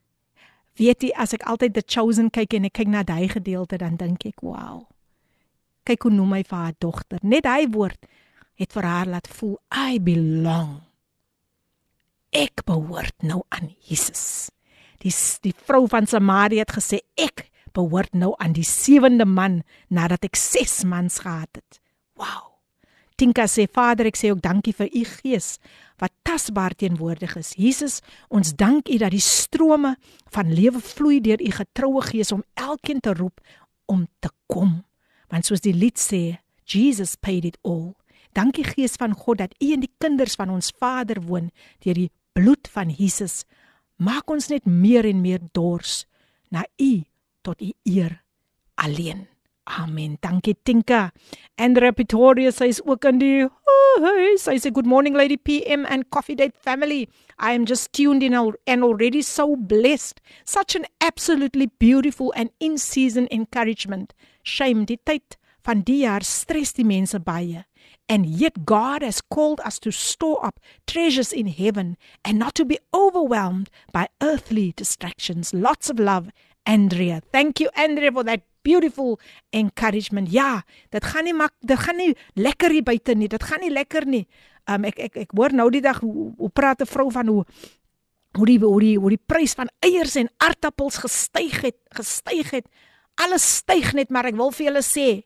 Weet 0.78 1.02
jy 1.02 1.10
as 1.16 1.34
ek 1.34 1.42
altyd 1.42 1.74
the 1.74 1.82
chosen 1.86 2.30
kyk 2.30 2.54
en 2.54 2.64
ek 2.64 2.72
kyk 2.72 2.88
na 2.88 3.02
daai 3.02 3.28
gedeelte 3.28 3.76
dan 3.78 3.96
dink 3.96 4.24
ek, 4.26 4.40
wow. 4.40 4.88
Kyk 5.84 6.06
hoe 6.06 6.14
noem 6.14 6.36
hy 6.38 6.42
vir 6.46 6.58
haar 6.58 6.78
dogter. 6.78 7.20
Net 7.22 7.48
hy 7.48 7.66
woord 7.72 8.10
het 8.60 8.74
vir 8.74 8.86
haar 8.86 9.10
laat 9.10 9.28
voel 9.28 9.56
I 9.74 9.98
belong. 10.02 10.80
Ek 12.32 12.64
behoort 12.68 13.26
nou 13.26 13.42
aan 13.52 13.72
Jesus. 13.88 14.50
Die 15.02 15.12
die 15.42 15.54
vrou 15.66 15.84
van 15.90 16.06
Samaria 16.06 16.62
het 16.64 16.76
gesê 16.76 17.02
ek 17.18 17.48
behoort 17.76 18.14
nou 18.14 18.32
aan 18.38 18.54
die 18.56 18.66
sewende 18.66 19.26
man 19.26 19.62
nadat 19.88 20.24
ek 20.28 20.38
6 20.38 20.82
mans 20.88 21.18
gehad 21.24 21.50
het. 21.58 21.80
Wow. 22.16 22.52
Tinka 23.16 23.44
sê 23.46 23.66
Vader, 23.68 24.08
ek 24.08 24.18
sê 24.18 24.32
ook 24.32 24.40
dankie 24.42 24.74
vir 24.76 24.88
u 24.88 25.02
gees 25.06 25.56
wat 26.00 26.14
tasbaar 26.26 26.74
teenwoordig 26.74 27.36
is. 27.38 27.52
Jesus, 27.54 28.00
ons 28.32 28.54
dank 28.58 28.88
u 28.90 28.96
dat 28.98 29.14
die 29.14 29.22
strome 29.22 29.94
van 30.34 30.50
lewe 30.50 30.80
vloei 30.82 31.20
deur 31.22 31.42
u 31.42 31.52
getroue 31.54 32.02
gees 32.08 32.32
om 32.34 32.42
elkeen 32.58 33.00
te 33.00 33.14
roep 33.14 33.38
om 33.86 34.06
te 34.18 34.32
kom. 34.50 34.80
Want 35.32 35.48
soos 35.48 35.64
die 35.64 35.72
lied 35.72 35.96
sê, 35.96 36.38
Jesus 36.68 37.16
paid 37.16 37.46
it 37.48 37.56
all. 37.64 37.94
Dankie 38.36 38.64
Gees 38.64 38.98
van 39.00 39.16
God 39.16 39.40
dat 39.40 39.56
U 39.60 39.72
in 39.72 39.82
die 39.84 39.92
kinders 40.00 40.36
van 40.36 40.52
ons 40.52 40.72
Vader 40.76 41.20
woon 41.24 41.50
deur 41.84 41.96
die 41.96 42.10
bloed 42.36 42.68
van 42.72 42.92
Jesus. 42.92 43.42
Maak 43.96 44.30
ons 44.32 44.48
net 44.52 44.68
meer 44.68 45.08
en 45.08 45.20
meer 45.24 45.40
dors 45.56 46.04
na 46.52 46.64
U 46.80 46.92
tot 47.44 47.60
U 47.64 47.72
eer 47.88 48.20
alleen. 48.76 49.31
Amen. 49.68 50.18
Dankie 50.20 50.56
Tinka. 50.64 51.12
And 51.56 51.76
Repitoria 51.76 52.52
says 52.52 52.80
ook 52.84 53.04
in 53.04 53.18
die 53.18 53.48
Hey, 54.00 54.36
sy 54.40 54.56
sê 54.56 54.70
good 54.72 54.86
morning 54.86 55.12
lady 55.12 55.36
PM 55.36 55.84
and 55.84 56.08
coffee 56.10 56.34
date 56.34 56.56
family. 56.56 57.10
I 57.38 57.52
am 57.52 57.66
just 57.66 57.92
tuned 57.92 58.22
in 58.22 58.32
and 58.34 58.82
already 58.82 59.20
so 59.20 59.54
blessed. 59.54 60.20
Such 60.46 60.74
an 60.74 60.86
absolutely 61.00 61.66
beautiful 61.66 62.32
and 62.34 62.50
in 62.58 62.78
season 62.78 63.28
encouragement. 63.30 64.14
Shame 64.42 64.86
die 64.86 64.96
tyd 65.04 65.36
van 65.62 65.82
die 65.84 66.02
jaar 66.06 66.24
stres 66.24 66.72
die 66.72 66.88
mense 66.88 67.20
baie. 67.20 67.66
And 68.08 68.26
yet 68.26 68.64
God 68.64 69.02
has 69.02 69.20
called 69.20 69.60
us 69.60 69.78
to 69.80 69.92
store 69.92 70.44
up 70.44 70.58
treasures 70.86 71.32
in 71.32 71.46
heaven 71.46 71.96
and 72.24 72.38
not 72.38 72.54
to 72.56 72.64
be 72.64 72.78
overwhelmed 72.94 73.68
by 73.92 74.08
earthly 74.22 74.72
distractions. 74.74 75.52
Lots 75.52 75.90
of 75.90 76.00
love, 76.00 76.30
Andrea. 76.66 77.20
Thank 77.30 77.60
you 77.60 77.68
Andrea 77.76 78.10
for 78.10 78.24
that 78.24 78.42
beautiful 78.62 79.18
encouragement. 79.50 80.30
Ja, 80.32 80.62
dit 80.90 81.04
gaan 81.04 81.24
nie 81.24 81.34
mak 81.34 81.54
dit 81.60 81.78
gaan 81.78 81.96
nie 81.96 82.14
lekker 82.34 82.70
hier 82.70 82.82
buite 82.86 83.14
nie. 83.14 83.28
Dit 83.28 83.42
gaan 83.42 83.60
nie 83.60 83.72
lekker 83.72 84.06
nie. 84.06 84.26
Um 84.70 84.84
ek 84.84 84.98
ek 84.98 85.16
ek 85.26 85.36
hoor 85.36 85.52
nou 85.52 85.68
die 85.70 85.82
dag 85.82 86.00
hoe, 86.00 86.32
hoe 86.38 86.50
praat 86.50 86.82
'n 86.82 86.86
vrou 86.86 87.10
van 87.10 87.28
hoe 87.28 87.44
hoe 88.36 88.46
die 88.46 88.58
hoe 88.58 88.80
die 88.80 88.96
hoe 88.98 89.10
die 89.10 89.24
prys 89.26 89.54
van 89.54 89.68
eiers 89.80 90.16
en 90.16 90.30
aartappels 90.38 91.02
gestyg 91.04 91.60
het, 91.62 91.76
gestyg 91.90 92.50
het. 92.50 92.66
Alles 93.20 93.44
styg 93.56 93.92
net, 93.92 94.10
maar 94.10 94.24
ek 94.24 94.36
wil 94.36 94.50
vir 94.50 94.66
julle 94.70 94.82
sê, 94.82 95.22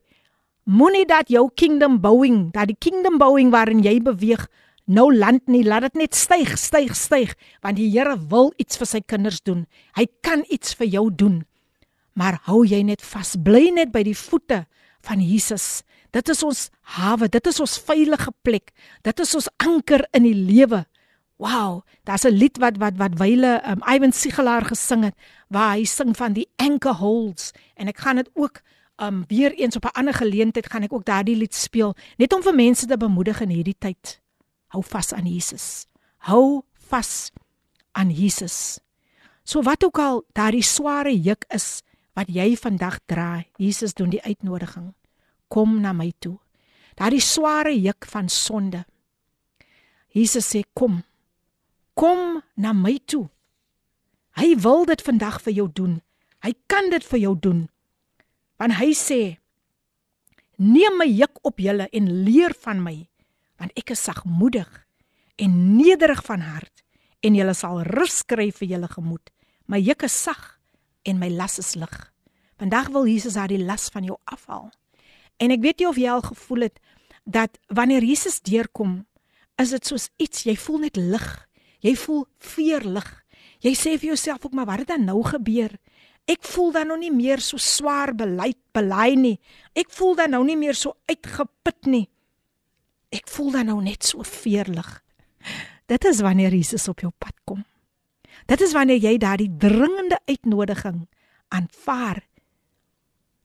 moenie 0.66 1.06
dat 1.06 1.28
jou 1.30 1.46
kingdom 1.54 2.00
bouing, 2.02 2.50
dat 2.52 2.66
die 2.66 2.78
kingdom 2.78 3.18
bouing 3.18 3.52
waarin 3.54 3.84
jy 3.84 4.00
beweeg 4.02 4.48
nou 4.86 5.10
land 5.14 5.46
nie, 5.50 5.64
laat 5.66 5.82
dit 5.88 6.02
net 6.02 6.14
styg, 6.14 6.56
styg, 6.58 6.94
styg, 6.94 7.34
want 7.62 7.78
die 7.78 7.88
Here 7.90 8.16
wil 8.30 8.52
iets 8.58 8.78
vir 8.78 8.86
sy 8.86 9.00
kinders 9.02 9.42
doen. 9.42 9.66
Hy 9.98 10.06
kan 10.22 10.44
iets 10.50 10.74
vir 10.78 10.86
jou 10.86 11.08
doen. 11.10 11.44
Maar 12.16 12.40
hou 12.48 12.64
jy 12.64 12.80
net 12.88 13.04
vas, 13.04 13.34
bly 13.36 13.68
net 13.76 13.92
by 13.92 14.02
die 14.06 14.16
voete 14.16 14.64
van 15.04 15.20
Jesus. 15.20 15.84
Dit 16.16 16.30
is 16.32 16.42
ons 16.46 16.68
hawe, 16.96 17.28
dit 17.28 17.48
is 17.50 17.60
ons 17.60 17.78
veilige 17.86 18.32
plek. 18.46 18.72
Dit 19.04 19.20
is 19.20 19.34
ons 19.36 19.50
anker 19.62 20.06
in 20.16 20.24
die 20.24 20.36
lewe. 20.36 20.86
Wow, 21.36 21.84
daar's 22.08 22.24
'n 22.24 22.32
lied 22.32 22.56
wat 22.58 22.78
wat 22.80 22.96
wat 22.96 23.18
wyle 23.20 23.60
um, 23.68 23.82
Ivan 23.84 24.12
Sigelaar 24.12 24.64
gesing 24.64 25.04
het 25.04 25.14
waar 25.48 25.76
hy 25.76 25.84
sing 25.84 26.16
van 26.16 26.32
die 26.32 26.48
anchor 26.56 26.96
holds 26.96 27.52
en 27.76 27.88
ek 27.88 27.98
gaan 27.98 28.16
dit 28.16 28.30
ook 28.34 28.62
um 28.96 29.24
weer 29.28 29.52
eens 29.52 29.76
op 29.76 29.84
'n 29.84 29.98
ander 30.00 30.14
geleentheid 30.14 30.66
gaan 30.66 30.82
ek 30.82 30.92
ook 30.92 31.04
daardie 31.04 31.36
lied 31.36 31.54
speel 31.54 31.94
net 32.16 32.32
om 32.32 32.42
vir 32.42 32.54
mense 32.54 32.86
te 32.86 32.96
bemoedig 32.96 33.40
in 33.40 33.48
hierdie 33.48 33.76
tyd. 33.78 34.20
Hou 34.68 34.82
vas 34.82 35.12
aan 35.12 35.26
Jesus. 35.26 35.86
Hou 36.16 36.62
vas 36.88 37.30
aan 37.92 38.10
Jesus. 38.10 38.80
So 39.44 39.62
wat 39.62 39.84
ook 39.84 39.98
al 39.98 40.24
daardie 40.32 40.62
sware 40.62 41.20
juk 41.20 41.44
is 41.48 41.82
wat 42.16 42.30
jy 42.32 42.54
vandag 42.56 42.98
dra, 43.06 43.44
Jesus 43.60 43.94
doen 43.94 44.10
die 44.10 44.22
uitnodiging. 44.24 44.94
Kom 45.52 45.80
na 45.84 45.92
my 45.92 46.10
toe. 46.18 46.38
Daardie 46.96 47.20
sware 47.20 47.74
juk 47.76 48.08
van 48.08 48.30
sonde. 48.32 48.86
Jesus 50.16 50.48
sê 50.48 50.64
kom 50.72 51.02
kom 51.96 52.42
na 52.60 52.74
my 52.76 52.98
toe. 53.08 53.24
Hy 54.36 54.52
wil 54.60 54.84
dit 54.88 55.00
vandag 55.00 55.40
vir 55.46 55.56
jou 55.56 55.66
doen. 55.72 55.96
Hy 56.44 56.52
kan 56.68 56.92
dit 56.92 57.04
vir 57.08 57.22
jou 57.22 57.34
doen. 57.40 57.62
Want 58.60 58.76
hy 58.76 58.92
sê: 58.92 59.20
Neem 60.60 61.00
my 61.00 61.08
juk 61.08 61.40
op 61.44 61.60
julle 61.60 61.88
en 61.92 62.10
leer 62.24 62.52
van 62.64 62.82
my, 62.84 62.96
want 63.60 63.72
ek 63.76 63.94
is 63.96 64.04
sagmoedig 64.04 64.68
en 65.40 65.56
nederig 65.76 66.22
van 66.24 66.44
hart 66.44 66.84
en 67.24 67.36
julle 67.36 67.52
sal 67.56 67.82
rus 67.88 68.22
kry 68.28 68.50
vir 68.52 68.76
julle 68.76 68.88
gemoed. 68.92 69.32
My 69.68 69.80
juk 69.80 70.04
is 70.08 70.16
sag 70.16 70.55
en 71.06 71.20
my 71.22 71.30
las 71.30 71.58
is 71.62 71.74
lig. 71.78 71.96
Vandag 72.58 72.90
wil 72.94 73.06
Jesus 73.06 73.36
haar 73.36 73.52
die 73.52 73.62
las 73.62 73.88
van 73.92 74.06
jou 74.08 74.16
afhaal. 74.24 74.70
En 75.38 75.52
ek 75.52 75.62
weet 75.62 75.82
jy 75.82 75.90
of 75.90 76.00
jy 76.00 76.10
al 76.10 76.24
gevoel 76.24 76.68
het 76.68 76.80
dat 77.26 77.58
wanneer 77.74 78.04
Jesus 78.06 78.40
deurkom, 78.40 79.04
is 79.60 79.72
dit 79.74 79.86
soos 79.86 80.08
iets 80.22 80.46
jy 80.46 80.56
voel 80.56 80.86
net 80.86 80.96
lig. 80.96 81.26
Jy 81.84 81.94
voel 82.00 82.24
veerlig. 82.38 83.08
Jy 83.64 83.72
sê 83.76 83.94
vir 83.96 84.12
jouself 84.12 84.46
ook 84.46 84.56
maar 84.56 84.68
wat 84.68 84.84
het 84.84 84.94
dan 84.94 85.06
nou 85.08 85.20
gebeur? 85.26 85.74
Ek 86.26 86.42
voel 86.42 86.72
dan 86.74 86.90
nou 86.90 86.98
nie 86.98 87.12
meer 87.14 87.42
so 87.42 87.60
swaar 87.62 88.10
beleid 88.16 88.58
belei 88.74 89.14
nie. 89.18 89.36
Ek 89.78 89.92
voel 89.94 90.16
dan 90.18 90.34
nou 90.34 90.42
nie 90.46 90.58
meer 90.58 90.74
so 90.74 90.96
uitgeput 91.06 91.86
nie. 91.86 92.06
Ek 93.14 93.28
voel 93.30 93.52
dan 93.54 93.70
nou 93.70 93.78
net 93.84 94.04
so 94.04 94.26
veerlig. 94.26 94.88
Dit 95.86 96.04
is 96.10 96.20
wanneer 96.26 96.54
Jesus 96.54 96.88
op 96.90 97.04
jou 97.04 97.12
pad 97.14 97.36
kom. 97.46 97.62
Dit 98.46 98.60
is 98.60 98.72
wanneer 98.72 99.02
jy 99.02 99.16
daardie 99.18 99.50
dringende 99.58 100.20
uitnodiging 100.24 101.08
aanvaar 101.48 102.22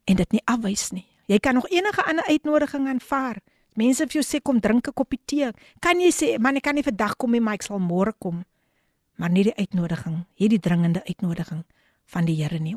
en 0.05 0.15
dit 0.15 0.31
nie 0.31 0.41
afwys 0.45 0.91
nie. 0.93 1.07
Jy 1.25 1.39
kan 1.39 1.57
nog 1.57 1.69
enige 1.69 2.03
ander 2.05 2.25
uitnodiging 2.25 2.87
aanvaar. 2.87 3.41
Mense 3.79 4.05
vir 4.05 4.19
jou 4.19 4.25
sê 4.25 4.41
kom 4.41 4.59
drink 4.59 4.87
'n 4.87 4.93
koppie 4.93 5.19
tee. 5.25 5.51
Kan 5.79 5.99
jy 5.99 6.11
sê 6.11 6.39
man 6.39 6.55
ek 6.55 6.63
kan 6.63 6.75
nie 6.75 6.83
vandag 6.83 7.15
kom 7.17 7.31
nie, 7.31 7.41
maar 7.41 7.53
ek 7.53 7.63
sal 7.63 7.79
môre 7.79 8.13
kom. 8.19 8.45
Maar 9.15 9.29
nie 9.29 9.43
die 9.43 9.55
uitnodiging, 9.55 10.25
hierdie 10.35 10.59
dringende 10.59 11.01
uitnodiging 11.05 11.63
van 12.05 12.25
die 12.25 12.35
Here 12.35 12.59
nie. 12.59 12.75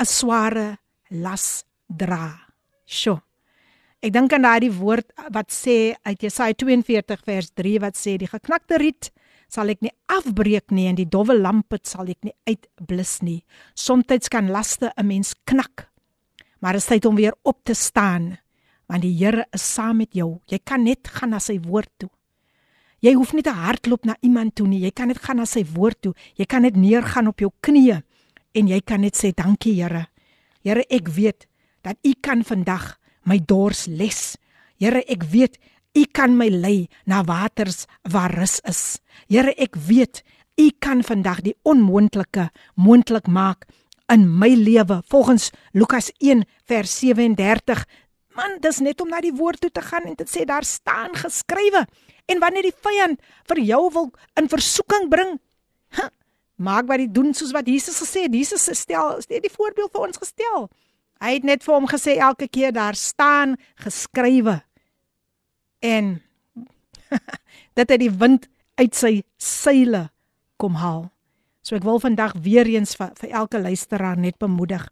'n 0.00 0.06
sware 0.06 0.78
las 1.10 1.64
dra. 1.86 2.48
Sjoe. 2.86 3.20
Ek 4.02 4.12
dink 4.12 4.32
aan 4.32 4.42
daardie 4.42 4.72
woord 4.72 5.12
wat 5.30 5.52
sê 5.54 5.94
uit 6.02 6.22
Jesaja 6.22 6.54
42 6.58 7.20
vers 7.24 7.50
3 7.54 7.78
wat 7.80 7.94
sê 7.96 8.16
die 8.18 8.26
geknakte 8.26 8.80
riet 8.82 9.12
sal 9.52 9.68
ek 9.68 9.82
nie 9.84 9.92
afbreek 10.10 10.72
nie 10.72 10.88
en 10.88 10.96
die 10.98 11.06
dowwe 11.06 11.36
lampe 11.38 11.78
sal 11.84 12.08
ek 12.08 12.24
nie 12.24 12.34
uitblus 12.48 13.20
nie. 13.22 13.44
Somstyds 13.74 14.28
kan 14.28 14.50
laste 14.50 14.92
'n 14.96 15.06
mens 15.06 15.34
knak. 15.44 15.88
Maar 16.60 16.72
dit 16.72 16.82
is 16.82 16.86
tyd 16.86 17.04
om 17.04 17.16
weer 17.16 17.34
op 17.44 17.58
te 17.64 17.74
staan 17.74 18.38
want 18.88 19.02
die 19.02 19.16
Here 19.16 19.46
is 19.52 19.62
saam 19.74 19.96
met 19.96 20.12
jou. 20.12 20.40
Jy 20.46 20.58
kan 20.64 20.82
net 20.84 21.08
gaan 21.08 21.30
na 21.30 21.38
sy 21.38 21.60
woord 21.60 21.88
toe. 21.98 22.10
Jy 23.02 23.16
hoef 23.18 23.32
nie 23.34 23.42
te 23.42 23.50
hardloop 23.50 24.06
na 24.06 24.14
iemand 24.22 24.54
toe 24.54 24.68
nie. 24.70 24.84
Jy 24.84 24.92
kan 24.94 25.10
net 25.10 25.18
gaan 25.24 25.40
na 25.42 25.46
sy 25.48 25.64
woord 25.74 25.98
toe. 26.06 26.12
Jy 26.38 26.46
kan 26.46 26.62
net 26.62 26.76
neergaan 26.78 27.32
op 27.32 27.42
jou 27.42 27.50
knieë 27.66 27.98
en 28.54 28.68
jy 28.70 28.78
kan 28.86 29.02
net 29.02 29.18
sê 29.18 29.32
dankie 29.34 29.74
Here. 29.80 30.06
Here, 30.62 30.84
ek 30.86 31.08
weet 31.10 31.48
dat 31.82 31.98
U 32.06 32.12
kan 32.22 32.44
vandag 32.46 32.94
my 33.26 33.40
dors 33.42 33.88
les. 33.90 34.36
Here, 34.78 35.02
ek 35.10 35.26
weet 35.32 35.58
U 35.98 36.04
kan 36.14 36.36
my 36.38 36.46
lei 36.48 36.86
na 37.04 37.24
waters 37.26 37.88
waar 38.06 38.30
rus 38.38 38.60
is. 38.70 39.00
Here, 39.26 39.50
ek 39.58 39.74
weet 39.74 40.22
U 40.60 40.70
kan 40.78 41.02
vandag 41.02 41.42
die 41.42 41.56
onmoontlike 41.66 42.50
moontlik 42.78 43.26
maak 43.26 43.66
in 44.12 44.28
my 44.38 44.52
lewe 44.54 45.00
volgens 45.10 45.50
Lukas 45.72 46.12
1 46.20 46.44
vers 46.70 46.94
37. 47.00 47.82
Man, 48.36 48.60
dis 48.62 48.78
net 48.78 49.00
om 49.02 49.10
na 49.10 49.20
die 49.24 49.34
woord 49.34 49.60
toe 49.60 49.72
te 49.74 49.82
gaan 49.84 50.06
en 50.06 50.16
dit 50.16 50.28
sê 50.30 50.46
daar 50.46 50.64
staan 50.64 51.16
geskrywe. 51.18 51.82
En 52.30 52.40
wanneer 52.42 52.68
die 52.68 52.76
vyand 52.84 53.20
vir 53.50 53.60
jou 53.66 53.82
wil 53.92 54.10
in 54.38 54.48
versoeking 54.48 55.08
bring, 55.10 55.36
huh, 55.98 56.10
maak 56.56 56.86
wat 56.90 57.02
hy 57.02 57.08
doen 57.10 57.34
soos 57.34 57.52
wat 57.54 57.68
Jesus 57.68 57.98
gesê 58.02 58.26
het. 58.26 58.34
Jesus 58.34 58.68
stel, 58.78 59.18
stel 59.24 59.42
die 59.42 59.52
voorbeeld 59.52 59.92
vir 59.92 60.06
ons 60.06 60.20
gestel. 60.22 60.68
Hy 61.22 61.36
het 61.36 61.46
net 61.46 61.62
vir 61.62 61.74
hom 61.74 61.86
gesê 61.90 62.16
elke 62.18 62.48
keer 62.50 62.74
daar 62.74 62.98
staan 62.98 63.56
geskrywe. 63.82 64.60
En 65.82 66.16
dat 67.78 67.90
hy 67.90 67.98
die 68.06 68.14
wind 68.14 68.48
uit 68.80 68.94
sy 68.96 69.12
seile 69.38 70.08
kom 70.58 70.78
haal. 70.82 71.06
So 71.62 71.78
ek 71.78 71.86
wil 71.86 72.00
vandag 72.02 72.34
weer 72.42 72.66
eens 72.66 72.96
vir, 72.98 73.12
vir 73.20 73.36
elke 73.38 73.60
luisteraar 73.62 74.18
net 74.18 74.38
bemoedig. 74.42 74.88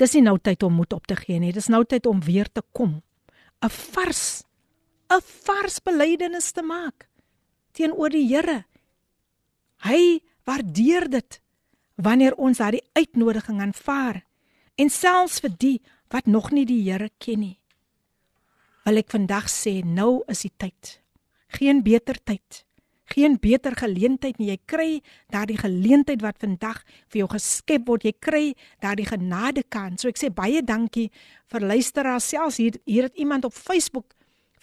Dis 0.00 0.16
nie 0.16 0.24
nou 0.24 0.36
tyd 0.40 0.64
om 0.64 0.76
moed 0.76 0.92
op 0.96 1.08
te 1.08 1.16
gee 1.16 1.40
nie. 1.40 1.52
Dis 1.52 1.68
nou 1.72 1.82
tyd 1.84 2.08
om 2.08 2.20
weer 2.24 2.48
te 2.48 2.62
kom. 2.72 3.02
'n 3.64 3.72
Vars 3.72 4.45
'n 5.10 5.22
vars 5.46 5.78
belydenis 5.80 6.52
te 6.52 6.62
maak 6.62 7.08
teenoor 7.72 8.10
die 8.10 8.26
Here. 8.26 8.64
Hy 9.84 10.20
waardeer 10.44 11.08
dit 11.10 11.40
wanneer 11.96 12.34
ons 12.34 12.58
daardie 12.58 12.84
uitnodiging 12.96 13.60
aanvaar 13.60 14.24
en 14.76 14.90
selfs 14.90 15.40
vir 15.40 15.52
die 15.58 15.78
wat 16.12 16.26
nog 16.26 16.50
nie 16.50 16.66
die 16.66 16.82
Here 16.82 17.10
ken 17.18 17.40
nie. 17.40 17.58
Wil 18.86 19.02
ek 19.02 19.10
vandag 19.10 19.50
sê 19.50 19.80
nou 19.82 20.22
is 20.30 20.44
die 20.46 20.52
tyd. 20.56 21.00
Geen 21.58 21.82
beter 21.82 22.18
tyd. 22.22 22.62
Geen 23.06 23.36
beter 23.38 23.74
geleentheid 23.78 24.38
nie. 24.38 24.50
Jy 24.50 24.58
kry 24.66 24.88
daardie 25.30 25.58
geleentheid 25.58 26.22
wat 26.22 26.40
vandag 26.42 26.82
vir 27.10 27.22
jou 27.22 27.28
geskep 27.30 27.86
word. 27.86 28.06
Jy 28.06 28.14
kry 28.18 28.44
daardie 28.82 29.06
genade 29.06 29.62
kan. 29.70 29.94
So 29.98 30.10
ek 30.10 30.18
sê 30.18 30.30
baie 30.34 30.62
dankie 30.62 31.08
vir 31.52 31.66
luisteraars. 31.66 32.26
Selfs 32.34 32.58
hier 32.62 32.78
hier 32.84 33.06
het 33.06 33.18
iemand 33.18 33.46
op 33.46 33.54
Facebook 33.54 34.15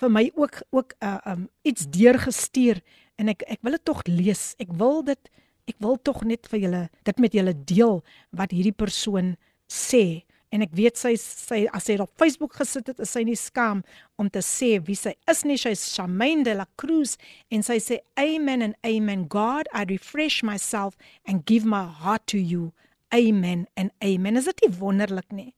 vir 0.03 0.11
my 0.11 0.25
ook 0.35 0.59
ook 0.75 0.93
uh, 0.99 1.17
um 1.31 1.47
iets 1.63 1.87
deurgestuur 1.87 2.81
en 3.21 3.31
ek 3.31 3.45
ek 3.47 3.63
wil 3.63 3.77
dit 3.77 3.85
tog 3.87 4.03
lees. 4.09 4.51
Ek 4.59 4.73
wil 4.79 5.01
dit 5.07 5.31
ek 5.69 5.79
wil 5.79 5.95
tog 6.03 6.23
net 6.27 6.49
vir 6.51 6.65
julle 6.65 6.83
dit 7.07 7.23
met 7.23 7.35
julle 7.37 7.55
deel 7.55 8.01
wat 8.35 8.51
hierdie 8.51 8.75
persoon 8.75 9.35
sê 9.71 10.23
en 10.53 10.61
ek 10.65 10.73
weet 10.77 10.99
sy 10.99 11.13
sy 11.17 11.63
as 11.73 11.87
sy 11.87 11.95
op 12.03 12.11
Facebook 12.19 12.57
gesit 12.59 12.91
het, 12.91 12.99
is 13.01 13.13
sy 13.15 13.23
nie 13.25 13.37
skaam 13.39 13.81
om 14.21 14.29
te 14.29 14.43
sê 14.45 14.75
wie 14.85 14.97
sy 14.99 15.15
is 15.31 15.41
nie. 15.47 15.57
Sy 15.57 15.73
is 15.73 15.85
Charmaine 15.95 16.45
de 16.45 16.57
la 16.59 16.67
Cruz 16.77 17.15
en 17.49 17.65
sy 17.65 17.79
sê 17.81 18.01
amen 18.19 18.61
and 18.61 18.77
amen 18.85 19.25
God, 19.31 19.69
I 19.73 19.87
refresh 19.89 20.43
myself 20.43 20.99
and 21.25 21.45
give 21.49 21.65
my 21.65 21.85
heart 21.87 22.27
to 22.33 22.37
you. 22.37 22.73
Amen 23.13 23.67
and 23.77 23.93
amen. 24.03 24.37
Is 24.37 24.49
dit 24.49 24.65
nie 24.65 24.73
wonderlik 24.77 25.31
nie? 25.33 25.53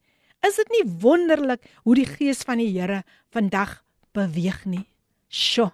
Is 0.45 0.59
dit 0.59 0.71
nie 0.77 0.85
wonderlik 1.01 1.63
hoe 1.83 1.95
die 1.97 2.07
gees 2.07 2.43
van 2.45 2.61
die 2.61 2.69
Here 2.69 3.01
vandag 3.33 3.81
beweeg 4.16 4.63
nie? 4.66 4.86
Sjoe. 5.30 5.72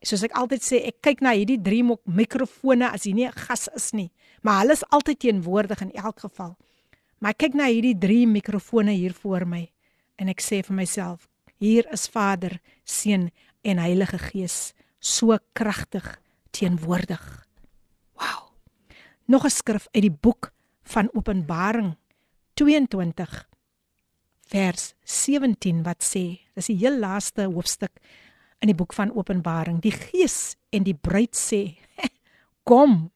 Soos 0.00 0.22
ek 0.24 0.36
altyd 0.38 0.64
sê, 0.64 0.78
ek 0.88 1.02
kyk 1.04 1.20
na 1.20 1.34
hierdie 1.36 1.58
drie 1.60 1.82
mikrofone 1.84 2.88
as 2.88 3.04
hier 3.04 3.14
nie 3.14 3.26
'n 3.26 3.36
gas 3.36 3.68
is 3.76 3.92
nie, 3.92 4.10
maar 4.42 4.60
hulle 4.60 4.72
is 4.72 4.84
altyd 4.90 5.18
teenwoordig 5.18 5.80
in 5.82 5.92
elk 5.92 6.20
geval. 6.20 6.56
Maar 7.20 7.30
ek 7.30 7.38
kyk 7.38 7.54
na 7.54 7.66
hierdie 7.68 7.98
drie 7.98 8.26
mikrofone 8.26 8.92
hier 8.92 9.12
voor 9.12 9.44
my 9.44 9.70
en 10.16 10.28
ek 10.28 10.40
sê 10.40 10.64
vir 10.64 10.76
myself, 10.76 11.28
hier 11.58 11.84
is 11.92 12.08
Vader, 12.08 12.60
Seun 12.84 13.30
en 13.62 13.78
Heilige 13.78 14.18
Gees 14.18 14.72
so 15.00 15.36
kragtig 15.52 16.20
teenwoordig. 16.50 17.46
Wow. 18.14 18.52
Nog 19.26 19.44
'n 19.44 19.50
skrif 19.50 19.88
uit 19.92 20.02
die 20.02 20.18
boek 20.20 20.52
van 20.82 21.10
Openbaring 21.12 21.96
22 22.54 23.49
vers 24.50 24.92
17 25.06 25.84
wat 25.86 26.02
sê, 26.04 26.40
dis 26.58 26.70
die 26.72 26.78
heel 26.82 26.98
laaste 27.00 27.46
hoofstuk 27.48 28.02
in 28.60 28.70
die 28.70 28.76
boek 28.76 28.92
van 28.96 29.12
Openbaring. 29.16 29.80
Die 29.82 29.94
Gees 29.94 30.56
en 30.74 30.84
die 30.84 30.96
bruid 30.96 31.36
sê, 31.38 31.78
kom. 32.68 33.08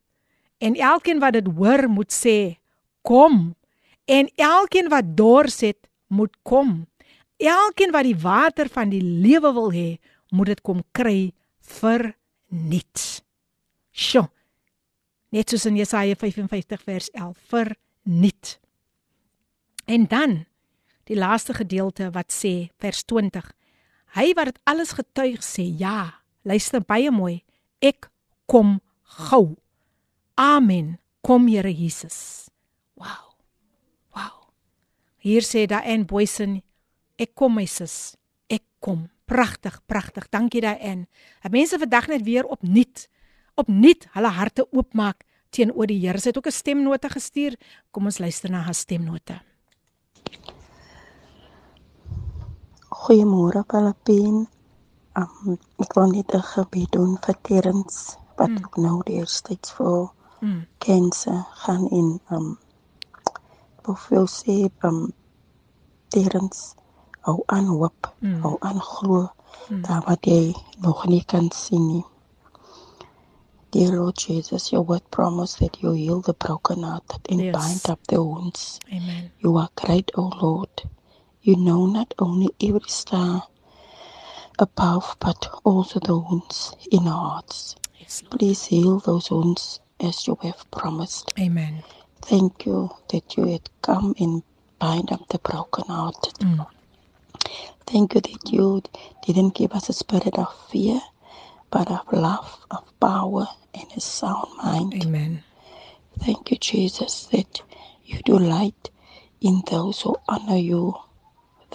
En 0.63 0.79
elkeen 0.79 1.21
wat 1.21 1.37
dit 1.37 1.51
hoor 1.59 1.89
moet 1.91 2.13
sê, 2.15 2.57
kom 3.05 3.53
en 4.09 4.29
elkeen 4.41 4.91
wat 4.93 5.15
dors 5.17 5.61
het, 5.65 5.89
moet 6.13 6.33
kom. 6.47 6.85
Elkeen 7.41 7.93
wat 7.93 8.07
die 8.07 8.19
water 8.21 8.69
van 8.73 8.93
die 8.93 9.03
lewe 9.03 9.53
wil 9.57 9.73
hê, 9.75 9.89
moet 10.35 10.53
dit 10.53 10.63
kom 10.65 10.83
kry 10.97 11.33
vir 11.81 12.13
niks. 12.49 13.23
Sjoe. 13.95 14.29
Net 15.35 15.51
soos 15.51 15.67
in 15.67 15.79
Jesaja 15.81 16.15
55 16.19 16.83
vers 16.85 17.09
11 17.13 17.39
vir 17.51 17.73
niks. 18.07 18.59
En 19.91 20.07
dan 20.09 20.45
die 21.09 21.17
laaste 21.17 21.55
gedeelte 21.55 22.11
wat 22.15 22.33
sê 22.33 22.71
vers 22.81 23.05
20. 23.05 23.51
Hy 24.15 24.33
wat 24.39 24.53
dit 24.53 24.61
alles 24.65 24.95
getuig 24.95 25.43
sê, 25.43 25.67
ja, 25.79 26.21
luister 26.45 26.81
baie 26.81 27.11
mooi. 27.11 27.43
Ek 27.83 28.11
kom 28.47 28.81
gou. 29.03 29.57
Amen. 30.35 30.99
Kom 31.25 31.49
Here 31.49 31.73
Jesus. 31.73 32.49
Wow. 32.97 33.35
Hier 35.25 35.41
sê 35.41 35.63
Diane 35.65 36.05
Boysen, 36.05 36.59
ek 37.17 37.31
kom 37.33 37.55
my 37.57 37.65
sis. 37.65 38.13
Ek 38.53 38.61
kom. 38.85 39.07
Pragtig, 39.25 39.79
pragtig. 39.89 40.27
Dankie 40.29 40.61
Diane. 40.61 41.09
Dat 41.41 41.55
mense 41.55 41.79
vandag 41.81 42.11
net 42.13 42.27
weer 42.27 42.45
opnuut 42.45 43.07
opnuut 43.55 44.05
hulle 44.17 44.33
harte 44.35 44.67
oopmaak 44.75 45.23
teenoor 45.55 45.89
die 45.89 46.01
Here. 46.03 46.21
Sy 46.21 46.29
het 46.35 46.39
ook 46.39 46.51
'n 46.51 46.53
stemnote 46.53 47.09
gestuur. 47.09 47.57
Kom 47.91 48.05
ons 48.05 48.19
luister 48.19 48.51
na 48.51 48.61
haar 48.67 48.75
stemnote. 48.75 49.41
Goeiemôre 53.05 53.61
Palapien. 53.69 54.37
Um, 55.21 55.59
ek 55.83 55.91
wil 55.97 56.09
net 56.17 56.31
'n 56.33 56.45
gebed 56.53 56.89
doen 56.97 57.11
vir 57.25 57.37
Terrens 57.47 57.97
wat 58.39 58.55
mm. 58.55 58.81
nou 58.85 59.03
deur 59.09 59.29
steeds 59.29 59.75
vir 59.77 60.09
mm. 60.41 60.63
kanker 60.85 61.43
gaan 61.63 61.85
in 61.99 62.09
um 62.37 62.47
hoeveel 63.85 64.25
sê 64.37 64.57
um 64.89 65.13
terens 66.09 66.63
hou 67.29 67.37
aan 67.57 67.69
hoop, 67.77 68.09
mm. 68.25 68.41
hou 68.47 68.57
aan 68.61 68.81
glo 68.81 69.21
mm. 69.69 69.83
daar 69.85 70.03
wat 70.09 70.25
jy 70.25 70.57
nog 70.81 71.05
nie 71.13 71.25
kan 71.25 71.53
sien 71.53 71.87
nie. 71.87 72.05
Dear 73.71 73.93
Lord 74.01 74.17
Jesus, 74.17 74.73
your 74.73 74.87
word 74.89 75.05
promised 75.11 75.59
that 75.59 75.77
you 75.83 75.93
heal 75.93 76.21
the 76.23 76.33
brokenhearted 76.33 77.21
and 77.29 77.41
yes. 77.41 77.53
bind 77.53 77.85
up 77.93 78.01
the 78.07 78.23
wounds. 78.23 78.79
Amen. 78.89 79.31
You 79.45 79.59
are 79.59 79.71
great, 79.77 80.11
O 80.17 80.23
oh 80.23 80.33
Lord. 80.41 80.89
You 81.45 81.57
know 81.57 81.85
not 81.85 82.15
only 82.19 82.49
every 82.63 82.89
star 82.89 83.43
above, 84.59 85.17
but 85.21 85.47
also 85.63 86.01
the 86.01 86.17
wounds 86.17 86.75
in 86.91 87.07
our 87.07 87.31
hearts. 87.33 87.77
Yes, 88.01 88.23
Please 88.31 88.65
heal 88.65 88.99
those 89.01 89.31
wounds 89.31 89.79
as 90.01 90.27
you 90.27 90.39
have 90.43 90.71
promised. 90.71 91.35
Amen. 91.39 91.83
Thank 92.23 92.65
you 92.65 92.89
that 93.11 93.37
you 93.37 93.47
had 93.49 93.69
come 93.83 94.15
and 94.19 94.43
bind 94.79 95.13
up 95.13 95.29
the 95.29 95.39
brokenhearted. 95.39 96.33
Mm. 96.41 96.67
Thank 97.87 98.15
you 98.15 98.23
that 98.23 98.51
you 98.51 98.83
didn't 99.27 99.55
give 99.55 99.73
us 99.73 99.91
a 99.91 99.93
spirit 99.93 100.39
of 100.39 100.49
fear, 100.71 100.99
but 101.71 101.91
of 101.91 102.11
love, 102.11 102.65
of 102.71 102.85
power, 103.01 103.47
and 103.75 103.87
a 103.95 104.01
sound 104.01 104.49
mind. 104.63 104.95
Amen. 105.05 105.45
Thank 106.21 106.51
you, 106.51 106.57
Jesus, 106.57 107.27
that 107.27 107.61
you 108.05 108.21
do 108.25 108.39
light 108.39 108.91
in 109.43 109.63
those 109.71 110.01
who 110.01 110.17
honor 110.29 110.57
you, 110.57 110.95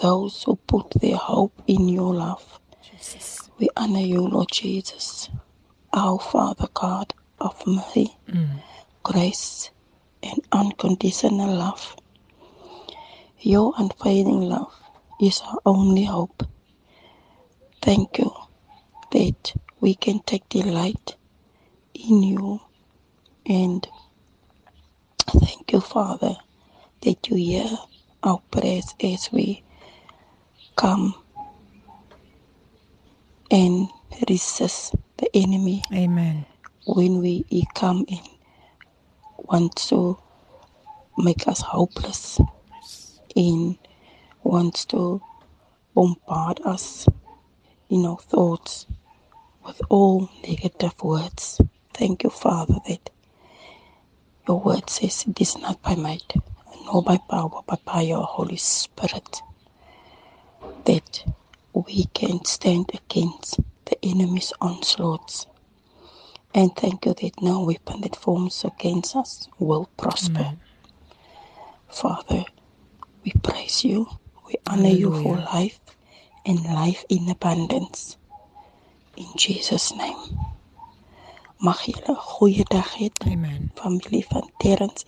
those 0.00 0.42
who 0.44 0.56
put 0.56 0.90
their 1.00 1.16
hope 1.16 1.62
in 1.66 1.88
your 1.88 2.14
love. 2.14 2.58
Jesus. 2.82 3.50
We 3.58 3.68
honor 3.76 4.00
you, 4.00 4.26
Lord 4.26 4.48
Jesus, 4.52 5.28
our 5.92 6.18
Father 6.18 6.68
God 6.74 7.12
of 7.40 7.66
mercy, 7.66 8.16
mm. 8.28 8.62
grace, 9.02 9.70
and 10.22 10.40
unconditional 10.52 11.54
love. 11.54 11.96
Your 13.40 13.72
unfailing 13.78 14.42
love 14.42 14.72
is 15.20 15.40
our 15.46 15.58
only 15.66 16.04
hope. 16.04 16.42
Thank 17.82 18.18
you 18.18 18.32
that 19.12 19.54
we 19.80 19.94
can 19.94 20.20
take 20.20 20.48
delight 20.48 21.16
in 21.94 22.22
you 22.22 22.60
and 23.46 23.86
thank 25.26 25.72
you, 25.72 25.80
Father, 25.80 26.36
that 27.00 27.28
you 27.28 27.36
hear 27.36 27.78
our 28.22 28.40
prayers 28.50 28.94
as 29.02 29.30
we 29.32 29.62
come 30.76 31.14
and 33.50 33.88
resist 34.28 34.94
the 35.18 35.30
enemy. 35.36 35.82
Amen. 35.94 36.46
When 36.86 37.20
we 37.20 37.44
come 37.74 38.04
in 38.08 38.20
wants 39.38 39.88
to 39.90 40.18
make 41.18 41.48
us 41.48 41.60
hopeless 41.60 42.40
in 43.36 43.78
wants 44.44 44.84
to 44.86 45.22
bombard 45.94 46.60
us 46.64 47.08
in 47.90 48.06
our 48.06 48.18
thoughts 48.18 48.86
with 49.66 49.80
all 49.90 50.30
negative 50.42 50.94
words. 51.02 51.60
Thank 51.94 52.24
you, 52.24 52.30
Father, 52.30 52.76
that 52.88 53.10
your 54.48 54.60
word 54.60 54.90
says 54.90 55.24
it 55.28 55.40
is 55.40 55.58
not 55.58 55.82
by 55.82 55.94
might 55.96 56.32
nor 56.86 57.02
by 57.02 57.18
power, 57.30 57.62
but 57.66 57.84
by 57.84 58.02
your 58.02 58.24
Holy 58.24 58.56
Spirit 58.56 59.42
that 60.84 61.24
we 61.72 62.04
can 62.14 62.44
stand 62.44 62.90
against 62.94 63.60
the 63.84 63.96
enemy's 64.04 64.52
onslaughts. 64.60 65.46
And 66.54 66.74
thank 66.74 67.06
you 67.06 67.14
that 67.14 67.40
no 67.42 67.62
weapon 67.64 68.00
that 68.00 68.16
forms 68.16 68.64
against 68.64 69.14
us 69.16 69.48
will 69.58 69.88
prosper. 69.96 70.40
Amen. 70.40 70.60
Father, 71.88 72.44
we 73.24 73.32
praise 73.42 73.84
you. 73.84 74.06
We 74.46 74.54
honor 74.66 74.88
you 74.88 75.12
for 75.12 75.36
life 75.36 75.80
and 76.44 76.64
life 76.64 77.04
in 77.08 77.28
abundance. 77.30 78.16
In 79.16 79.26
Jesus' 79.36 79.94
name. 79.94 80.16
Mag 81.60 81.76
julle 81.84 82.08
'n 82.08 82.16
goeie 82.16 82.64
dag 82.64 82.94
hê, 82.96 83.10
Amen. 83.26 83.70
familie 83.74 84.24
van 84.26 84.50
Terrens 84.56 85.04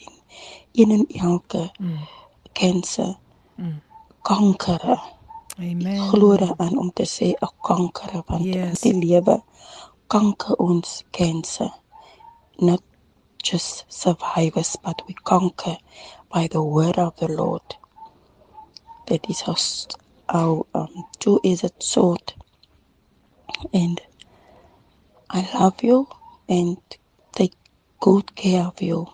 en 0.73 0.91
een 0.91 1.07
en 1.09 1.21
elke 1.21 1.73
Mm. 1.79 2.09
kanker, 2.53 3.19
Mm. 3.57 3.81
kanker. 4.23 5.01
Amen. 5.63 6.09
Glo 6.11 6.37
daaraan 6.37 6.79
om 6.79 6.91
te 6.93 7.05
sê 7.07 7.29
'n 7.41 7.51
kanker 7.69 8.23
want 8.27 8.43
Yes. 8.45 8.81
die 8.81 8.95
lewe 8.95 9.43
conquer 10.09 10.57
ons 10.59 11.05
cancer. 11.11 11.71
Not 12.59 12.83
just 13.45 13.85
survivors, 13.89 14.77
but 14.83 15.03
we 15.07 15.15
conquer 15.15 15.77
by 16.35 16.49
the 16.49 16.63
word 16.63 16.99
of 16.99 17.15
the 17.17 17.29
Lord. 17.29 17.79
That 19.07 19.29
is 19.29 19.43
our, 19.49 19.57
s- 19.57 19.89
our 20.29 20.65
um, 20.75 21.07
two-edged 21.21 21.83
sword. 21.83 22.35
And 23.73 24.01
I 25.31 25.49
love 25.55 25.83
you 25.83 26.09
and 26.49 26.79
take 27.33 27.55
good 28.01 28.35
care 28.37 28.65
of 28.67 28.81
you. 28.83 29.07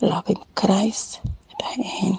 Loving 0.00 0.44
Christ, 0.54 1.20
Diane. 1.58 2.18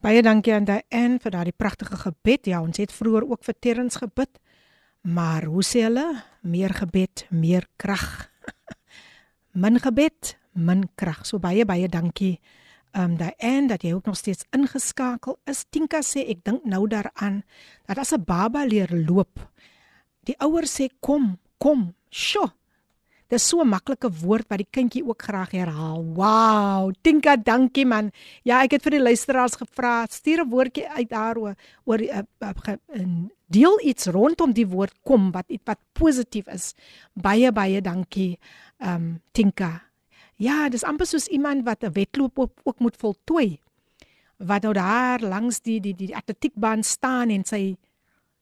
Baie 0.00 0.22
dankie 0.22 0.54
aan 0.54 0.64
Diane 0.64 1.18
vir 1.18 1.30
daardie 1.30 1.56
pragtige 1.56 1.96
gebed. 1.96 2.46
Ja, 2.46 2.60
ons 2.62 2.76
het 2.78 2.92
vroeër 2.92 3.30
ook 3.30 3.44
vir 3.44 3.54
Terrens 3.58 3.96
gebid 3.96 4.38
Maar 5.08 5.44
hoe 5.44 5.62
sê 5.62 5.86
hulle? 5.86 6.22
Meer 6.40 6.74
gebed, 6.74 7.26
meer 7.30 7.66
krag. 7.76 8.30
min 9.62 9.78
gebed, 9.80 10.34
min 10.52 10.88
krag. 10.94 11.22
So 11.26 11.38
baie 11.38 11.64
baie 11.64 11.88
dankie. 11.88 12.40
Ehm 12.92 13.12
um, 13.12 13.16
daai 13.16 13.32
en 13.36 13.68
dat 13.68 13.82
jy 13.82 13.92
ook 13.94 14.06
nog 14.06 14.16
steeds 14.16 14.44
ingeskakel 14.50 15.38
is. 15.46 15.64
Tinka 15.70 16.02
sê 16.02 16.24
ek 16.28 16.42
dink 16.44 16.64
nou 16.64 16.86
daaraan 16.88 17.42
dat 17.86 17.98
as 17.98 18.12
'n 18.12 18.24
baba 18.24 18.64
leer 18.64 18.90
loop, 18.90 19.38
die 20.24 20.36
ouers 20.40 20.80
sê 20.80 20.88
kom, 21.00 21.38
kom. 21.58 21.94
Sjoe. 22.10 22.57
Dis 23.28 23.44
so 23.44 23.60
'n 23.60 23.68
maklike 23.68 24.08
woord 24.22 24.48
wat 24.48 24.58
die 24.62 24.72
kindjie 24.72 25.04
ook 25.04 25.22
graag 25.22 25.50
herhaal. 25.52 26.00
Wow, 26.16 26.92
Tinka, 27.02 27.36
dankie 27.36 27.84
man. 27.84 28.10
Ja, 28.42 28.62
ek 28.64 28.72
het 28.72 28.82
vir 28.82 28.96
die 28.96 29.04
luisteraars 29.04 29.56
gevra, 29.60 30.06
stuur 30.08 30.40
'n 30.44 30.48
woordjie 30.48 30.88
uit 30.88 31.10
daar 31.10 31.36
oor 31.36 31.54
oor 31.84 31.98
'n 32.00 32.24
uh, 32.40 32.52
uh, 32.96 33.28
deel 33.46 33.80
iets 33.84 34.06
rondom 34.06 34.52
die 34.52 34.66
woord 34.66 34.94
kom 35.04 35.30
wat 35.32 35.44
iets 35.48 35.64
wat 35.66 35.78
positief 35.92 36.48
is. 36.48 36.74
Baie 37.12 37.52
baie 37.52 37.80
dankie. 37.82 38.38
Ehm 38.80 38.94
um, 38.94 39.20
Tinka. 39.32 39.82
Ja, 40.36 40.68
dis 40.68 40.84
amper 40.84 41.06
soos 41.06 41.26
iemand 41.26 41.64
wat 41.64 41.84
'n 41.84 41.92
wedloop 41.92 42.38
ook, 42.38 42.52
ook 42.64 42.78
moet 42.78 42.96
voltooi. 42.96 43.60
Wat 44.38 44.62
nou 44.62 44.72
daar 44.72 45.20
langs 45.20 45.60
die 45.60 45.80
die 45.80 45.94
die 45.94 46.16
atletiekbaan 46.16 46.82
staan 46.82 47.28
en 47.30 47.44
sy 47.44 47.76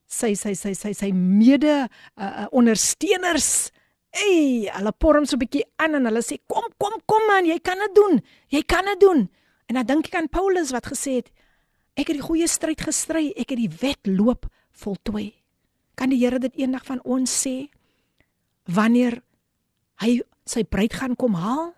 sy 0.05 0.33
sy 0.35 0.53
sy 0.53 0.73
sy 0.73 0.93
sy 0.93 1.11
mede 1.11 1.89
uh, 2.15 2.23
uh, 2.23 2.45
ondersteuners 2.51 3.71
Ey, 4.17 4.65
hulle 4.73 4.91
porm 4.97 5.25
so 5.25 5.35
'n 5.35 5.39
bietjie 5.39 5.65
aan 5.77 5.95
en 5.95 6.05
hulle 6.09 6.21
sê 6.21 6.37
kom 6.47 6.65
kom 6.77 6.95
kom 7.05 7.23
man, 7.27 7.45
jy 7.45 7.59
kan 7.59 7.77
dit 7.77 7.95
doen. 7.95 8.21
Jy 8.49 8.63
kan 8.63 8.85
dit 8.85 8.99
doen. 8.99 9.29
En 9.67 9.75
dan 9.75 9.85
dink 9.85 10.07
ek 10.07 10.15
aan 10.15 10.29
Paulus 10.29 10.71
wat 10.71 10.85
gesê 10.85 11.21
het 11.21 11.31
ek 11.95 12.07
het 12.07 12.17
die 12.17 12.27
goeie 12.29 12.47
stryd 12.47 12.81
gestry, 12.81 13.33
ek 13.35 13.49
het 13.49 13.59
die 13.59 13.77
wedloop 13.81 14.45
voltooi. 14.71 15.33
Kan 15.95 16.09
die 16.09 16.19
Here 16.19 16.39
dit 16.39 16.55
eendag 16.55 16.85
van 16.85 17.01
ons 17.03 17.29
sê 17.29 17.69
wanneer 18.65 19.21
hy 20.01 20.21
sy 20.45 20.63
bruid 20.63 20.93
gaan 20.93 21.15
kom 21.15 21.33
haal? 21.33 21.73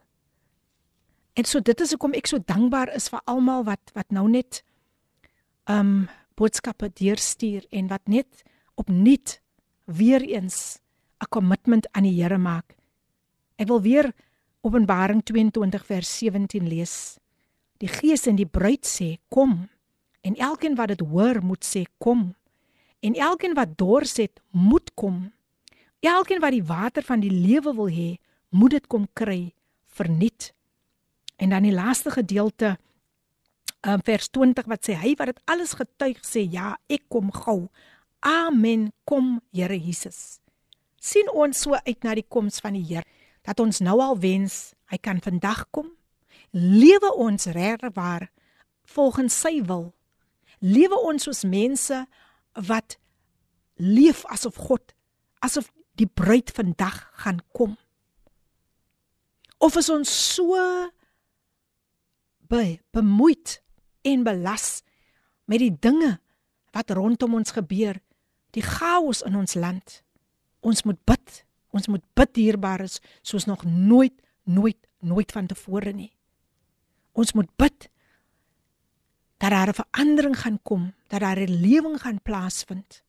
En 1.35 1.45
so 1.45 1.59
dit 1.59 1.81
is 1.81 1.91
hoekom 1.91 2.13
ek 2.13 2.27
so 2.27 2.37
dankbaar 2.37 2.91
is 2.95 3.09
vir 3.09 3.21
almal 3.25 3.63
wat 3.63 3.91
wat 3.95 4.11
nou 4.11 4.27
net 4.27 4.63
um 5.69 6.09
boodskappe 6.35 6.89
deurstuur 6.95 7.65
en 7.71 7.87
wat 7.87 8.07
net 8.07 8.43
opnuut 8.75 9.39
weer 9.85 10.21
eens 10.21 10.79
'n 11.19 11.29
kommitment 11.29 11.87
aan 11.91 12.03
die 12.03 12.21
Here 12.21 12.37
maak. 12.37 12.75
Ek 13.57 13.67
wil 13.67 13.81
weer 13.81 14.13
Openbaring 14.61 15.23
22 15.23 15.85
vers 15.85 16.17
17 16.17 16.67
lees. 16.67 17.17
Die 17.77 17.87
Gees 17.87 18.27
en 18.27 18.35
die 18.35 18.45
bruid 18.45 18.85
sê: 18.85 19.19
"Kom." 19.29 19.69
En 20.21 20.35
elkeen 20.35 20.75
wat 20.75 20.87
dit 20.87 20.99
hoor, 20.99 21.43
moet 21.43 21.63
sê: 21.63 21.83
"Kom." 21.97 22.35
En 22.99 23.13
elkeen 23.13 23.53
wat 23.53 23.77
dors 23.77 24.17
het, 24.17 24.41
moet 24.51 24.93
kom. 24.93 25.31
Elkeen 25.99 26.39
wat 26.39 26.51
die 26.51 26.63
water 26.63 27.03
van 27.03 27.19
die 27.19 27.31
lewe 27.31 27.73
wil 27.75 27.89
hê, 27.89 28.19
moet 28.49 28.71
dit 28.71 28.87
kom 28.87 29.07
kry 29.13 29.53
verniet. 29.87 30.53
En 31.37 31.49
dan 31.49 31.63
die 31.63 31.73
laaste 31.73 32.11
gedeelte 32.11 32.77
um, 33.87 34.01
vers 34.03 34.29
20 34.29 34.67
wat 34.69 34.87
sê 34.87 34.97
hy 34.99 35.13
wat 35.19 35.33
dit 35.33 35.41
alles 35.51 35.75
getuig 35.79 36.19
sê 36.27 36.45
ja 36.51 36.73
ek 36.91 37.07
kom 37.11 37.31
gou 37.33 37.69
amen 38.25 38.89
kom 39.07 39.37
Here 39.55 39.77
Jesus 39.77 40.39
sien 40.99 41.29
ons 41.31 41.61
so 41.65 41.75
uit 41.75 42.03
na 42.03 42.15
die 42.17 42.27
koms 42.27 42.59
van 42.63 42.75
die 42.77 42.85
Here 42.85 43.05
dat 43.47 43.59
ons 43.63 43.79
nou 43.79 43.97
al 44.03 44.17
wens 44.19 44.73
hy 44.91 44.99
kan 45.01 45.21
vandag 45.23 45.65
kom. 45.71 45.87
Lewe 46.51 47.11
ons 47.15 47.47
regwaar 47.55 48.29
volgens 48.89 49.35
sy 49.41 49.59
wil. 49.65 49.91
Lewe 50.59 50.97
ons 51.07 51.23
soos 51.23 51.45
mense 51.47 52.03
wat 52.67 52.97
leef 53.79 54.25
asof 54.27 54.57
God 54.59 54.93
asof 55.39 55.69
die 55.99 56.07
bruid 56.07 56.51
vandag 56.51 56.97
gaan 57.23 57.39
kom. 57.55 57.77
Of 59.59 59.75
is 59.79 59.89
ons 59.91 60.11
so 60.35 60.55
be, 62.49 62.79
bemoeid 62.95 63.59
en 64.07 64.23
belas 64.23 64.81
met 65.49 65.63
die 65.63 65.73
dinge 65.73 66.17
wat 66.75 66.91
rondom 66.95 67.35
ons 67.39 67.55
gebeur, 67.55 67.97
die 68.55 68.63
chaos 68.63 69.23
in 69.25 69.35
ons 69.39 69.55
land. 69.59 70.01
Ons 70.59 70.83
moet 70.83 70.99
bid. 71.05 71.45
Ons 71.69 71.87
moet 71.87 72.03
bid 72.13 72.33
dierbares 72.33 72.99
soos 73.21 73.45
nog 73.45 73.63
nooit 73.65 74.15
nooit 74.49 74.87
nooit 74.99 75.31
van 75.31 75.47
tevore 75.47 75.93
nie. 75.93 76.11
Ons 77.13 77.33
moet 77.33 77.49
bid 77.55 77.89
dat 79.39 79.51
daar 79.51 79.69
'n 79.69 79.73
verandering 79.83 80.39
gaan 80.39 80.59
kom, 80.61 80.93
dat 81.07 81.19
daar 81.19 81.39
'n 81.39 81.61
lewing 81.61 82.01
gaan 82.01 82.21
plaasvind. 82.21 83.03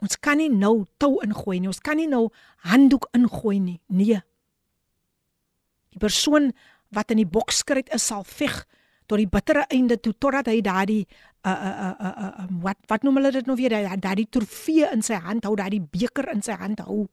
Ons 0.00 0.18
kan 0.18 0.36
nie 0.36 0.50
nou 0.50 0.84
tou 0.96 1.20
ingooi 1.22 1.60
nie. 1.60 1.68
Ons 1.68 1.80
kan 1.80 1.96
nie 1.96 2.08
nou 2.08 2.30
handdoek 2.56 3.08
ingooi 3.12 3.58
nie. 3.60 3.80
Nee. 3.86 4.20
Die 5.88 5.98
persoon 5.98 6.52
wat 6.88 7.10
in 7.10 7.16
die 7.16 7.28
bokskryt 7.28 7.92
is 7.94 8.06
sal 8.06 8.24
veg 8.24 8.66
tot 9.10 9.18
die 9.18 9.30
bittere 9.30 9.64
einde 9.74 9.98
toe 9.98 10.14
totdat 10.14 10.46
hy 10.52 10.60
daardie 10.62 11.02
uh 11.42 11.50
uh 11.50 11.72
uh 11.74 11.94
uh, 11.98 12.28
uh 12.44 12.46
wat 12.62 12.78
wat 12.90 13.02
noem 13.02 13.18
hulle 13.18 13.32
dit 13.34 13.48
nou 13.48 13.56
weer? 13.58 13.74
Daardie 13.98 14.28
trofee 14.30 14.86
in 14.92 15.02
sy 15.02 15.18
hand 15.24 15.48
hou 15.48 15.56
daardie 15.58 15.82
beker 15.82 16.30
in 16.34 16.44
sy 16.46 16.54
hand 16.60 16.84
hou. 16.86 17.08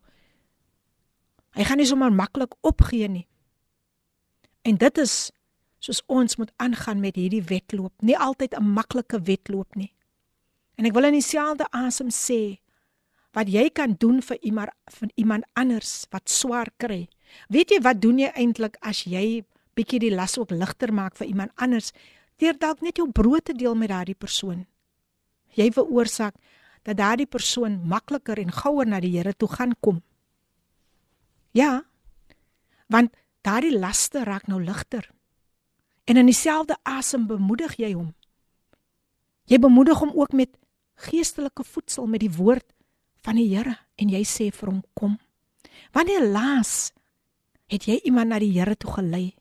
Hy 1.57 1.65
gaan 1.65 1.81
nie 1.81 1.89
sommer 1.89 2.13
maklik 2.13 2.53
opgee 2.61 3.09
nie. 3.09 3.25
En 4.67 4.77
dit 4.77 5.01
is 5.01 5.31
soos 5.81 6.03
ons 6.11 6.37
moet 6.37 6.51
aangaan 6.61 7.01
met 7.01 7.17
hierdie 7.17 7.43
wedloop. 7.49 7.93
Nie 8.01 8.17
altyd 8.17 8.53
'n 8.57 8.73
maklike 8.77 9.21
wedloop 9.21 9.75
nie. 9.75 9.93
En 10.77 10.85
ek 10.85 10.93
wil 10.93 11.09
in 11.09 11.17
dieselfde 11.17 11.65
asem 11.71 12.09
sê 12.09 12.59
wat 13.33 13.49
jy 13.49 13.69
kan 13.69 13.95
doen 13.97 14.21
vir 14.21 14.37
iemand 14.41 14.69
vir 14.99 15.09
iemand 15.15 15.45
anders 15.53 16.05
wat 16.09 16.29
swaar 16.29 16.69
kry. 16.77 17.07
Weet 17.49 17.69
jy 17.69 17.81
wat 17.81 18.01
doen 18.01 18.19
jy 18.19 18.31
eintlik 18.35 18.77
as 18.81 19.03
jy 19.03 19.43
bietjie 19.77 20.01
die 20.01 20.13
las 20.13 20.37
ook 20.37 20.51
ligter 20.51 20.93
maak 20.93 21.17
vir 21.19 21.29
iemand 21.29 21.53
anders 21.55 21.93
deur 22.41 22.57
dalk 22.57 22.81
net 22.85 22.97
jou 22.97 23.07
brood 23.11 23.45
te 23.45 23.53
deel 23.53 23.75
met 23.75 23.89
daardie 23.89 24.17
persoon. 24.17 24.65
Jy 25.57 25.71
veroorsaak 25.73 26.35
dat 26.85 26.99
daardie 26.99 27.27
persoon 27.27 27.79
makliker 27.89 28.39
en 28.39 28.53
gouer 28.53 28.87
na 28.87 28.99
die 29.03 29.15
Here 29.17 29.33
toe 29.33 29.49
gaan 29.49 29.73
kom. 29.81 30.01
Ja. 31.51 31.83
Want 32.87 33.15
daardie 33.41 33.73
laste 33.73 34.23
raak 34.23 34.47
nou 34.47 34.61
ligter. 34.63 35.09
En 36.05 36.17
in 36.17 36.29
dieselfde 36.29 36.77
asem 36.83 37.25
bemoedig 37.27 37.75
jy 37.81 37.91
hom. 37.93 38.13
Jy 39.47 39.59
bemoedig 39.59 39.99
hom 39.99 40.13
ook 40.13 40.31
met 40.31 40.57
geestelike 41.07 41.63
voedsel 41.63 42.07
met 42.07 42.23
die 42.23 42.31
woord 42.31 42.65
van 43.25 43.35
die 43.35 43.49
Here 43.51 43.75
en 43.95 44.13
jy 44.13 44.23
sê 44.23 44.51
vir 44.53 44.71
hom 44.71 44.83
kom. 44.93 45.17
Wanneer 45.91 46.29
laas 46.31 46.91
het 47.67 47.87
jy 47.89 47.99
iemand 48.03 48.31
na 48.31 48.39
die 48.39 48.53
Here 48.55 48.75
toe 48.75 48.93
gelei? 48.99 49.36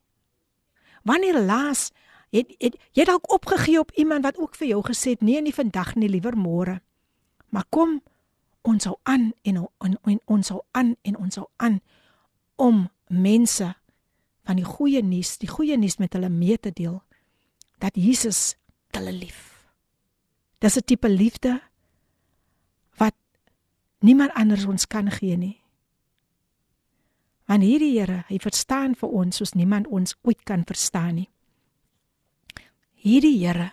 Wanneer 1.07 1.39
laas 1.47 1.91
het, 2.35 2.51
het 2.59 2.75
jy 2.97 3.07
dalk 3.07 3.31
opgegee 3.33 3.79
op 3.79 3.93
iemand 3.95 4.27
wat 4.27 4.39
ook 4.43 4.59
vir 4.59 4.73
jou 4.75 4.83
gesê 4.87 5.15
het 5.15 5.23
nee 5.23 5.41
nie 5.43 5.55
vandag 5.55 5.95
nie 5.95 6.11
liewer 6.11 6.35
môre. 6.35 6.81
Maar 7.55 7.67
kom 7.71 8.01
ons 8.67 8.83
sou 8.83 8.97
aan 9.07 9.31
en, 9.47 9.63
en, 9.79 9.99
en 10.03 10.21
ons 10.25 10.47
sou 10.47 10.61
aan 10.75 10.97
en 11.07 11.19
ons 11.23 11.35
sou 11.39 11.47
aan 11.63 11.81
om 12.57 12.89
mense 13.07 13.69
van 14.47 14.59
die 14.59 14.67
goeie 14.67 15.03
nuus, 15.03 15.37
die 15.39 15.51
goeie 15.51 15.77
nuus 15.79 15.99
met 16.03 16.15
hulle 16.17 16.31
mee 16.31 16.59
te 16.59 16.73
deel 16.75 16.99
dat 17.83 17.95
Jesus 17.95 18.57
hulle 18.97 19.13
lief. 19.13 19.69
Dis 20.59 20.77
'n 20.77 20.85
tipe 20.85 21.09
liefde 21.09 21.61
wat 22.97 23.15
niemand 24.01 24.33
anders 24.35 24.65
ons 24.65 24.87
kan 24.87 25.11
gee 25.11 25.37
nie. 25.37 25.61
Want 27.47 27.63
hierdie 27.63 27.95
Here, 27.95 28.25
hy 28.27 28.41
verstaan 28.43 28.97
vir 28.99 29.13
ons 29.15 29.39
soos 29.39 29.55
niemand 29.55 29.87
ons 29.87 30.17
ooit 30.27 30.43
kan 30.47 30.65
verstaan 30.67 31.21
nie. 31.21 31.29
Hierdie 32.99 33.37
Here 33.39 33.71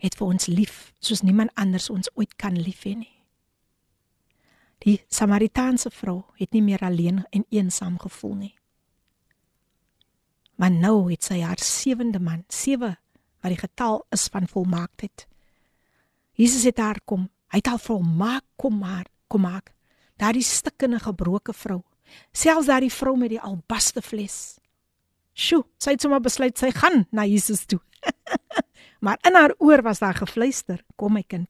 het 0.00 0.16
vir 0.16 0.30
ons 0.32 0.48
lief 0.48 0.76
soos 1.04 1.20
niemand 1.20 1.52
anders 1.60 1.90
ons 1.92 2.08
ooit 2.16 2.32
kan 2.40 2.56
lief 2.56 2.86
hê 2.88 2.94
nie. 2.96 3.12
Die 4.80 4.96
Samaritaanse 5.12 5.92
vrou 5.92 6.22
het 6.40 6.56
nie 6.56 6.62
meer 6.64 6.80
alleen 6.80 7.20
en 7.36 7.44
eensaam 7.52 7.98
gevoel 8.00 8.34
nie. 8.38 8.54
Maar 10.56 10.72
nou 10.72 11.10
het 11.10 11.24
sy 11.24 11.42
haar 11.44 11.60
sewende 11.60 12.20
man, 12.20 12.46
sewe 12.48 12.94
wat 13.40 13.52
die 13.52 13.60
getal 13.60 14.00
is 14.12 14.26
van 14.32 14.48
volmaaktheid. 14.48 15.26
Jesus 16.40 16.64
het 16.64 16.80
haar 16.80 17.02
kom, 17.04 17.28
hy 17.52 17.60
het 17.60 17.68
haar 17.68 17.84
volmaak 17.84 18.46
kom 18.56 18.80
maar 18.80 19.04
kom 19.28 19.44
maak. 19.44 19.74
Daardie 20.16 20.44
stikkende 20.44 21.00
gebroke 21.00 21.52
vrou 21.52 21.82
selfs 22.32 22.68
daardie 22.70 22.92
vrou 22.92 23.16
met 23.18 23.32
die 23.32 23.40
albaste 23.40 24.02
fles. 24.02 24.58
Sjoe, 25.34 25.62
sy 25.80 25.94
het 25.94 26.02
sommer 26.04 26.20
besluit 26.22 26.58
sy 26.58 26.72
gaan 26.74 27.06
na 27.14 27.24
Jesus 27.28 27.64
toe. 27.70 27.80
maar 29.04 29.20
in 29.26 29.36
haar 29.36 29.54
oor 29.58 29.82
was 29.82 30.02
daar 30.02 30.18
gefluister: 30.18 30.82
"Kom 30.96 31.16
my 31.16 31.22
kind, 31.22 31.48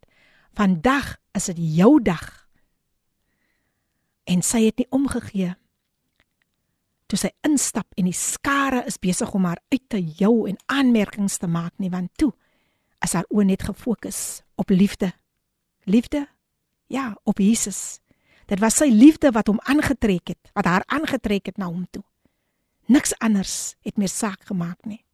vandag 0.55 1.17
is 1.35 1.51
dit 1.53 1.59
jou 1.81 2.03
dag." 2.03 2.47
En 4.25 4.43
sy 4.43 4.65
het 4.69 4.79
nie 4.79 4.91
omgegee. 4.91 5.55
Toe 7.11 7.19
sy 7.19 7.33
instap 7.43 7.91
en 7.99 8.07
die 8.07 8.15
skare 8.15 8.85
is 8.87 9.01
besig 9.03 9.33
om 9.35 9.45
haar 9.45 9.59
uit 9.73 9.83
te 9.89 9.99
jou 9.99 10.47
en 10.49 10.61
aanmerkings 10.67 11.41
te 11.43 11.49
maak 11.51 11.75
nie, 11.79 11.91
want 11.91 12.13
toe 12.15 12.31
is 13.03 13.17
haar 13.17 13.27
oë 13.33 13.49
net 13.49 13.65
gefokus 13.67 14.43
op 14.61 14.71
liefde. 14.71 15.11
Liefde? 15.89 16.29
Ja, 16.87 17.17
op 17.25 17.39
Jesus. 17.39 17.99
Dit 18.51 18.59
was 18.59 18.81
sy 18.81 18.89
liefde 18.91 19.31
wat 19.31 19.47
hom 19.47 19.61
aangetrek 19.71 20.33
het, 20.33 20.51
wat 20.59 20.67
haar 20.67 20.85
aangetrek 20.91 21.53
het 21.53 21.59
na 21.61 21.69
hom 21.71 21.87
toe. 21.95 22.03
Niks 22.91 23.15
anders 23.23 23.77
het 23.87 23.97
meer 23.97 24.11
saak 24.11 24.43
gemaak 24.49 24.83
nie. 24.91 25.05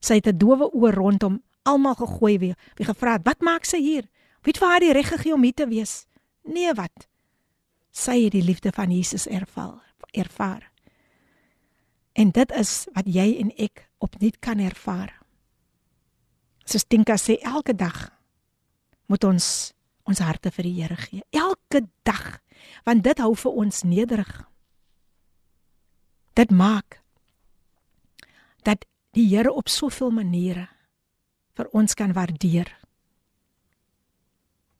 Sy 0.00 0.14
het 0.20 0.26
'n 0.26 0.38
dowe 0.38 0.72
oor 0.72 0.94
rondom 0.94 1.42
almal 1.62 1.94
gegooi 1.94 2.38
weer. 2.38 2.56
Wie 2.76 2.86
gevra 2.86 3.12
het, 3.12 3.24
"Wat 3.24 3.40
maak 3.40 3.64
sy 3.64 3.78
hier? 3.78 4.08
Wie 4.42 4.52
het 4.52 4.58
vir 4.58 4.68
haar 4.68 4.80
die 4.80 4.92
reg 4.92 5.08
gegee 5.08 5.34
om 5.34 5.42
hier 5.42 5.54
te 5.54 5.68
wees?" 5.68 6.06
Nee, 6.42 6.72
wat? 6.74 7.08
Sy 7.90 8.24
het 8.24 8.32
die 8.32 8.42
liefde 8.42 8.72
van 8.72 8.90
Jesus 8.90 9.26
ervaar, 9.26 9.94
ervaar. 10.12 10.70
En 12.12 12.30
dit 12.30 12.50
is 12.50 12.86
wat 12.92 13.04
jy 13.06 13.38
en 13.40 13.50
ek 13.56 13.90
opnuut 13.98 14.38
kan 14.38 14.58
ervaar. 14.58 15.22
Soos 16.64 16.84
Tinka 16.84 17.16
sê, 17.16 17.38
elke 17.42 17.74
dag 17.74 18.20
moet 19.06 19.24
ons 19.24 19.72
ons 20.04 20.18
harte 20.18 20.50
vir 20.50 20.62
die 20.62 20.82
Here 20.82 20.96
gee. 20.96 21.22
Elke 21.30 21.55
dag, 22.06 22.40
want 22.84 23.04
dit 23.04 23.18
hou 23.18 23.34
vir 23.36 23.58
ons 23.64 23.82
nederig. 23.82 24.32
Dit 26.36 26.50
maak 26.50 27.00
dat 28.66 28.84
die 29.16 29.26
Here 29.30 29.52
op 29.52 29.68
soveel 29.68 30.10
maniere 30.10 30.68
vir 31.56 31.70
ons 31.72 31.94
kan 31.96 32.12
waardeer. 32.12 32.68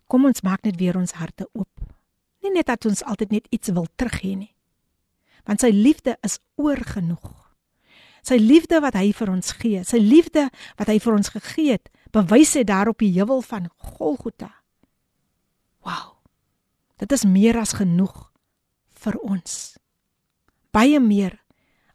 Kom 0.07 0.27
ons 0.29 0.45
maak 0.47 0.67
net 0.67 0.77
weer 0.79 0.99
ons 0.99 1.17
harte 1.19 1.49
oop. 1.53 1.73
Nie 2.45 2.53
net 2.55 2.69
dat 2.69 2.85
ons 2.87 3.03
altyd 3.03 3.33
net 3.33 3.49
iets 3.51 3.73
wil 3.75 3.89
terug 3.97 4.21
hê 4.23 4.35
nie. 4.37 4.53
Want 5.47 5.65
sy 5.65 5.73
liefde 5.73 6.17
is 6.27 6.39
oor 6.61 6.79
genoeg. 6.85 7.33
Sy 8.27 8.39
liefde 8.43 8.81
wat 8.83 8.99
hy 8.99 9.13
vir 9.15 9.31
ons 9.31 9.53
gee, 9.55 9.85
sy 9.87 10.01
liefde 10.03 10.49
wat 10.79 10.91
hy 10.91 10.99
vir 10.99 11.15
ons 11.15 11.31
gegee 11.31 11.77
het, 11.79 11.91
bewys 12.15 12.57
hy 12.59 12.65
daar 12.67 12.91
op 12.91 12.99
die 12.99 13.13
heuwel 13.15 13.43
van 13.47 13.71
Golgotha. 13.79 14.51
Wow. 15.87 16.16
Dit 16.97 17.13
is 17.13 17.25
meer 17.29 17.59
as 17.61 17.77
genoeg 17.77 18.31
vir 18.97 19.19
ons. 19.21 19.77
Baie 20.73 21.01
meer 21.01 21.37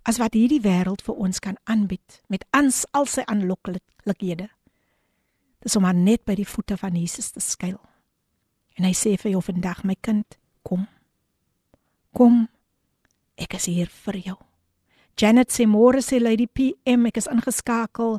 as 0.06 0.18
wat 0.22 0.34
hierdie 0.38 0.62
wêreld 0.62 1.02
vir 1.06 1.18
ons 1.18 1.42
kan 1.42 1.58
aanbied 1.70 2.22
met 2.30 2.46
ans 2.58 2.84
al 2.98 3.06
sy 3.10 3.26
aanloklikhede. 3.30 4.50
Dis 5.62 5.76
om 5.78 5.86
maar 5.86 5.98
net 5.98 6.26
by 6.26 6.36
die 6.38 6.48
voete 6.48 6.78
van 6.78 6.98
Jesus 6.98 7.32
te 7.34 7.42
skuil. 7.42 7.78
En 8.78 8.88
hy 8.88 8.94
sê 8.98 9.14
vir 9.22 9.36
jou 9.36 9.42
vandag 9.46 9.84
my 9.86 9.98
kind, 10.02 10.38
kom. 10.66 10.88
Kom. 12.18 12.48
Ek 13.38 13.58
is 13.60 13.70
hier 13.70 13.90
vir 14.06 14.22
jou. 14.22 14.40
Janet 15.22 15.54
sê 15.54 15.68
môre 15.70 16.02
sê 16.02 16.18
Lady 16.18 16.48
PM 16.50 17.06
ek 17.06 17.20
is 17.22 17.30
ingeskakel. 17.30 18.18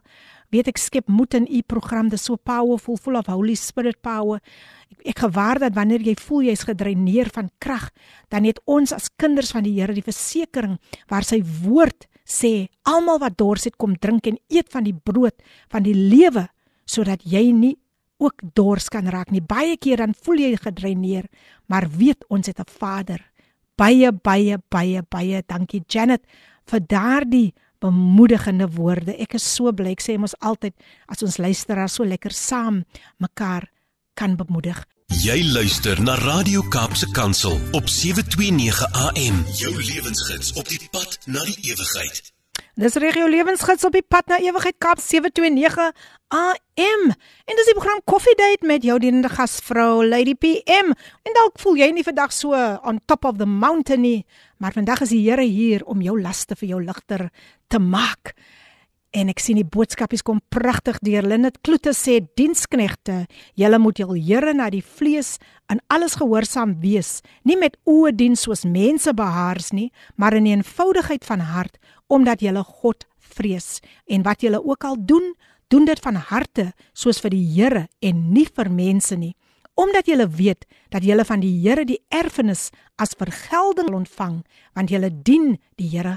Weet 0.55 0.68
ek 0.70 0.78
skep 0.78 1.09
moed 1.11 1.34
in 1.34 1.48
u 1.50 1.62
program, 1.66 2.11
dis 2.12 2.28
so 2.28 2.36
powerful, 2.36 2.94
full 3.00 3.18
of 3.18 3.26
Holy 3.26 3.57
Spirit 3.59 3.98
power. 4.05 4.38
Ek, 4.92 5.00
ek 5.14 5.22
gewaar 5.24 5.59
dat 5.59 5.74
wanneer 5.74 6.05
jy 6.07 6.14
voel 6.20 6.46
jy's 6.53 6.62
gedreineer 6.68 7.32
van 7.34 7.50
krag, 7.59 7.88
dan 8.30 8.46
het 8.46 8.61
ons 8.70 8.94
as 8.94 9.11
kinders 9.18 9.50
van 9.57 9.66
die 9.66 9.74
Here 9.80 9.96
die 9.96 10.05
versekering 10.05 10.76
waar 11.11 11.26
sy 11.26 11.40
woord 11.42 12.07
sê, 12.22 12.68
almal 12.86 13.18
wat 13.24 13.34
dors 13.40 13.66
het, 13.66 13.78
kom 13.80 13.96
drink 13.98 14.28
en 14.30 14.38
eet 14.53 14.70
van 14.70 14.86
die 14.86 14.94
brood 14.94 15.34
van 15.72 15.82
die 15.82 15.96
lewe 15.96 16.46
sodat 16.86 17.24
jy 17.26 17.48
nie 17.57 17.74
ook 18.22 18.44
dors 18.55 18.86
kan 18.92 19.09
raak 19.11 19.32
nie. 19.34 19.42
Baie 19.42 19.74
keer 19.80 20.05
dan 20.05 20.14
voel 20.14 20.44
jy 20.44 20.55
gedreineer, 20.61 21.26
maar 21.66 21.88
weet 21.90 22.22
ons 22.30 22.46
het 22.46 22.61
'n 22.61 22.68
Vader. 22.68 23.18
Baie 23.74 24.12
baie 24.12 24.59
baie 24.70 25.03
baie 25.03 25.42
dankie 25.48 25.82
Janet 25.88 26.22
vir 26.70 26.80
daardie 26.86 27.52
bemoedigende 27.82 28.68
woorde. 28.76 29.16
Ek 29.18 29.34
is 29.38 29.46
so 29.54 29.72
bly. 29.74 29.94
Ek 29.96 30.04
sê 30.04 30.18
mos 30.20 30.36
altyd 30.40 30.74
as 31.10 31.22
ons 31.26 31.38
luisteraars 31.42 31.98
so 31.98 32.06
lekker 32.06 32.34
saam 32.36 32.82
mekaar 33.22 33.68
kan 34.18 34.36
bemoedig. 34.36 34.78
Jy 35.22 35.42
luister 35.52 35.98
na 36.00 36.14
Radio 36.22 36.62
Kaapse 36.72 37.10
Kansel 37.12 37.58
op 37.76 37.88
729 37.88 38.86
AM. 39.06 39.42
Jou 39.58 39.74
lewensgids 39.76 40.54
op 40.56 40.68
die 40.70 40.80
pad 40.94 41.18
na 41.26 41.44
die 41.44 41.58
ewigheid. 41.72 42.32
Dis 42.73 42.95
regio 42.97 43.27
lewensgids 43.29 43.85
op 43.85 43.93
die 43.93 44.01
pad 44.01 44.31
na 44.33 44.39
ewigheid 44.41 44.79
Kaap 44.81 44.97
729 44.97 45.91
AM. 46.33 47.03
En 47.45 47.59
dis 47.59 47.66
die 47.68 47.75
program 47.77 47.99
Coffee 48.09 48.33
Date 48.33 48.64
met 48.64 48.87
jou 48.89 48.97
dienende 48.97 49.29
gasvrou 49.29 50.01
Lady 50.07 50.33
PM. 50.33 50.95
En 50.97 51.37
dalk 51.37 51.61
voel 51.61 51.77
jy 51.83 51.91
nie 51.93 52.05
vandag 52.07 52.33
so 52.33 52.57
on 52.57 53.03
top 53.05 53.29
of 53.29 53.37
the 53.37 53.45
mountain 53.45 54.01
nie, 54.01 54.25
maar 54.57 54.73
vandag 54.73 55.05
is 55.05 55.12
die 55.12 55.20
Here 55.20 55.45
hier 55.45 55.85
om 55.85 56.01
jou 56.01 56.16
laste 56.16 56.57
vir 56.57 56.70
jou 56.70 56.81
ligter 56.81 57.29
te 57.68 57.77
maak. 57.77 58.33
En 59.12 59.28
ek 59.28 59.42
sien 59.44 59.58
die 59.60 59.68
boodskapies 59.68 60.24
kom 60.24 60.38
pragtig 60.48 60.96
deur. 61.04 61.26
Linnet 61.28 61.58
Kloete 61.60 61.92
sê 61.92 62.22
diensknegte, 62.38 63.26
julle 63.60 63.78
moet 63.78 64.00
jul 64.00 64.14
Here 64.16 64.54
na 64.56 64.70
die 64.72 64.80
vlees 64.80 65.34
in 65.72 65.82
alles 65.92 66.16
gehoorsaam 66.16 66.78
wees, 66.80 67.20
nie 67.44 67.58
met 67.60 67.76
oë 67.84 68.14
dien 68.16 68.38
soos 68.40 68.64
mense 68.64 69.12
behaars 69.12 69.70
nie, 69.76 69.90
maar 70.16 70.36
in 70.38 70.48
eenvoudigheid 70.48 71.28
van 71.28 71.44
hart, 71.44 71.76
omdat 72.08 72.40
julle 72.40 72.64
God 72.64 73.04
vrees. 73.36 73.82
En 74.08 74.24
wat 74.24 74.40
julle 74.44 74.62
ook 74.64 74.88
al 74.88 74.96
doen, 74.96 75.34
doen 75.68 75.84
dit 75.84 76.00
van 76.04 76.16
harte 76.16 76.70
soos 76.96 77.20
vir 77.20 77.36
die 77.36 77.44
Here 77.52 77.86
en 78.00 78.26
nie 78.32 78.48
vir 78.48 78.72
mense 78.72 79.16
nie, 79.16 79.34
omdat 79.76 80.08
julle 80.08 80.28
weet 80.28 80.64
dat 80.92 81.04
julle 81.04 81.24
van 81.28 81.44
die 81.44 81.52
Here 81.60 81.84
die 81.84 82.00
erfenis 82.08 82.70
as 82.96 83.16
vergelding 83.16 83.92
ontvang, 83.92 84.42
want 84.72 84.92
julle 84.92 85.12
dien 85.12 85.58
die 85.76 85.92
Here 85.92 86.16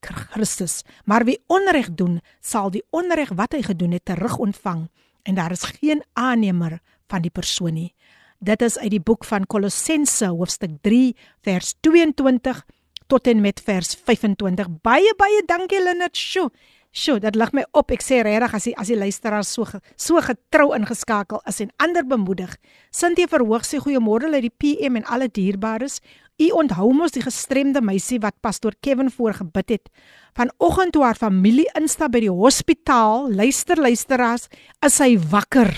Christus. 0.00 0.82
Maar 1.04 1.24
wie 1.24 1.42
onreg 1.46 1.94
doen, 1.94 2.20
sal 2.40 2.70
die 2.70 2.84
onreg 2.90 3.32
wat 3.34 3.52
hy 3.52 3.62
gedoen 3.62 3.92
het 3.96 4.04
terug 4.04 4.38
ontvang 4.38 4.88
en 5.26 5.34
daar 5.34 5.50
is 5.50 5.62
geen 5.62 6.04
aannemer 6.12 6.78
van 7.08 7.22
die 7.22 7.30
persoon 7.30 7.74
nie. 7.74 7.94
Dit 8.38 8.62
is 8.62 8.78
uit 8.78 8.90
die 8.90 9.02
boek 9.02 9.24
van 9.24 9.46
Kolossense 9.46 10.28
hoofstuk 10.28 10.78
3 10.86 11.16
vers 11.42 11.74
22 11.80 12.62
tot 13.06 13.26
en 13.26 13.40
met 13.40 13.60
vers 13.64 13.94
25. 14.04 14.68
Baie 14.82 15.14
baie 15.16 15.42
dankie 15.46 15.82
Leonard. 15.82 16.16
Sjoe. 16.16 16.50
Sjoe, 16.96 17.18
dit 17.20 17.36
lig 17.36 17.52
my 17.52 17.64
op. 17.76 17.90
Ek 17.92 18.04
sê 18.04 18.22
regtig 18.24 18.54
as 18.56 18.66
die 18.68 18.74
as 18.80 18.90
die 18.92 18.98
luisteraars 18.98 19.50
so 19.52 19.66
so 19.96 20.20
getrou 20.24 20.70
ingeskakel 20.76 21.42
is 21.48 21.60
en 21.64 21.72
ander 21.82 22.06
bemoedig. 22.06 22.54
Sintie 22.90 23.28
verhoog 23.28 23.66
sê 23.68 23.80
goeiemôre 23.82 24.30
uit 24.32 24.46
die 24.48 24.52
PM 24.52 24.96
en 25.00 25.04
alle 25.04 25.28
dierbares. 25.28 26.00
U 26.36 26.46
onthou 26.60 26.90
mos 26.92 27.14
die 27.14 27.24
gestremde 27.24 27.80
meisie 27.80 28.18
wat 28.20 28.36
pastoor 28.44 28.74
Kevin 28.84 29.08
voorgebid 29.08 29.70
het. 29.72 29.86
Vanoggend 30.36 30.92
toe 30.92 31.04
haar 31.06 31.16
familie 31.16 31.64
instap 31.78 32.12
by 32.12 32.20
die 32.26 32.32
hospitaal, 32.32 33.30
luister 33.32 33.80
luisteraars, 33.80 34.50
is 34.84 34.98
sy 35.00 35.14
wakker 35.32 35.72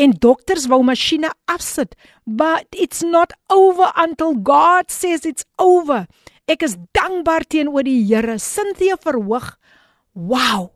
en 0.00 0.12
dokters 0.20 0.66
wou 0.70 0.82
masjiene 0.84 1.30
afsit, 1.50 1.94
but 2.26 2.66
it's 2.72 3.02
not 3.02 3.32
over 3.52 3.90
until 3.96 4.34
God 4.34 4.90
says 4.92 5.24
it's 5.24 5.46
over. 5.58 6.04
Ek 6.44 6.62
is 6.66 6.76
dankbaar 6.92 7.46
teenoor 7.48 7.86
die 7.86 8.02
Here. 8.04 8.36
Cynthia 8.38 8.98
verhoog. 9.00 9.54
Wow. 10.12 10.72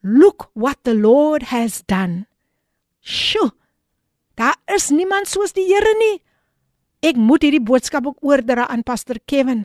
Look 0.00 0.48
what 0.54 0.80
the 0.84 0.94
Lord 0.94 1.50
has 1.52 1.82
done. 1.84 2.24
Sjoe. 3.04 3.52
Daar 4.40 4.56
is 4.72 4.88
niemand 4.88 5.28
soos 5.28 5.52
die 5.52 5.68
Here 5.68 5.92
nie. 6.00 6.22
Ek 7.00 7.16
moet 7.16 7.46
hierdie 7.46 7.62
boodskap 7.64 8.04
ook 8.06 8.18
oordra 8.20 8.66
aan 8.68 8.82
Pastor 8.84 9.16
Kevin. 9.24 9.64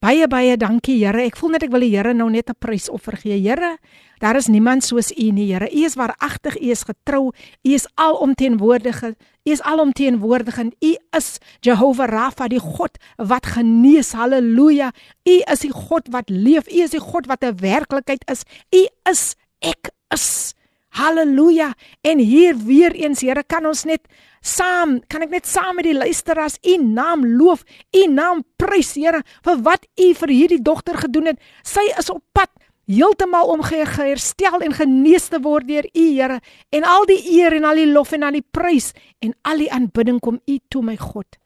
Baie 0.00 0.28
baie 0.30 0.54
dankie 0.56 0.94
Here. 1.00 1.24
Ek 1.26 1.36
voel 1.36 1.56
net 1.56 1.64
ek 1.66 1.72
wil 1.74 1.82
die 1.82 1.90
Here 1.90 2.14
nou 2.14 2.30
net 2.30 2.48
'n 2.48 2.56
prysoffer 2.56 3.16
gee. 3.18 3.36
Here, 3.36 3.76
daar 4.20 4.36
is 4.36 4.48
niemand 4.48 4.84
soos 4.84 5.10
U 5.10 5.30
nie, 5.32 5.52
Here. 5.52 5.68
U 5.68 5.84
is 5.84 5.96
waaragtig, 5.96 6.56
U 6.56 6.70
is 6.70 6.84
getrou, 6.84 7.32
U 7.64 7.70
is 7.74 7.86
alomteenwoordig. 7.96 9.02
U 9.02 9.50
is 9.50 9.60
alomteenwoordig 9.60 10.58
en 10.58 10.72
U 10.80 10.96
is 11.16 11.38
Jehovah 11.60 12.08
Rafa, 12.08 12.48
die 12.48 12.60
God 12.60 12.96
wat 13.16 13.46
genees. 13.46 14.12
Halleluja. 14.12 14.92
U 15.26 15.42
is 15.52 15.60
die 15.60 15.72
God 15.72 16.08
wat 16.10 16.30
leef. 16.30 16.68
U 16.68 16.80
is 16.80 16.90
die 16.90 17.00
God 17.00 17.26
wat 17.26 17.42
'n 17.44 17.56
werklikheid 17.60 18.24
is. 18.30 18.44
U 18.72 18.86
is 19.10 19.34
ek 19.60 19.90
is. 20.14 20.54
Halleluja. 20.98 21.72
En 22.02 22.18
hier 22.18 22.56
weer 22.56 22.94
eens, 22.94 23.22
Here, 23.22 23.42
kan 23.46 23.66
ons 23.66 23.84
net 23.88 24.06
saam, 24.40 24.98
kan 25.10 25.22
ek 25.26 25.32
net 25.32 25.46
saam 25.46 25.78
met 25.78 25.86
die 25.88 25.96
luisteraars 25.96 26.58
U 26.66 26.76
naam 26.82 27.26
loof, 27.38 27.64
U 27.94 28.06
naam 28.10 28.44
prys, 28.60 28.94
Here, 28.98 29.22
vir 29.46 29.62
wat 29.66 29.86
U 29.98 30.12
vir 30.22 30.34
hierdie 30.34 30.62
dogter 30.62 30.98
gedoen 30.98 31.32
het. 31.32 31.42
Sy 31.66 31.86
is 31.98 32.10
op 32.10 32.22
pad 32.36 32.50
heeltemal 32.88 33.50
om 33.52 33.62
geherstel 33.62 34.62
en 34.64 34.72
genees 34.72 35.28
te 35.28 35.40
word 35.44 35.68
deur 35.68 35.86
U, 35.92 36.06
Here. 36.14 36.40
En 36.74 36.86
al 36.88 37.06
die 37.10 37.20
eer 37.38 37.56
en 37.58 37.68
al 37.68 37.82
die 37.82 37.90
lof 37.90 38.14
en 38.16 38.26
al 38.26 38.40
die 38.40 38.46
prys 38.46 38.92
en 39.24 39.34
al 39.42 39.64
die 39.64 39.72
aanbidding 39.72 40.22
kom 40.24 40.40
U 40.46 40.58
toe, 40.68 40.82
my 40.82 40.96
God. 40.96 41.38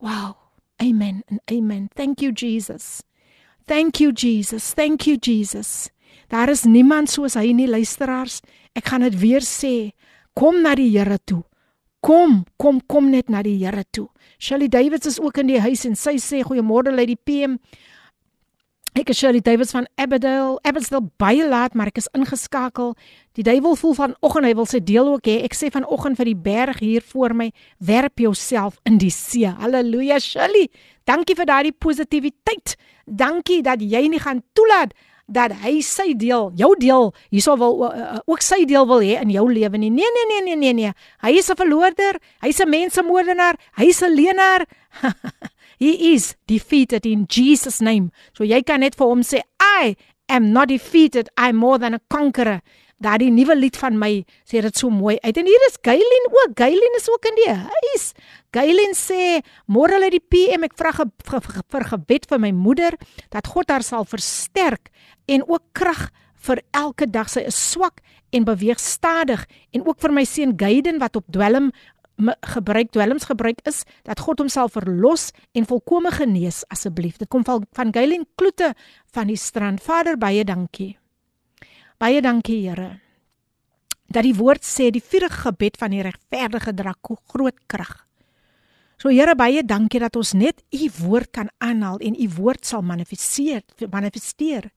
Wow. 0.00 0.36
Amen 0.80 1.24
and 1.28 1.40
amen. 1.50 1.88
Thank 1.96 2.20
you 2.20 2.30
Jesus. 2.32 3.02
Thank 3.66 3.98
you 4.00 4.12
Jesus. 4.12 4.72
Thank 4.72 5.06
you 5.06 5.16
Jesus. 5.16 5.90
Daar 6.28 6.52
is 6.52 6.64
niemand 6.68 7.10
soos 7.10 7.36
hy 7.38 7.52
nie, 7.56 7.68
luisteraars. 7.68 8.40
Ek 8.76 8.90
gaan 8.90 9.06
dit 9.06 9.18
weer 9.20 9.44
sê. 9.44 9.92
Kom 10.36 10.62
na 10.62 10.74
die 10.78 10.90
Here 10.92 11.18
toe. 11.24 11.42
Kom, 12.04 12.44
kom, 12.56 12.80
kom 12.86 13.10
net 13.10 13.28
na 13.32 13.42
die 13.42 13.56
Here 13.58 13.84
toe. 13.90 14.08
Shelly 14.38 14.68
Davids 14.68 15.06
is 15.06 15.20
ook 15.20 15.40
in 15.42 15.50
die 15.50 15.60
huis 15.60 15.86
en 15.88 15.96
sy 15.98 16.18
sê 16.22 16.44
goeiemôre 16.46 16.94
uit 16.94 17.14
die 17.16 17.22
PM. 17.24 17.58
Ek 18.98 19.12
is 19.12 19.18
Shirley 19.20 19.38
Davids 19.44 19.70
van 19.70 19.86
Aberdale. 20.00 20.56
Aberdale 20.66 21.06
baie 21.20 21.44
laat, 21.46 21.74
maar 21.78 21.90
ek 21.90 22.00
is 22.00 22.08
ingeskakel. 22.16 22.94
Die 23.38 23.44
duiwel 23.46 23.76
voel 23.78 23.94
vanoggend 23.94 24.48
hy 24.48 24.54
wil 24.58 24.66
sy 24.66 24.80
deel 24.82 25.10
ook 25.12 25.28
hê. 25.28 25.36
Ek 25.46 25.54
sê 25.54 25.68
vanoggend 25.70 26.18
vir 26.18 26.30
die 26.32 26.38
berg 26.48 26.80
hier 26.82 27.04
voor 27.12 27.34
my, 27.36 27.50
werp 27.78 28.18
jouself 28.24 28.80
in 28.88 28.98
die 28.98 29.12
see. 29.14 29.46
Halleluja, 29.60 30.18
Shirley. 30.24 30.66
Dankie 31.06 31.36
vir 31.38 31.46
daardie 31.46 31.74
positiwiteit. 31.76 32.74
Dankie 33.06 33.60
dat 33.62 33.84
jy 33.84 34.02
nie 34.10 34.22
gaan 34.24 34.42
toelaat 34.56 34.96
dat 35.28 35.52
hy 35.62 35.78
sy 35.84 36.14
deel, 36.16 36.48
jou 36.56 36.70
deel, 36.80 37.10
hierso 37.28 37.54
wil 37.60 37.82
uh, 37.84 38.16
ook 38.24 38.42
sy 38.44 38.62
deel 38.68 38.86
wil 38.88 39.04
hê 39.04 39.18
in 39.20 39.32
jou 39.34 39.44
lewe 39.52 39.78
nie. 39.80 39.90
Nee, 39.92 40.08
nee, 40.14 40.26
nee, 40.30 40.42
nee, 40.46 40.56
nee, 40.56 40.72
nee. 40.72 40.92
Hy 41.20 41.32
is 41.36 41.50
'n 41.50 41.56
verloorder. 41.56 42.16
Hy's 42.40 42.60
'n 42.60 42.68
mensemoordenaar. 42.68 43.60
Hy's 43.76 44.02
'n 44.02 44.14
leenaar. 44.16 44.64
He 45.78 46.14
is 46.14 46.34
defeated 46.46 47.06
in 47.06 47.26
Jesus 47.28 47.80
name. 47.80 48.10
So 48.32 48.44
jy 48.44 48.62
kan 48.62 48.80
net 48.80 48.96
vir 48.96 49.06
hom 49.06 49.22
sê 49.22 49.44
I 49.60 49.96
am 50.28 50.52
not 50.52 50.68
defeated. 50.68 51.28
I'm 51.36 51.56
more 51.56 51.78
than 51.78 51.94
a 51.94 52.00
conqueror. 52.10 52.60
Daardie 52.98 53.30
nuwe 53.30 53.54
lied 53.54 53.76
van 53.78 53.94
my 53.98 54.10
sê 54.42 54.62
dit 54.64 54.78
so 54.78 54.90
mooi 54.90 55.16
uit. 55.22 55.36
En 55.36 55.46
hier 55.46 55.66
is 55.68 55.78
Gailin 55.86 56.26
ook. 56.30 56.54
Gailin 56.58 56.96
is 56.98 57.06
ook 57.10 57.28
in 57.30 57.36
die 57.38 57.52
huis. 57.54 58.06
Gailin 58.54 58.96
sê 58.98 59.38
môre 59.70 59.94
hulle 59.98 60.10
die 60.10 60.22
PM 60.22 60.66
ek 60.66 60.74
vra 60.78 60.90
vir 60.96 61.84
gebed 61.92 62.26
vir 62.30 62.42
my 62.42 62.50
moeder 62.50 62.96
dat 63.30 63.46
God 63.46 63.70
haar 63.70 63.86
sal 63.86 64.08
versterk 64.08 64.90
en 65.30 65.46
ook 65.46 65.62
krag 65.78 66.08
vir 66.42 66.62
elke 66.74 67.06
dag. 67.06 67.30
Sy 67.30 67.46
is 67.46 67.58
swak 67.58 68.02
en 68.34 68.48
beweeg 68.48 68.82
stadig 68.82 69.46
en 69.70 69.86
ook 69.86 70.02
vir 70.02 70.18
my 70.18 70.26
seun 70.26 70.58
Gaiden 70.58 70.98
wat 70.98 71.16
op 71.16 71.30
dwelm 71.30 71.70
gebruik 72.42 72.90
dwelms 72.90 73.24
gebruik 73.30 73.60
is 73.62 73.84
dat 74.02 74.20
God 74.20 74.42
homself 74.42 74.74
verlos 74.74 75.30
en 75.54 75.66
volkome 75.70 76.10
genees 76.10 76.64
asseblief. 76.66 77.16
Dit 77.16 77.30
kom 77.30 77.44
van 77.46 77.66
van 77.72 77.94
Gailen 77.94 78.26
Kloete 78.34 78.74
van 79.14 79.30
die 79.30 79.38
strand. 79.38 79.82
Vader, 79.82 80.18
baie 80.18 80.44
dankie. 80.44 80.97
Baie 81.98 82.20
dankie, 82.22 82.60
Here. 82.62 83.00
Dat 84.06 84.22
die 84.22 84.36
woord 84.38 84.62
sê 84.62 84.92
die 84.94 85.02
vurige 85.02 85.42
gebed 85.42 85.76
van 85.80 85.90
die 85.90 86.02
regverdige 86.06 86.70
dra 86.72 86.92
groot 87.02 87.56
krag. 87.66 88.04
So 89.02 89.10
Here, 89.10 89.34
baie 89.34 89.64
dankie 89.66 89.98
dat 89.98 90.14
ons 90.16 90.32
net 90.32 90.62
u 90.70 90.86
woord 91.02 91.32
kan 91.34 91.50
aanhaal 91.58 91.98
en 91.98 92.14
u 92.14 92.28
woord 92.36 92.66
sal 92.66 92.84
manifesteer, 92.86 93.64
manifesteer. 93.90 94.70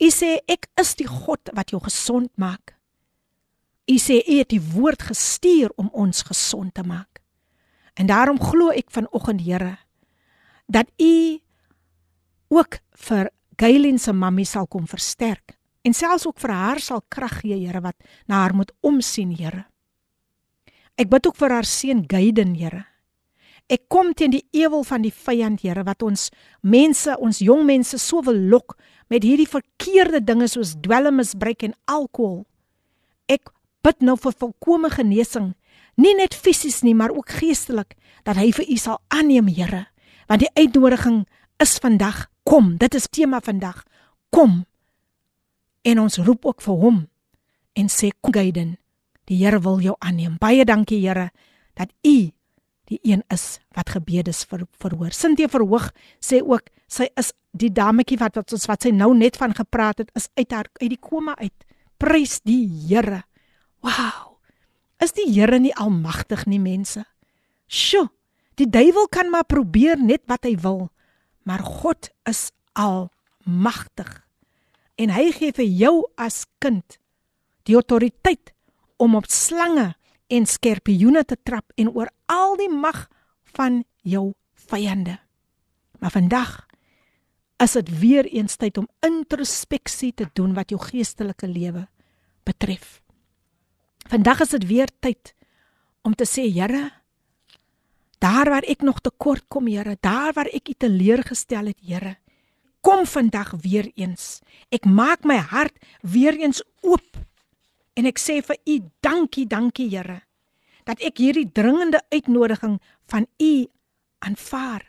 U 0.00 0.08
sê 0.12 0.36
ek 0.48 0.68
is 0.80 0.94
die 1.00 1.08
God 1.08 1.48
wat 1.56 1.72
jou 1.72 1.80
gesond 1.80 2.28
maak. 2.36 2.76
U 3.88 3.96
sê 3.98 4.20
U 4.20 4.36
het 4.38 4.52
die 4.52 4.60
woord 4.60 5.02
gestuur 5.08 5.72
om 5.80 5.88
ons 5.92 6.22
gesond 6.28 6.74
te 6.74 6.84
maak. 6.86 7.22
En 7.96 8.06
daarom 8.06 8.38
glo 8.40 8.68
ek 8.70 8.92
vanoggend 8.92 9.40
Here 9.40 9.78
dat 10.70 10.86
U 11.00 11.40
ook 12.48 12.78
vir 13.08 13.32
Gailin 13.56 13.98
se 13.98 14.12
mammie 14.12 14.46
sal 14.46 14.68
kom 14.70 14.86
versterk 14.86 15.56
en 15.82 15.96
selfs 15.96 16.26
ook 16.28 16.40
vir 16.42 16.52
haar 16.54 16.80
sal 16.80 17.02
krag 17.08 17.40
gee 17.40 17.56
Here 17.56 17.80
wat 17.80 17.96
na 18.28 18.42
haar 18.42 18.54
moet 18.54 18.72
omsien 18.80 19.32
Here. 19.36 19.66
Ek 21.00 21.08
bid 21.08 21.26
ook 21.26 21.36
vir 21.36 21.54
haar 21.56 21.68
seun 21.68 22.04
Gaiden 22.08 22.54
Here. 22.58 22.84
Ek 23.70 23.86
kom 23.88 24.10
teen 24.18 24.32
die 24.34 24.44
ewel 24.56 24.82
van 24.84 25.04
die 25.06 25.14
vyand 25.14 25.62
Here 25.62 25.84
wat 25.86 26.02
ons 26.02 26.28
mense, 26.60 27.14
ons 27.22 27.38
jong 27.38 27.64
mense 27.68 27.98
so 28.02 28.22
wil 28.26 28.38
lok 28.50 28.76
met 29.08 29.24
hierdie 29.24 29.48
verkeerde 29.48 30.20
dinge 30.26 30.48
soos 30.50 30.74
dwelmmisbruik 30.82 31.64
en 31.68 31.76
alkohol. 31.86 32.44
Ek 33.30 33.52
bid 33.86 34.02
nou 34.04 34.16
vir 34.20 34.34
volkomme 34.36 34.90
genesing, 34.92 35.52
nie 35.96 36.12
net 36.18 36.34
fisies 36.34 36.82
nie, 36.82 36.94
maar 36.94 37.14
ook 37.14 37.30
geestelik, 37.40 37.94
dat 38.26 38.36
hy 38.36 38.50
vir 38.52 38.66
u 38.68 38.76
sal 38.76 38.98
aanneem, 39.14 39.48
Here, 39.48 39.86
want 40.28 40.44
die 40.44 40.52
uitnodiging 40.58 41.22
is 41.62 41.78
vandag, 41.82 42.26
kom, 42.44 42.74
dit 42.80 42.94
is 42.94 43.08
tema 43.08 43.40
vandag. 43.44 43.84
Kom. 44.34 44.64
En 45.82 46.00
ons 46.02 46.18
roep 46.18 46.46
ook 46.46 46.60
vir 46.62 46.76
hom 46.82 47.00
en 47.78 47.88
sê 47.88 48.10
kom 48.20 48.34
Gaiden, 48.34 48.76
die 49.30 49.38
Here 49.40 49.60
wil 49.62 49.80
jou 49.80 49.94
aanneem. 49.98 50.36
Baie 50.40 50.64
dankie, 50.64 51.00
Here, 51.00 51.30
dat 51.78 51.92
u 52.04 52.30
die 52.90 52.98
een 53.06 53.22
is 53.30 53.60
wat 53.76 53.92
gebedes 53.94 54.42
ver, 54.44 54.66
verhoor. 54.82 55.14
Sintie 55.14 55.48
verhoog 55.48 55.90
sê 56.18 56.40
ook 56.42 56.68
sy 56.90 57.06
is 57.20 57.32
die 57.54 57.70
dametjie 57.70 58.18
wat 58.18 58.38
wat 58.40 58.54
ons 58.54 58.66
wat 58.70 58.86
sy 58.86 58.90
nou 58.94 59.12
net 59.16 59.38
van 59.38 59.54
gepraat 59.54 60.02
het 60.02 60.10
is 60.18 60.28
uit 60.34 60.50
haar 60.50 60.68
uit 60.80 60.90
die 60.90 61.00
koma 61.00 61.36
uit. 61.38 61.66
Prys 62.00 62.40
die 62.46 62.66
Here. 62.88 63.22
Wow. 63.84 64.40
Is 65.00 65.14
die 65.16 65.28
Here 65.30 65.60
nie 65.60 65.74
almagtig 65.74 66.46
nie, 66.50 66.60
mense? 66.60 67.04
Sjoe. 67.70 68.08
Die 68.58 68.68
duiwel 68.68 69.06
kan 69.08 69.30
maar 69.32 69.46
probeer 69.48 69.96
net 69.96 70.26
wat 70.28 70.44
hy 70.44 70.56
wil, 70.60 70.90
maar 71.48 71.62
God 71.64 72.10
is 72.28 72.50
almagtig. 72.76 74.10
En 75.00 75.12
hy 75.14 75.30
gee 75.32 75.54
vir 75.56 75.68
jou 75.68 75.94
as 76.20 76.44
kind 76.60 76.98
die 77.68 77.76
autoriteit 77.78 78.52
om 79.00 79.16
op 79.16 79.28
slange 79.32 79.94
en 80.30 80.46
skorpioene 80.46 81.24
te 81.24 81.38
trap 81.40 81.72
en 81.80 81.92
oor 81.96 82.10
al 82.30 82.58
die 82.60 82.70
mag 82.70 83.06
van 83.56 83.82
jou 84.06 84.32
vyande. 84.68 85.16
Maar 86.00 86.12
vandag 86.14 86.52
is 87.60 87.76
dit 87.76 87.90
weer 88.00 88.28
eens 88.28 88.56
tyd 88.56 88.78
om 88.80 88.88
introspeksie 89.04 90.12
te 90.16 90.28
doen 90.36 90.54
wat 90.56 90.72
jou 90.72 90.80
geestelike 90.80 91.48
lewe 91.48 91.86
betref. 92.48 93.00
Vandag 94.08 94.40
is 94.46 94.54
dit 94.56 94.66
weer 94.66 94.88
tyd 95.00 95.34
om 96.02 96.14
te 96.16 96.24
sê 96.24 96.46
Here, 96.48 96.88
daar 98.18 98.48
waar 98.48 98.64
ek 98.68 98.82
nog 98.82 99.00
tekort 99.04 99.44
kom, 99.48 99.68
Here, 99.68 99.96
daar 100.00 100.32
waar 100.36 100.48
ek 100.48 100.72
U 100.72 100.74
teleurgestel 100.74 101.72
het, 101.72 101.78
Here, 101.84 102.16
kom 102.80 103.06
vandag 103.06 103.54
weer 103.62 103.90
eens. 103.94 104.40
Ek 104.72 104.84
maak 104.84 105.24
my 105.24 105.36
hart 105.36 105.76
weer 106.00 106.36
eens 106.36 106.62
oop 106.82 107.20
en 107.98 108.08
ek 108.08 108.20
sê 108.20 108.40
vir 108.44 108.56
U 108.66 108.76
dankie, 109.04 109.46
dankie, 109.46 109.90
Here, 109.92 110.22
dat 110.88 111.02
ek 111.04 111.20
hierdie 111.20 111.48
dringende 111.52 112.00
uitnodiging 112.12 112.78
van 113.10 113.26
U 113.40 113.52
aanvaar. 114.24 114.86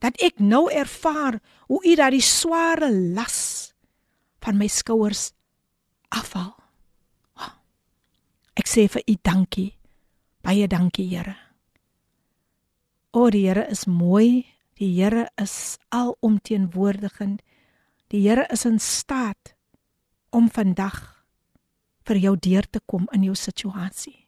Dat 0.00 0.16
ek 0.24 0.40
nou 0.40 0.70
ervaar 0.72 1.40
hoe 1.68 1.82
U 1.84 1.96
daardie 1.96 2.24
sware 2.24 2.88
las 2.88 3.74
van 4.40 4.56
my 4.56 4.68
skouers 4.72 5.30
afhaal. 6.08 6.56
Ek 8.56 8.68
sê 8.68 8.86
vir 8.92 9.04
U 9.08 9.14
dankie. 9.24 9.70
Baie 10.44 10.66
dankie, 10.68 11.06
Here. 11.12 11.36
O, 13.12 13.28
die 13.32 13.46
Here 13.48 13.66
is 13.68 13.86
mooi. 13.86 14.46
Die 14.80 14.94
Here 14.96 15.28
is 15.36 15.76
alomteenwoordigend. 15.92 17.42
Die 18.08 18.22
Here 18.24 18.46
is 18.48 18.64
in 18.64 18.80
staat 18.80 19.54
om 20.30 20.48
vandag 20.48 21.24
vir 22.08 22.16
jou 22.16 22.36
deur 22.40 22.64
te 22.64 22.80
kom 22.88 23.04
in 23.12 23.26
jou 23.28 23.34
situasie. 23.36 24.26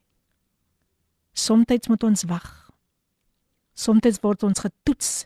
Somstyds 1.33 1.89
moet 1.89 2.05
ons 2.05 2.27
wag. 2.29 2.51
Somstyds 3.73 4.21
word 4.21 4.45
ons 4.45 4.61
getoets 4.61 5.25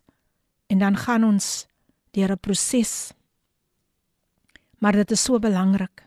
en 0.70 0.78
dan 0.78 0.97
gaan 0.97 1.27
ons 1.27 1.66
deur 2.15 2.32
'n 2.32 2.39
proses. 2.39 3.12
Maar 4.78 4.93
dit 4.93 5.11
is 5.11 5.23
so 5.23 5.39
belangrik 5.39 6.07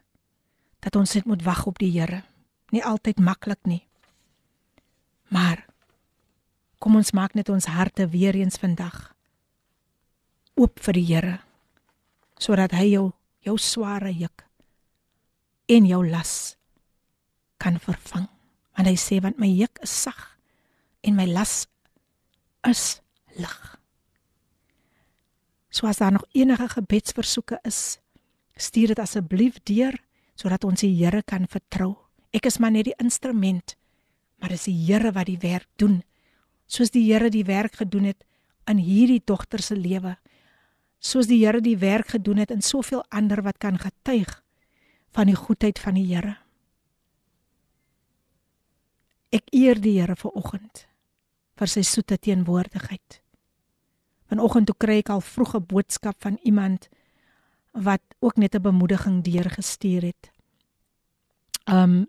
dat 0.79 0.95
ons 0.95 1.13
net 1.13 1.25
moet 1.25 1.43
wag 1.43 1.65
op 1.65 1.77
die 1.79 1.91
Here 1.91 2.23
nie 2.71 2.85
altyd 2.85 3.19
maklik 3.19 3.65
nie. 3.65 3.87
Maar 5.27 5.68
kom 6.79 6.95
ons 6.95 7.13
maak 7.13 7.35
net 7.35 7.49
ons 7.49 7.69
harte 7.71 8.07
weer 8.07 8.35
eens 8.35 8.57
vandag 8.57 9.13
oop 10.59 10.79
vir 10.83 10.99
die 10.99 11.07
Here 11.13 11.37
sodat 12.39 12.75
hy 12.75 12.93
jou 12.93 13.09
jou 13.45 13.57
sware 13.59 14.11
juk 14.11 14.45
en 15.69 15.85
jou 15.85 16.01
las 16.07 16.57
kan 17.59 17.77
vervang. 17.83 18.27
Want 18.77 18.87
hy 18.87 18.95
sê 18.97 19.19
want 19.23 19.39
my 19.41 19.49
juk 19.51 19.81
is 19.83 19.93
sag 19.93 20.39
en 21.03 21.17
my 21.19 21.27
las 21.29 21.67
is 22.67 23.01
lig. 23.37 23.57
So 25.69 25.87
as 25.87 25.99
daar 26.01 26.15
nog 26.15 26.25
enige 26.33 26.67
gebedsversoeke 26.69 27.59
is, 27.67 27.99
stuur 28.55 28.93
dit 28.93 28.99
asseblief 28.99 29.59
deur 29.63 29.95
sodat 30.39 30.63
ons 30.63 30.81
die 30.81 30.95
Here 30.95 31.21
kan 31.23 31.45
vertrou. 31.51 31.97
Ek 32.31 32.47
is 32.47 32.59
maar 32.59 32.71
net 32.71 32.87
die 32.87 32.97
instrument, 33.03 33.75
maar 34.39 34.53
dis 34.55 34.69
die 34.69 34.77
Here 34.87 35.11
wat 35.11 35.27
die 35.27 35.39
werk 35.43 35.67
doen. 35.75 35.99
Soos 36.69 36.93
die 36.93 37.07
Here 37.07 37.31
die 37.33 37.45
werk 37.47 37.79
gedoen 37.81 38.11
het 38.11 38.25
in 38.69 38.77
hierdie 38.77 39.21
dogter 39.25 39.61
se 39.65 39.75
lewe. 39.75 40.17
Soos 41.01 41.27
die 41.27 41.39
Here 41.41 41.61
die 41.65 41.77
werk 41.81 42.13
gedoen 42.13 42.37
het 42.43 42.53
in 42.53 42.61
soveel 42.61 43.01
ander 43.09 43.41
wat 43.41 43.57
kan 43.57 43.79
getuig 43.81 44.35
van 45.17 45.31
die 45.31 45.37
goedheid 45.37 45.79
van 45.81 45.97
die 45.97 46.05
Here. 46.11 46.35
Ek 49.33 49.49
eer 49.53 49.81
die 49.81 49.97
Here 49.97 50.15
vir 50.15 50.37
oggend 50.37 50.85
vir 51.59 51.67
sy 51.67 51.81
soete 51.83 52.15
teenwoordigheid. 52.21 53.19
Vanoggend 54.29 54.69
toe 54.69 54.77
kry 54.77 54.99
ek 55.01 55.09
al 55.11 55.25
vroeë 55.25 55.59
boodskap 55.65 56.21
van 56.21 56.37
iemand 56.45 56.87
wat 57.73 58.01
ook 58.21 58.37
net 58.37 58.55
'n 58.55 58.61
bemoediging 58.61 59.23
deurgestuur 59.23 60.01
het. 60.01 60.31
Um 61.65 62.07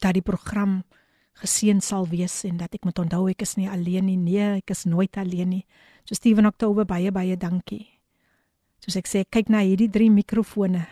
dat 0.00 0.14
die 0.14 0.22
program 0.22 0.84
geseën 1.40 1.80
sal 1.80 2.06
wees 2.10 2.42
en 2.48 2.60
dat 2.60 2.74
ek 2.76 2.84
moet 2.84 2.98
onthou 3.02 3.24
ek 3.32 3.42
is 3.44 3.56
nie 3.58 3.68
alleen 3.70 4.06
nie. 4.08 4.18
Nee, 4.20 4.60
ek 4.60 4.72
is 4.74 4.84
nooit 4.88 5.16
alleen 5.20 5.54
nie. 5.56 5.64
So 6.04 6.14
Steven 6.14 6.48
Oktober 6.48 6.86
baie 6.88 7.12
baie 7.12 7.36
dankie. 7.36 7.86
Soos 8.80 8.96
ek 8.96 9.08
sê, 9.08 9.24
kyk 9.28 9.50
na 9.52 9.60
hierdie 9.64 9.90
drie 9.92 10.10
mikrofone. 10.12 10.86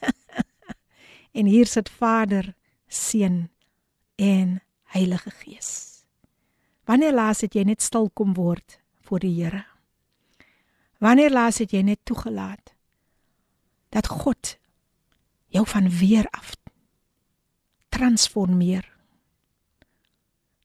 en 1.38 1.50
hier 1.50 1.68
sit 1.68 1.90
Vader, 1.92 2.54
Seun 2.88 3.48
en 4.16 4.60
Heilige 4.94 5.32
Gees. 5.42 5.70
Wanneer 6.88 7.16
laas 7.16 7.42
het 7.44 7.56
jy 7.56 7.64
net 7.68 7.84
stil 7.84 8.10
kom 8.12 8.34
word 8.36 8.78
voor 9.04 9.24
die 9.24 9.32
Here? 9.36 9.64
Wanneer 11.04 11.32
laas 11.32 11.60
het 11.60 11.72
jy 11.74 11.82
net 11.84 12.00
toegelaat 12.08 12.72
dat 13.92 14.08
God 14.08 14.56
jou 15.52 15.64
van 15.68 15.88
weer 15.90 16.28
af 16.32 16.54
transformeer? 17.94 18.93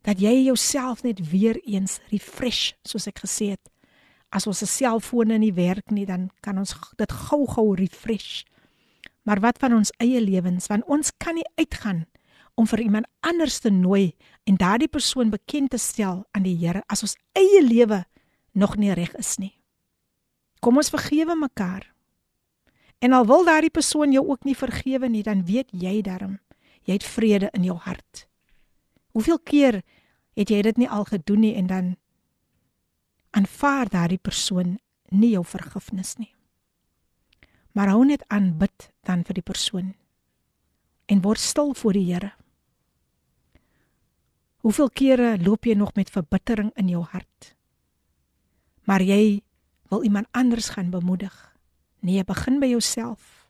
Dat 0.08 0.22
jy 0.22 0.46
jouself 0.46 1.04
net 1.04 1.20
weer 1.32 1.60
eens 1.66 2.00
refresh, 2.12 2.74
soos 2.88 3.08
ek 3.08 3.24
gesê 3.26 3.54
het. 3.56 3.66
As 4.30 4.48
ons 4.48 4.62
se 4.62 4.68
selfone 4.70 5.38
nie 5.42 5.54
werk 5.54 5.92
nie, 5.92 6.06
dan 6.06 6.30
kan 6.46 6.58
ons 6.62 6.76
dit 6.98 7.12
gou-gou 7.28 7.74
refresh. 7.76 8.44
Maar 9.26 9.42
wat 9.44 9.60
van 9.60 9.76
ons 9.76 9.92
eie 10.00 10.22
lewens? 10.22 10.70
Want 10.70 10.86
ons 10.88 11.12
kan 11.18 11.36
nie 11.36 11.48
uitgaan 11.60 12.06
om 12.60 12.68
vir 12.68 12.84
iemand 12.84 13.08
anders 13.20 13.60
te 13.60 13.72
nooi 13.72 14.14
en 14.44 14.58
daardie 14.60 14.92
persoon 14.92 15.32
bekend 15.32 15.72
te 15.72 15.80
stel 15.80 16.26
aan 16.36 16.44
die 16.44 16.58
Here 16.60 16.84
as 16.88 17.04
ons 17.04 17.16
eie 17.38 17.62
lewe 17.64 18.04
nog 18.52 18.76
nie 18.78 18.94
reg 18.94 19.14
is 19.20 19.38
nie. 19.40 19.54
Kom 20.60 20.78
ons 20.78 20.92
vergewe 20.92 21.36
mekaar. 21.40 21.88
En 23.00 23.16
al 23.16 23.26
wil 23.26 23.46
daardie 23.48 23.72
persoon 23.72 24.12
jou 24.12 24.26
ook 24.28 24.44
nie 24.44 24.58
vergewe 24.58 25.08
nie, 25.08 25.24
dan 25.24 25.46
weet 25.48 25.72
jy 25.72 26.02
darm, 26.04 26.40
jy 26.84 27.00
het 27.00 27.08
vrede 27.08 27.50
in 27.56 27.64
jou 27.70 27.78
hart. 27.80 28.29
Hoeveel 29.12 29.40
keer 29.40 29.82
het 30.38 30.50
jy 30.50 30.62
dit 30.62 30.78
nie 30.78 30.90
al 30.90 31.06
gedoen 31.10 31.40
nie 31.44 31.56
en 31.56 31.68
dan 31.68 31.96
aanvaar 33.32 33.90
daardie 33.90 34.22
persoon 34.22 34.78
nie 35.10 35.32
jou 35.34 35.46
vergifnis 35.46 36.16
nie. 36.18 36.34
Maar 37.72 37.94
hou 37.94 38.06
net 38.06 38.24
aan 38.28 38.58
bid 38.58 38.90
dan 39.08 39.24
vir 39.26 39.40
die 39.40 39.46
persoon 39.46 39.94
en 41.10 41.22
word 41.26 41.42
stil 41.42 41.74
voor 41.74 41.98
die 41.98 42.06
Here. 42.14 42.34
Hoeveel 44.60 44.90
kere 44.90 45.38
loop 45.42 45.66
jy 45.66 45.74
nog 45.74 45.94
met 45.96 46.12
verbittering 46.12 46.70
in 46.78 46.90
jou 46.92 47.02
hart? 47.04 47.56
Maar 48.86 49.02
jy 49.02 49.42
wil 49.90 50.04
iemand 50.04 50.28
anders 50.32 50.70
gaan 50.76 50.90
bemoedig. 50.90 51.34
Nee, 52.00 52.24
begin 52.24 52.60
by 52.60 52.70
jouself. 52.70 53.48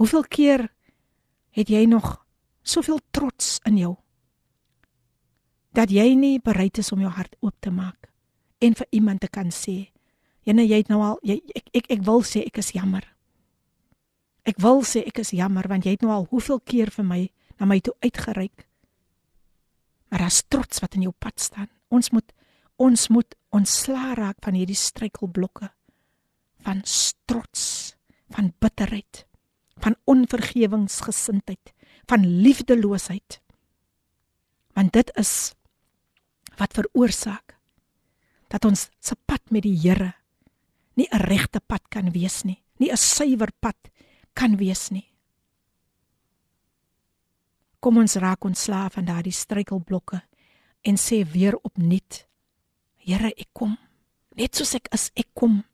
Hoeveel 0.00 0.24
keer 0.28 0.68
het 1.50 1.68
jy 1.68 1.84
nog 1.84 2.24
soveel 2.62 3.00
trots 3.10 3.58
in 3.68 3.78
jou 3.78 3.94
dat 5.72 5.90
jy 5.90 6.14
nie 6.18 6.40
bereid 6.42 6.78
is 6.78 6.90
om 6.92 7.00
jou 7.00 7.10
hart 7.14 7.36
oop 7.40 7.54
te 7.60 7.70
maak 7.70 8.10
en 8.60 8.74
vir 8.74 8.86
iemand 8.90 9.20
te 9.20 9.28
kan 9.28 9.50
sê, 9.50 9.90
"Jene, 10.42 10.66
jy 10.66 10.76
het 10.76 10.88
nou 10.88 11.00
al 11.02 11.18
jy, 11.22 11.40
ek 11.54 11.70
ek 11.74 11.90
ek 11.90 12.02
wil 12.02 12.22
sê 12.22 12.44
ek 12.46 12.58
is 12.58 12.72
jammer." 12.72 13.04
Ek 14.44 14.58
wil 14.58 14.82
sê 14.82 15.06
ek 15.06 15.18
is 15.18 15.30
jammer 15.30 15.68
want 15.68 15.84
jy 15.84 15.90
het 15.90 16.02
nou 16.02 16.12
al 16.12 16.26
hoeveel 16.30 16.60
keer 16.60 16.90
vir 16.90 17.04
my 17.04 17.30
na 17.58 17.66
my 17.66 17.80
toe 17.80 17.94
uitgereik. 18.00 18.66
Maar 20.10 20.18
daar's 20.18 20.42
trots 20.48 20.80
wat 20.80 20.94
in 20.94 21.02
jou 21.02 21.12
pad 21.18 21.40
staan. 21.40 21.68
Ons 21.88 22.10
moet 22.10 22.32
ons 22.76 23.08
moet 23.08 23.34
ontslaa 23.50 24.14
raak 24.14 24.36
van 24.40 24.54
hierdie 24.54 24.76
struikelblokke 24.76 25.70
van 26.64 26.82
trots, 27.24 27.94
van 28.28 28.52
bitterheid, 28.58 29.26
van 29.80 29.96
onvergewingsgesindheid, 30.04 31.72
van 32.06 32.26
liefdeloosheid. 32.26 33.40
Want 34.72 34.92
dit 34.92 35.10
is 35.16 35.54
wat 36.56 36.72
veroorsaak 36.72 37.56
dat 38.48 38.64
ons 38.64 38.88
se 39.00 39.16
pad 39.26 39.42
met 39.50 39.62
die 39.62 39.76
Here 39.78 40.14
nie 40.94 41.08
'n 41.10 41.22
regte 41.24 41.60
pad 41.60 41.88
kan 41.88 42.10
wees 42.12 42.44
nie, 42.44 42.62
nie 42.78 42.90
'n 42.90 42.96
suiwer 42.96 43.52
pad 43.60 43.76
kan 44.34 44.56
wees 44.56 44.90
nie. 44.90 45.06
Kom 47.80 47.96
ons 47.96 48.14
raak 48.14 48.44
ontslaaf 48.44 48.92
van 48.92 49.04
daardie 49.04 49.32
struikelblokke 49.32 50.22
en 50.82 50.96
sê 50.96 51.24
weer 51.24 51.56
opnuut 51.62 52.26
Here, 53.00 53.32
ek 53.32 53.48
kom. 53.52 53.78
Net 54.36 54.54
soos 54.54 54.74
ek 54.74 54.90
is, 54.92 55.10
ek 55.16 55.28
kom. 55.34 55.64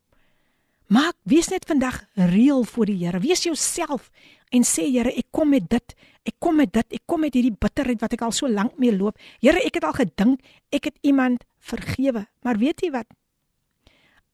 Maak 0.87 1.17
wees 1.27 1.49
net 1.51 1.65
vandag 1.67 2.05
reël 2.15 2.63
voor 2.63 2.85
die 2.85 2.95
Here. 3.01 3.19
Wees 3.19 3.43
jouself 3.43 4.07
en 4.51 4.63
sê 4.63 4.87
Here, 4.91 5.11
ek 5.11 5.27
kom 5.31 5.49
met 5.49 5.69
dit. 5.69 5.95
Ek 6.27 6.35
kom 6.39 6.57
met 6.59 6.71
dit. 6.73 6.99
Ek 6.99 7.03
kom 7.05 7.21
met 7.21 7.35
hierdie 7.35 7.55
bitterheid 7.55 8.01
wat 8.01 8.13
ek 8.13 8.25
al 8.27 8.35
so 8.35 8.47
lank 8.47 8.77
mee 8.79 8.95
loop. 8.95 9.17
Here, 9.43 9.59
ek 9.63 9.79
het 9.79 9.87
al 9.87 9.95
gedink 9.97 10.43
ek 10.71 10.91
het 10.91 10.97
iemand 11.01 11.43
vergewe. 11.59 12.27
Maar 12.43 12.59
weet 12.61 12.83
jy 12.83 12.91
wat? 12.95 13.07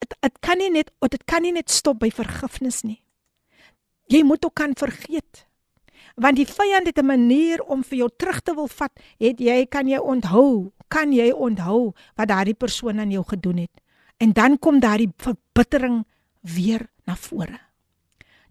Dit 0.03 0.40
kan 0.44 0.60
nie 0.60 0.69
net 0.73 0.91
dit 0.99 1.23
kan 1.26 1.41
nie 1.45 1.53
net 1.56 1.72
stop 1.72 2.02
by 2.02 2.10
vergifnis 2.11 2.84
nie. 2.84 2.99
Jy 4.11 4.23
moet 4.27 4.44
ook 4.45 4.56
kan 4.56 4.76
vergeet. 4.76 5.45
Want 6.19 6.38
die 6.38 6.45
vyand 6.45 6.88
het 6.88 6.99
'n 6.99 7.06
manier 7.06 7.61
om 7.64 7.84
vir 7.84 7.98
jou 7.98 8.10
terug 8.18 8.41
te 8.41 8.53
wil 8.53 8.68
vat. 8.68 8.91
Het 9.18 9.40
jy 9.40 9.65
kan 9.65 9.88
jy 9.88 9.98
onthou 9.98 10.72
kan 10.88 11.11
jy 11.11 11.31
onthou 11.31 11.94
wat 12.15 12.27
daardie 12.27 12.53
persoon 12.53 12.99
aan 12.99 13.11
jou 13.11 13.23
gedoen 13.23 13.57
het? 13.57 13.81
En 14.18 14.34
dan 14.34 14.60
kom 14.60 14.80
daardie 14.80 15.11
verbittering 15.18 16.06
weer 16.41 16.90
na 17.06 17.15
vore. 17.15 17.73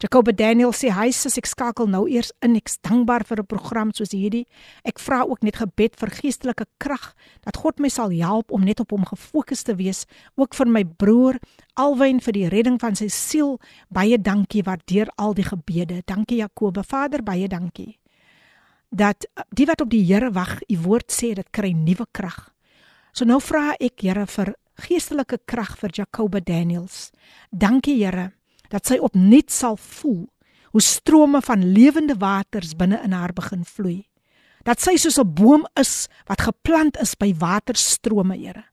Jacob 0.03 0.33
Daniel 0.35 0.73
sê 0.75 0.89
hy 0.91 1.13
sê 1.15 1.31
ek 1.39 1.47
skakel 1.47 1.87
nou 1.87 2.09
eers 2.11 2.33
in 2.43 2.57
ek's 2.59 2.81
dankbaar 2.83 3.23
vir 3.23 3.39
'n 3.39 3.47
program 3.47 3.91
soos 3.95 4.11
hierdie. 4.11 4.49
Ek 4.85 4.99
vra 4.99 5.23
ook 5.23 5.45
net 5.47 5.57
gebed 5.63 5.95
vir 5.95 6.11
geestelike 6.11 6.67
krag 6.79 7.15
dat 7.45 7.57
God 7.57 7.79
my 7.79 7.89
sal 7.89 8.11
help 8.11 8.51
om 8.51 8.65
net 8.65 8.81
op 8.81 8.91
hom 8.91 9.05
gefokus 9.05 9.63
te 9.63 9.77
wees, 9.77 10.07
ook 10.35 10.55
vir 10.55 10.67
my 10.67 10.85
broer 10.85 11.39
Alwyn 11.77 12.21
vir 12.21 12.33
die 12.33 12.49
redding 12.49 12.81
van 12.81 12.97
sy 12.97 13.09
siel. 13.09 13.61
Baie 13.91 14.19
dankie 14.19 14.63
waardeer 14.63 15.09
al 15.17 15.35
die 15.35 15.45
gebede. 15.45 16.03
Dankie 16.05 16.39
Jacob, 16.39 16.85
Vader, 16.85 17.23
baie 17.23 17.49
dankie 17.49 17.99
dat 18.93 19.25
die 19.51 19.67
wat 19.67 19.81
op 19.81 19.89
die 19.91 20.05
Here 20.05 20.31
wag, 20.33 20.61
u 20.69 20.79
woord 20.85 21.11
sê 21.13 21.33
dit 21.35 21.49
kry 21.51 21.73
nuwe 21.73 22.07
krag. 22.13 22.53
So 23.13 23.25
nou 23.25 23.41
vra 23.41 23.73
ek 23.81 24.03
Here 24.03 24.27
vir 24.27 24.55
geestelike 24.77 25.39
krag 25.47 25.79
vir 25.79 25.91
Jacob 25.95 26.45
Daniels. 26.45 27.11
Dankie 27.51 28.05
Here 28.05 28.33
dat 28.73 28.89
sy 28.89 28.97
opnuut 29.05 29.53
sal 29.53 29.77
voel 29.77 30.25
hoe 30.73 30.81
strome 30.81 31.43
van 31.45 31.65
lewende 31.73 32.17
waters 32.17 32.73
binne 32.77 33.03
in 33.05 33.13
haar 33.13 33.35
begin 33.37 33.65
vloei. 33.69 34.07
Dat 34.65 34.81
sy 34.81 34.97
soos 34.97 35.19
'n 35.19 35.35
boom 35.35 35.67
is 35.81 36.09
wat 36.27 36.41
geplant 36.41 36.97
is 37.01 37.15
by 37.15 37.35
waterstrome, 37.35 38.37
Here. 38.37 38.65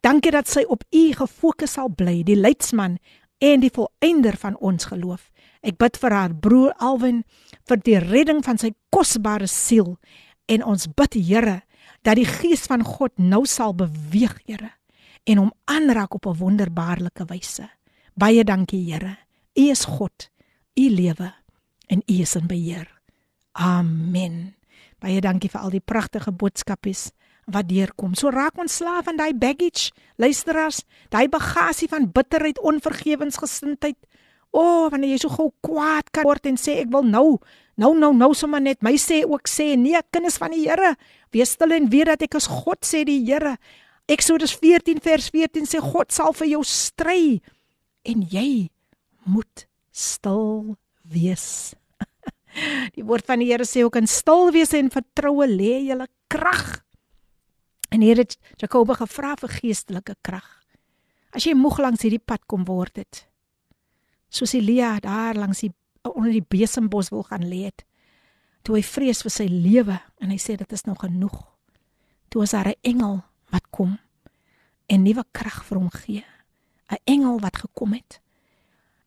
Dankie 0.00 0.30
dat 0.30 0.48
sy 0.48 0.64
op 0.68 0.84
U 0.90 1.12
gefokus 1.12 1.72
sal 1.72 1.88
bly, 1.88 2.22
die 2.22 2.36
leidsman 2.36 2.98
en 3.38 3.60
die 3.60 3.70
volëinder 3.70 4.36
van 4.36 4.56
ons 4.56 4.84
geloof. 4.84 5.30
Ek 5.62 5.78
bid 5.78 5.96
vir 5.96 6.10
haar 6.10 6.34
broer 6.34 6.72
Alwyn 6.78 7.24
vir 7.68 7.76
die 7.76 7.98
redding 7.98 8.44
van 8.44 8.58
sy 8.58 8.72
kosbare 8.90 9.46
siel 9.46 9.96
en 10.46 10.64
ons 10.64 10.86
bid 10.86 11.14
Here 11.14 11.62
dat 12.02 12.16
die 12.16 12.28
gees 12.28 12.66
van 12.66 12.84
God 12.84 13.12
nou 13.18 13.44
sal 13.46 13.74
beweeg 13.74 14.38
Here 14.46 14.72
en 15.24 15.38
hom 15.38 15.52
aanraak 15.64 16.14
op 16.14 16.26
'n 16.26 16.38
wonderbaarlike 16.38 17.24
wyse. 17.24 17.68
Baie 18.14 18.44
dankie 18.44 18.92
Here. 18.92 19.25
U 19.56 19.68
is 19.70 19.86
God. 19.88 20.28
U 20.76 20.88
lewe 20.92 21.32
en 21.88 22.02
U 22.04 22.20
is 22.20 22.34
in 22.36 22.46
beheer. 22.46 22.88
Amen. 23.52 24.54
Baie 25.00 25.20
dankie 25.24 25.50
vir 25.52 25.62
al 25.62 25.72
die 25.72 25.84
pragtige 25.84 26.32
boodskapies 26.32 27.10
wat 27.52 27.68
deurkom. 27.70 28.16
So 28.18 28.32
raak 28.34 28.58
ons 28.58 28.80
slaaf 28.80 29.06
van 29.06 29.20
daai 29.20 29.32
baggage, 29.38 29.92
luisteraars, 30.18 30.82
daai 31.14 31.28
bagasie 31.30 31.88
van 31.88 32.10
bitterheid, 32.12 32.58
onvergewensgesindheid, 32.58 33.98
O, 34.56 34.60
oh, 34.60 34.84
wanneer 34.88 35.10
jy 35.12 35.18
so 35.20 35.28
gou 35.34 35.50
kwaad 35.64 36.06
kan 36.14 36.24
word 36.24 36.46
en 36.48 36.56
sê 36.56 36.78
ek 36.80 36.88
wil 36.88 37.04
nou, 37.04 37.36
nou 37.76 37.90
nou 37.98 38.12
nou 38.16 38.30
sommer 38.32 38.62
net 38.62 38.80
my 38.84 38.94
sê 39.00 39.18
ook 39.26 39.50
sê 39.52 39.74
nee, 39.76 39.98
kinders 40.14 40.38
van 40.40 40.54
die 40.54 40.62
Here, 40.64 40.94
wees 41.34 41.52
stil 41.58 41.74
en 41.76 41.90
weet 41.92 42.08
dat 42.14 42.24
ek 42.24 42.38
as 42.38 42.46
God 42.48 42.86
sê 42.86 43.02
die 43.04 43.18
Here. 43.26 43.56
Eksodus 44.08 44.54
14 44.56 45.02
vers 45.04 45.28
14 45.34 45.68
sê 45.68 45.82
God 45.82 46.14
sal 46.14 46.32
vir 46.38 46.54
jou 46.54 46.62
stry 46.64 47.42
en 48.08 48.22
jy 48.32 48.70
moet 49.26 49.66
stil 49.90 50.76
wees. 51.02 51.74
Die 52.96 53.04
woord 53.04 53.26
van 53.28 53.42
die 53.42 53.50
Here 53.50 53.66
sê 53.68 53.84
ook 53.84 53.98
in 54.00 54.08
stil 54.08 54.50
wees 54.54 54.72
en 54.76 54.92
vertroue 54.92 55.48
lê 55.50 55.82
julle 55.90 56.06
krag. 56.32 56.80
En 57.92 58.00
hier 58.00 58.18
het 58.18 58.36
Jakob 58.60 58.94
gevra 58.96 59.34
vir 59.40 59.52
geestelike 59.60 60.16
krag. 60.24 60.46
As 61.36 61.44
jy 61.44 61.52
moeg 61.54 61.78
langs 61.84 62.04
hierdie 62.06 62.22
pad 62.22 62.46
kom 62.48 62.64
word 62.64 63.02
het, 63.02 63.26
soos 64.32 64.54
Elia 64.56 64.96
daar 65.04 65.36
langs 65.36 65.60
die 65.64 65.72
onder 66.06 66.32
die 66.32 66.44
besembos 66.44 67.10
wil 67.10 67.26
gaan 67.26 67.44
lê 67.50 67.66
het. 67.66 67.84
Toe 68.62 68.78
hy 68.78 68.82
vrees 68.86 69.20
vir 69.26 69.32
sy 69.34 69.46
lewe 69.50 69.98
en 70.22 70.30
hy 70.32 70.38
sê 70.40 70.56
dit 70.58 70.72
is 70.72 70.86
nog 70.86 71.02
genoeg. 71.02 71.36
Toe 72.30 72.42
was 72.42 72.54
daar 72.54 72.72
'n 72.72 72.80
engel 72.82 73.22
wat 73.50 73.66
kom 73.70 73.98
en 74.86 75.02
nuwe 75.02 75.24
krag 75.32 75.64
vir 75.64 75.78
hom 75.78 75.90
gee. 75.90 76.24
'n 76.90 77.02
Engel 77.04 77.40
wat 77.40 77.56
gekom 77.56 77.92
het 77.92 78.20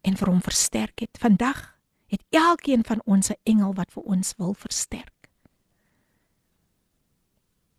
en 0.02 0.18
vir 0.18 0.28
hom 0.28 0.42
versterk 0.42 1.00
het. 1.00 1.18
Vandag 1.20 1.76
het 2.08 2.24
elkeen 2.30 2.84
van 2.86 3.02
ons 3.06 3.30
'n 3.30 3.40
engel 3.44 3.74
wat 3.74 3.92
vir 3.92 4.04
ons 4.04 4.34
wil 4.38 4.54
versterk. 4.54 5.30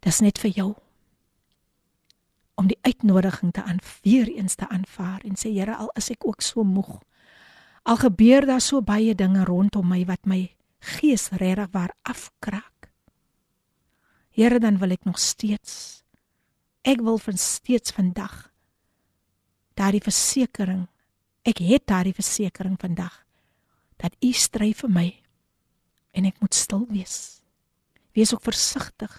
Dis 0.01 0.21
net 0.21 0.39
vir 0.39 0.51
jou 0.51 0.75
om 2.61 2.69
die 2.69 2.79
uitnodiging 2.85 3.53
te 3.53 3.63
aan 3.63 3.81
weer 4.03 4.29
eens 4.29 4.55
te 4.55 4.69
aanvaar 4.69 5.25
en 5.25 5.37
sê 5.37 5.53
Here 5.53 5.77
al 5.77 5.91
is 5.97 6.11
ek 6.13 6.27
ook 6.29 6.45
so 6.45 6.65
moeg 6.65 6.99
al 7.89 7.97
gebeur 7.97 8.47
daar 8.47 8.61
so 8.61 8.83
baie 8.85 9.15
dinge 9.17 9.45
rondom 9.49 9.89
my 9.89 10.03
wat 10.09 10.29
my 10.29 10.43
gees 10.97 11.31
regtig 11.41 11.73
waar 11.73 11.95
afkraak 12.03 12.91
Here 14.31 14.61
dan 14.61 14.79
wil 14.79 14.93
ek 14.93 15.09
nog 15.09 15.19
steeds 15.19 16.05
ek 16.85 17.01
wil 17.05 17.19
van 17.19 17.41
steeds 17.41 17.97
vandag 17.97 18.51
daardie 19.81 20.05
versekering 20.05 20.87
ek 21.43 21.59
het 21.59 21.87
daardie 21.87 22.15
versekering 22.15 22.77
vandag 22.81 23.25
dat 23.97 24.17
u 24.21 24.33
stry 24.33 24.73
vir 24.73 24.91
my 24.91 25.09
en 26.13 26.25
ek 26.25 26.41
moet 26.41 26.55
stil 26.55 26.87
wees 26.91 27.41
wees 28.17 28.35
ook 28.35 28.43
versigtig 28.43 29.13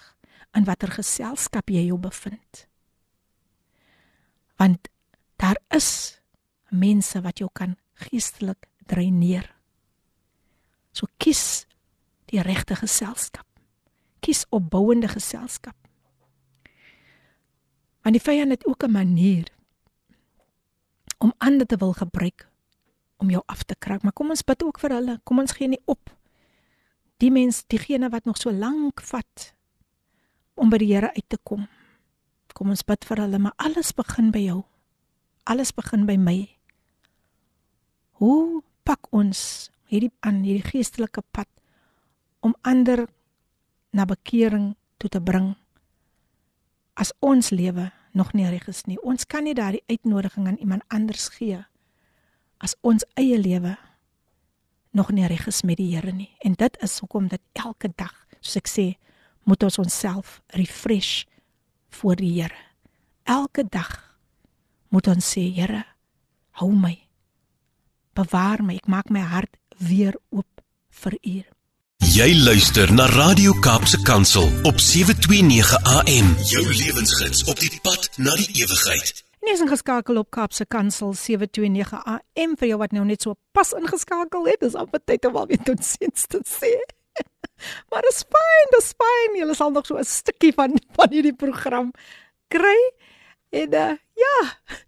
in 0.56 0.68
watter 0.68 0.92
geselskap 0.92 1.70
jy 1.70 1.88
jou 1.88 1.98
bevind 1.98 2.68
want 4.62 4.90
daar 5.42 5.58
is 5.74 6.22
mense 6.70 7.22
wat 7.22 7.40
jou 7.42 7.50
kan 7.54 7.76
geestelik 7.94 8.68
dreineer. 8.88 9.48
So 10.92 11.08
kies 11.18 11.66
die 12.32 12.42
regte 12.44 12.76
geselskap. 12.80 13.48
Kies 14.22 14.46
opbouende 14.50 15.10
geselskap. 15.12 15.76
Want 18.02 18.18
die 18.18 18.24
vyand 18.24 18.52
het 18.52 18.66
ook 18.66 18.84
'n 18.84 18.92
manier 18.92 19.48
om 21.22 21.34
ander 21.38 21.68
te 21.68 21.78
wil 21.78 21.94
gebruik 21.94 22.48
om 23.22 23.30
jou 23.30 23.42
af 23.46 23.62
te 23.64 23.76
krak, 23.78 24.02
maar 24.02 24.16
kom 24.18 24.34
ons 24.34 24.42
bid 24.42 24.64
ook 24.66 24.80
vir 24.82 24.96
hulle. 24.98 25.20
Kom 25.30 25.40
ons 25.44 25.54
gee 25.54 25.70
nie 25.70 25.82
op. 25.86 26.10
Die 27.22 27.30
mens, 27.30 27.62
diegene 27.70 28.10
wat 28.10 28.26
nog 28.26 28.40
so 28.42 28.50
lank 28.50 29.04
vat 29.12 29.52
om 30.58 30.74
by 30.74 30.80
die 30.82 30.90
Here 30.90 31.12
uit 31.14 31.28
te 31.30 31.38
kom. 31.46 31.68
Kom 32.58 32.74
ons 32.74 32.82
bid 32.86 33.06
vir 33.06 33.22
hulle, 33.22 33.38
maar 33.38 33.54
alles 33.62 33.94
begin 33.94 34.32
by 34.34 34.42
jou. 34.42 34.64
Alles 35.46 35.70
begin 35.78 36.08
by 36.10 36.18
my. 36.18 36.40
Hoe 38.22 38.64
pak 38.86 39.06
ons 39.14 39.70
hierdie 39.92 40.12
aan 40.26 40.42
hierdie 40.42 40.66
geestelike 40.66 41.22
pad 41.34 41.50
om 42.42 42.56
ander 42.66 43.06
na 43.94 44.08
bekering 44.10 44.72
toe 44.98 45.10
te 45.14 45.22
bring 45.22 45.54
as 46.98 47.14
ons 47.22 47.52
lewe 47.54 47.92
nog 48.14 48.34
nie 48.34 48.48
reg 48.50 48.68
is 48.68 48.84
nie. 48.86 49.00
Ons 49.02 49.26
kan 49.26 49.44
nie 49.44 49.56
daardie 49.56 49.84
uitnodiging 49.88 50.48
aan 50.48 50.60
iemand 50.60 50.84
anders 50.88 51.30
gee 51.38 51.64
as 52.62 52.76
ons 52.86 53.06
eie 53.18 53.40
lewe 53.42 53.76
nog 54.92 55.12
nie 55.16 55.26
reg 55.28 55.48
is 55.48 55.62
met 55.64 55.80
die 55.80 55.96
Here 55.96 56.12
nie. 56.12 56.30
En 56.40 56.54
dit 56.54 56.78
is 56.84 57.00
hoekom 57.00 57.28
dit 57.32 57.42
elke 57.54 57.90
dag, 57.96 58.14
soos 58.40 58.60
ek 58.60 58.70
sê, 58.70 58.86
moet 59.48 59.64
ons 59.64 59.80
onsself 59.82 60.42
refresh 60.60 61.24
voor 61.98 62.20
die 62.20 62.34
Here. 62.36 62.58
Elke 63.24 63.64
dag 63.64 63.96
moet 64.92 65.08
ons 65.08 65.32
sê, 65.34 65.48
Here, 65.56 65.86
hou 66.60 66.72
my. 66.76 66.98
Bewaar 68.18 68.64
my. 68.64 68.76
Ek 68.82 68.92
maak 68.92 69.10
my 69.10 69.24
hart 69.24 69.56
weer 69.80 70.18
oop 70.30 70.62
vir 71.02 71.18
U. 71.24 71.38
Jy 72.02 72.34
luister 72.42 72.90
na 72.94 73.06
Radio 73.06 73.54
Kaapse 73.54 74.02
Kansel 74.02 74.48
op 74.66 74.80
729 74.80 75.78
AM. 75.86 76.32
Jou 76.50 76.64
lewensgids 76.66 77.44
op 77.46 77.60
die 77.62 77.70
pad 77.86 78.10
na 78.18 78.34
die 78.40 78.48
ewigheid. 78.64 79.22
Nee, 79.42 79.54
is 79.54 79.62
ingeskakel 79.62 80.18
op 80.18 80.32
Kaapse 80.34 80.66
Kansel 80.66 81.14
729 81.14 81.94
AM 82.02 82.56
vir 82.58 82.72
jou 82.72 82.80
wat 82.82 82.96
nou 82.98 83.06
net 83.06 83.22
so 83.22 83.38
pas 83.54 83.70
ingeskakel 83.78 84.50
het. 84.50 84.64
Dis 84.66 84.74
amper 84.74 85.04
tyd 85.06 85.30
om 85.30 85.38
alweer 85.44 85.62
tot 85.68 85.86
sins 85.86 86.26
te 86.26 86.42
sê. 86.50 86.74
maar 87.94 88.02
dis 88.10 88.24
fyn, 88.26 88.74
dis 88.74 88.90
fyn. 88.98 89.38
Jy 89.44 89.54
sal 89.62 89.70
nog 89.78 89.86
so 89.86 90.02
'n 90.02 90.10
stukkie 90.10 90.56
van 90.58 90.82
van 90.98 91.14
hierdie 91.14 91.38
program 91.38 91.94
kry. 92.50 92.80
En 93.54 93.78
uh, 93.78 93.94
ja, 94.21 94.37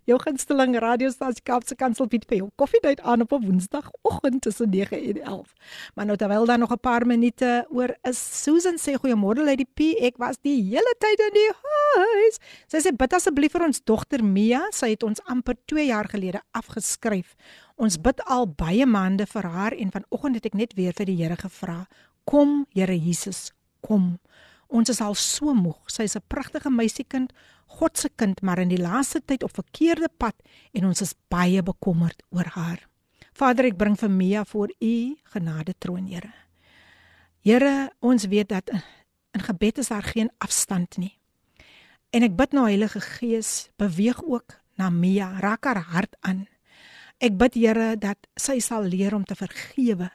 jou 0.09 0.19
gunsteling 0.23 0.77
radiostasie 0.81 1.43
Kaapse 1.45 1.77
Kansel 1.79 2.09
bied 2.11 2.25
vir 2.29 2.39
jou 2.41 2.49
koffiedייט 2.61 3.01
aan 3.01 3.25
op 3.25 3.33
'n 3.33 3.45
Woensdagoggend 3.45 4.43
tussen 4.43 4.71
9 4.71 4.97
en 4.97 5.23
11. 5.23 5.53
Maar 5.95 6.07
nou 6.07 6.17
terwyl 6.17 6.47
daar 6.47 6.59
nog 6.59 6.73
'n 6.73 6.81
paar 6.81 7.07
minute 7.07 7.67
oor 7.71 7.97
is, 8.03 8.43
Susan 8.43 8.79
sê 8.79 8.95
goeiemôre 8.95 9.45
Lady 9.45 9.65
P. 9.65 9.81
Ek 10.01 10.17
was 10.17 10.37
die 10.43 10.63
hele 10.63 10.95
tyd 10.99 11.19
in 11.19 11.33
die 11.33 11.53
huis. 11.63 12.39
Sy 12.67 12.79
sê 12.79 12.97
bid 12.97 13.13
asseblief 13.13 13.53
vir 13.53 13.65
ons 13.65 13.85
dogter 13.85 14.25
Mia. 14.25 14.67
Sy 14.71 14.91
het 14.91 15.03
ons 15.03 15.21
amper 15.25 15.55
2 15.65 15.87
jaar 15.87 16.09
gelede 16.09 16.41
afgeskryf. 16.53 17.35
Ons 17.77 17.97
bid 18.01 18.21
al 18.25 18.47
baie 18.47 18.87
maande 18.87 19.27
vir 19.27 19.43
haar 19.43 19.73
en 19.73 19.91
vanoggend 19.91 20.35
het 20.35 20.47
ek 20.47 20.55
net 20.55 20.75
weer 20.75 20.93
vir 20.93 21.07
die 21.07 21.17
Here 21.17 21.37
gevra. 21.37 21.87
Kom, 22.25 22.67
Here 22.75 22.99
Jesus, 22.99 23.53
kom. 23.81 24.19
Ons 24.74 24.90
is 24.90 25.02
al 25.06 25.14
so 25.14 25.54
moeg. 25.54 25.78
Sy 25.88 26.04
is 26.10 26.16
'n 26.18 26.26
pragtige 26.28 26.70
meisiekind, 26.70 27.34
God 27.68 27.98
se 27.98 28.10
kind, 28.10 28.42
maar 28.42 28.60
in 28.60 28.70
die 28.70 28.82
laaste 28.82 29.22
tyd 29.26 29.44
op 29.44 29.54
verkeerde 29.54 30.10
pad 30.18 30.36
en 30.74 30.86
ons 30.86 31.02
is 31.02 31.16
baie 31.30 31.62
bekommerd 31.64 32.24
oor 32.30 32.46
haar. 32.46 32.90
Vader, 33.34 33.66
ek 33.66 33.78
bring 33.78 33.96
vir 33.98 34.10
Mia 34.10 34.44
voor 34.46 34.70
U 34.82 35.16
genade 35.24 35.74
troon, 35.80 36.08
Here. 36.08 36.34
Here, 37.42 37.92
ons 38.00 38.26
weet 38.26 38.50
dat 38.50 38.70
in 39.34 39.42
gebed 39.42 39.78
is 39.78 39.90
daar 39.90 40.04
geen 40.04 40.30
afstand 40.38 40.98
nie. 40.98 41.20
En 42.14 42.24
ek 42.24 42.36
bid 42.38 42.54
nou 42.54 42.68
Heilige 42.68 43.02
Gees, 43.02 43.70
beweeg 43.78 44.22
ook 44.24 44.60
na 44.78 44.90
Mia, 44.90 45.40
raak 45.40 45.66
haar 45.66 45.82
hart 45.82 46.16
aan. 46.22 46.48
Ek 47.18 47.38
bid 47.38 47.58
Here 47.58 47.98
dat 47.98 48.18
sy 48.38 48.60
sal 48.60 48.86
leer 48.86 49.16
om 49.16 49.26
te 49.26 49.36
vergewe. 49.36 50.12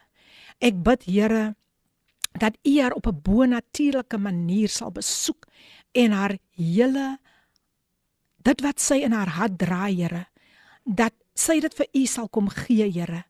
Ek 0.63 0.79
bid 0.83 1.09
Here 1.11 1.57
dat 2.33 2.57
U 2.63 2.81
haar 2.81 2.93
op 2.93 3.07
'n 3.07 3.21
bo-natuurlike 3.23 4.19
manier 4.19 4.69
sal 4.69 4.91
besoek 4.91 5.47
en 5.93 6.11
haar 6.11 6.39
hele 6.55 7.19
dit 8.37 8.61
wat 8.61 8.81
sy 8.81 9.03
in 9.05 9.13
haar 9.13 9.29
hart 9.29 9.59
dra, 9.59 9.87
Here, 9.87 10.27
dat 10.85 11.15
sy 11.35 11.61
dit 11.61 11.75
vir 11.75 11.87
U 11.93 12.07
sal 12.07 12.29
kom 12.29 12.49
gee, 12.49 12.89
Here, 12.91 13.25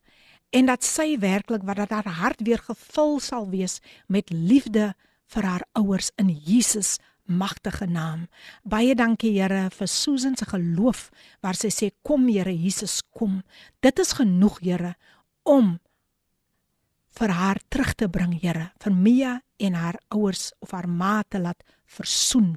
en 0.50 0.66
dat 0.66 0.84
sy 0.84 1.18
werklik 1.18 1.62
wat 1.62 1.76
dat 1.76 1.90
haar 1.90 2.12
hart 2.22 2.40
weer 2.46 2.58
gevul 2.58 3.18
sal 3.20 3.48
wees 3.50 3.80
met 4.06 4.30
liefde 4.30 4.94
vir 5.28 5.44
haar 5.44 5.64
ouers 5.72 6.10
in 6.16 6.30
Jesus 6.32 6.96
magtige 7.28 7.86
naam. 7.86 8.26
Baie 8.64 8.94
dankie 8.96 9.34
Here 9.36 9.68
vir 9.70 9.88
Susan 9.88 10.36
se 10.36 10.48
geloof 10.48 11.08
waar 11.44 11.56
sy 11.56 11.68
sê 11.68 11.90
kom 12.02 12.28
Here 12.28 12.54
Jesus 12.54 13.02
kom. 13.12 13.42
Dit 13.84 13.98
is 13.98 14.14
genoeg 14.16 14.60
Here 14.64 14.94
om 15.44 15.76
vir 17.18 17.34
haar 17.34 17.58
terug 17.68 17.94
te 17.98 18.08
bring, 18.08 18.36
Here, 18.38 18.70
vir 18.82 18.94
Mia 18.94 19.34
en 19.58 19.74
haar 19.74 19.98
ouers 20.14 20.52
of 20.62 20.72
haar 20.76 20.88
ma 20.88 21.22
te 21.28 21.40
laat 21.42 21.62
versoen. 21.86 22.56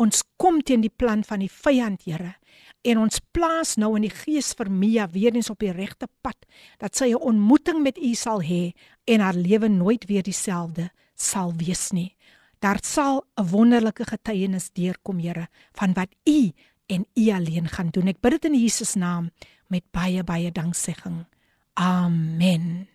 Ons 0.00 0.22
kom 0.40 0.62
teen 0.64 0.82
die 0.82 0.92
plan 0.92 1.22
van 1.26 1.42
die 1.44 1.50
vyand, 1.52 2.06
Here, 2.08 2.34
en 2.82 3.02
ons 3.02 3.20
plaas 3.34 3.76
nou 3.78 3.92
in 3.98 4.06
die 4.08 4.14
gees 4.14 4.54
vir 4.56 4.70
Mia 4.72 5.06
weer 5.12 5.36
eens 5.36 5.50
op 5.52 5.60
die 5.62 5.74
regte 5.76 6.08
pad, 6.24 6.38
dat 6.78 6.96
sy 6.96 7.12
'n 7.12 7.20
ontmoeting 7.20 7.82
met 7.82 7.98
U 7.98 8.14
sal 8.14 8.42
hê 8.42 8.72
en 9.06 9.20
haar 9.20 9.34
lewe 9.34 9.68
nooit 9.68 10.04
weer 10.06 10.22
dieselfde 10.22 10.90
sal 11.14 11.52
wees 11.56 11.92
nie. 11.92 12.16
Daar 12.60 12.78
sal 12.82 13.24
'n 13.36 13.46
wonderlike 13.46 14.04
getuienis 14.04 14.70
deurkom, 14.72 15.18
Here, 15.18 15.48
van 15.72 15.92
wat 15.92 16.14
U 16.26 16.52
en 16.86 17.06
U 17.14 17.30
alleen 17.30 17.68
gaan 17.68 17.90
doen. 17.90 18.08
Ek 18.08 18.20
bid 18.20 18.32
dit 18.32 18.44
in 18.44 18.60
Jesus 18.60 18.94
naam 18.94 19.30
met 19.68 19.84
baie 19.90 20.24
baie 20.24 20.50
danksegging. 20.52 21.26
Amen. 21.74 22.88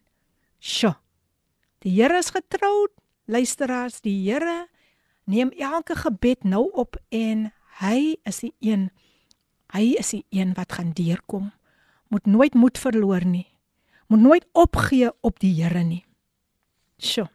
Sjoe. 0.59 1.04
Die 1.85 2.01
Here 2.01 2.17
is 2.17 2.31
getrou. 2.33 2.87
Luisteraars, 3.29 4.01
die 4.01 4.17
Here 4.25 4.65
neem 5.29 5.51
elke 5.53 5.95
gebed 5.97 6.43
nou 6.45 6.67
op 6.73 6.97
en 7.13 7.51
hy 7.81 8.17
is 8.25 8.41
die 8.41 8.53
een 8.61 8.89
hy 9.73 9.91
is 9.99 10.13
die 10.13 10.23
een 10.33 10.53
wat 10.57 10.73
gaan 10.77 10.93
deurkom. 10.97 11.51
Moet 12.09 12.25
nooit 12.25 12.53
moed 12.57 12.77
verloor 12.79 13.25
nie. 13.25 13.47
Moet 14.07 14.21
nooit 14.21 14.45
opgee 14.53 15.11
op 15.21 15.39
die 15.41 15.53
Here 15.57 15.83
nie. 15.83 16.05
Sjoe. 16.97 17.27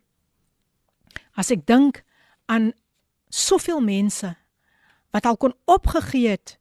As 1.39 1.51
ek 1.55 1.63
dink 1.69 2.03
aan 2.51 2.73
soveel 3.31 3.83
mense 3.85 4.33
wat 5.15 5.27
al 5.27 5.39
kon 5.39 5.55
opgegee 5.71 6.35
het 6.35 6.57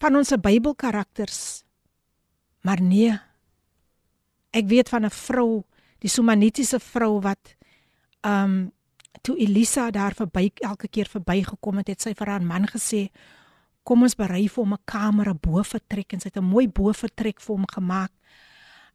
van 0.00 0.16
ons 0.16 0.32
Bybelkarakters. 0.32 1.64
Maar 2.64 2.80
nee. 2.80 3.12
Ek 4.52 4.68
weet 4.68 4.88
van 4.88 5.04
'n 5.04 5.12
vrou 5.12 5.64
die 6.02 6.10
Sumanitiese 6.10 6.80
vrou 6.82 7.20
wat 7.22 7.54
um, 8.26 8.72
toe 9.22 9.36
Elisa 9.38 9.90
daar 9.90 10.16
verby 10.18 10.50
elke 10.64 10.88
keer 10.88 11.08
verbygekom 11.10 11.78
het, 11.82 11.92
het 11.94 12.02
sy 12.02 12.14
vir 12.18 12.32
haar 12.34 12.42
man 12.42 12.66
gesê 12.66 13.08
kom 13.86 14.02
ons 14.06 14.16
berei 14.18 14.48
vir 14.48 14.62
hom 14.62 14.74
'n 14.74 14.84
kamer 14.84 15.34
bo 15.34 15.62
vertrek 15.62 16.12
en 16.12 16.20
sy 16.20 16.28
het 16.28 16.38
'n 16.38 16.44
mooi 16.44 16.66
bo 16.68 16.92
vertrek 16.92 17.40
vir 17.40 17.56
hom 17.56 17.66
gemaak 17.66 18.12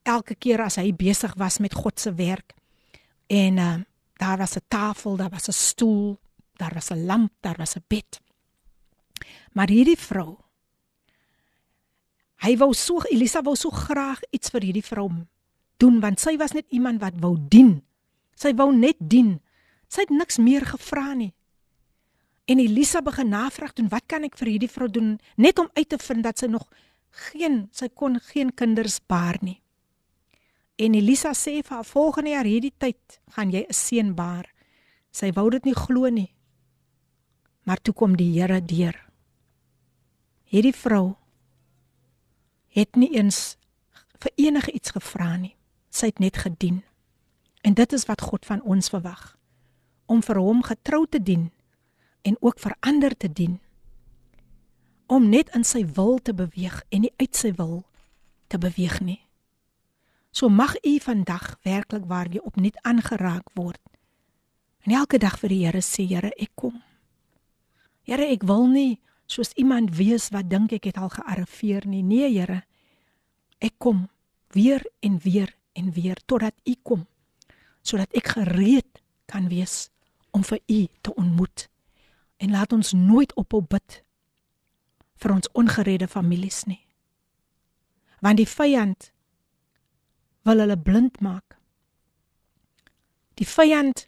elke 0.04 0.36
keer 0.36 0.62
as 0.62 0.76
hy 0.76 0.92
besig 0.92 1.36
was 1.36 1.60
met 1.60 1.74
God 1.74 2.00
se 2.00 2.12
werk 2.14 2.56
en 3.28 3.58
uh, 3.58 3.80
daar 4.18 4.38
was 4.38 4.56
'n 4.56 4.66
tafel, 4.68 5.16
daar 5.16 5.30
was 5.30 5.48
'n 5.48 5.52
stoel, 5.52 6.20
daar 6.56 6.74
was 6.74 6.90
'n 6.90 7.06
lamp, 7.06 7.32
daar 7.42 7.58
was 7.58 7.76
'n 7.76 7.84
bed. 7.88 8.22
Maar 9.52 9.68
hierdie 9.68 10.00
vrou 10.00 10.38
hy 12.38 12.58
wou 12.58 12.74
so 12.74 13.02
Elisa 13.10 13.42
wou 13.42 13.56
so 13.56 13.70
graag 13.70 14.20
iets 14.30 14.50
vir 14.50 14.62
hierdie 14.62 14.86
vrou 14.86 15.10
doen 15.78 16.00
want 16.00 16.20
sy 16.20 16.38
was 16.38 16.54
net 16.54 16.66
iemand 16.70 17.02
wat 17.02 17.18
wou 17.22 17.36
dien. 17.38 17.82
Sy 18.36 18.54
wou 18.58 18.72
net 18.76 18.98
dien. 19.00 19.40
Sy 19.88 20.06
het 20.06 20.14
niks 20.14 20.38
meer 20.38 20.66
gevra 20.66 21.14
nie. 21.14 21.34
En 22.48 22.60
Elisa 22.60 23.02
begin 23.02 23.30
navraag 23.30 23.74
doen, 23.76 23.90
wat 23.92 24.06
kan 24.08 24.24
ek 24.24 24.38
vir 24.40 24.54
hierdie 24.54 24.72
vrou 24.72 24.88
doen 24.88 25.18
net 25.36 25.60
om 25.60 25.68
uit 25.76 25.90
te 25.90 25.98
vind 26.00 26.24
dat 26.24 26.40
sy 26.40 26.48
nog 26.48 26.68
geen 27.32 27.66
sy 27.76 27.90
kon 27.90 28.20
geen 28.30 28.54
kinders 28.56 29.02
baar 29.04 29.40
nie. 29.42 29.60
En 30.78 30.96
Elisa 30.96 31.34
sê 31.34 31.58
vir 31.60 31.76
haar 31.76 31.90
volgende 31.90 32.36
jaar 32.36 32.48
hierdie 32.48 32.74
tyd 32.78 33.20
gaan 33.36 33.52
jy 33.52 33.66
'n 33.68 33.74
seun 33.74 34.16
baar. 34.16 34.48
Sy 35.12 35.32
wou 35.34 35.50
dit 35.50 35.66
nie 35.66 35.76
glo 35.76 36.10
nie. 36.10 36.32
Maar 37.66 37.82
toe 37.82 37.94
kom 37.94 38.16
die 38.16 38.40
Here 38.40 38.62
deur. 38.62 38.96
Hierdie 40.44 40.74
vrou 40.74 41.16
het 42.70 42.96
nie 42.96 43.12
eens 43.18 43.58
vir 44.20 44.32
enige 44.36 44.72
iets 44.72 44.92
gevra 44.92 45.36
nie. 45.38 45.57
Sy 45.90 46.12
het 46.12 46.20
net 46.20 46.38
gedien. 46.38 46.84
En 47.62 47.74
dit 47.74 47.94
is 47.94 48.06
wat 48.06 48.22
God 48.22 48.46
van 48.46 48.62
ons 48.62 48.90
verwag. 48.90 49.38
Om 50.06 50.24
vir 50.24 50.40
hom 50.40 50.64
getrou 50.64 51.06
te 51.10 51.20
dien 51.20 51.52
en 52.22 52.36
ook 52.40 52.60
vir 52.60 52.76
ander 52.80 53.18
te 53.18 53.32
dien. 53.32 53.60
Om 55.08 55.30
net 55.30 55.50
in 55.56 55.64
sy 55.64 55.86
wil 55.86 56.20
te 56.20 56.34
beweeg 56.34 56.84
en 56.90 57.06
nie 57.06 57.14
uit 57.18 57.36
sy 57.36 57.54
wil 57.56 57.84
te 58.48 58.60
beweeg 58.60 59.00
nie. 59.00 59.22
So 60.32 60.50
mag 60.50 60.76
u 60.84 61.00
vandag 61.00 61.58
werklik 61.64 62.06
waar 62.06 62.28
jy 62.30 62.40
opnuut 62.44 62.78
aangeraak 62.84 63.50
word. 63.54 63.82
En 64.86 64.94
elke 64.94 65.18
dag 65.18 65.40
vir 65.40 65.50
die 65.50 65.64
Here 65.66 65.82
sê, 65.82 66.06
Here, 66.08 66.32
ek 66.40 66.54
kom. 66.56 66.82
Here, 68.08 68.24
ek 68.24 68.46
wil 68.48 68.68
nie 68.72 69.00
soos 69.28 69.52
iemand 69.60 69.96
wees 69.98 70.30
wat 70.32 70.48
dink 70.48 70.72
ek 70.72 70.88
het 70.92 71.00
al 71.02 71.10
gearriveer 71.12 71.88
nie. 71.88 72.04
Nee, 72.04 72.30
Here. 72.32 72.62
Ek 73.60 73.76
kom 73.84 74.08
weer 74.56 74.86
en 75.04 75.18
weer 75.24 75.57
en 75.78 75.94
weer 75.94 76.18
totdat 76.26 76.56
u 76.66 76.76
kom 76.82 77.06
sodat 77.88 78.12
ek 78.20 78.34
gereed 78.36 79.00
kan 79.32 79.48
wees 79.48 79.88
om 80.36 80.44
vir 80.44 80.60
u 80.68 80.80
te 81.02 81.14
ontmoet. 81.16 81.70
En 82.38 82.52
laat 82.52 82.74
ons 82.76 82.92
nooit 82.94 83.32
ophou 83.40 83.62
bid 83.64 84.02
vir 85.18 85.34
ons 85.34 85.52
ongeredde 85.58 86.08
families 86.12 86.66
nie. 86.68 86.84
Want 88.22 88.42
die 88.42 88.50
vyand 88.50 89.12
wil 90.48 90.62
hulle 90.64 90.78
blind 90.78 91.22
maak. 91.24 91.56
Die 93.40 93.48
vyand 93.48 94.08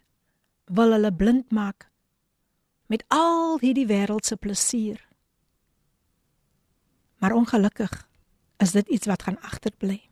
wil 0.70 0.92
hulle 0.94 1.12
blind 1.14 1.50
maak 1.54 1.88
met 2.90 3.04
al 3.14 3.58
hierdie 3.62 3.86
wêreldse 3.86 4.36
plesier. 4.36 5.00
Maar 7.22 7.36
ongelukkig 7.38 7.92
is 8.60 8.72
dit 8.76 8.88
iets 8.88 9.06
wat 9.06 9.22
gaan 9.22 9.38
agterbly. 9.40 10.09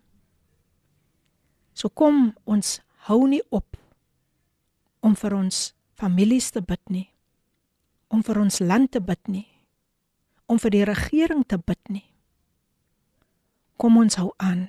So 1.79 1.93
kom 1.95 2.33
ons 2.43 2.81
hou 3.07 3.29
nie 3.31 3.43
op 3.55 3.77
om 5.07 5.15
vir 5.15 5.37
ons 5.37 5.61
families 5.95 6.51
te 6.51 6.63
bid 6.63 6.83
nie. 6.91 7.07
Om 8.11 8.25
vir 8.27 8.41
ons 8.43 8.59
land 8.65 8.91
te 8.91 9.03
bid 9.05 9.31
nie. 9.31 9.47
Om 10.51 10.59
vir 10.59 10.75
die 10.75 10.87
regering 10.89 11.45
te 11.47 11.59
bid 11.61 11.93
nie. 11.93 12.07
Kom 13.79 14.01
ons 14.01 14.19
hou 14.19 14.33
aan. 14.43 14.67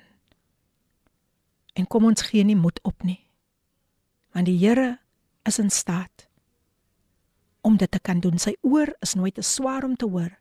En 1.73 1.87
kom 1.89 2.05
ons 2.05 2.27
gee 2.29 2.45
nie 2.45 2.59
moed 2.59 2.77
op 2.85 3.01
nie. 3.07 3.23
Want 4.35 4.45
die 4.45 4.59
Here 4.59 4.99
is 5.49 5.57
in 5.57 5.71
staat 5.73 6.27
om 7.65 7.77
dit 7.77 7.89
te 7.91 7.99
kan 7.99 8.21
doen. 8.21 8.37
Sy 8.37 8.53
oor 8.61 8.93
is 9.01 9.15
nooit 9.17 9.35
te 9.39 9.45
swaar 9.45 9.87
om 9.87 9.95
te 9.97 10.05
hoor 10.05 10.35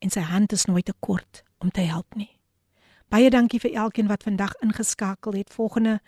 en 0.00 0.12
sy 0.12 0.24
hand 0.24 0.52
is 0.56 0.64
nooit 0.64 0.86
te 0.88 0.96
kort 1.00 1.44
om 1.60 1.70
te 1.70 1.84
help 1.84 2.16
nie. 2.16 2.35
Baie 3.08 3.30
dankie 3.30 3.60
vir 3.62 3.74
elkeen 3.74 4.08
wat 4.10 4.22
vandag 4.26 4.54
ingeskakel 4.64 5.32
het. 5.38 5.52
Volgende 5.52 6.00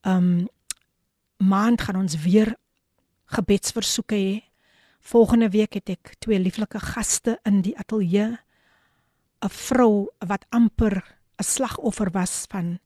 ehm 0.00 0.16
um, 0.16 0.48
maand 1.38 1.80
gaan 1.80 1.96
ons 1.96 2.16
weer 2.22 2.56
gebedsversoeke 3.24 4.14
hê. 4.14 4.42
Volgende 5.00 5.48
week 5.48 5.74
het 5.74 5.88
ek 5.88 6.14
twee 6.18 6.38
lieflike 6.38 6.78
gaste 6.78 7.38
in 7.42 7.62
die 7.62 7.76
ateljee. 7.78 8.38
'n 9.42 9.48
Vrou 9.48 10.08
wat 10.18 10.46
amper 10.48 11.02
'n 11.38 11.44
slagoffer 11.44 12.10
was 12.10 12.44
van 12.48 12.78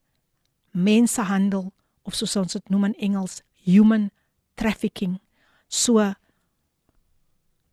mensehandel 0.71 1.73
of 2.03 2.15
soos 2.15 2.37
ons 2.37 2.53
dit 2.53 2.69
noem 2.69 2.85
in 2.85 2.95
Engels 2.95 3.43
human 3.65 4.11
trafficking. 4.55 5.21
So 5.69 6.15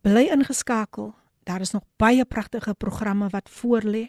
bly 0.00 0.28
ingeskakel. 0.32 1.14
Daar 1.44 1.60
is 1.60 1.70
nog 1.70 1.84
baie 1.96 2.24
pragtige 2.24 2.74
programme 2.74 3.28
wat 3.28 3.50
voorlê. 3.50 4.08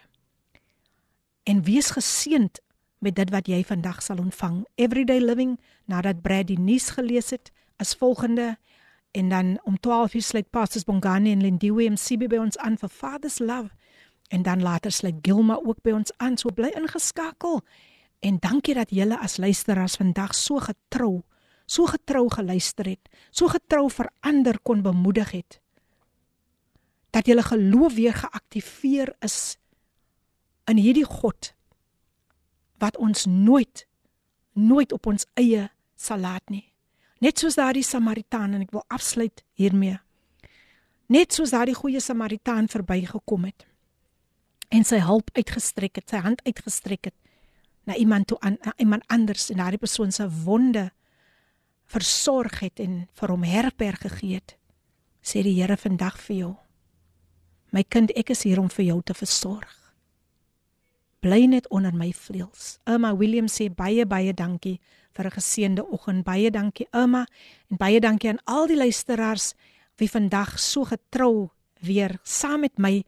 En 1.43 1.63
wees 1.63 1.89
geseënd 1.89 2.59
met 3.01 3.15
dit 3.15 3.30
wat 3.30 3.47
jy 3.49 3.63
vandag 3.65 4.01
sal 4.03 4.18
ontvang. 4.22 4.65
Everyday 4.76 5.19
living 5.19 5.59
nadat 5.89 6.22
Brad 6.22 6.47
die 6.47 6.59
nuus 6.59 6.91
gelees 6.93 7.31
het, 7.34 7.51
as 7.81 7.95
volgende 7.97 8.57
en 9.11 9.30
dan 9.30 9.59
om 9.63 9.80
12 9.80 10.13
uur 10.13 10.22
sluit 10.22 10.49
Pastors 10.49 10.84
Bongani 10.84 11.31
en 11.31 11.41
Lindiwe 11.41 11.89
MCB 11.89 12.30
by 12.30 12.38
ons 12.39 12.57
aan 12.57 12.77
vir 12.77 12.89
Father's 12.89 13.39
Love 13.39 13.73
en 14.31 14.45
dan 14.45 14.61
later 14.61 14.91
sluit 14.91 15.18
Gilma 15.22 15.57
ook 15.63 15.81
by 15.84 15.91
ons 15.91 16.13
aan. 16.18 16.38
So 16.38 16.53
bly 16.55 16.72
ingeskakel. 16.77 17.59
En 18.19 18.38
dankie 18.39 18.76
dat 18.77 18.93
julle 18.93 19.18
as 19.19 19.38
luisteraars 19.38 19.97
vandag 19.99 20.35
so 20.38 20.61
getrou, 20.61 21.23
so 21.65 21.89
getrou 21.89 22.30
geluister 22.30 22.85
het, 22.85 23.09
so 23.31 23.49
getrou 23.51 23.89
verander 23.89 24.59
kon 24.61 24.81
bemoedig 24.81 25.31
het. 25.31 25.59
Dat 27.09 27.26
julle 27.27 27.43
geloof 27.43 27.93
weer 27.93 28.13
geaktiveer 28.13 29.15
is 29.19 29.57
in 30.72 30.80
hierdie 30.80 31.07
God 31.07 31.53
wat 32.81 32.98
ons 32.98 33.27
nooit 33.30 33.85
nooit 34.57 34.91
op 34.91 35.07
ons 35.07 35.27
eie 35.39 35.69
sal 35.95 36.23
laat 36.26 36.43
nie. 36.52 36.65
Net 37.22 37.39
soos 37.39 37.56
daardie 37.56 37.85
Samaritaan 37.85 38.56
en 38.57 38.64
ek 38.65 38.73
wil 38.73 38.84
afsluit 38.91 39.43
hiermee. 39.60 39.99
Net 41.11 41.35
soos 41.35 41.53
daardie 41.53 41.77
goeie 41.77 42.02
Samaritaan 42.02 42.72
verbygekom 42.72 43.45
het 43.48 43.68
en 44.72 44.85
sy 44.88 45.02
hulp 45.03 45.27
uitgestrek 45.35 45.99
het, 45.99 46.07
sy 46.07 46.22
hand 46.23 46.39
uitgestrek 46.48 47.10
het 47.10 47.18
na 47.89 47.98
iemand 47.99 48.30
toe 48.31 48.38
aan 48.39 48.56
iemand 48.80 49.03
anders 49.11 49.49
en 49.52 49.60
daardie 49.60 49.81
persoon 49.81 50.14
se 50.15 50.27
wonde 50.45 50.91
versorg 51.91 52.61
het 52.64 52.80
en 52.80 53.07
vir 53.19 53.34
hom 53.34 53.43
herberg 53.43 53.99
gegee 54.06 54.39
het. 54.39 54.56
Sê 55.22 55.43
die 55.43 55.57
Here 55.57 55.76
vandag 55.77 56.15
vir 56.23 56.35
jou. 56.35 56.53
My 57.76 57.84
kind, 57.84 58.14
ek 58.15 58.31
is 58.31 58.45
hier 58.48 58.61
om 58.61 58.69
vir 58.72 58.85
jou 58.85 59.02
te 59.03 59.14
versorg. 59.14 59.80
Bly 61.22 61.45
net 61.45 61.68
onder 61.69 61.93
my 61.93 62.10
vleuels. 62.18 62.80
Emma 62.89 63.11
Williams 63.14 63.53
sê 63.60 63.68
baie 63.69 64.07
baie 64.10 64.34
dankie 64.34 64.80
vir 65.14 65.26
'n 65.26 65.38
geseënde 65.38 65.84
oggend. 65.85 66.23
Baie 66.26 66.49
dankie 66.49 66.88
Emma 66.91 67.27
en 67.69 67.77
baie 67.77 67.99
dankie 67.99 68.30
aan 68.30 68.41
al 68.45 68.68
die 68.68 68.77
luisteraars 68.77 69.53
wie 69.98 70.10
vandag 70.10 70.60
so 70.60 70.84
getrou 70.84 71.52
weer 71.80 72.19
saam 72.23 72.61
met 72.61 72.77
my 72.77 73.03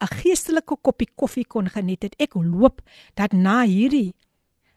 'n 0.00 0.06
geestelike 0.06 0.76
koppie 0.82 1.08
koffie 1.14 1.46
kon 1.46 1.68
geniet 1.68 2.02
het. 2.02 2.14
Ek 2.18 2.32
hoop 2.32 2.80
dat 3.14 3.32
na 3.32 3.62
hierdie 3.62 4.14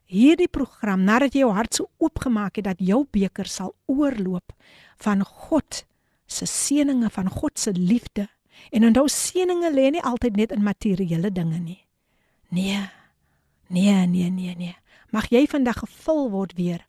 hierdie 0.05 0.47
program, 0.47 1.03
nadat 1.03 1.33
jy 1.33 1.39
jou 1.39 1.51
hart 1.51 1.73
so 1.73 1.89
oopgemaak 1.97 2.55
het 2.55 2.65
dat 2.65 2.79
jou 2.79 3.05
beker 3.11 3.45
sal 3.45 3.73
oorloop 3.85 4.53
van 4.97 5.23
God 5.23 5.85
se 6.27 6.45
seëninge, 6.45 7.09
van 7.09 7.29
God 7.29 7.59
se 7.59 7.71
liefde. 7.71 8.27
En 8.71 8.85
onthou 8.85 9.07
seëninge 9.07 9.73
lê 9.73 9.91
nie 9.91 10.01
altyd 10.01 10.35
net 10.35 10.51
in 10.51 10.63
materiële 10.63 11.31
dinge 11.31 11.59
nie. 11.59 11.84
Nee. 12.55 12.81
Nee, 13.67 13.99
nee, 14.07 14.29
nee, 14.31 14.55
nee 14.55 14.75
mag 15.15 15.29
jy 15.31 15.45
vandag 15.47 15.79
gevul 15.79 16.27
word 16.33 16.55
weer 16.59 16.83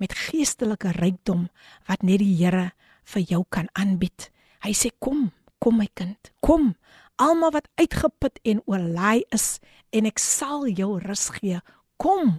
met 0.00 0.12
geestelike 0.12 0.92
rykdom 1.00 1.48
wat 1.88 2.04
net 2.04 2.20
die 2.20 2.34
Here 2.36 2.70
vir 3.10 3.22
jou 3.26 3.42
kan 3.48 3.68
aanbied. 3.72 4.28
Hy 4.64 4.72
sê 4.76 4.92
kom, 5.00 5.30
kom 5.58 5.80
my 5.80 5.88
kind, 5.96 6.32
kom. 6.44 6.74
Almal 7.20 7.54
wat 7.56 7.68
uitgeput 7.80 8.40
en 8.48 8.62
oorlaai 8.68 9.24
is 9.34 9.58
en 9.96 10.08
ek 10.08 10.20
sal 10.20 10.68
jou 10.68 10.98
rus 11.02 11.28
gee. 11.36 11.60
Kom. 12.00 12.38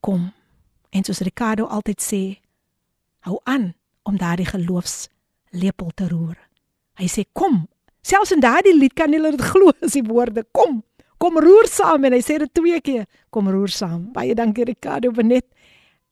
Kom. 0.00 0.32
En 0.92 1.04
soos 1.04 1.22
Ricardo 1.24 1.68
altyd 1.68 2.00
sê, 2.04 2.22
hou 3.28 3.38
aan 3.48 3.72
om 4.08 4.18
daardie 4.20 4.48
geloofs 4.48 5.06
lepel 5.52 5.92
te 5.96 6.08
roer. 6.08 6.36
Hy 7.00 7.08
sê 7.08 7.24
kom. 7.32 7.66
Selfs 8.04 8.32
in 8.34 8.42
daardie 8.44 8.74
lied 8.76 8.96
kan 8.98 9.12
jy 9.12 9.20
dit 9.30 9.44
glo 9.52 9.72
as 9.80 9.96
die 9.96 10.04
woorde 10.04 10.44
kom 10.56 10.82
kom 11.22 11.38
roer 11.38 11.68
saam 11.70 12.02
en 12.08 12.16
hy 12.16 12.22
sê 12.24 12.40
dit 12.42 12.50
twee 12.50 12.80
keer. 12.82 13.06
Kom 13.30 13.50
roer 13.52 13.70
saam. 13.70 14.08
Baie 14.14 14.34
dankie 14.34 14.66
Ricardo 14.66 15.12
Benet 15.14 15.46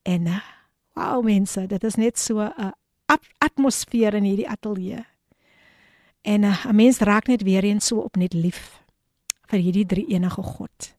en 0.07 0.29
uh, 0.31 0.43
wow 0.95 1.25
mense 1.27 1.67
dit 1.69 1.85
is 1.85 1.97
net 1.99 2.19
so 2.19 2.39
'n 2.39 2.71
uh, 2.71 3.19
atmosfeer 3.43 4.15
in 4.15 4.25
hierdie 4.25 4.49
ateljee 4.49 5.03
en 6.23 6.45
uh, 6.45 6.67
'n 6.67 6.77
mens 6.77 6.99
raak 6.99 7.27
net 7.27 7.43
weer 7.43 7.65
eens 7.65 7.87
so 7.87 7.99
op 7.99 8.17
net 8.17 8.35
lief 8.35 8.83
vir 9.51 9.59
hierdie 9.59 9.87
drie 9.87 10.07
enige 10.15 10.43
God. 10.43 10.95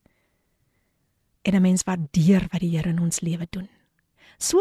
En 1.42 1.56
'n 1.56 1.62
mens 1.62 1.84
waardeer 1.84 2.48
wat 2.52 2.60
die 2.60 2.78
Here 2.78 2.90
in 2.90 3.00
ons 3.00 3.22
lewe 3.22 3.48
doen. 3.50 3.70
So 4.38 4.60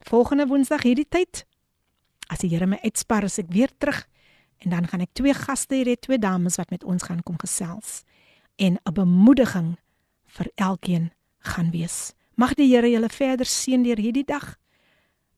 volgende 0.00 0.46
woensdag 0.46 0.82
hierdie 0.82 1.08
tyd 1.08 1.46
as 2.28 2.38
die 2.38 2.50
Here 2.50 2.66
my 2.66 2.78
uitspar 2.82 3.24
as 3.24 3.38
ek 3.38 3.48
weer 3.48 3.70
terug 3.78 4.08
en 4.58 4.70
dan 4.70 4.86
gaan 4.86 5.00
ek 5.00 5.12
twee 5.12 5.34
gaste 5.34 5.74
hê 5.74 5.96
twee 5.96 6.18
dames 6.18 6.56
wat 6.56 6.70
met 6.70 6.84
ons 6.84 7.02
gaan 7.02 7.22
kom 7.22 7.36
gesels 7.38 8.04
en 8.60 8.78
'n 8.84 8.92
bemoediging 8.92 9.78
vir 10.26 10.50
elkeen 10.54 11.10
gaan 11.38 11.70
wees. 11.70 12.12
Mag 12.34 12.54
die 12.54 12.68
Here 12.68 12.90
julle 12.90 13.08
verder 13.08 13.46
seën 13.46 13.82
deur 13.82 13.96
hierdie 13.96 14.24
dag 14.24 14.56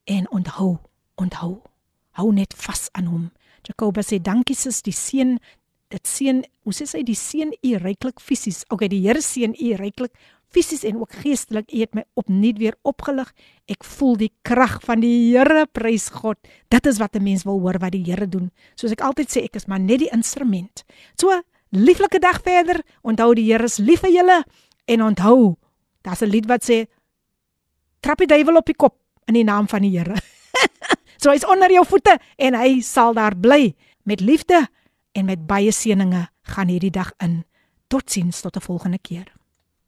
en 0.05 0.31
onthou, 0.31 0.79
onthou, 1.15 1.63
hou 2.11 2.33
net 2.33 2.55
vas 2.55 2.89
aan 2.93 3.07
hom. 3.07 3.31
Jacoba 3.63 4.03
sê 4.03 4.19
dankie 4.19 4.57
sis, 4.57 4.83
die 4.83 4.95
seën 4.95 5.39
dit 5.93 6.07
seën, 6.09 6.45
hoe 6.65 6.75
sê 6.75 6.87
sy 6.89 7.03
die 7.03 7.19
seën 7.19 7.53
u 7.63 7.77
ryklik 7.77 8.21
fisies. 8.21 8.65
Okay, 8.69 8.89
die 8.89 9.03
Here 9.07 9.21
seën 9.23 9.55
u 9.55 9.75
ryklik 9.77 10.15
fisies 10.53 10.85
en 10.85 10.99
ook 11.01 11.13
geestelik. 11.23 11.73
U 11.73 11.81
het 11.81 11.95
my 11.95 12.05
opnuut 12.15 12.59
weer 12.59 12.77
opgelig. 12.83 13.33
Ek 13.71 13.85
voel 13.85 14.17
die 14.17 14.33
krag 14.47 14.81
van 14.85 15.01
die 15.05 15.33
Here, 15.33 15.67
prys 15.73 16.11
God. 16.13 16.39
Dit 16.73 16.87
is 16.87 16.99
wat 16.99 17.17
'n 17.17 17.23
mens 17.23 17.45
wil 17.45 17.61
hoor 17.61 17.79
wat 17.79 17.93
die 17.93 18.05
Here 18.05 18.27
doen. 18.29 18.51
Soos 18.75 18.93
ek 18.93 19.01
altyd 19.01 19.29
sê, 19.31 19.45
ek 19.45 19.57
is 19.57 19.67
maar 19.67 19.81
net 19.81 19.99
die 19.99 20.13
instrument. 20.13 20.85
So, 21.21 21.43
lieflike 21.73 22.21
dag 22.21 22.41
verder. 22.45 22.81
Onthou 23.03 23.33
die 23.35 23.49
Here 23.49 23.65
is 23.65 23.81
lief 23.81 24.05
vir 24.05 24.13
julle 24.13 24.39
en 24.85 25.03
onthou, 25.03 25.57
daar's 26.03 26.23
'n 26.23 26.31
lied 26.31 26.47
wat 26.47 26.65
sê 26.65 26.87
trap 28.01 28.19
die 28.19 28.27
duiwel 28.27 28.57
op 28.57 28.67
die 28.67 28.77
kop 28.77 28.99
in 29.27 29.35
die 29.35 29.45
naam 29.45 29.69
van 29.69 29.83
die 29.83 29.99
Here. 29.99 30.17
so 31.23 31.31
hy's 31.31 31.47
onder 31.47 31.71
jou 31.71 31.85
voete 31.87 32.19
en 32.37 32.55
hy 32.55 32.81
sal 32.81 33.15
daar 33.15 33.37
bly 33.37 33.75
met 34.05 34.21
liefde 34.21 34.69
en 35.13 35.25
met 35.25 35.47
baie 35.47 35.73
seëninge 35.73 36.29
gaan 36.43 36.69
hierdie 36.69 36.91
dag 36.91 37.13
in. 37.19 37.45
Totsiens 37.89 38.41
tot 38.41 38.57
'n 38.57 38.61
volgende 38.61 38.99
keer. 38.99 39.42